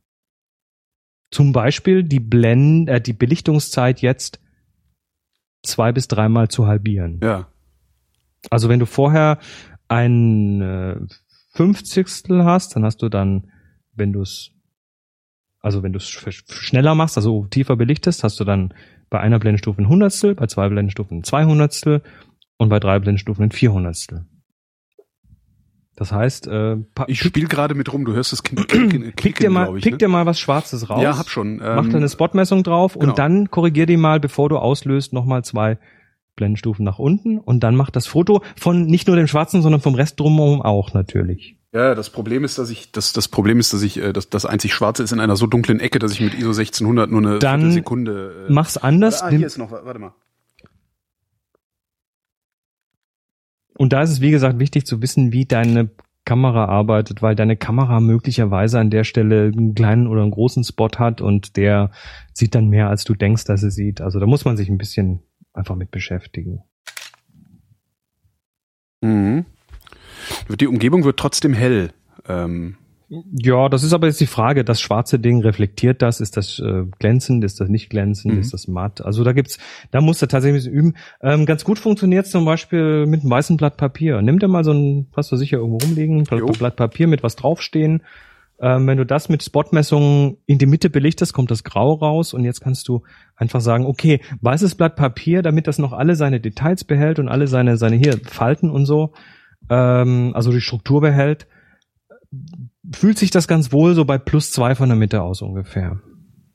Zum 1.32 1.52
Beispiel 1.52 2.04
die 2.04 2.20
Blend, 2.20 2.88
äh, 2.88 3.00
die 3.00 3.14
Belichtungszeit 3.14 4.00
jetzt 4.02 4.38
zwei 5.64 5.90
bis 5.90 6.06
dreimal 6.06 6.48
zu 6.48 6.66
halbieren. 6.66 7.20
Ja. 7.22 7.48
Also 8.50 8.68
wenn 8.68 8.78
du 8.78 8.86
vorher 8.86 9.38
ein 9.88 10.60
äh, 10.60 11.00
Fünfzigstel 11.54 12.44
hast, 12.44 12.76
dann 12.76 12.84
hast 12.84 13.02
du 13.02 13.08
dann, 13.08 13.50
wenn 13.94 14.12
du 14.12 14.20
es, 14.20 14.50
also 15.60 15.82
wenn 15.82 15.92
du 15.92 15.98
es 15.98 16.06
sch- 16.06 16.52
schneller 16.52 16.94
machst, 16.94 17.16
also 17.16 17.46
tiefer 17.46 17.76
belichtest, 17.76 18.24
hast 18.24 18.38
du 18.38 18.44
dann 18.44 18.74
bei 19.10 19.20
einer 19.20 19.38
Blendenstufe 19.38 19.80
ein 19.80 19.88
Hundertstel, 19.88 20.34
bei 20.34 20.46
zwei 20.46 20.68
Blendenstufen 20.68 21.18
ein 21.18 21.24
Zweihundertstel 21.24 22.02
und 22.56 22.68
bei 22.68 22.80
drei 22.80 22.98
Blendenstufen 22.98 23.44
ein 23.44 23.52
Vierhundertstel. 23.52 24.26
Das 26.02 26.10
heißt, 26.10 26.48
äh, 26.48 26.78
Ich 27.06 27.20
spiele 27.20 27.46
gerade 27.46 27.76
mit 27.76 27.92
rum, 27.92 28.04
du 28.04 28.12
hörst 28.12 28.32
das 28.32 28.42
Kind 28.42 28.66
klicken, 28.68 29.12
pick 29.14 29.38
dir 29.38 29.50
mal, 29.50 29.76
ich, 29.76 29.84
pick 29.84 29.92
ne? 29.92 29.98
dir 29.98 30.08
mal 30.08 30.26
was 30.26 30.40
Schwarzes 30.40 30.90
raus. 30.90 31.00
Ja, 31.00 31.16
hab 31.16 31.28
schon. 31.28 31.58
Mach 31.58 31.84
Ähm, 31.84 31.90
da 31.90 31.96
eine 31.98 32.08
Spotmessung 32.08 32.64
drauf 32.64 32.94
genau. 32.94 33.10
und 33.10 33.18
dann 33.20 33.52
korrigier 33.52 33.86
die 33.86 33.96
mal, 33.96 34.18
bevor 34.18 34.48
du 34.48 34.58
auslöst, 34.58 35.12
nochmal 35.12 35.44
zwei 35.44 35.78
Blendenstufen 36.34 36.84
nach 36.84 36.98
unten 36.98 37.38
und 37.38 37.60
dann 37.60 37.76
mach 37.76 37.90
das 37.90 38.08
Foto 38.08 38.42
von 38.56 38.86
nicht 38.86 39.06
nur 39.06 39.14
dem 39.14 39.28
Schwarzen, 39.28 39.62
sondern 39.62 39.80
vom 39.80 39.94
Rest 39.94 40.18
drumherum 40.18 40.60
auch 40.60 40.92
natürlich. 40.92 41.56
Ja, 41.72 41.94
das 41.94 42.10
Problem 42.10 42.42
ist, 42.42 42.58
dass 42.58 42.68
ich 42.68 42.90
das 42.90 43.12
das 43.12 43.28
Problem 43.28 43.60
ist, 43.60 43.72
dass 43.72 43.82
ich 43.82 43.96
äh, 44.02 44.12
das 44.12 44.28
das 44.28 44.44
einzig 44.44 44.74
Schwarze 44.74 45.04
ist 45.04 45.12
in 45.12 45.20
einer 45.20 45.36
so 45.36 45.46
dunklen 45.46 45.78
Ecke, 45.78 46.00
dass 46.00 46.10
ich 46.12 46.20
mit 46.20 46.34
ISO 46.34 46.48
1600 46.48 47.10
nur 47.12 47.20
eine 47.20 47.38
Dann 47.38 47.70
Sekunde. 47.70 48.46
Mach's 48.48 48.76
anders. 48.76 49.22
ah, 49.22 49.30
nimm- 49.30 49.38
hier 49.38 49.46
ist 49.46 49.56
noch, 49.56 49.70
warte 49.70 50.00
mal. 50.00 50.14
Und 53.74 53.92
da 53.92 54.02
ist 54.02 54.10
es, 54.10 54.20
wie 54.20 54.30
gesagt, 54.30 54.58
wichtig 54.58 54.86
zu 54.86 55.00
wissen, 55.02 55.32
wie 55.32 55.46
deine 55.46 55.90
Kamera 56.24 56.66
arbeitet, 56.66 57.20
weil 57.20 57.34
deine 57.34 57.56
Kamera 57.56 58.00
möglicherweise 58.00 58.78
an 58.78 58.90
der 58.90 59.04
Stelle 59.04 59.50
einen 59.52 59.74
kleinen 59.74 60.06
oder 60.06 60.22
einen 60.22 60.30
großen 60.30 60.62
Spot 60.62 60.90
hat 60.96 61.20
und 61.20 61.56
der 61.56 61.90
sieht 62.32 62.54
dann 62.54 62.68
mehr, 62.68 62.88
als 62.88 63.04
du 63.04 63.14
denkst, 63.14 63.44
dass 63.44 63.62
er 63.62 63.70
sieht. 63.70 64.00
Also 64.00 64.20
da 64.20 64.26
muss 64.26 64.44
man 64.44 64.56
sich 64.56 64.68
ein 64.68 64.78
bisschen 64.78 65.22
einfach 65.52 65.74
mit 65.74 65.90
beschäftigen. 65.90 66.62
Mhm. 69.00 69.46
Die 70.60 70.68
Umgebung 70.68 71.04
wird 71.04 71.18
trotzdem 71.18 71.54
hell. 71.54 71.92
Ähm, 72.28 72.76
Ja, 73.32 73.68
das 73.68 73.82
ist 73.82 73.92
aber 73.92 74.06
jetzt 74.06 74.20
die 74.20 74.26
Frage. 74.26 74.64
Das 74.64 74.80
schwarze 74.80 75.18
Ding 75.18 75.42
reflektiert 75.42 76.00
das? 76.00 76.20
Ist 76.20 76.38
das 76.38 76.58
äh, 76.60 76.84
glänzend? 76.98 77.44
Ist 77.44 77.60
das 77.60 77.68
nicht 77.68 77.90
glänzend? 77.90 78.34
Mhm. 78.34 78.40
Ist 78.40 78.54
das 78.54 78.68
matt? 78.68 79.04
Also 79.04 79.22
da 79.22 79.32
gibt's, 79.32 79.58
da 79.90 80.00
musst 80.00 80.22
du 80.22 80.26
tatsächlich 80.26 80.52
ein 80.52 80.72
bisschen 80.72 80.72
üben. 80.72 80.94
Ähm, 81.20 81.44
ganz 81.44 81.64
gut 81.64 81.78
funktioniert 81.78 82.26
zum 82.26 82.46
Beispiel 82.46 83.04
mit 83.04 83.20
einem 83.20 83.30
weißen 83.30 83.58
Blatt 83.58 83.76
Papier. 83.76 84.22
Nimm 84.22 84.38
dir 84.38 84.48
mal 84.48 84.64
so 84.64 84.72
ein, 84.72 85.08
hast 85.14 85.30
du 85.30 85.36
sicher 85.36 85.58
irgendwo 85.58 85.78
rumliegen, 85.78 86.24
Blatt. 86.24 86.58
Blatt 86.58 86.76
Papier 86.76 87.06
mit 87.06 87.22
was 87.22 87.36
draufstehen. 87.36 88.02
Ähm, 88.60 88.86
wenn 88.86 88.96
du 88.96 89.04
das 89.04 89.28
mit 89.28 89.42
Spotmessungen 89.42 90.38
in 90.46 90.56
die 90.56 90.66
Mitte 90.66 90.88
belichtest, 90.88 91.34
kommt 91.34 91.50
das 91.50 91.64
Grau 91.64 91.92
raus 91.92 92.32
und 92.32 92.44
jetzt 92.44 92.60
kannst 92.62 92.88
du 92.88 93.02
einfach 93.36 93.60
sagen, 93.60 93.84
okay, 93.84 94.20
weißes 94.40 94.76
Blatt 94.76 94.96
Papier, 94.96 95.42
damit 95.42 95.66
das 95.66 95.78
noch 95.78 95.92
alle 95.92 96.16
seine 96.16 96.40
Details 96.40 96.84
behält 96.84 97.18
und 97.18 97.28
alle 97.28 97.46
seine, 97.46 97.76
seine 97.76 97.96
hier 97.96 98.18
Falten 98.24 98.70
und 98.70 98.86
so, 98.86 99.12
ähm, 99.68 100.30
also 100.34 100.50
die 100.50 100.62
Struktur 100.62 101.02
behält, 101.02 101.46
fühlt 102.90 103.18
sich 103.18 103.30
das 103.30 103.46
ganz 103.46 103.72
wohl 103.72 103.94
so 103.94 104.04
bei 104.04 104.18
plus 104.18 104.50
zwei 104.50 104.74
von 104.74 104.88
der 104.88 104.96
Mitte 104.96 105.22
aus 105.22 105.42
ungefähr. 105.42 106.00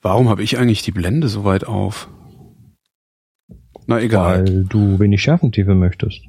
warum 0.01 0.29
habe 0.29 0.43
ich 0.43 0.57
eigentlich 0.57 0.81
die 0.81 0.91
Blende 0.91 1.27
so 1.27 1.43
weit 1.43 1.65
auf? 1.65 2.09
Na 3.87 4.01
egal. 4.01 4.45
Weil 4.45 4.63
du 4.65 4.99
wenig 4.99 5.21
Schärfentiefe 5.21 5.73
möchtest. 5.73 6.21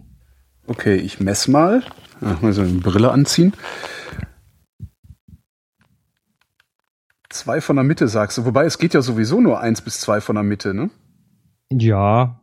Okay, 0.66 0.94
ich 0.96 1.18
mess 1.18 1.48
mal. 1.48 1.82
Ach, 2.20 2.40
mal 2.40 2.52
so 2.52 2.62
eine 2.62 2.72
Brille 2.72 3.10
anziehen. 3.10 3.52
Zwei 7.30 7.60
von 7.60 7.76
der 7.76 7.84
Mitte 7.84 8.08
sagst 8.08 8.38
du. 8.38 8.44
Wobei 8.44 8.64
es 8.64 8.78
geht 8.78 8.94
ja 8.94 9.02
sowieso 9.02 9.40
nur 9.40 9.60
eins 9.60 9.80
bis 9.80 10.00
zwei 10.00 10.20
von 10.20 10.36
der 10.36 10.44
Mitte, 10.44 10.74
ne? 10.74 10.90
Ja, 11.70 12.40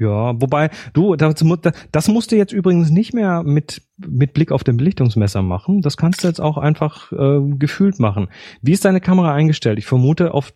ja. 0.00 0.40
Wobei, 0.40 0.70
du, 0.92 1.16
das, 1.16 1.44
das 1.92 2.08
musst 2.08 2.32
du 2.32 2.36
jetzt 2.36 2.52
übrigens 2.52 2.90
nicht 2.90 3.14
mehr 3.14 3.42
mit, 3.42 3.82
mit 3.96 4.32
Blick 4.34 4.52
auf 4.52 4.64
den 4.64 4.76
Belichtungsmesser 4.76 5.42
machen. 5.42 5.82
Das 5.82 5.96
kannst 5.96 6.22
du 6.24 6.28
jetzt 6.28 6.40
auch 6.40 6.58
einfach 6.58 7.12
äh, 7.12 7.40
gefühlt 7.58 7.98
machen. 7.98 8.28
Wie 8.62 8.72
ist 8.72 8.84
deine 8.84 9.00
Kamera 9.00 9.34
eingestellt? 9.34 9.78
Ich 9.78 9.86
vermute 9.86 10.34
auf 10.34 10.52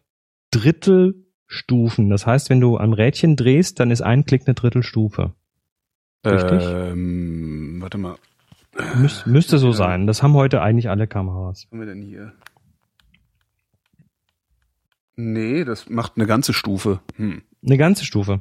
Drittelstufen. 0.50 2.10
Das 2.10 2.26
heißt, 2.26 2.50
wenn 2.50 2.60
du 2.60 2.76
am 2.78 2.92
Rädchen 2.92 3.36
drehst, 3.36 3.80
dann 3.80 3.90
ist 3.90 4.02
ein 4.02 4.24
Klick 4.24 4.42
eine 4.46 4.54
Drittelstufe. 4.54 5.32
Richtig? 6.24 6.62
Ähm, 6.62 7.78
warte 7.80 7.98
mal. 7.98 8.16
Müs 8.96 9.26
müsste 9.26 9.58
so 9.58 9.68
Ja. 9.68 9.72
sein. 9.74 10.06
Das 10.06 10.22
haben 10.22 10.34
heute 10.34 10.62
eigentlich 10.62 10.88
alle 10.88 11.06
Kameras. 11.06 11.64
Was 11.64 11.70
haben 11.72 11.80
wir 11.80 11.86
denn 11.86 12.02
hier? 12.02 12.32
Nee, 15.16 15.64
das 15.64 15.90
macht 15.90 16.12
eine 16.16 16.26
ganze 16.26 16.52
Stufe. 16.52 17.00
Hm. 17.16 17.42
Eine 17.64 17.76
ganze 17.76 18.04
Stufe. 18.04 18.40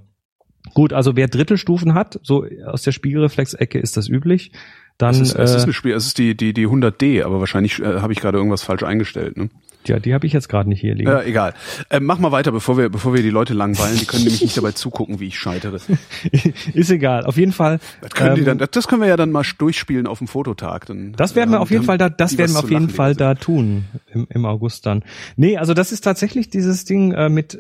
Gut, 0.74 0.94
also 0.94 1.16
wer 1.16 1.28
Drittelstufen 1.28 1.94
hat, 1.94 2.20
so 2.24 2.46
aus 2.66 2.84
der 2.84 2.92
Spiegelreflexecke 2.92 3.80
ist 3.80 3.98
das 3.98 4.08
üblich, 4.08 4.52
dann 4.98 5.18
Das 5.18 5.30
ist, 5.30 5.36
es 5.36 5.52
ist 5.52 5.62
äh, 5.62 5.64
eine 5.64 5.74
Spiel, 5.74 5.94
es 5.94 6.08
ist 6.08 6.18
die, 6.18 6.36
die, 6.36 6.54
die 6.54 6.68
100D, 6.68 7.24
aber 7.24 7.40
wahrscheinlich 7.40 7.80
äh, 7.80 8.00
habe 8.00 8.14
ich 8.14 8.20
gerade 8.20 8.38
irgendwas 8.38 8.62
falsch 8.62 8.84
eingestellt. 8.84 9.38
Ne? 9.38 9.50
ja, 9.88 10.00
die 10.00 10.14
habe 10.14 10.28
ich 10.28 10.34
jetzt 10.34 10.48
gerade 10.48 10.70
nicht 10.70 10.82
hier 10.82 10.94
liegen. 10.94 11.10
Äh, 11.10 11.24
egal. 11.26 11.54
Äh, 11.90 12.00
mach 12.00 12.20
mal 12.20 12.32
weiter, 12.32 12.52
bevor 12.52 12.78
wir, 12.78 12.90
bevor 12.90 13.14
wir 13.14 13.24
die 13.24 13.30
Leute 13.30 13.54
langweilen. 13.54 13.98
Die 13.98 14.06
können 14.06 14.24
nämlich 14.24 14.42
nicht 14.42 14.56
dabei 14.56 14.72
zugucken, 14.72 15.20
wie 15.20 15.28
ich 15.28 15.40
scheitere. 15.40 15.80
ist 16.74 16.92
egal. 16.92 17.26
Auf 17.26 17.38
jeden 17.38 17.52
Fall. 17.52 17.80
Das 18.02 18.12
können, 18.12 18.36
die 18.36 18.42
ähm, 18.42 18.46
dann, 18.46 18.58
das, 18.60 18.72
das 18.72 18.88
können 18.88 19.02
wir 19.02 19.10
ja 19.10 19.18
dann 19.18 19.32
mal 19.32 19.44
durchspielen 19.58 20.08
auf 20.08 20.20
dem 20.20 20.28
Fototag. 20.28 20.86
Dann, 20.86 21.14
Das 21.14 21.36
werden 21.36 21.52
wir 21.52 21.62
auf 21.62 21.72
jeden 21.72 21.84
Fall 21.84 21.98
da, 21.98 22.10
das 22.10 22.32
die 22.32 22.38
werden 22.38 22.54
wir 22.54 22.60
auf 22.60 22.70
jeden 22.70 22.88
die 22.88 22.94
Fall 22.94 23.16
da 23.16 23.36
tun 23.36 23.86
im, 24.14 24.28
im 24.30 24.46
August 24.46 24.86
dann. 24.86 25.04
Nee, 25.36 25.58
also 25.58 25.74
das 25.74 25.92
ist 25.92 26.02
tatsächlich 26.02 26.50
dieses 26.50 26.86
Ding 26.86 27.12
äh, 27.14 27.30
mit 27.30 27.58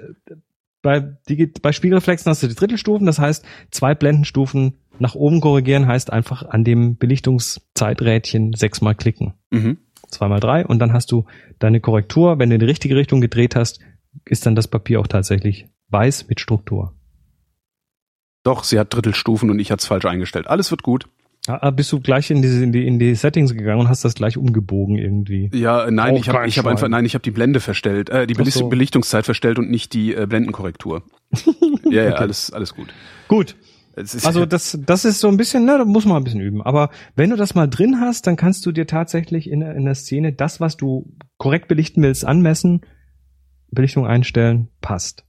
bei 0.81 1.17
bei 1.61 1.71
Spiegelreflexen 1.71 2.29
hast 2.29 2.43
du 2.43 2.47
die 2.47 2.55
Drittelstufen, 2.55 3.05
das 3.05 3.19
heißt 3.19 3.45
zwei 3.71 3.95
Blendenstufen 3.95 4.77
nach 4.99 5.15
oben 5.15 5.41
korrigieren 5.41 5.87
heißt 5.87 6.13
einfach 6.13 6.43
an 6.43 6.63
dem 6.63 6.97
Belichtungszeiträdchen 6.97 8.53
sechsmal 8.53 8.95
klicken. 8.95 9.33
Mhm. 9.49 9.79
zweimal 10.09 10.39
drei 10.39 10.65
und 10.65 10.79
dann 10.79 10.93
hast 10.93 11.11
du 11.11 11.25
deine 11.57 11.79
Korrektur. 11.79 12.37
Wenn 12.37 12.49
du 12.49 12.55
in 12.55 12.59
die 12.59 12.67
richtige 12.67 12.95
Richtung 12.95 13.21
gedreht 13.21 13.55
hast, 13.55 13.79
ist 14.25 14.45
dann 14.45 14.55
das 14.55 14.67
Papier 14.67 14.99
auch 14.99 15.07
tatsächlich 15.07 15.67
weiß 15.87 16.27
mit 16.27 16.39
Struktur. 16.39 16.93
Doch, 18.43 18.63
sie 18.63 18.79
hat 18.79 18.93
Drittelstufen 18.93 19.49
und 19.49 19.59
ich 19.59 19.71
hat's 19.71 19.85
falsch 19.85 20.05
eingestellt. 20.05 20.47
Alles 20.47 20.71
wird 20.71 20.83
gut. 20.83 21.07
Ah, 21.61 21.71
bist 21.71 21.91
du 21.91 21.99
gleich 21.99 22.31
in 22.31 22.41
die, 22.41 22.63
in 22.63 22.71
die, 22.71 22.85
in 22.85 22.99
die 22.99 23.15
Settings 23.15 23.53
gegangen 23.53 23.81
und 23.81 23.89
hast 23.89 24.05
das 24.05 24.15
gleich 24.15 24.37
umgebogen 24.37 24.97
irgendwie? 24.97 25.49
Ja, 25.53 25.85
äh, 25.85 25.91
nein, 25.91 26.15
Auch 26.15 26.19
ich 26.19 26.29
habe 26.29 26.47
ich 26.47 26.57
hab 26.57 26.65
einfach, 26.67 26.87
nein, 26.87 27.05
ich 27.05 27.13
habe 27.13 27.23
die 27.23 27.31
Blende 27.31 27.59
verstellt, 27.59 28.09
äh, 28.09 28.27
die 28.27 28.35
so. 28.49 28.69
Belichtungszeit 28.69 29.25
verstellt 29.25 29.59
und 29.59 29.69
nicht 29.69 29.93
die 29.93 30.13
äh, 30.15 30.25
Blendenkorrektur. 30.27 31.03
ja, 31.85 32.03
ja, 32.03 32.11
Okay. 32.11 32.19
alles, 32.19 32.51
alles 32.51 32.75
gut. 32.75 32.93
Gut. 33.27 33.55
Also 33.95 34.45
das, 34.45 34.79
das 34.85 35.05
ist 35.05 35.19
so 35.19 35.27
ein 35.27 35.37
bisschen, 35.37 35.65
ne, 35.65 35.77
da 35.77 35.85
muss 35.85 36.05
man 36.05 36.17
ein 36.17 36.23
bisschen 36.23 36.39
üben. 36.39 36.61
Aber 36.61 36.91
wenn 37.15 37.29
du 37.29 37.35
das 37.35 37.55
mal 37.55 37.67
drin 37.67 37.99
hast, 37.99 38.25
dann 38.25 38.37
kannst 38.37 38.65
du 38.65 38.71
dir 38.71 38.87
tatsächlich 38.87 39.49
in, 39.49 39.61
in 39.61 39.83
der 39.85 39.95
Szene 39.95 40.31
das, 40.33 40.59
was 40.59 40.77
du 40.77 41.13
korrekt 41.37 41.67
belichten 41.67 42.01
willst, 42.01 42.25
anmessen, 42.25 42.81
Belichtung 43.69 44.05
einstellen, 44.07 44.69
passt. 44.79 45.25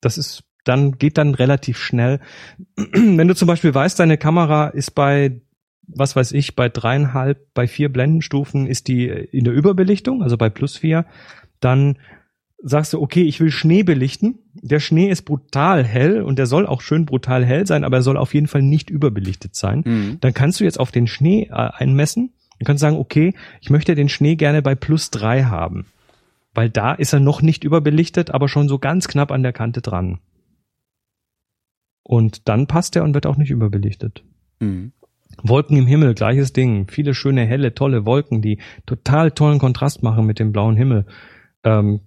Das 0.00 0.18
ist 0.18 0.44
dann, 0.64 0.98
geht 0.98 1.18
dann 1.18 1.34
relativ 1.34 1.78
schnell. 1.78 2.20
Wenn 2.76 3.28
du 3.28 3.34
zum 3.34 3.46
Beispiel 3.46 3.74
weißt, 3.74 3.98
deine 3.98 4.18
Kamera 4.18 4.68
ist 4.68 4.92
bei 4.92 5.40
was 5.86 6.16
weiß 6.16 6.32
ich, 6.32 6.56
bei 6.56 6.68
dreieinhalb, 6.68 7.52
bei 7.54 7.66
vier 7.66 7.92
Blendenstufen 7.92 8.66
ist 8.66 8.88
die 8.88 9.06
in 9.06 9.44
der 9.44 9.54
Überbelichtung, 9.54 10.22
also 10.22 10.36
bei 10.36 10.48
plus 10.48 10.76
vier. 10.76 11.04
Dann 11.60 11.98
sagst 12.62 12.94
du, 12.94 13.00
okay, 13.00 13.22
ich 13.22 13.40
will 13.40 13.50
Schnee 13.50 13.82
belichten. 13.82 14.38
Der 14.54 14.80
Schnee 14.80 15.10
ist 15.10 15.22
brutal 15.22 15.84
hell 15.84 16.22
und 16.22 16.38
der 16.38 16.46
soll 16.46 16.66
auch 16.66 16.80
schön 16.80 17.04
brutal 17.04 17.44
hell 17.44 17.66
sein, 17.66 17.84
aber 17.84 17.98
er 17.98 18.02
soll 18.02 18.16
auf 18.16 18.32
jeden 18.32 18.46
Fall 18.46 18.62
nicht 18.62 18.88
überbelichtet 18.88 19.54
sein. 19.54 19.82
Mhm. 19.84 20.18
Dann 20.20 20.32
kannst 20.32 20.60
du 20.60 20.64
jetzt 20.64 20.80
auf 20.80 20.90
den 20.90 21.06
Schnee 21.06 21.48
äh, 21.50 21.52
einmessen 21.52 22.32
und 22.58 22.66
kannst 22.66 22.80
sagen, 22.80 22.96
okay, 22.96 23.34
ich 23.60 23.68
möchte 23.68 23.94
den 23.94 24.08
Schnee 24.08 24.36
gerne 24.36 24.62
bei 24.62 24.74
plus 24.74 25.10
drei 25.10 25.44
haben. 25.44 25.86
Weil 26.54 26.70
da 26.70 26.94
ist 26.94 27.12
er 27.12 27.20
noch 27.20 27.42
nicht 27.42 27.64
überbelichtet, 27.64 28.30
aber 28.30 28.48
schon 28.48 28.68
so 28.68 28.78
ganz 28.78 29.08
knapp 29.08 29.30
an 29.30 29.42
der 29.42 29.52
Kante 29.52 29.82
dran. 29.82 30.20
Und 32.04 32.48
dann 32.48 32.66
passt 32.66 32.94
er 32.94 33.02
und 33.02 33.14
wird 33.14 33.26
auch 33.26 33.36
nicht 33.36 33.50
überbelichtet. 33.50 34.22
Mhm. 34.60 34.92
Wolken 35.42 35.76
im 35.76 35.86
Himmel, 35.86 36.14
gleiches 36.14 36.52
Ding. 36.52 36.86
Viele 36.88 37.14
schöne, 37.14 37.44
helle, 37.44 37.74
tolle 37.74 38.06
Wolken, 38.06 38.40
die 38.40 38.60
total 38.86 39.32
tollen 39.32 39.58
Kontrast 39.58 40.02
machen 40.02 40.26
mit 40.26 40.38
dem 40.38 40.52
blauen 40.52 40.76
Himmel. 40.76 41.06
Ähm, 41.64 42.00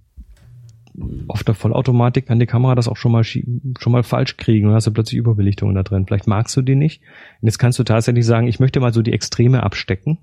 auf 1.27 1.43
der 1.43 1.53
Vollautomatik 1.53 2.27
kann 2.27 2.39
die 2.39 2.45
Kamera 2.45 2.73
das 2.73 2.87
auch 2.87 2.97
schon 2.97 3.11
mal 3.11 3.23
schon 3.23 3.91
mal 3.91 4.03
falsch 4.03 4.37
kriegen 4.37 4.67
und 4.67 4.73
hast 4.73 4.87
du 4.87 4.91
plötzlich 4.91 5.19
Überbelichtungen 5.19 5.75
da 5.75 5.83
drin. 5.83 6.05
Vielleicht 6.07 6.27
magst 6.27 6.55
du 6.55 6.61
die 6.61 6.75
nicht. 6.75 7.01
Und 7.41 7.47
jetzt 7.47 7.59
kannst 7.59 7.77
du 7.77 7.83
tatsächlich 7.83 8.25
sagen, 8.25 8.47
ich 8.47 8.59
möchte 8.59 8.79
mal 8.79 8.93
so 8.93 9.01
die 9.01 9.13
Extreme 9.13 9.63
abstecken. 9.63 10.17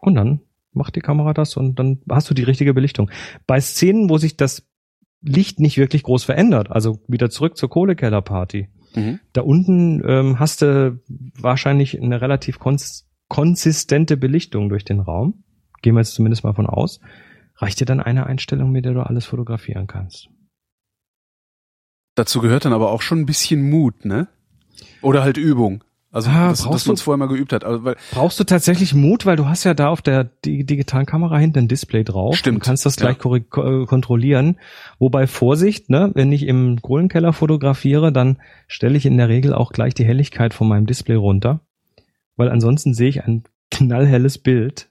Und 0.00 0.14
dann 0.14 0.40
macht 0.72 0.96
die 0.96 1.00
Kamera 1.00 1.32
das 1.32 1.56
und 1.56 1.78
dann 1.78 2.00
hast 2.10 2.28
du 2.30 2.34
die 2.34 2.42
richtige 2.42 2.74
Belichtung. 2.74 3.10
Bei 3.46 3.60
Szenen, 3.60 4.10
wo 4.10 4.18
sich 4.18 4.36
das 4.36 4.68
Licht 5.24 5.58
nicht 5.58 5.78
wirklich 5.78 6.02
groß 6.02 6.24
verändert, 6.24 6.70
also 6.70 7.00
wieder 7.08 7.30
zurück 7.30 7.56
zur 7.56 7.70
Kohlekellerparty, 7.70 8.68
Mhm. 8.94 9.18
da 9.32 9.40
unten 9.40 10.02
ähm, 10.06 10.38
hast 10.38 10.62
du 10.62 11.00
wahrscheinlich 11.40 12.00
eine 12.00 12.20
relativ 12.20 12.58
kons 12.60 13.08
konsistente 13.28 14.16
Belichtung 14.16 14.68
durch 14.68 14.84
den 14.84 15.00
Raum. 15.00 15.42
Gehen 15.82 15.94
wir 15.94 16.00
jetzt 16.00 16.14
zumindest 16.14 16.44
mal 16.44 16.52
von 16.52 16.66
aus. 16.66 17.00
Reicht 17.56 17.80
dir 17.80 17.86
dann 17.86 18.00
eine 18.00 18.26
Einstellung, 18.26 18.70
mit 18.70 18.84
der 18.84 18.92
du 18.92 19.00
alles 19.00 19.24
fotografieren 19.24 19.86
kannst? 19.86 20.28
Dazu 22.14 22.40
gehört 22.40 22.64
dann 22.64 22.72
aber 22.72 22.92
auch 22.92 23.02
schon 23.02 23.20
ein 23.20 23.26
bisschen 23.26 23.68
Mut, 23.68 24.04
ne? 24.04 24.28
Oder 25.02 25.22
halt 25.22 25.36
Übung. 25.36 25.82
Also, 26.14 26.30
Ah, 26.30 26.48
dass, 26.50 26.62
brauchst 26.62 26.74
dass 26.74 26.86
man 26.86 26.94
es 26.94 27.02
vorher 27.02 27.18
mal 27.18 27.26
geübt 27.28 27.52
hat. 27.52 27.64
Also, 27.64 27.84
weil, 27.84 27.96
Brauchst 28.12 28.38
du 28.38 28.44
tatsächlich 28.44 28.94
Mut, 28.94 29.26
weil 29.26 29.36
du 29.36 29.46
hast 29.46 29.64
ja 29.64 29.74
da 29.74 29.88
auf 29.88 30.00
der 30.00 30.24
di- 30.24 30.64
digitalen 30.64 31.06
Kamera 31.06 31.38
hinten 31.38 31.58
ein 31.58 31.68
Display 31.68 32.04
drauf. 32.04 32.36
Stimmt, 32.36 32.62
Du 32.62 32.64
kannst 32.64 32.86
das 32.86 32.96
gleich 32.96 33.16
ja. 33.24 33.34
äh, 33.36 33.84
kontrollieren. 33.86 34.56
Wobei 35.00 35.26
Vorsicht, 35.26 35.90
ne, 35.90 36.12
wenn 36.14 36.30
ich 36.30 36.46
im 36.46 36.80
Kohlenkeller 36.80 37.32
fotografiere, 37.32 38.12
dann 38.12 38.38
stelle 38.68 38.96
ich 38.96 39.06
in 39.06 39.16
der 39.16 39.28
Regel 39.28 39.52
auch 39.52 39.72
gleich 39.72 39.92
die 39.94 40.04
Helligkeit 40.04 40.54
von 40.54 40.68
meinem 40.68 40.86
Display 40.86 41.16
runter. 41.16 41.60
Weil 42.36 42.48
ansonsten 42.48 42.94
sehe 42.94 43.08
ich 43.08 43.24
ein 43.24 43.42
knallhelles 43.70 44.38
Bild, 44.38 44.88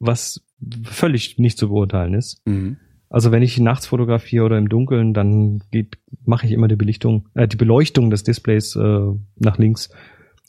was 0.00 0.42
völlig 0.84 1.38
nicht 1.38 1.56
zu 1.58 1.68
beurteilen 1.68 2.14
ist. 2.14 2.42
mhm. 2.46 2.78
Also 3.10 3.30
wenn 3.30 3.42
ich 3.44 3.60
nachts 3.60 3.86
fotografiere 3.86 4.44
oder 4.44 4.58
im 4.58 4.68
Dunkeln, 4.68 5.14
dann 5.14 5.62
geht, 5.70 5.98
mache 6.24 6.46
ich 6.46 6.52
immer 6.52 6.66
die 6.66 6.74
Belichtung, 6.74 7.28
äh, 7.34 7.46
die 7.46 7.56
Beleuchtung 7.56 8.10
des 8.10 8.24
Displays 8.24 8.74
äh, 8.74 9.00
nach 9.36 9.56
links. 9.56 9.90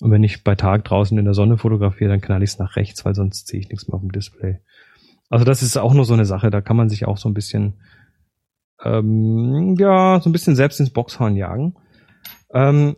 Und 0.01 0.11
wenn 0.11 0.23
ich 0.23 0.43
bei 0.43 0.55
Tag 0.55 0.83
draußen 0.83 1.17
in 1.17 1.25
der 1.25 1.33
Sonne 1.33 1.57
fotografiere, 1.57 2.09
dann 2.09 2.21
knall 2.21 2.43
ich 2.43 2.51
es 2.51 2.59
nach 2.59 2.75
rechts, 2.75 3.05
weil 3.05 3.15
sonst 3.15 3.47
sehe 3.47 3.59
ich 3.59 3.69
nichts 3.69 3.87
mehr 3.87 3.95
auf 3.95 4.01
dem 4.01 4.11
Display. 4.11 4.59
Also 5.29 5.45
das 5.45 5.63
ist 5.63 5.77
auch 5.77 5.93
nur 5.93 6.05
so 6.05 6.13
eine 6.13 6.25
Sache, 6.25 6.49
da 6.49 6.61
kann 6.61 6.77
man 6.77 6.89
sich 6.89 7.07
auch 7.07 7.17
so 7.17 7.29
ein 7.29 7.33
bisschen, 7.33 7.75
ähm, 8.83 9.75
ja, 9.79 10.19
so 10.21 10.29
ein 10.29 10.33
bisschen 10.33 10.55
selbst 10.55 10.79
ins 10.79 10.91
Boxhorn 10.91 11.35
jagen. 11.35 11.75
Ähm, 12.53 12.95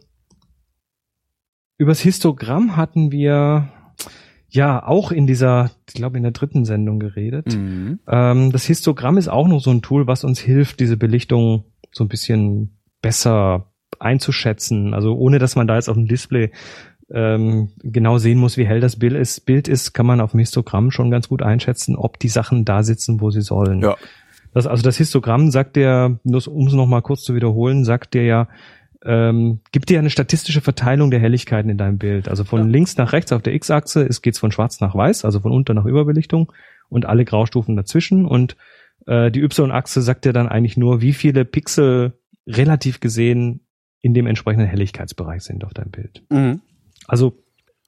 übers 1.77 1.99
Histogramm 1.99 2.75
hatten 2.75 3.11
wir 3.11 3.71
ja 4.49 4.85
auch 4.85 5.11
in 5.11 5.27
dieser, 5.27 5.71
ich 5.87 5.93
glaube 5.93 6.17
in 6.17 6.23
der 6.23 6.31
dritten 6.31 6.65
Sendung 6.65 6.99
geredet. 6.99 7.55
Mhm. 7.55 7.99
Ähm, 8.07 8.51
das 8.51 8.65
Histogramm 8.65 9.17
ist 9.17 9.27
auch 9.27 9.47
noch 9.47 9.61
so 9.61 9.71
ein 9.71 9.81
Tool, 9.81 10.07
was 10.07 10.23
uns 10.23 10.39
hilft, 10.39 10.79
diese 10.79 10.97
Belichtung 10.97 11.65
so 11.91 12.03
ein 12.03 12.07
bisschen 12.07 12.77
besser 13.01 13.71
einzuschätzen. 13.99 14.93
Also 14.93 15.15
ohne, 15.15 15.39
dass 15.39 15.55
man 15.55 15.67
da 15.67 15.75
jetzt 15.75 15.89
auf 15.89 15.95
dem 15.95 16.07
Display 16.07 16.51
ähm, 17.09 17.69
genau 17.83 18.17
sehen 18.17 18.37
muss, 18.39 18.57
wie 18.57 18.65
hell 18.65 18.81
das 18.81 18.97
Bild 18.97 19.13
ist, 19.13 19.45
Bild 19.45 19.67
ist, 19.67 19.93
kann 19.93 20.05
man 20.05 20.19
auf 20.21 20.31
dem 20.31 20.39
Histogramm 20.39 20.91
schon 20.91 21.11
ganz 21.11 21.29
gut 21.29 21.41
einschätzen, 21.41 21.95
ob 21.95 22.19
die 22.19 22.27
Sachen 22.27 22.65
da 22.65 22.83
sitzen, 22.83 23.21
wo 23.21 23.31
sie 23.31 23.41
sollen. 23.41 23.81
Ja. 23.81 23.95
Das, 24.53 24.67
also 24.67 24.83
das 24.83 24.97
Histogramm 24.97 25.51
sagt 25.51 25.75
dir, 25.75 26.19
nur 26.23 26.47
um 26.47 26.67
es 26.67 26.73
noch 26.73 26.87
mal 26.87 27.01
kurz 27.01 27.23
zu 27.23 27.35
wiederholen, 27.35 27.85
sagt 27.85 28.13
dir 28.13 28.23
ja, 28.23 28.47
ähm, 29.05 29.59
gibt 29.71 29.89
dir 29.89 29.99
eine 29.99 30.09
statistische 30.09 30.61
Verteilung 30.61 31.11
der 31.11 31.19
Helligkeiten 31.19 31.69
in 31.69 31.77
deinem 31.77 31.97
Bild. 31.97 32.27
Also 32.27 32.43
von 32.43 32.61
Ja. 32.61 32.65
links 32.65 32.97
nach 32.97 33.13
rechts 33.13 33.31
auf 33.31 33.41
der 33.41 33.53
X-Achse 33.53 34.01
ist 34.01 34.21
geht's 34.21 34.39
von 34.39 34.51
schwarz 34.51 34.81
nach 34.81 34.95
weiß, 34.95 35.23
also 35.23 35.39
von 35.39 35.51
unter 35.51 35.73
nach 35.73 35.85
Überbelichtung 35.85 36.51
und 36.89 37.05
alle 37.05 37.23
Graustufen 37.23 37.75
dazwischen. 37.75 38.25
Und 38.25 38.57
äh, 39.05 39.31
die 39.31 39.41
Y-Achse 39.41 40.01
sagt 40.01 40.25
dir 40.25 40.33
dann 40.33 40.49
eigentlich 40.49 40.77
nur, 40.77 41.01
wie 41.01 41.13
viele 41.13 41.45
Pixel 41.45 42.13
relativ 42.47 42.99
gesehen 42.99 43.61
in 44.01 44.13
dem 44.13 44.27
entsprechenden 44.27 44.67
Helligkeitsbereich 44.67 45.43
sind 45.43 45.63
auf 45.65 45.73
deinem 45.73 45.91
Bild. 45.91 46.23
Mhm. 46.29 46.61
Also 47.07 47.33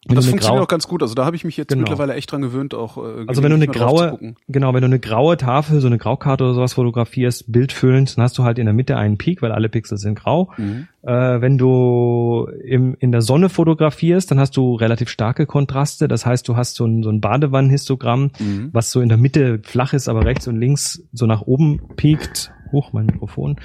Das 0.07 0.25
funktioniert 0.27 0.63
auch 0.63 0.67
ganz 0.69 0.87
gut. 0.87 1.01
Also 1.03 1.13
da 1.13 1.25
habe 1.25 1.35
ich 1.35 1.43
mich 1.43 1.57
jetzt 1.57 1.67
Genau. 1.69 1.81
mittlerweile 1.81 2.13
echt 2.13 2.31
dran 2.31 2.41
gewöhnt, 2.41 2.73
auch 2.73 2.97
äh, 2.97 3.25
Also 3.27 3.43
wenn 3.43 3.49
du 3.49 3.57
eine 3.57 3.67
graue, 3.67 4.33
genau, 4.47 4.73
wenn 4.73 4.79
du 4.81 4.85
eine 4.85 4.99
graue 4.99 5.35
Tafel, 5.35 5.81
so 5.81 5.87
eine 5.87 5.97
Graukarte 5.97 6.45
oder 6.45 6.53
sowas 6.53 6.73
fotografierst, 6.73 7.51
bildfüllend, 7.51 8.15
dann 8.17 8.23
hast 8.23 8.37
du 8.37 8.43
halt 8.43 8.59
in 8.59 8.65
der 8.65 8.73
Mitte 8.73 8.95
einen 8.95 9.17
Peak, 9.17 9.41
weil 9.41 9.51
alle 9.51 9.67
Pixel 9.67 9.97
sind 9.97 10.15
grau. 10.17 10.51
Mhm. 10.57 10.87
Äh, 11.03 11.41
wenn 11.41 11.57
du 11.57 12.47
im, 12.63 12.95
in 12.99 13.11
der 13.11 13.21
Sonne 13.21 13.49
fotografierst, 13.49 14.31
dann 14.31 14.39
hast 14.39 14.55
du 14.55 14.75
relativ 14.75 15.09
starke 15.09 15.45
Kontraste. 15.45 16.07
Das 16.07 16.25
heißt, 16.25 16.47
du 16.47 16.55
hast 16.55 16.75
so 16.75 16.85
ein, 16.85 17.03
so 17.03 17.09
ein 17.09 17.19
Badewannenhistogramm, 17.19 18.31
Mhm. 18.39 18.69
was 18.71 18.91
so 18.91 19.01
in 19.01 19.09
der 19.09 19.17
Mitte 19.17 19.59
flach 19.63 19.91
ist, 19.93 20.07
aber 20.07 20.23
rechts 20.25 20.47
und 20.47 20.55
links 20.57 21.03
so 21.11 21.25
nach 21.25 21.41
oben 21.41 21.81
piekt. 21.97 22.51
Hoch, 22.71 22.93
mein 22.93 23.05
Mikrofon. 23.05 23.57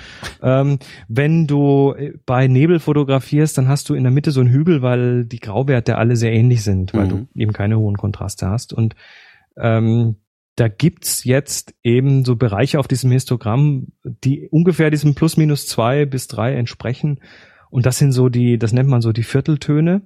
Ähm, 0.43 0.79
wenn 1.09 1.47
du 1.47 1.95
äh, 1.97 2.13
bei 2.27 2.47
Nebel 2.47 2.79
fotografierst, 2.81 3.57
dann 3.59 3.69
hast 3.69 3.89
du 3.89 3.95
in 3.95 4.03
der 4.05 4.13
Mitte 4.13 4.31
so 4.31 4.41
einen 4.41 4.51
Hügel, 4.51 4.83
weil 4.83 5.25
die 5.25 5.41
Grauwerte 5.41 5.97
alle 5.99 6.17
sehr 6.17 6.33
ähnlich 6.33 6.63
sind, 6.63 6.95
weil 6.95 7.07
Mhm. 7.07 7.09
du 7.09 7.27
eben 7.35 7.53
keine 7.53 7.79
hohen 7.79 7.97
Kontraste 7.97 8.49
hast. 8.49 8.73
Und 8.73 8.95
ähm, 9.57 10.17
da 10.57 10.69
gibt's 10.69 11.25
jetzt 11.25 11.75
eben 11.83 12.25
so 12.25 12.37
Bereiche 12.37 12.79
auf 12.79 12.87
diesem 12.89 13.11
Histogramm, 13.11 13.89
die 14.05 14.47
ungefähr 14.49 14.91
diesem 14.91 15.15
plus 15.15 15.37
minus 15.37 15.67
zwei 15.67 16.07
bis 16.07 16.29
drei 16.29 16.55
entsprechen. 16.55 17.21
Und 17.71 17.87
das 17.87 17.99
sind 17.99 18.13
so 18.13 18.29
die, 18.29 18.57
das 18.59 18.73
nennt 18.73 18.89
man 18.89 19.01
so 19.01 19.13
die 19.13 19.25
Vierteltöne. 19.25 20.03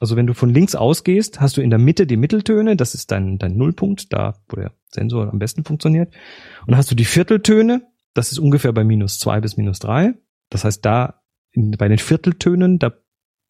Also 0.00 0.16
wenn 0.16 0.26
du 0.26 0.34
von 0.34 0.50
links 0.50 0.74
ausgehst, 0.74 1.40
hast 1.40 1.56
du 1.56 1.60
in 1.62 1.70
der 1.70 1.78
Mitte 1.78 2.06
die 2.06 2.16
Mitteltöne, 2.16 2.76
das 2.76 2.94
ist 2.94 3.10
dein, 3.10 3.38
dein 3.38 3.56
Nullpunkt, 3.56 4.12
da 4.12 4.34
wo 4.48 4.56
der 4.56 4.72
Sensor 4.88 5.30
am 5.30 5.38
besten 5.38 5.64
funktioniert. 5.64 6.14
Und 6.62 6.68
dann 6.70 6.76
hast 6.78 6.90
du 6.90 6.94
die 6.94 7.04
Vierteltöne, 7.04 7.82
das 8.14 8.32
ist 8.32 8.38
ungefähr 8.38 8.72
bei 8.72 8.84
minus 8.84 9.18
zwei 9.18 9.40
bis 9.40 9.56
minus 9.56 9.78
drei. 9.78 10.14
Das 10.50 10.64
heißt, 10.64 10.84
da 10.84 11.22
in, 11.50 11.72
bei 11.72 11.88
den 11.88 11.98
Vierteltönen, 11.98 12.78
da 12.78 12.92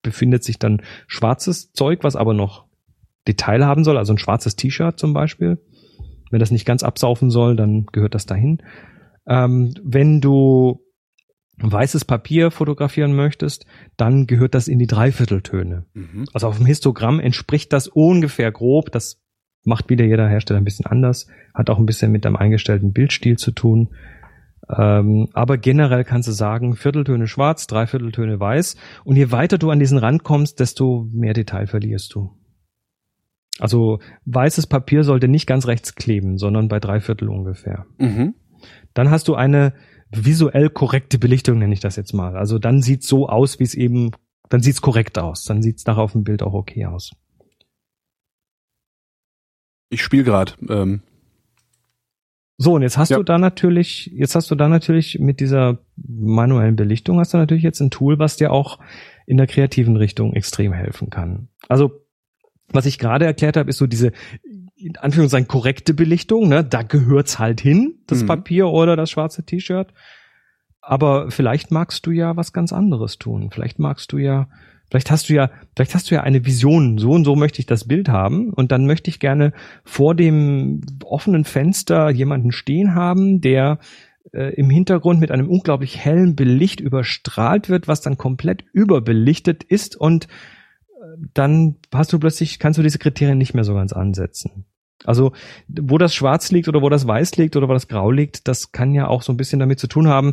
befindet 0.03 0.45
sich 0.45 0.59
dann 0.59 0.83
schwarzes 1.07 1.73
Zeug, 1.73 2.03
was 2.03 2.17
aber 2.17 2.35
noch 2.35 2.67
Detail 3.27 3.65
haben 3.65 3.85
soll, 3.85 3.99
also 3.99 4.13
ein 4.13 4.19
schwarzes 4.19 4.57
T-Shirt 4.57 4.99
zum 4.99 5.13
Beispiel. 5.13 5.59
Wenn 6.31 6.41
das 6.41 6.51
nicht 6.51 6.65
ganz 6.65 6.83
absaufen 6.83 7.31
soll, 7.31 7.57
dann 7.57 7.87
gehört 7.93 8.15
das 8.15 8.27
dahin. 8.27 8.63
Ähm, 9.27 9.75
wenn 9.83 10.21
du 10.21 10.81
weißes 11.59 12.05
Papier 12.05 12.51
fotografieren 12.51 13.15
möchtest, 13.15 13.67
dann 13.97 14.27
gehört 14.27 14.55
das 14.55 14.67
in 14.67 14.79
die 14.79 14.87
Dreivierteltöne. 14.87 15.87
Mhm. 15.93 16.25
Also 16.33 16.49
auf 16.49 16.57
dem 16.57 16.67
Histogramm 16.67 17.21
entspricht 17.21 17.73
das 17.73 17.87
ungefähr 17.87 18.51
grob. 18.51 18.91
Das 18.91 19.21
macht 19.65 19.89
wieder 19.91 20.05
jeder 20.05 20.29
Hersteller 20.29 20.61
ein 20.61 20.65
bisschen 20.65 20.87
anders. 20.87 21.29
Hat 21.55 21.71
auch 21.71 21.79
ein 21.79 21.87
bisschen 21.87 22.11
mit 22.11 22.27
einem 22.27 22.37
eingestellten 22.37 22.93
Bildstil 22.93 23.37
zu 23.37 23.53
tun. 23.53 23.91
Ähm, 24.69 25.29
aber 25.33 25.59
generell 25.59 26.05
kannst 26.05 26.29
du 26.29 26.33
sagen, 26.33 26.77
Vierteltöne 26.77 27.27
schwarz, 27.27 27.67
Dreivierteltöne 27.67 28.39
weiß. 28.39 28.77
Und 29.05 29.17
je 29.17 29.31
weiter 29.31 29.59
du 29.59 29.71
an 29.71 29.79
diesen 29.79 29.99
Rand 29.99 30.25
kommst, 30.25 30.61
desto 30.61 31.09
mehr 31.13 31.35
Detail 31.35 31.67
verlierst 31.67 32.15
du. 32.15 32.31
Also 33.59 34.01
weißes 34.25 34.67
Papier 34.67 35.05
sollte 35.05 35.29
nicht 35.29 35.47
ganz 35.47 35.67
rechts 35.67 35.95
kleben, 35.95 36.39
sondern 36.39 36.69
bei 36.69 36.81
Dreiviertel 36.81 37.29
ungefähr. 37.29 37.87
Mhm. 37.99 38.35
Dann 38.95 39.11
hast 39.11 39.29
du 39.29 39.35
eine 39.35 39.75
visuell 40.11 40.71
korrekte 40.71 41.19
Belichtung, 41.19 41.59
nenne 41.59 41.75
ich 41.75 41.81
das 41.81 41.97
jetzt 41.97 42.13
mal. 42.13 42.37
Also 42.37 42.59
dann 42.59 42.83
sieht's 42.83 43.09
so 43.09 43.29
aus, 43.29 43.59
wie 43.59 43.65
es 43.65 43.75
eben, 43.75 44.13
dann 44.49 44.63
sieht's 44.63 44.81
korrekt 44.81 45.19
aus. 45.19 45.45
Dann 45.45 45.63
sieht's 45.63 45.87
nachher 45.87 46.03
auf 46.03 46.13
dem 46.13 46.25
Bild 46.25 46.43
auch 46.43 46.55
okay 46.55 46.87
aus. 46.87 47.13
Ich 49.91 50.03
spiele 50.03 50.25
gerade. 50.25 50.53
Ähm, 50.69 51.03
So, 52.63 52.75
und 52.75 52.83
jetzt 52.83 52.97
hast 52.97 53.11
Ja. 53.11 53.17
du 53.17 53.25
da 53.25 53.39
natürlich, 53.39 54.07
jetzt 54.15 54.37
hast 54.37 54.49
du 54.51 54.55
da 54.55 54.69
natürlich 54.69 55.19
mit 55.19 55.41
dieser 55.41 55.79
manuellen 55.97 56.77
Belichtung 56.77 57.19
hast 57.19 57.35
du 57.35 57.39
natürlich 57.39 57.65
jetzt 57.65 57.81
ein 57.81 57.91
Tool, 57.91 58.21
was 58.21 58.37
dir 58.37 58.53
auch 58.53 58.79
in 59.27 59.37
der 59.37 59.49
kreativen 59.49 59.97
Richtung 59.97 60.33
extrem 60.35 60.73
helfen 60.73 61.11
kann. 61.11 61.49
Also, 61.69 61.91
was 62.69 62.87
ich 62.87 62.99
gerade 63.01 63.25
erklärt 63.25 63.57
habe, 63.57 63.69
ist 63.69 63.79
so 63.79 63.87
diese, 63.89 64.13
in 64.77 64.97
Anführungszeichen, 64.97 65.49
korrekte 65.49 65.93
Belichtung, 65.93 66.49
ne? 66.49 66.63
Da 66.63 66.83
gehört's 66.83 67.41
halt 67.41 67.61
hin, 67.61 67.97
das 68.07 68.23
Mhm. 68.23 68.27
Papier 68.29 68.69
oder 68.69 68.95
das 68.95 69.11
schwarze 69.11 69.45
T-Shirt. 69.45 69.93
Aber 70.81 71.31
vielleicht 71.33 71.71
magst 71.73 72.07
du 72.07 72.11
ja 72.13 72.37
was 72.37 72.53
ganz 72.53 72.73
anderes 72.73 73.19
tun. 73.19 73.51
Vielleicht 73.53 73.79
magst 73.81 74.13
du 74.13 74.19
ja 74.19 74.49
Vielleicht 74.93 75.11
hast 75.11 75.31
du 75.31 75.33
ja, 75.33 75.51
vielleicht 75.75 75.95
hast 75.95 76.11
du 76.11 76.17
ja 76.17 76.23
eine 76.23 76.45
Vision, 76.45 76.99
so 76.99 77.13
und 77.13 77.25
so 77.25 77.35
möchte 77.35 77.61
ich 77.61 77.65
das 77.65 77.89
Bild 77.89 78.11
haben. 78.11 78.53
Und 78.53 78.73
dann 78.73 78.85
möchte 78.85 79.09
ich 79.09 79.21
gerne 79.21 79.55
vor 79.85 80.15
dem 80.15 80.83
offenen 81.03 81.45
Fenster 81.45 82.11
jemanden 82.11 82.53
stehen 82.53 82.95
haben, 82.95 83.41
der 83.41 83.79
äh, 84.35 84.53
im 84.53 84.69
Hintergrund 84.69 85.19
mit 85.19 85.31
einem 85.31 85.49
unglaublich 85.49 85.97
hellen 85.97 86.37
Belicht 86.37 86.79
überstrahlt 86.79 87.71
wird, 87.71 87.89
was 87.89 88.03
dann 88.03 88.19
komplett 88.19 88.67
überbelichtet 88.75 89.65
ist. 89.65 89.97
Und 89.97 90.27
äh, 90.27 91.27
dann 91.33 91.77
hast 91.91 92.13
du 92.13 92.19
plötzlich, 92.19 92.59
kannst 92.59 92.79
du 92.79 92.83
diese 92.83 92.99
Kriterien 92.99 93.39
nicht 93.39 93.55
mehr 93.55 93.65
so 93.65 93.73
ganz 93.73 93.95
ansetzen. 93.95 94.67
Also, 95.07 95.33
wo 95.69 95.97
das 95.97 96.15
Schwarz 96.15 96.53
liegt 96.53 96.69
oder 96.69 96.83
wo 96.83 96.91
das 96.91 97.07
Weiß 97.07 97.39
liegt 97.39 97.57
oder 97.57 97.67
wo 97.67 97.73
das 97.73 97.89
Grau 97.89 98.11
liegt, 98.11 98.47
das 98.47 98.73
kann 98.73 98.93
ja 98.93 99.09
auch 99.09 99.23
so 99.23 99.33
ein 99.33 99.39
bisschen 99.39 99.59
damit 99.59 99.81
zu 99.81 99.87
tun 99.87 100.07
haben, 100.07 100.33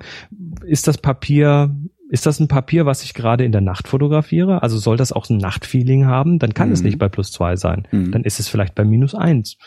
ist 0.65 0.86
das 0.90 0.98
Papier, 0.98 1.73
ist 2.10 2.26
das 2.26 2.40
ein 2.40 2.48
Papier, 2.48 2.88
was 2.88 3.03
ich 3.03 3.14
gerade 3.14 3.45
in 3.45 3.52
der 3.52 3.61
Nacht 3.61 3.88
fotografiere? 3.88 4.64
Also 4.64 4.80
soll 4.80 4.98
das 4.98 5.14
auch 5.14 5.30
ein 5.30 5.38
Nachtfeeling 5.38 6.07
haben? 6.07 6.40
Dann 6.40 6.56
kann 6.56 6.69
mhm. 6.69 6.73
es 6.73 6.81
nicht 6.81 6.98
bei 6.98 7.07
plus 7.07 7.31
zwei 7.31 7.56
sein. 7.56 7.88
Mhm. 7.91 8.11
Dann 8.11 8.23
ist 8.23 8.40
es 8.40 8.48
vielleicht 8.48 8.73
bei 8.73 8.84
minus 8.84 9.14
eins. 9.14 9.57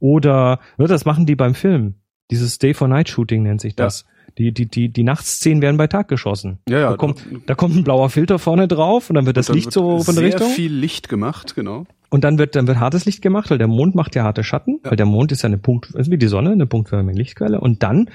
Oder, 0.00 0.58
oder 0.76 0.88
das 0.88 1.04
machen 1.04 1.24
die 1.24 1.36
beim 1.36 1.54
Film. 1.54 1.94
Dieses 2.32 2.58
Day-for-Night-Shooting 2.58 3.44
nennt 3.44 3.60
sich 3.60 3.76
das. 3.76 4.02
Ja. 4.02 4.08
Die, 4.38 4.52
die, 4.52 4.66
die, 4.66 4.92
die 4.92 5.04
Nachtszenen 5.04 5.62
werden 5.62 5.76
bei 5.76 5.86
Tag 5.86 6.08
geschossen. 6.08 6.58
Ja, 6.68 6.80
ja. 6.80 6.90
Da 6.90 6.96
kommt, 6.96 7.24
da 7.46 7.54
kommt 7.54 7.76
ein 7.76 7.84
blauer 7.84 8.10
Filter 8.10 8.40
vorne 8.40 8.66
drauf 8.66 9.08
und 9.08 9.14
dann 9.14 9.26
wird 9.26 9.36
das 9.36 9.46
dann 9.46 9.54
Licht 9.54 9.66
wird 9.66 9.74
so 9.74 10.00
von 10.00 10.16
der 10.16 10.24
Richtung. 10.24 10.48
Sehr 10.48 10.56
viel 10.56 10.72
Licht 10.72 11.08
gemacht, 11.08 11.54
genau. 11.54 11.86
Und 12.10 12.24
dann 12.24 12.38
wird, 12.38 12.56
dann 12.56 12.66
wird 12.66 12.80
hartes 12.80 13.04
Licht 13.04 13.22
gemacht, 13.22 13.50
weil 13.50 13.58
der 13.58 13.68
Mond 13.68 13.94
macht 13.94 14.16
ja 14.16 14.24
harte 14.24 14.42
Schatten, 14.42 14.80
ja. 14.84 14.90
weil 14.90 14.96
der 14.96 15.06
Mond 15.06 15.30
ist 15.30 15.42
ja 15.42 15.46
eine 15.46 15.58
Punkt, 15.58 15.94
ist 15.94 16.10
wie 16.10 16.18
die 16.18 16.26
Sonne, 16.26 16.50
eine 16.50 16.66
punktförmige 16.66 17.16
Lichtquelle. 17.16 17.60
Und 17.60 17.84
dann 17.84 18.10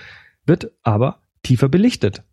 wird 0.45 0.71
aber 0.83 1.19
tiefer 1.43 1.69
belichtet. 1.69 2.23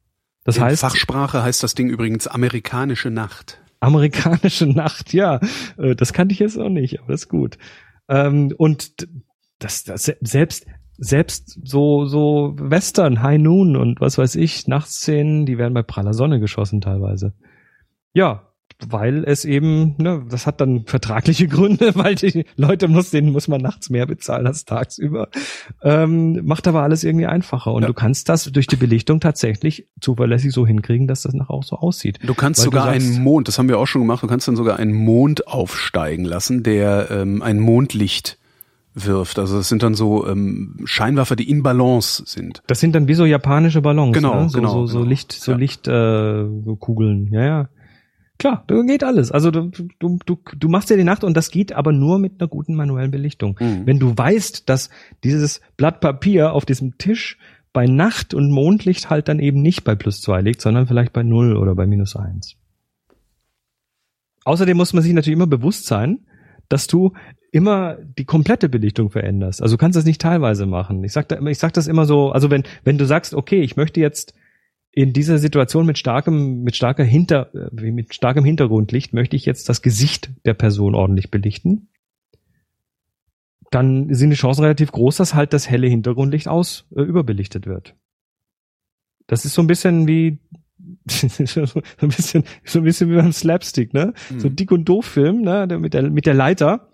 Das 0.47 0.57
In 0.57 0.63
heißt. 0.63 0.81
Fachsprache 0.81 1.43
heißt 1.43 1.63
das 1.63 1.75
Ding 1.75 1.91
übrigens 1.91 2.29
amerikanische 2.29 3.11
Nacht. 3.11 3.61
Amerikanische 3.81 4.67
Nacht, 4.67 5.13
ja. 5.13 5.41
Äh, 5.77 5.95
das 5.97 6.13
kannte 6.13 6.33
ich 6.33 6.39
jetzt 6.39 6.57
auch 6.57 6.71
nicht, 6.71 7.01
aber 7.01 7.13
das 7.13 7.23
ist 7.23 7.29
gut. 7.29 7.59
Ähm, 8.09 8.55
und 8.57 9.09
das, 9.59 9.85
das 9.85 10.05
selbst, 10.21 10.67
selbst 10.97 11.59
so, 11.65 12.07
so 12.07 12.55
Western, 12.59 13.23
High 13.23 13.41
Noon 13.41 13.77
und 13.77 14.01
was 14.01 14.19
weiß 14.19 14.37
ich, 14.37 14.69
Nachtszenen, 14.69 15.47
die 15.47 15.59
werden 15.59 15.75
bei 15.75 15.83
praller 15.83 16.15
Sonne 16.15 16.39
geschossen 16.39 16.81
teilweise. 16.81 17.35
Ja, 18.15 18.53
weil 18.87 19.25
es 19.25 19.45
eben, 19.45 19.95
ne, 19.99 20.25
das 20.29 20.47
hat 20.47 20.61
dann 20.61 20.85
vertragliche 20.85 21.49
Gründe, 21.49 21.95
weil 21.95 22.15
die 22.15 22.45
Leute 22.57 22.89
muss, 22.89 23.11
denen 23.11 23.33
muss 23.33 23.49
man 23.49 23.61
nachts 23.61 23.91
mehr 23.91 24.07
bezahlen 24.07 24.47
als 24.47 24.65
tagsüber. 24.65 25.29
Ähm, 25.83 26.45
macht 26.45 26.69
aber 26.69 26.83
alles 26.83 27.05
irgendwie 27.05 27.27
einfacher. 27.27 27.73
Und 27.73 27.83
ja. 27.83 27.89
du 27.89 27.95
kannst 27.95 28.29
das 28.29 28.45
durch 28.45 28.67
die 28.67 28.77
Belichtung 28.77 29.21
tatsächlich 29.21 29.89
zuverlässig 30.01 30.53
so 30.53 30.67
hinkriegen, 30.67 31.07
dass 31.07 31.23
das 31.23 31.35
nachher 31.35 31.55
auch 31.55 31.65
so 31.65 31.77
aussieht. 31.77 32.19
Du 32.23 32.35
kannst 32.35 32.61
weil 32.61 32.65
sogar 32.65 32.87
du 32.87 32.93
sagst, 32.93 33.15
einen 33.15 33.25
Mond, 33.25 33.49
das 33.49 33.59
haben 33.59 33.69
wir 33.69 33.79
auch 33.79 33.87
schon 33.87 34.03
gemacht, 34.03 34.23
du 34.23 34.27
kannst 34.27 34.47
dann 34.49 34.57
sogar 34.57 34.79
einen 34.79 34.93
Mond 34.93 35.47
aufsteigen 35.47 36.25
lassen, 36.25 36.63
der 36.63 37.11
ähm, 37.11 37.43
ein 37.43 37.59
Mondlicht 37.59 38.39
wirft. 38.97 39.39
Also 39.39 39.59
das 39.59 39.69
sind 39.69 39.83
dann 39.83 39.95
so 39.95 40.27
ähm, 40.27 40.79
Scheinwerfer, 40.85 41.37
die 41.37 41.49
in 41.49 41.63
Balance 41.63 42.23
sind. 42.27 42.63
Das 42.67 42.81
sind 42.81 42.95
dann 42.95 43.09
wie 43.09 43.15
so 43.15 43.25
japanische 43.25 43.83
Ballons, 43.83 44.13
genau, 44.13 44.43
ne? 44.43 44.49
so, 44.49 44.59
genau, 44.59 44.73
so, 44.73 44.87
so 44.87 44.99
genau. 44.99 45.09
Licht, 45.09 45.33
so 45.33 45.53
ja. 45.53 45.59
Lichtkugeln. 45.59 47.29
Äh, 47.33 47.35
ja, 47.35 47.45
ja. 47.45 47.69
Klar, 48.39 48.65
da 48.67 48.83
geht 48.83 49.03
alles. 49.03 49.33
Also 49.33 49.51
du, 49.51 49.71
du, 49.99 50.19
du, 50.25 50.39
du 50.57 50.69
machst 50.69 50.91
ja 50.91 50.97
die 50.97 51.05
Nacht 51.05 51.25
und 51.25 51.37
das 51.37 51.51
geht 51.51 51.73
aber 51.73 51.93
nur 51.93 52.19
mit 52.19 52.41
einer 52.41 52.49
guten 52.49 52.75
manuellen 52.75 53.11
Belichtung. 53.11 53.57
Mhm. 53.59 53.87
Wenn 53.87 53.99
du 53.99 54.17
weißt, 54.17 54.69
dass 54.69 54.91
dieses 55.25 55.61
Blatt 55.77 56.01
Papier 56.01 56.53
auf 56.53 56.67
diesem 56.67 56.99
Tisch 56.99 57.39
bei 57.73 57.87
Nacht 57.87 58.35
und 58.35 58.51
Mondlicht 58.51 59.11
halt 59.11 59.29
dann 59.29 59.39
eben 59.39 59.63
nicht 59.63 59.85
bei 59.85 59.95
plus 59.95 60.21
zwei 60.21 60.41
liegt, 60.41 60.61
sondern 60.61 60.87
vielleicht 60.87 61.13
bei 61.13 61.23
null 61.23 61.57
oder 61.57 61.75
bei 61.75 61.87
minus 61.87 62.17
eins. 62.17 62.57
Außerdem 64.45 64.77
muss 64.77 64.93
man 64.93 65.03
sich 65.03 65.13
natürlich 65.13 65.37
immer 65.37 65.47
bewusst 65.47 65.87
sein, 65.87 66.21
dass 66.69 66.87
du 66.87 67.13
immer 67.53 67.97
die 68.19 68.25
komplette 68.25 68.69
Belichtung 68.69 69.11
veränderst. 69.11 69.63
Also 69.63 69.77
du 69.77 69.79
kannst 69.79 69.97
das 69.97 70.05
nicht 70.05 70.21
teilweise 70.21 70.67
machen. 70.67 71.03
Ich 71.05 71.13
sag, 71.13 71.29
da, 71.29 71.41
ich 71.41 71.59
sag 71.59 71.73
das 71.73 71.87
immer 71.87 72.05
so, 72.05 72.31
also 72.31 72.51
wenn, 72.51 72.65
wenn 72.85 72.99
du 72.99 73.07
sagst, 73.07 73.35
okay, 73.35 73.61
ich 73.61 73.77
möchte 73.77 74.01
jetzt 74.01 74.35
in 74.97 75.13
dieser 75.13 75.37
Situation 75.37 75.85
mit 75.85 75.99
starkem, 75.99 76.63
mit 76.63 76.75
starker 76.75 77.05
Hinter, 77.05 77.55
äh, 77.55 77.91
mit 77.91 78.15
starkem 78.15 78.47
Hintergrundlicht 78.47 79.13
möchte 79.13 79.37
ich 79.37 79.45
jetzt 79.45 79.69
das 79.69 79.83
Gesicht 79.83 80.31
der 80.47 80.55
Person 80.55 80.95
ordentlich 80.95 81.31
belichten. 81.31 81.91
Dann 83.71 84.15
sind 84.15 84.31
die 84.31 84.37
Chancen 84.37 84.63
relativ 84.63 84.93
groß, 84.93 85.19
dass 85.19 85.35
halt 85.35 85.53
das 85.53 85.69
helle 85.69 85.87
Hintergrundlicht 85.87 86.49
aus 86.49 86.87
äh, 86.97 87.03
überbelichtet 87.03 87.67
wird. 87.67 87.95
Das 89.27 89.45
ist 89.45 89.53
so 89.53 89.61
ein 89.61 89.67
bisschen 89.67 90.09
wie 90.09 90.39
so 91.07 91.61
ein 92.01 92.09
bisschen 92.09 92.45
so 92.65 92.79
ein 92.79 92.85
bisschen 92.85 93.11
wie 93.11 93.17
beim 93.17 93.33
Slapstick, 93.33 93.93
ne? 93.93 94.15
Mhm. 94.31 94.41
So 94.41 94.49
dick 94.49 94.73
und 94.73 94.87
doof 94.87 95.05
Film, 95.05 95.43
ne? 95.43 95.67
Mit 95.79 95.93
der 95.93 96.09
mit 96.09 96.25
der 96.25 96.35
Leiter. 96.35 96.89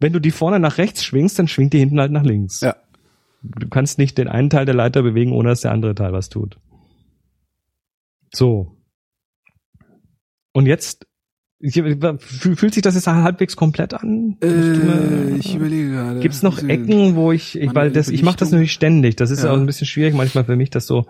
Wenn 0.00 0.12
du 0.12 0.20
die 0.20 0.32
vorne 0.32 0.60
nach 0.60 0.76
rechts 0.76 1.02
schwingst, 1.02 1.38
dann 1.38 1.48
schwingt 1.48 1.72
die 1.72 1.78
hinten 1.78 1.98
halt 1.98 2.12
nach 2.12 2.24
links. 2.24 2.60
Ja. 2.60 2.76
Du 3.42 3.68
kannst 3.68 3.96
nicht 3.96 4.18
den 4.18 4.28
einen 4.28 4.50
Teil 4.50 4.66
der 4.66 4.74
Leiter 4.74 5.02
bewegen, 5.02 5.32
ohne 5.32 5.48
dass 5.48 5.62
der 5.62 5.72
andere 5.72 5.94
Teil 5.94 6.12
was 6.12 6.28
tut. 6.28 6.58
So. 8.34 8.76
Und 10.52 10.66
jetzt 10.66 11.06
fühlt 11.62 12.74
sich 12.74 12.82
das 12.82 12.96
jetzt 12.96 13.06
halbwegs 13.06 13.54
komplett 13.54 13.94
an? 13.94 14.36
Äh, 14.42 15.36
ich 15.36 15.54
überlege 15.54 15.90
gerade. 15.90 16.20
Gibt 16.20 16.34
es 16.34 16.42
noch 16.42 16.60
Ecken, 16.60 17.14
wo 17.14 17.30
ich, 17.30 17.56
ich 17.56 17.72
weil 17.72 17.92
das, 17.92 18.08
ich 18.08 18.24
mache 18.24 18.38
das 18.38 18.50
natürlich 18.50 18.72
ständig. 18.72 19.14
Das 19.14 19.30
ist 19.30 19.44
ja. 19.44 19.52
auch 19.52 19.56
ein 19.56 19.66
bisschen 19.66 19.86
schwierig 19.86 20.14
manchmal 20.14 20.44
für 20.44 20.56
mich, 20.56 20.70
das 20.70 20.86
so 20.86 21.06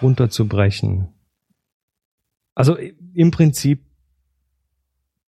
runterzubrechen. 0.00 1.08
Also 2.54 2.76
im 3.14 3.32
Prinzip, 3.32 3.82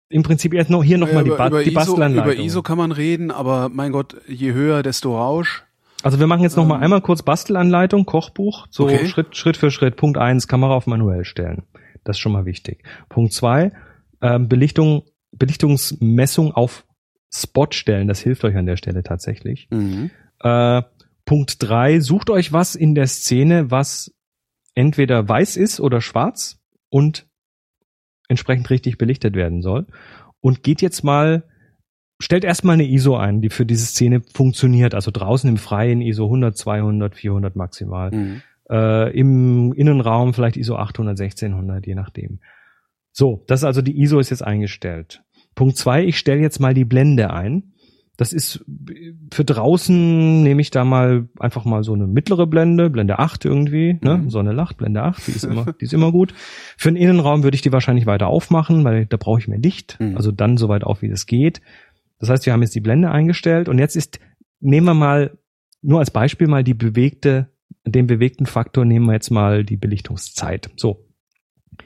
im 0.09 0.25
Prinzip 0.25 0.55
erst 0.55 0.71
noch 0.71 0.83
hier 0.83 0.99
nochmal 0.99 1.27
ja, 1.27 1.35
die, 1.35 1.51
ba 1.51 1.63
die 1.63 1.71
Bastelanleitung. 1.71 2.33
Über 2.33 2.43
ISO 2.43 2.63
kann 2.63 2.79
man 2.79 2.91
reden, 2.91 3.31
aber 3.31 3.69
mein 3.69 3.93
Gott, 3.93 4.17
je 4.27 4.53
höher, 4.53 4.83
desto 4.83 5.17
Rausch. 5.17 5.65
Also 6.03 6.21
wir 6.21 6.27
machen 6.27 6.43
jetzt 6.43 6.57
noch 6.57 6.67
mal 6.67 6.77
ähm. 6.77 6.83
einmal 6.85 7.01
kurz 7.01 7.23
Bastelanleitung, 7.23 8.05
Kochbuch, 8.05 8.67
so 8.71 8.85
okay. 8.85 9.07
Schritt, 9.09 9.37
Schritt 9.37 9.57
für 9.57 9.71
Schritt. 9.71 9.97
Punkt 9.97 10.17
eins, 10.17 10.47
Kamera 10.47 10.75
auf 10.75 10.87
manuell 10.87 11.25
stellen. 11.25 11.65
Das 12.05 12.17
ist 12.17 12.21
schon 12.21 12.33
mal 12.33 12.45
wichtig. 12.45 12.85
Punkt 13.09 13.33
zwei, 13.33 13.73
ähm, 14.21 14.49
Belichtung, 14.49 15.03
Belichtungsmessung 15.33 16.53
auf 16.53 16.87
Spot 17.33 17.67
stellen. 17.71 18.09
Das 18.09 18.21
hilft 18.21 18.45
euch 18.45 18.57
an 18.57 18.67
der 18.67 18.77
Stelle 18.77 19.03
tatsächlich. 19.03 19.69
Mhm. 19.71 20.11
Äh, 20.41 20.83
Punkt 21.25 21.63
drei, 21.63 22.01
sucht 22.01 22.31
euch 22.31 22.53
was 22.53 22.75
in 22.75 22.95
der 22.95 23.07
Szene, 23.07 23.71
was 23.71 24.15
entweder 24.75 25.29
weiß 25.29 25.57
ist 25.57 25.81
oder 25.81 26.01
schwarz 26.01 26.61
und 26.89 27.27
entsprechend 28.29 28.71
richtig 28.71 28.99
belichtet 28.99 29.35
werden 29.35 29.61
soll. 29.61 29.87
Und 30.41 30.63
geht 30.63 30.81
jetzt 30.81 31.03
mal 31.03 31.45
stellt 32.21 32.45
erstmal 32.45 32.75
eine 32.75 32.89
ISO 32.89 33.17
ein, 33.17 33.41
die 33.41 33.51
für 33.51 33.67
diese 33.67 33.87
Szene 33.87 34.23
funktioniert. 34.35 34.95
Also 34.95 35.11
draußen 35.11 35.49
im 35.49 35.57
Freien 35.57 36.01
ISO 36.01 36.25
100, 36.25 36.57
200, 36.57 37.15
400 37.15 37.57
maximal. 37.57 38.11
Mhm. 38.11 38.43
Äh, 38.71 39.17
Im 39.19 39.73
Innenraum 39.73 40.35
vielleicht 40.35 40.57
ISO 40.57 40.77
800, 40.77 41.19
1600, 41.21 41.87
je 41.87 41.95
nachdem. 41.95 42.41
So, 43.13 43.45
das 43.47 43.61
ist 43.61 43.65
also 43.65 43.83
die 43.83 44.01
ISO 44.01 44.19
ist 44.19 44.31
jetzt 44.31 44.43
eingestellt. 44.45 45.23
Punkt 45.55 45.77
zwei, 45.77 46.05
ich 46.05 46.19
stelle 46.19 46.41
jetzt 46.41 46.61
mal 46.61 46.75
die 46.75 46.85
Blende 46.85 47.33
ein. 47.33 47.73
Das 48.17 48.33
ist 48.33 48.65
für 49.33 49.45
draußen 49.45 50.43
nehme 50.43 50.61
ich 50.61 50.73
da 50.73 50.85
mal 50.85 51.29
einfach 51.39 51.65
mal 51.65 51.85
so 51.85 51.95
eine 51.95 52.09
mittlere 52.09 52.49
Blende, 52.49 52.91
Blende 52.91 53.21
8 53.21 53.45
irgendwie, 53.45 53.97
ne? 54.03 54.19
Mhm. 54.19 54.31
Sonne 54.31 54.51
lacht, 54.53 54.77
Blende 54.77 55.03
8, 55.05 55.29
die 55.29 55.31
ist 55.33 55.45
immer, 55.45 55.67
die 55.81 55.85
ist 55.85 55.95
immer 55.95 56.11
gut. 56.11 56.35
Für 56.77 56.91
den 56.91 56.97
Innenraum 56.97 57.45
würde 57.45 57.55
ich 57.55 57.63
die 57.63 57.73
wahrscheinlich 57.73 58.07
weiter 58.07 58.27
aufmachen, 58.27 58.83
weil 58.83 59.07
da 59.07 59.17
brauche 59.17 59.39
ich 59.39 59.47
mehr 59.47 59.61
Licht, 59.61 59.99
Mhm. 60.01 60.17
also 60.17 60.33
dann 60.33 60.57
so 60.57 60.69
weit 60.69 60.83
auf, 60.83 61.01
wie 61.01 61.09
das 61.09 61.27
geht. 61.27 61.61
Das 62.19 62.29
heißt, 62.29 62.47
wir 62.47 62.53
haben 62.53 62.63
jetzt 62.63 62.75
die 62.75 62.81
Blende 62.81 63.11
eingestellt 63.11 63.69
und 63.69 63.79
jetzt 63.79 63.97
ist, 63.97 64.21
nehmen 64.61 64.87
wir 64.87 64.95
mal, 64.95 65.39
nur 65.83 66.01
als 66.01 66.11
Beispiel 66.11 66.49
mal 66.49 66.65
die 66.65 66.75
bewegte, 66.75 67.49
den 67.85 68.07
bewegten 68.07 68.47
Faktor 68.47 68.85
nehmen 68.85 69.07
wir 69.07 69.15
jetzt 69.15 69.31
mal 69.31 69.65
die 69.65 69.77
Belichtungszeit. 69.77 70.71
So. 70.77 71.07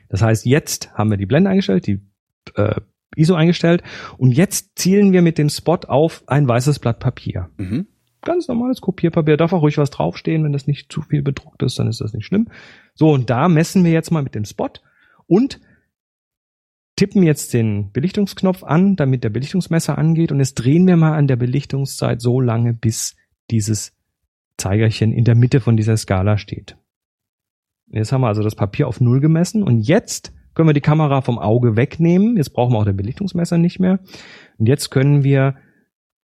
Das 0.08 0.22
heißt, 0.22 0.46
jetzt 0.46 0.94
haben 0.94 1.10
wir 1.10 1.18
die 1.18 1.26
Blende 1.26 1.50
eingestellt, 1.50 1.86
die 1.86 2.00
äh, 2.54 2.80
ISO 3.14 3.34
eingestellt 3.34 3.82
und 4.16 4.32
jetzt 4.32 4.78
zielen 4.78 5.12
wir 5.12 5.22
mit 5.22 5.38
dem 5.38 5.50
Spot 5.50 5.80
auf 5.86 6.22
ein 6.26 6.48
weißes 6.48 6.78
Blatt 6.78 6.98
Papier. 6.98 7.50
Mhm. 7.58 7.86
Ganz 8.22 8.46
normales 8.48 8.80
Kopierpapier, 8.80 9.36
darf 9.36 9.52
auch 9.52 9.62
ruhig 9.62 9.78
was 9.78 9.90
draufstehen, 9.90 10.44
wenn 10.44 10.52
das 10.52 10.66
nicht 10.66 10.92
zu 10.92 11.02
viel 11.02 11.22
bedruckt 11.22 11.62
ist, 11.62 11.78
dann 11.78 11.88
ist 11.88 12.00
das 12.00 12.12
nicht 12.12 12.24
schlimm. 12.24 12.48
So, 12.94 13.10
und 13.10 13.30
da 13.30 13.48
messen 13.48 13.84
wir 13.84 13.90
jetzt 13.90 14.12
mal 14.12 14.22
mit 14.22 14.34
dem 14.34 14.44
Spot 14.44 14.70
und 15.26 15.60
tippen 16.96 17.22
jetzt 17.22 17.54
den 17.54 17.90
Belichtungsknopf 17.92 18.62
an, 18.62 18.96
damit 18.96 19.24
der 19.24 19.30
Belichtungsmesser 19.30 19.98
angeht 19.98 20.32
und 20.32 20.38
jetzt 20.38 20.54
drehen 20.54 20.86
wir 20.86 20.96
mal 20.96 21.14
an 21.14 21.26
der 21.26 21.36
Belichtungszeit 21.36 22.20
so 22.20 22.40
lange, 22.40 22.74
bis 22.74 23.16
dieses 23.50 23.96
Zeigerchen 24.56 25.12
in 25.12 25.24
der 25.24 25.34
Mitte 25.34 25.60
von 25.60 25.76
dieser 25.76 25.96
Skala 25.96 26.38
steht. 26.38 26.76
Jetzt 27.88 28.12
haben 28.12 28.20
wir 28.20 28.28
also 28.28 28.42
das 28.42 28.54
Papier 28.54 28.88
auf 28.88 29.00
Null 29.00 29.20
gemessen 29.20 29.62
und 29.62 29.80
jetzt 29.80 30.32
können 30.54 30.68
wir 30.68 30.74
die 30.74 30.80
Kamera 30.80 31.22
vom 31.22 31.38
Auge 31.38 31.76
wegnehmen. 31.76 32.36
Jetzt 32.36 32.50
brauchen 32.50 32.72
wir 32.72 32.78
auch 32.78 32.84
den 32.84 32.96
Belichtungsmesser 32.96 33.58
nicht 33.58 33.80
mehr. 33.80 34.00
Und 34.58 34.66
jetzt 34.66 34.90
können 34.90 35.24
wir 35.24 35.56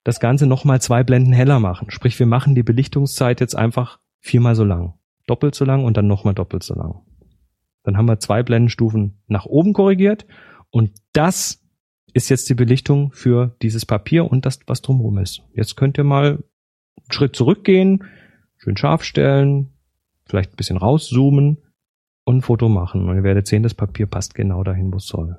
das 0.03 0.19
Ganze 0.19 0.45
nochmal 0.45 0.81
zwei 0.81 1.03
Blenden 1.03 1.33
heller 1.33 1.59
machen. 1.59 1.89
Sprich, 1.89 2.17
wir 2.19 2.25
machen 2.25 2.55
die 2.55 2.63
Belichtungszeit 2.63 3.39
jetzt 3.41 3.55
einfach 3.55 3.99
viermal 4.19 4.55
so 4.55 4.63
lang. 4.63 4.93
Doppelt 5.27 5.55
so 5.55 5.65
lang 5.65 5.83
und 5.83 5.97
dann 5.97 6.07
nochmal 6.07 6.33
doppelt 6.33 6.63
so 6.63 6.75
lang. 6.75 7.01
Dann 7.83 7.97
haben 7.97 8.07
wir 8.07 8.19
zwei 8.19 8.43
Blendenstufen 8.43 9.21
nach 9.27 9.45
oben 9.45 9.73
korrigiert 9.73 10.25
Und 10.71 10.91
das 11.13 11.61
ist 12.13 12.29
jetzt 12.29 12.49
die 12.49 12.55
Belichtung 12.55 13.11
für 13.11 13.55
dieses 13.61 13.85
Papier 13.85 14.29
und 14.29 14.45
das, 14.45 14.59
was 14.67 14.81
drumherum 14.81 15.17
ist. 15.19 15.41
Jetzt 15.53 15.75
könnt 15.75 15.97
ihr 15.97 16.03
mal 16.03 16.43
einen 16.97 17.11
Schritt 17.11 17.35
zurückgehen, 17.35 18.03
schön 18.57 18.77
scharf 18.77 19.03
stellen, 19.03 19.69
vielleicht 20.25 20.53
ein 20.53 20.57
bisschen 20.57 20.77
rauszoomen 20.77 21.57
und 22.23 22.37
ein 22.37 22.41
Foto 22.41 22.69
machen. 22.69 23.07
Und 23.09 23.15
ihr 23.15 23.23
werdet 23.23 23.47
sehen, 23.47 23.63
das 23.63 23.73
Papier 23.73 24.05
passt 24.05 24.35
genau 24.35 24.63
dahin, 24.63 24.91
wo 24.91 24.97
es 24.97 25.07
soll. 25.07 25.37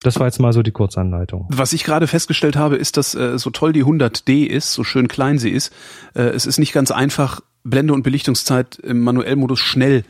Das 0.00 0.18
war 0.18 0.26
jetzt 0.26 0.40
mal 0.40 0.52
so 0.52 0.62
die 0.62 0.72
Kurzanleitung. 0.72 1.46
Was 1.50 1.72
ich 1.72 1.84
gerade 1.84 2.06
festgestellt 2.06 2.56
habe, 2.56 2.76
ist, 2.76 2.96
dass 2.96 3.14
äh, 3.14 3.38
so 3.38 3.50
toll 3.50 3.72
die 3.72 3.84
100D 3.84 4.46
ist, 4.46 4.72
so 4.72 4.82
schön 4.82 5.06
klein 5.06 5.38
sie 5.38 5.50
ist, 5.50 5.72
äh, 6.14 6.22
es 6.22 6.44
ist 6.44 6.58
nicht 6.58 6.72
ganz 6.72 6.90
einfach, 6.90 7.40
Blende 7.62 7.94
und 7.94 8.02
Belichtungszeit 8.02 8.78
im 8.80 9.00
Manuellmodus 9.00 9.60
schnell 9.60 10.04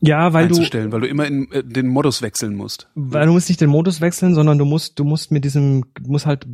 Ja, 0.00 0.32
weil 0.32 0.48
du, 0.48 0.54
einzustellen, 0.54 0.92
weil 0.92 1.00
du 1.00 1.06
immer 1.08 1.26
in 1.26 1.50
äh, 1.52 1.62
den 1.64 1.88
Modus 1.88 2.22
wechseln 2.22 2.54
musst. 2.54 2.88
weil 2.94 3.26
du 3.26 3.32
musst 3.32 3.48
nicht 3.48 3.60
den 3.60 3.70
Modus 3.70 4.00
wechseln, 4.00 4.34
sondern 4.34 4.58
du 4.58 4.64
musst, 4.64 4.98
du 4.98 5.04
musst 5.04 5.30
mit 5.30 5.44
diesem, 5.44 5.84
du 6.00 6.10
musst 6.10 6.26
halt 6.26 6.46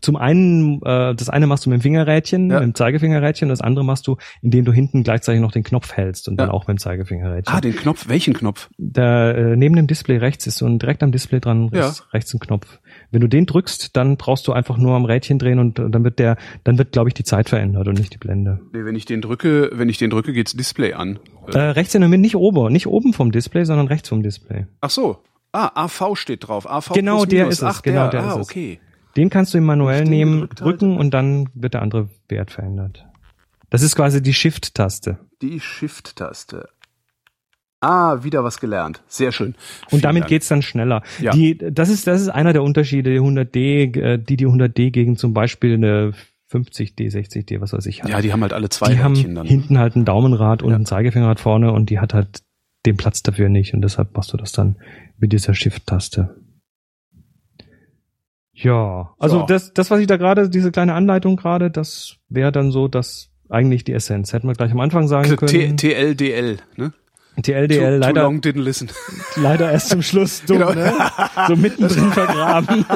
zum 0.00 0.16
einen, 0.16 0.82
äh, 0.82 1.14
das 1.14 1.28
eine 1.28 1.46
machst 1.46 1.64
du 1.64 1.70
mit 1.70 1.78
dem 1.78 1.82
Fingerrädchen, 1.82 2.50
Ja. 2.50 2.56
mit 2.58 2.64
dem 2.64 2.74
Zeigefingerrädchen, 2.74 3.48
das 3.48 3.60
andere 3.60 3.84
machst 3.84 4.06
du, 4.08 4.16
indem 4.40 4.64
du 4.64 4.72
hinten 4.72 5.04
gleichzeitig 5.04 5.40
noch 5.40 5.52
den 5.52 5.62
Knopf 5.62 5.92
hältst 5.92 6.28
und 6.28 6.38
dann 6.38 6.48
Ja. 6.48 6.52
auch 6.54 6.66
mit 6.66 6.76
dem 6.76 6.80
Zeigefingerrädchen. 6.80 7.54
Ah, 7.54 7.60
den 7.60 7.76
Knopf, 7.76 8.08
welchen 8.08 8.34
Knopf? 8.34 8.68
da 8.78 9.30
äh, 9.30 9.56
neben 9.56 9.76
dem 9.76 9.86
Display 9.86 10.16
rechts 10.16 10.46
ist 10.48 10.56
so 10.58 10.66
ein 10.66 10.80
direkt 10.80 11.04
am 11.04 11.12
Display 11.12 11.38
dran 11.38 11.70
Ja. 11.72 11.92
rechts 12.12 12.34
ein 12.34 12.40
Knopf. 12.40 12.80
Wenn 13.12 13.20
du 13.20 13.28
den 13.28 13.46
drückst, 13.46 13.96
dann 13.96 14.16
brauchst 14.16 14.48
du 14.48 14.52
einfach 14.52 14.78
nur 14.78 14.96
am 14.96 15.04
Rädchen 15.04 15.38
drehen 15.38 15.58
und 15.58 15.78
äh, 15.78 15.88
dann 15.88 16.02
wird 16.02 16.18
der, 16.18 16.36
dann 16.64 16.78
wird 16.78 16.92
glaube 16.92 17.08
ich 17.10 17.14
die 17.14 17.24
Zeit 17.24 17.48
verändert 17.50 17.86
und 17.86 17.98
nicht 17.98 18.12
die 18.14 18.18
Blende. 18.18 18.60
Nee, 18.72 18.84
wenn 18.84 18.96
ich 18.96 19.04
den 19.04 19.20
drücke, 19.20 19.70
wenn 19.74 19.88
ich 19.88 19.98
den 19.98 20.10
drücke, 20.10 20.32
geht's 20.32 20.54
Display 20.54 20.94
an. 20.94 21.18
Äh, 21.52 21.58
rechts 21.58 21.94
in 21.94 22.00
der 22.00 22.08
Mitte, 22.08 22.22
nicht 22.22 22.36
oben, 22.36 22.72
nicht 22.72 22.86
oben 22.86 23.12
vom 23.12 23.30
Display, 23.30 23.64
sondern 23.64 23.86
rechts 23.86 24.08
vom 24.08 24.22
Display. 24.22 24.66
Ach 24.80 24.90
so. 24.90 25.18
Ah, 25.52 25.84
AV 25.84 26.16
steht 26.16 26.48
drauf. 26.48 26.68
AV 26.68 26.92
Genau, 26.94 27.26
der 27.26 27.40
minus. 27.44 27.54
ist 27.56 27.62
es, 27.62 27.76
Ach, 27.76 27.82
genau, 27.82 28.08
der, 28.08 28.22
der 28.22 28.24
ah, 28.24 28.28
ist 28.28 28.36
es. 28.36 28.48
okay. 28.48 28.80
Den 29.16 29.28
kannst 29.28 29.52
du 29.52 29.58
im 29.58 29.64
manuell 29.64 30.04
nehmen, 30.04 30.48
drücken 30.54 30.88
halte. 30.92 31.00
und 31.00 31.10
dann 31.12 31.48
wird 31.52 31.74
der 31.74 31.82
andere 31.82 32.08
Wert 32.28 32.50
verändert. 32.50 33.04
Das 33.68 33.82
ist 33.82 33.94
quasi 33.94 34.22
die 34.22 34.32
Shift-Taste. 34.32 35.18
Die 35.42 35.60
Shift-Taste. 35.60 36.68
Ah, 37.82 38.22
wieder 38.22 38.44
was 38.44 38.60
gelernt. 38.60 39.02
Sehr 39.08 39.32
schön. 39.32 39.48
Und 39.48 39.56
Vielen 39.90 40.02
damit 40.02 40.20
Dank. 40.22 40.28
geht's 40.30 40.48
dann 40.48 40.62
schneller. 40.62 41.02
Ja. 41.20 41.32
Die, 41.32 41.58
das 41.58 41.88
ist, 41.88 42.06
das 42.06 42.20
ist 42.22 42.28
einer 42.28 42.52
der 42.52 42.62
Unterschiede, 42.62 43.10
die 43.10 43.18
100D, 43.20 43.98
äh, 44.00 44.18
die 44.18 44.36
die 44.36 44.46
100D 44.46 44.90
gegen 44.92 45.16
zum 45.16 45.34
Beispiel 45.34 45.74
eine 45.74 46.12
50D, 46.52 47.10
60D, 47.10 47.60
was 47.60 47.72
weiß 47.72 47.86
ich 47.86 48.02
hat. 48.02 48.10
Ja, 48.10 48.20
die 48.20 48.32
haben 48.32 48.42
halt 48.42 48.52
alle 48.52 48.68
zwei 48.68 48.92
die 48.94 48.98
haben 49.00 49.14
Rädchen 49.16 49.34
dann. 49.34 49.46
hinten 49.46 49.78
halt 49.78 49.96
ein 49.96 50.04
Daumenrad 50.04 50.62
und 50.62 50.70
Ja. 50.70 50.76
ein 50.76 50.86
Zeigefingerrad 50.86 51.40
vorne 51.40 51.72
und 51.72 51.90
die 51.90 51.98
hat 51.98 52.14
halt 52.14 52.42
den 52.86 52.96
Platz 52.96 53.22
dafür 53.22 53.48
nicht 53.48 53.74
und 53.74 53.82
deshalb 53.82 54.14
machst 54.14 54.32
du 54.32 54.36
das 54.36 54.52
dann 54.52 54.76
mit 55.18 55.32
dieser 55.32 55.54
Shift-Taste. 55.54 56.36
Ja, 58.54 59.14
also 59.18 59.40
So. 59.40 59.46
das, 59.46 59.72
das, 59.72 59.90
was 59.90 60.00
ich 60.00 60.06
da 60.06 60.16
gerade, 60.18 60.48
diese 60.50 60.70
kleine 60.70 60.94
Anleitung 60.94 61.36
gerade, 61.36 61.70
das 61.70 62.16
wäre 62.28 62.52
dann 62.52 62.70
so, 62.70 62.86
dass 62.86 63.30
eigentlich 63.48 63.84
die 63.84 63.92
Essenz. 63.92 64.32
Hätten 64.32 64.46
wir 64.46 64.54
gleich 64.54 64.72
am 64.72 64.80
Anfang 64.80 65.08
sagen 65.08 65.34
können. 65.36 65.76
TLDL, 65.76 66.58
ne? 66.76 66.92
Too, 67.40 67.52
leider, 67.52 68.12
Too 68.12 68.20
long 68.20 68.40
didn't 68.40 68.62
listen. 68.62 68.90
leider 69.36 69.70
erst 69.72 69.88
zum 69.88 70.02
Schluss 70.02 70.42
dumm, 70.44 70.58
Genau. 70.58 70.72
ne? 70.74 70.92
So 71.48 71.56
mittendrin 71.56 72.12
vergraben. 72.12 72.84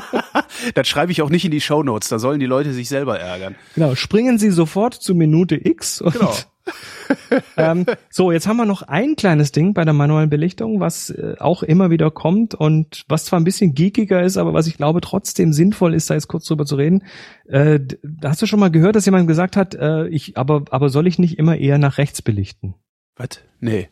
Das 0.74 0.86
schreibe 0.88 1.10
ich 1.12 1.22
auch 1.22 1.28
nicht 1.30 1.44
in 1.44 1.50
die 1.50 1.60
Shownotes, 1.60 2.08
da 2.08 2.18
sollen 2.18 2.38
die 2.40 2.46
Leute 2.46 2.72
sich 2.72 2.88
selber 2.88 3.18
ärgern. 3.18 3.56
Genau, 3.74 3.94
springen 3.94 4.38
Sie 4.38 4.50
sofort 4.50 4.94
zu 4.94 5.14
Minute 5.14 5.56
X. 5.56 6.00
Und, 6.00 6.14
Genau. 6.14 6.32
ähm, 7.56 7.86
so, 8.10 8.32
jetzt 8.32 8.46
haben 8.48 8.56
wir 8.56 8.64
noch 8.66 8.82
ein 8.82 9.16
kleines 9.16 9.52
Ding 9.52 9.74
bei 9.74 9.84
der 9.84 9.92
manuellen 9.94 10.30
Belichtung, 10.30 10.80
was 10.80 11.10
äh, 11.10 11.34
auch 11.38 11.62
immer 11.62 11.90
wieder 11.90 12.10
kommt 12.10 12.54
und 12.54 13.04
was 13.08 13.24
zwar 13.26 13.38
ein 13.40 13.44
bisschen 13.44 13.74
geekiger 13.74 14.22
ist, 14.22 14.36
aber 14.36 14.52
was 14.54 14.66
ich 14.66 14.76
glaube 14.76 15.00
trotzdem 15.00 15.52
sinnvoll 15.52 15.94
ist, 15.94 16.10
da 16.10 16.14
jetzt 16.14 16.28
kurz 16.28 16.46
drüber 16.46 16.64
zu 16.64 16.76
reden. 16.76 17.04
Äh, 17.48 17.80
hast 18.24 18.42
du 18.42 18.46
schon 18.46 18.60
mal 18.60 18.70
gehört, 18.70 18.96
dass 18.96 19.06
jemand 19.06 19.28
gesagt 19.28 19.56
hat, 19.56 19.74
äh, 19.74 20.08
ich, 20.08 20.36
aber, 20.36 20.64
aber 20.70 20.88
soll 20.88 21.06
ich 21.06 21.18
nicht 21.18 21.38
immer 21.38 21.56
eher 21.56 21.78
nach 21.78 21.98
rechts 21.98 22.22
belichten? 22.22 22.74
Was? 23.16 23.40
Nee. 23.60 23.88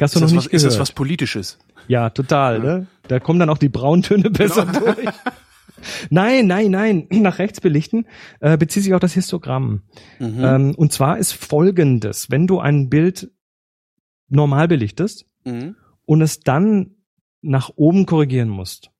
Hast 0.00 0.14
Ist 0.14 0.14
du 0.16 0.20
noch 0.20 0.26
das, 0.26 0.32
nicht 0.32 0.46
was, 0.46 0.52
ist 0.52 0.62
gehört? 0.62 0.72
das 0.74 0.80
was 0.80 0.92
Politisches? 0.92 1.58
Ja, 1.88 2.10
total, 2.10 2.60
ne? 2.60 2.86
Da 3.08 3.18
kommen 3.20 3.38
dann 3.40 3.50
auch 3.50 3.58
die 3.58 3.68
Brauntöne 3.68 4.30
besser 4.30 4.66
Genau. 4.66 4.92
durch. 4.92 5.08
Nein, 6.10 6.46
nein, 6.46 6.70
nein, 6.70 7.06
nach 7.10 7.38
rechts 7.38 7.60
belichten 7.60 8.06
äh, 8.40 8.56
bezieht 8.56 8.82
sich 8.82 8.94
auf 8.94 9.00
das 9.00 9.12
Histogramm. 9.14 9.82
Mhm. 10.18 10.44
Ähm, 10.44 10.74
und 10.76 10.92
zwar 10.92 11.18
ist 11.18 11.32
folgendes, 11.32 12.30
wenn 12.30 12.46
du 12.46 12.58
ein 12.58 12.88
Bild 12.88 13.30
normal 14.28 14.68
belichtest 14.68 15.24
Mhm. 15.44 15.76
und 16.04 16.20
es 16.20 16.40
dann 16.40 16.96
nach 17.40 17.70
oben 17.76 18.04
korrigieren 18.06 18.48
musst. 18.48 18.90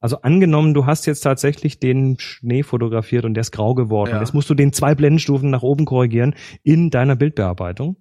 Also 0.00 0.20
angenommen, 0.20 0.74
du 0.74 0.86
hast 0.86 1.06
jetzt 1.06 1.22
tatsächlich 1.22 1.80
den 1.80 2.16
Schnee 2.20 2.62
fotografiert 2.62 3.24
und 3.24 3.34
der 3.34 3.40
ist 3.40 3.50
grau 3.50 3.74
geworden. 3.74 4.10
Ja. 4.10 4.20
Jetzt 4.20 4.34
musst 4.34 4.48
du 4.48 4.54
den 4.54 4.72
zwei 4.72 4.94
Blendenstufen 4.94 5.50
nach 5.50 5.62
oben 5.62 5.86
korrigieren 5.86 6.34
in 6.62 6.90
deiner 6.90 7.16
Bildbearbeitung. 7.16 7.96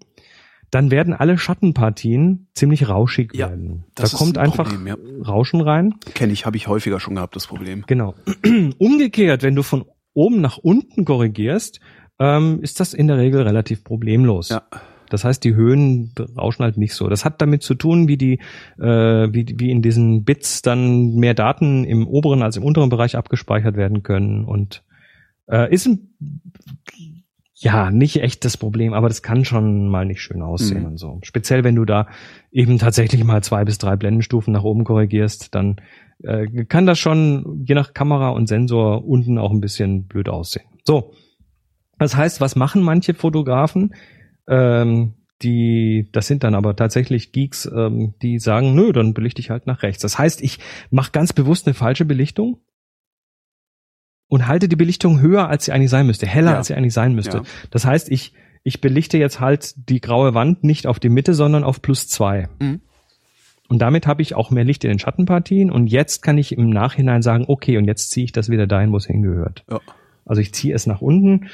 Dann 0.72 0.92
werden 0.92 1.14
alle 1.14 1.38
Schattenpartien 1.38 2.48
ziemlich 2.54 2.90
rauschig 2.90 3.34
Ja, 3.34 3.50
werden. 3.50 3.86
Da 3.96 4.08
kommt 4.08 4.38
ein 4.38 4.46
einfach 4.46 4.70
Problem, 4.70 4.88
ja. 4.88 4.98
Rauschen 5.26 5.62
rein. 5.62 5.96
Kenne 6.14 6.34
ich, 6.34 6.46
habe 6.46 6.58
ich 6.58 6.68
häufiger 6.68 7.00
schon 7.00 7.16
gehabt, 7.16 7.36
das 7.36 7.48
Problem. 7.48 7.84
Genau. 7.88 8.16
Umgekehrt, 8.78 9.44
wenn 9.44 9.56
du 9.56 9.64
von 9.64 9.86
oben 10.14 10.42
nach 10.42 10.58
unten 10.58 11.06
korrigierst, 11.06 11.80
ähm, 12.20 12.60
ist 12.62 12.80
das 12.80 12.94
in 12.94 13.08
der 13.08 13.18
Regel 13.18 13.44
relativ 13.44 13.84
problemlos. 13.84 14.50
Ja. 14.50 14.64
Das 15.10 15.24
heißt, 15.24 15.44
die 15.44 15.56
Höhen 15.56 16.12
rauschen 16.38 16.64
halt 16.64 16.78
nicht 16.78 16.94
so. 16.94 17.08
Das 17.08 17.24
hat 17.24 17.42
damit 17.42 17.64
zu 17.64 17.76
tun, 17.76 18.08
wie 18.08 18.18
die, 18.18 18.40
äh, 18.78 18.84
wie, 19.32 19.46
wie 19.58 19.72
in 19.72 19.82
diesen 19.82 20.26
Bits 20.26 20.62
dann 20.62 21.16
mehr 21.16 21.34
Daten 21.34 21.86
im 21.86 22.08
oberen 22.08 22.42
als 22.42 22.58
im 22.58 22.64
unteren 22.64 22.90
Bereich 22.90 23.16
abgespeichert 23.16 23.78
werden 23.78 24.04
können 24.04 24.44
und 24.44 24.84
äh, 25.50 25.74
ist 25.74 25.88
ein, 25.88 26.14
ja 27.60 27.90
nicht 27.90 28.22
echt 28.22 28.46
das 28.46 28.56
Problem, 28.56 28.94
aber 28.94 29.08
das 29.08 29.24
kann 29.24 29.44
schon 29.44 29.88
mal 29.88 30.06
nicht 30.06 30.22
schön 30.22 30.42
aussehen 30.42 30.82
Mhm. 30.82 30.86
und 30.86 30.98
so. 30.98 31.20
Speziell 31.24 31.64
wenn 31.64 31.76
du 31.76 31.86
da 31.86 32.08
eben 32.52 32.78
tatsächlich 32.78 33.24
mal 33.24 33.42
zwei 33.44 33.66
bis 33.66 33.78
drei 33.80 33.96
Blendenstufen 33.96 34.54
nach 34.54 34.64
oben 34.64 34.84
korrigierst, 34.84 35.56
dann 35.56 35.78
äh, 36.24 36.46
kann 36.66 36.86
das 36.86 37.00
schon 37.00 37.64
je 37.66 37.74
nach 37.76 37.94
Kamera 37.94 38.30
und 38.30 38.48
Sensor 38.48 39.06
unten 39.08 39.38
auch 39.38 39.52
ein 39.52 39.62
bisschen 39.62 40.06
blöd 40.06 40.30
aussehen. 40.30 40.66
So, 40.86 41.14
das 41.98 42.16
heißt, 42.16 42.42
was 42.42 42.56
machen 42.56 42.84
manche 42.84 43.14
Fotografen? 43.16 43.96
Ähm, 44.48 45.14
die, 45.42 46.10
das 46.12 46.28
sind 46.28 46.44
dann 46.44 46.56
aber 46.56 46.76
tatsächlich 46.76 47.32
Geeks, 47.32 47.70
ähm, 47.76 48.14
die 48.22 48.40
sagen, 48.40 48.74
nö, 48.76 48.92
dann 48.92 49.14
belichte 49.14 49.40
ich 49.40 49.50
halt 49.50 49.68
nach 49.68 49.84
rechts. 49.84 50.02
Das 50.02 50.18
heißt, 50.18 50.42
ich 50.42 50.60
mache 50.90 51.12
ganz 51.12 51.34
bewusst 51.34 51.68
eine 51.68 51.74
falsche 51.76 52.06
Belichtung 52.06 52.58
und 54.28 54.48
halte 54.48 54.68
die 54.68 54.76
Belichtung 54.76 55.22
höher, 55.22 55.48
als 55.50 55.66
sie 55.66 55.72
eigentlich 55.72 55.90
sein 55.90 56.06
müsste, 56.06 56.28
heller, 56.28 56.52
Ja. 56.52 56.58
als 56.58 56.68
sie 56.68 56.76
eigentlich 56.76 56.94
sein 56.94 57.14
müsste. 57.16 57.38
Ja. 57.38 57.44
Das 57.72 57.86
heißt, 57.86 58.10
ich, 58.12 58.34
ich 58.64 58.82
belichte 58.82 59.18
jetzt 59.18 59.40
halt 59.40 59.74
die 59.90 60.02
graue 60.02 60.34
Wand 60.34 60.64
nicht 60.64 60.88
auf 60.88 61.00
die 61.00 61.10
Mitte, 61.10 61.34
sondern 61.34 61.64
auf 61.64 61.82
plus 61.82 62.08
zwei. 62.08 62.50
Mhm. 62.60 62.82
Und 63.70 63.80
damit 63.80 64.08
habe 64.08 64.22
ich 64.22 64.34
auch 64.36 64.50
mehr 64.50 64.64
Licht 64.64 64.84
in 64.86 64.90
den 64.90 65.00
Schattenpartien 65.00 65.72
und 65.72 65.88
jetzt 65.88 66.22
kann 66.22 66.38
ich 66.38 66.58
im 66.58 66.70
Nachhinein 66.70 67.22
sagen, 67.22 67.46
okay, 67.48 67.78
und 67.78 67.86
jetzt 67.86 68.12
ziehe 68.12 68.24
ich 68.24 68.32
das 68.32 68.50
wieder 68.50 68.66
dahin, 68.68 68.92
wo 68.94 68.98
es 68.98 69.06
hingehört. 69.08 69.66
Ja. 69.70 69.80
Also 70.26 70.42
ich 70.42 70.54
ziehe 70.54 70.74
es 70.74 70.88
nach 70.88 71.02
unten 71.02 71.48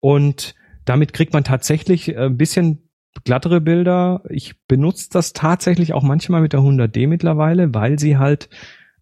und 0.00 0.54
damit 0.84 1.12
kriegt 1.12 1.32
man 1.32 1.44
tatsächlich 1.44 2.08
äh, 2.14 2.26
ein 2.26 2.36
bisschen 2.36 2.88
glattere 3.24 3.60
Bilder. 3.60 4.22
Ich 4.28 4.54
benutze 4.66 5.08
das 5.12 5.32
tatsächlich 5.32 5.92
auch 5.92 6.02
manchmal 6.02 6.40
mit 6.40 6.52
der 6.52 6.60
100D 6.60 7.06
mittlerweile, 7.06 7.72
weil 7.74 7.98
sie 7.98 8.18
halt 8.18 8.48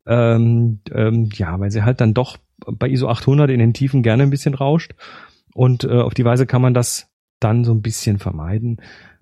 ähm, 0.06 0.80
ähm, 0.92 1.28
ja, 1.34 1.58
weil 1.60 1.70
sie 1.70 1.84
halt 1.84 2.00
dann 2.00 2.14
doch 2.14 2.38
bei 2.66 2.88
ISO 2.88 3.08
800 3.08 3.50
in 3.50 3.58
den 3.60 3.72
Tiefen 3.74 4.02
gerne 4.02 4.22
ein 4.24 4.30
bisschen 4.30 4.54
rauscht 4.54 4.94
und 5.54 5.84
äh, 5.84 5.88
auf 6.00 6.14
die 6.14 6.24
Weise 6.24 6.46
kann 6.46 6.62
man 6.62 6.74
das 6.74 7.08
dann 7.40 7.64
so 7.64 7.72
ein 7.72 7.82
bisschen 7.82 8.18
vermeiden. 8.18 8.78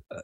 Äh, 0.09 0.17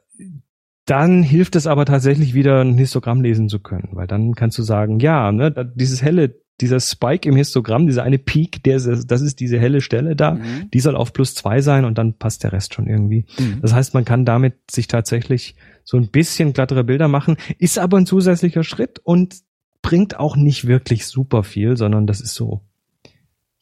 Dann 0.85 1.23
hilft 1.23 1.55
es 1.55 1.67
aber 1.67 1.85
tatsächlich 1.85 2.33
wieder 2.33 2.61
ein 2.61 2.77
Histogramm 2.77 3.21
lesen 3.21 3.47
zu 3.49 3.59
können, 3.59 3.89
weil 3.93 4.07
dann 4.07 4.35
kannst 4.35 4.57
du 4.57 4.63
sagen, 4.63 4.99
ja, 4.99 5.31
ne, 5.31 5.71
dieses 5.75 6.01
helle, 6.01 6.35
dieser 6.59 6.79
Spike 6.79 7.27
im 7.27 7.35
Histogramm, 7.35 7.87
dieser 7.87 8.03
eine 8.03 8.19
Peak, 8.19 8.63
der, 8.63 8.75
das 8.75 9.21
ist 9.21 9.39
diese 9.39 9.59
helle 9.59 9.81
Stelle 9.81 10.15
da, 10.15 10.35
Mhm. 10.35 10.69
die 10.73 10.79
soll 10.81 10.95
auf 10.95 11.13
plus 11.13 11.35
zwei 11.35 11.61
sein 11.61 11.85
und 11.85 11.97
dann 11.97 12.17
passt 12.17 12.43
der 12.43 12.51
Rest 12.51 12.73
schon 12.73 12.87
irgendwie. 12.87 13.25
Mhm. 13.39 13.59
Das 13.61 13.73
heißt, 13.73 13.93
man 13.93 14.05
kann 14.05 14.25
damit 14.25 14.55
sich 14.69 14.87
tatsächlich 14.87 15.55
so 15.83 15.97
ein 15.97 16.09
bisschen 16.09 16.53
glattere 16.53 16.83
Bilder 16.83 17.07
machen, 17.07 17.37
ist 17.59 17.79
aber 17.79 17.97
ein 17.97 18.05
zusätzlicher 18.05 18.63
Schritt 18.63 18.99
und 18.99 19.37
bringt 19.81 20.19
auch 20.19 20.35
nicht 20.35 20.67
wirklich 20.67 21.07
super 21.07 21.43
viel, 21.43 21.75
sondern 21.75 22.07
das 22.07 22.21
ist 22.21 22.35
so, 22.35 22.61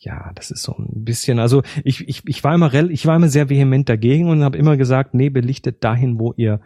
ja, 0.01 0.31
das 0.33 0.49
ist 0.49 0.63
so 0.63 0.75
ein 0.77 1.03
bisschen, 1.03 1.37
also 1.37 1.61
ich, 1.83 2.07
ich, 2.09 2.23
ich 2.25 2.43
war 2.43 2.55
immer 2.55 2.73
ich 2.73 3.05
war 3.05 3.15
immer 3.15 3.29
sehr 3.29 3.49
vehement 3.49 3.87
dagegen 3.87 4.29
und 4.29 4.43
habe 4.43 4.57
immer 4.57 4.75
gesagt, 4.75 5.13
nee, 5.13 5.29
belichtet 5.29 5.83
dahin, 5.83 6.19
wo 6.19 6.33
ihr 6.35 6.59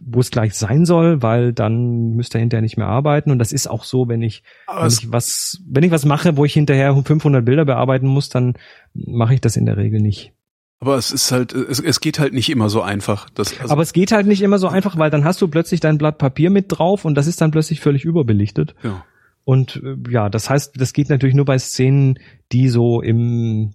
wo 0.00 0.20
es 0.20 0.30
gleich 0.30 0.54
sein 0.54 0.86
soll, 0.86 1.22
weil 1.22 1.52
dann 1.52 2.12
müsst 2.12 2.34
ihr 2.34 2.40
hinterher 2.40 2.62
nicht 2.62 2.78
mehr 2.78 2.86
arbeiten 2.86 3.30
und 3.30 3.38
das 3.38 3.52
ist 3.52 3.66
auch 3.66 3.84
so, 3.84 4.08
wenn 4.08 4.22
ich 4.22 4.42
Aber 4.66 4.82
wenn 4.82 4.88
ich 4.88 5.12
was 5.12 5.62
wenn 5.68 5.84
ich 5.84 5.90
was 5.90 6.06
mache, 6.06 6.38
wo 6.38 6.46
ich 6.46 6.54
hinterher 6.54 6.96
500 6.96 7.44
Bilder 7.44 7.66
bearbeiten 7.66 8.06
muss, 8.06 8.30
dann 8.30 8.54
mache 8.94 9.34
ich 9.34 9.42
das 9.42 9.56
in 9.56 9.66
der 9.66 9.76
Regel 9.76 10.00
nicht. 10.00 10.32
Aber 10.80 10.96
es 10.96 11.10
ist 11.10 11.30
halt, 11.32 11.52
es, 11.52 11.80
es 11.80 12.00
geht 12.00 12.18
halt 12.18 12.32
nicht 12.32 12.48
immer 12.48 12.70
so 12.70 12.80
einfach. 12.80 13.28
Das, 13.30 13.58
also 13.60 13.72
Aber 13.72 13.82
es 13.82 13.92
geht 13.92 14.12
halt 14.12 14.26
nicht 14.26 14.40
immer 14.40 14.58
so 14.58 14.68
einfach, 14.68 14.96
weil 14.96 15.10
dann 15.10 15.24
hast 15.24 15.42
du 15.42 15.48
plötzlich 15.48 15.80
dein 15.80 15.98
Blatt 15.98 16.16
Papier 16.16 16.48
mit 16.48 16.66
drauf 16.68 17.04
und 17.04 17.14
das 17.14 17.26
ist 17.26 17.40
dann 17.42 17.50
plötzlich 17.50 17.80
völlig 17.80 18.04
überbelichtet. 18.06 18.74
ja. 18.82 19.04
Und 19.46 19.80
äh, 19.84 19.94
ja, 20.10 20.28
das 20.28 20.50
heißt, 20.50 20.72
das 20.78 20.92
geht 20.92 21.08
natürlich 21.08 21.36
nur 21.36 21.44
bei 21.44 21.56
Szenen, 21.58 22.18
die 22.50 22.68
so 22.68 23.00
im 23.00 23.74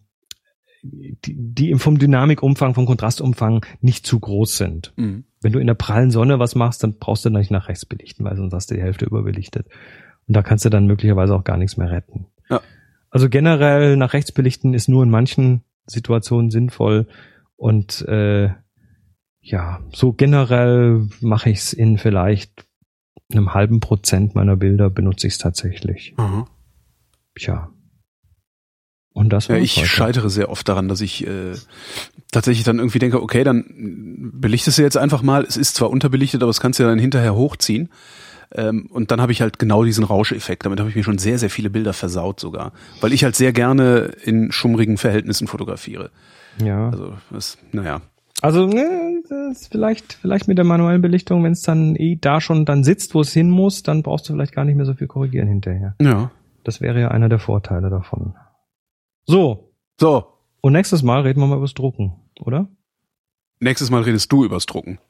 die, 0.84 1.36
die 1.38 1.76
vom 1.76 1.98
Dynamikumfang, 1.98 2.74
vom 2.74 2.86
Kontrastumfang 2.86 3.66
nicht 3.80 4.06
zu 4.06 4.20
groß 4.20 4.58
sind. 4.58 4.94
Mhm. 4.98 5.24
Wenn 5.40 5.54
du 5.54 5.60
in 5.60 5.68
der 5.68 5.76
prallen 5.76 6.12
Sonne 6.12 6.40
was 6.40 6.56
machst, 6.56 6.84
dann 6.84 6.98
brauchst 7.00 7.24
du 7.24 7.30
nicht 7.30 7.52
nach 7.52 7.70
rechts 7.70 7.86
belichten, 7.86 8.26
weil 8.26 8.36
sonst 8.36 8.54
hast 8.54 8.70
du 8.70 8.76
die 8.76 8.82
Hälfte 8.82 9.06
überbelichtet. 9.06 9.68
Und 10.28 10.36
da 10.36 10.42
kannst 10.42 10.66
du 10.66 10.70
dann 10.70 10.88
möglicherweise 10.88 11.36
auch 11.36 11.46
gar 11.46 11.56
nichts 11.56 11.78
mehr 11.78 11.90
retten. 11.90 12.26
Ja. 12.50 12.62
Also 13.10 13.30
generell 13.30 13.96
nach 13.96 14.12
rechts 14.12 14.34
belichten 14.34 14.74
ist 14.74 14.90
nur 14.90 15.04
in 15.04 15.10
manchen 15.10 15.64
Situationen 15.86 16.52
sinnvoll 16.52 17.08
und 17.56 18.02
äh, 18.10 18.50
ja, 19.40 19.80
so 19.94 20.12
generell 20.12 21.08
mache 21.22 21.50
ich 21.50 21.60
es 21.60 21.74
in 21.74 21.98
vielleicht 21.98 22.66
einem 23.32 23.54
halben 23.54 23.80
Prozent 23.80 24.36
meiner 24.36 24.56
Bilder 24.56 24.90
benutze 24.90 25.28
ich 25.28 25.34
es 25.34 25.40
tatsächlich. 25.40 26.14
Aha. 26.18 26.48
Tja. 27.36 27.70
Und 29.14 29.30
das 29.34 29.48
Ja, 29.48 29.58
ich 29.58 29.78
heute. 29.78 29.88
scheitere 29.88 30.30
sehr 30.30 30.50
oft 30.50 30.68
daran, 30.70 30.88
dass 30.88 31.02
ich 31.02 31.28
äh, 31.28 31.54
tatsächlich 32.32 32.64
dann 32.64 32.80
irgendwie 32.80 33.00
denke, 33.00 33.22
okay, 33.22 33.44
dann 33.44 34.32
belichtest 34.34 34.78
du 34.78 34.82
jetzt 34.84 34.98
einfach 34.98 35.22
mal. 35.22 35.44
Es 35.44 35.58
ist 35.58 35.76
zwar 35.76 35.90
unterbelichtet, 35.90 36.42
aber 36.42 36.50
es 36.50 36.62
kannst 36.62 36.80
du 36.80 36.84
ja 36.84 36.90
dann 36.90 37.00
hinterher 37.00 37.36
hochziehen. 37.36 37.90
Ähm, 38.54 38.88
und 38.88 39.12
dann 39.12 39.22
habe 39.22 39.32
ich 39.34 39.42
halt 39.42 39.60
genau 39.60 39.84
diesen 39.84 40.04
Rauscheffekt. 40.04 40.66
Damit 40.66 40.80
habe 40.80 40.90
ich 40.90 40.96
mir 40.96 41.04
schon 41.04 41.18
sehr, 41.18 41.38
sehr 41.40 41.50
viele 41.50 41.70
Bilder 41.70 41.94
versaut 41.94 42.40
sogar. 42.40 42.72
Weil 43.02 43.12
ich 43.14 43.24
halt 43.24 43.36
sehr 43.36 43.52
gerne 43.54 44.12
in 44.24 44.52
schummrigen 44.52 44.98
Verhältnissen 44.98 45.48
fotografiere. 45.48 46.12
Ja. 46.64 46.90
Also 46.90 47.14
das, 47.32 47.58
naja. 47.72 48.02
Also 48.42 48.66
ne, 48.68 49.22
vielleicht 49.70 50.14
vielleicht 50.14 50.48
mit 50.48 50.58
der 50.58 50.66
manuellen 50.66 51.02
Belichtung, 51.02 51.44
wenn 51.44 51.52
es 51.52 51.62
dann 51.62 51.96
eh 51.96 52.18
da 52.20 52.42
schon 52.42 52.66
dann 52.66 52.84
sitzt, 52.84 53.14
wo 53.14 53.22
es 53.22 53.32
hin 53.34 53.50
muss, 53.50 53.84
dann 53.84 54.02
brauchst 54.04 54.28
du 54.28 54.34
vielleicht 54.34 54.54
gar 54.54 54.66
nicht 54.66 54.76
mehr 54.76 54.86
so 54.86 54.94
viel 54.96 55.08
korrigieren 55.08 55.48
hinterher. 55.48 55.96
Ja. 56.02 56.32
Das 56.64 56.82
wäre 56.82 57.00
ja 57.00 57.10
einer 57.10 57.30
der 57.30 57.40
Vorteile 57.40 57.90
davon. 57.90 58.36
So, 59.26 59.72
So, 60.00 60.26
und 60.62 60.74
nächstes 60.74 61.04
Mal 61.04 61.22
reden 61.22 61.40
wir 61.40 61.48
mal 61.48 61.58
übers 61.58 61.74
Drucken, 61.74 62.14
oder? 62.40 62.68
nächstes 63.60 63.92
Mal 63.92 64.02
redest 64.02 64.32
du 64.32 64.44
übers 64.44 64.66
Drucken. 64.66 65.00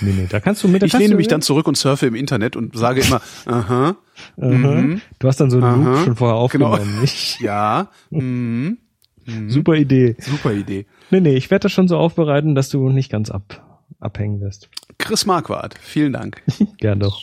Nee, 0.00 0.12
nee, 0.12 0.28
da 0.30 0.38
kannst 0.38 0.62
du 0.62 0.68
mit. 0.68 0.80
da 0.80 0.86
Ich 0.86 0.96
lehne 0.96 1.16
mich 1.16 1.26
dann 1.26 1.42
zurück 1.42 1.66
und 1.66 1.76
surfe 1.76 2.06
im 2.06 2.14
Internet 2.14 2.54
und 2.54 2.76
sage 2.78 3.00
immer, 3.00 3.20
aha, 3.46 3.96
Aha. 3.96 3.96
mhm. 4.36 5.00
Du 5.18 5.26
hast 5.26 5.40
dann 5.40 5.50
so 5.50 5.56
einen 5.56 5.64
Aha. 5.66 5.90
Loop 5.96 6.04
schon 6.04 6.14
vorher 6.14 6.34
Genau. 6.50 6.68
aufgenommen. 6.68 7.00
nicht? 7.00 7.40
ja, 7.40 7.88
mhm. 8.10 8.78
Mhm. 9.28 9.50
Super 9.50 9.74
Idee. 9.74 10.16
Super 10.18 10.52
Idee. 10.52 10.86
Nee, 11.10 11.20
nee, 11.20 11.34
ich 11.34 11.50
werde 11.50 11.64
das 11.64 11.72
schon 11.72 11.88
so 11.88 11.96
aufbereiten, 11.96 12.54
dass 12.54 12.68
du 12.68 12.88
nicht 12.88 13.10
ganz 13.10 13.30
ab, 13.30 13.84
abhängen 14.00 14.40
wirst. 14.40 14.68
Chris 14.98 15.26
Marquardt, 15.26 15.76
vielen 15.80 16.14
Dank. 16.14 16.42
Gern 16.78 17.00
doch. 17.00 17.20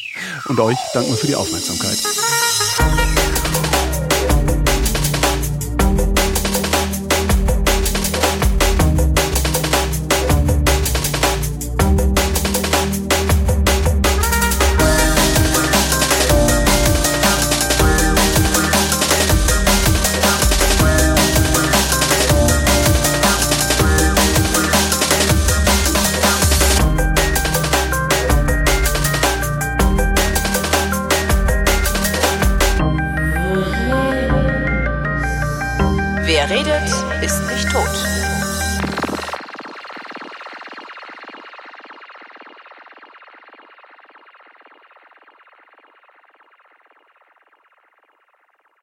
Und 0.48 0.60
euch 0.60 0.78
danken 0.94 1.10
wir 1.12 1.18
für 1.18 1.28
die 1.28 1.36
Aufmerksamkeit. 1.36 1.98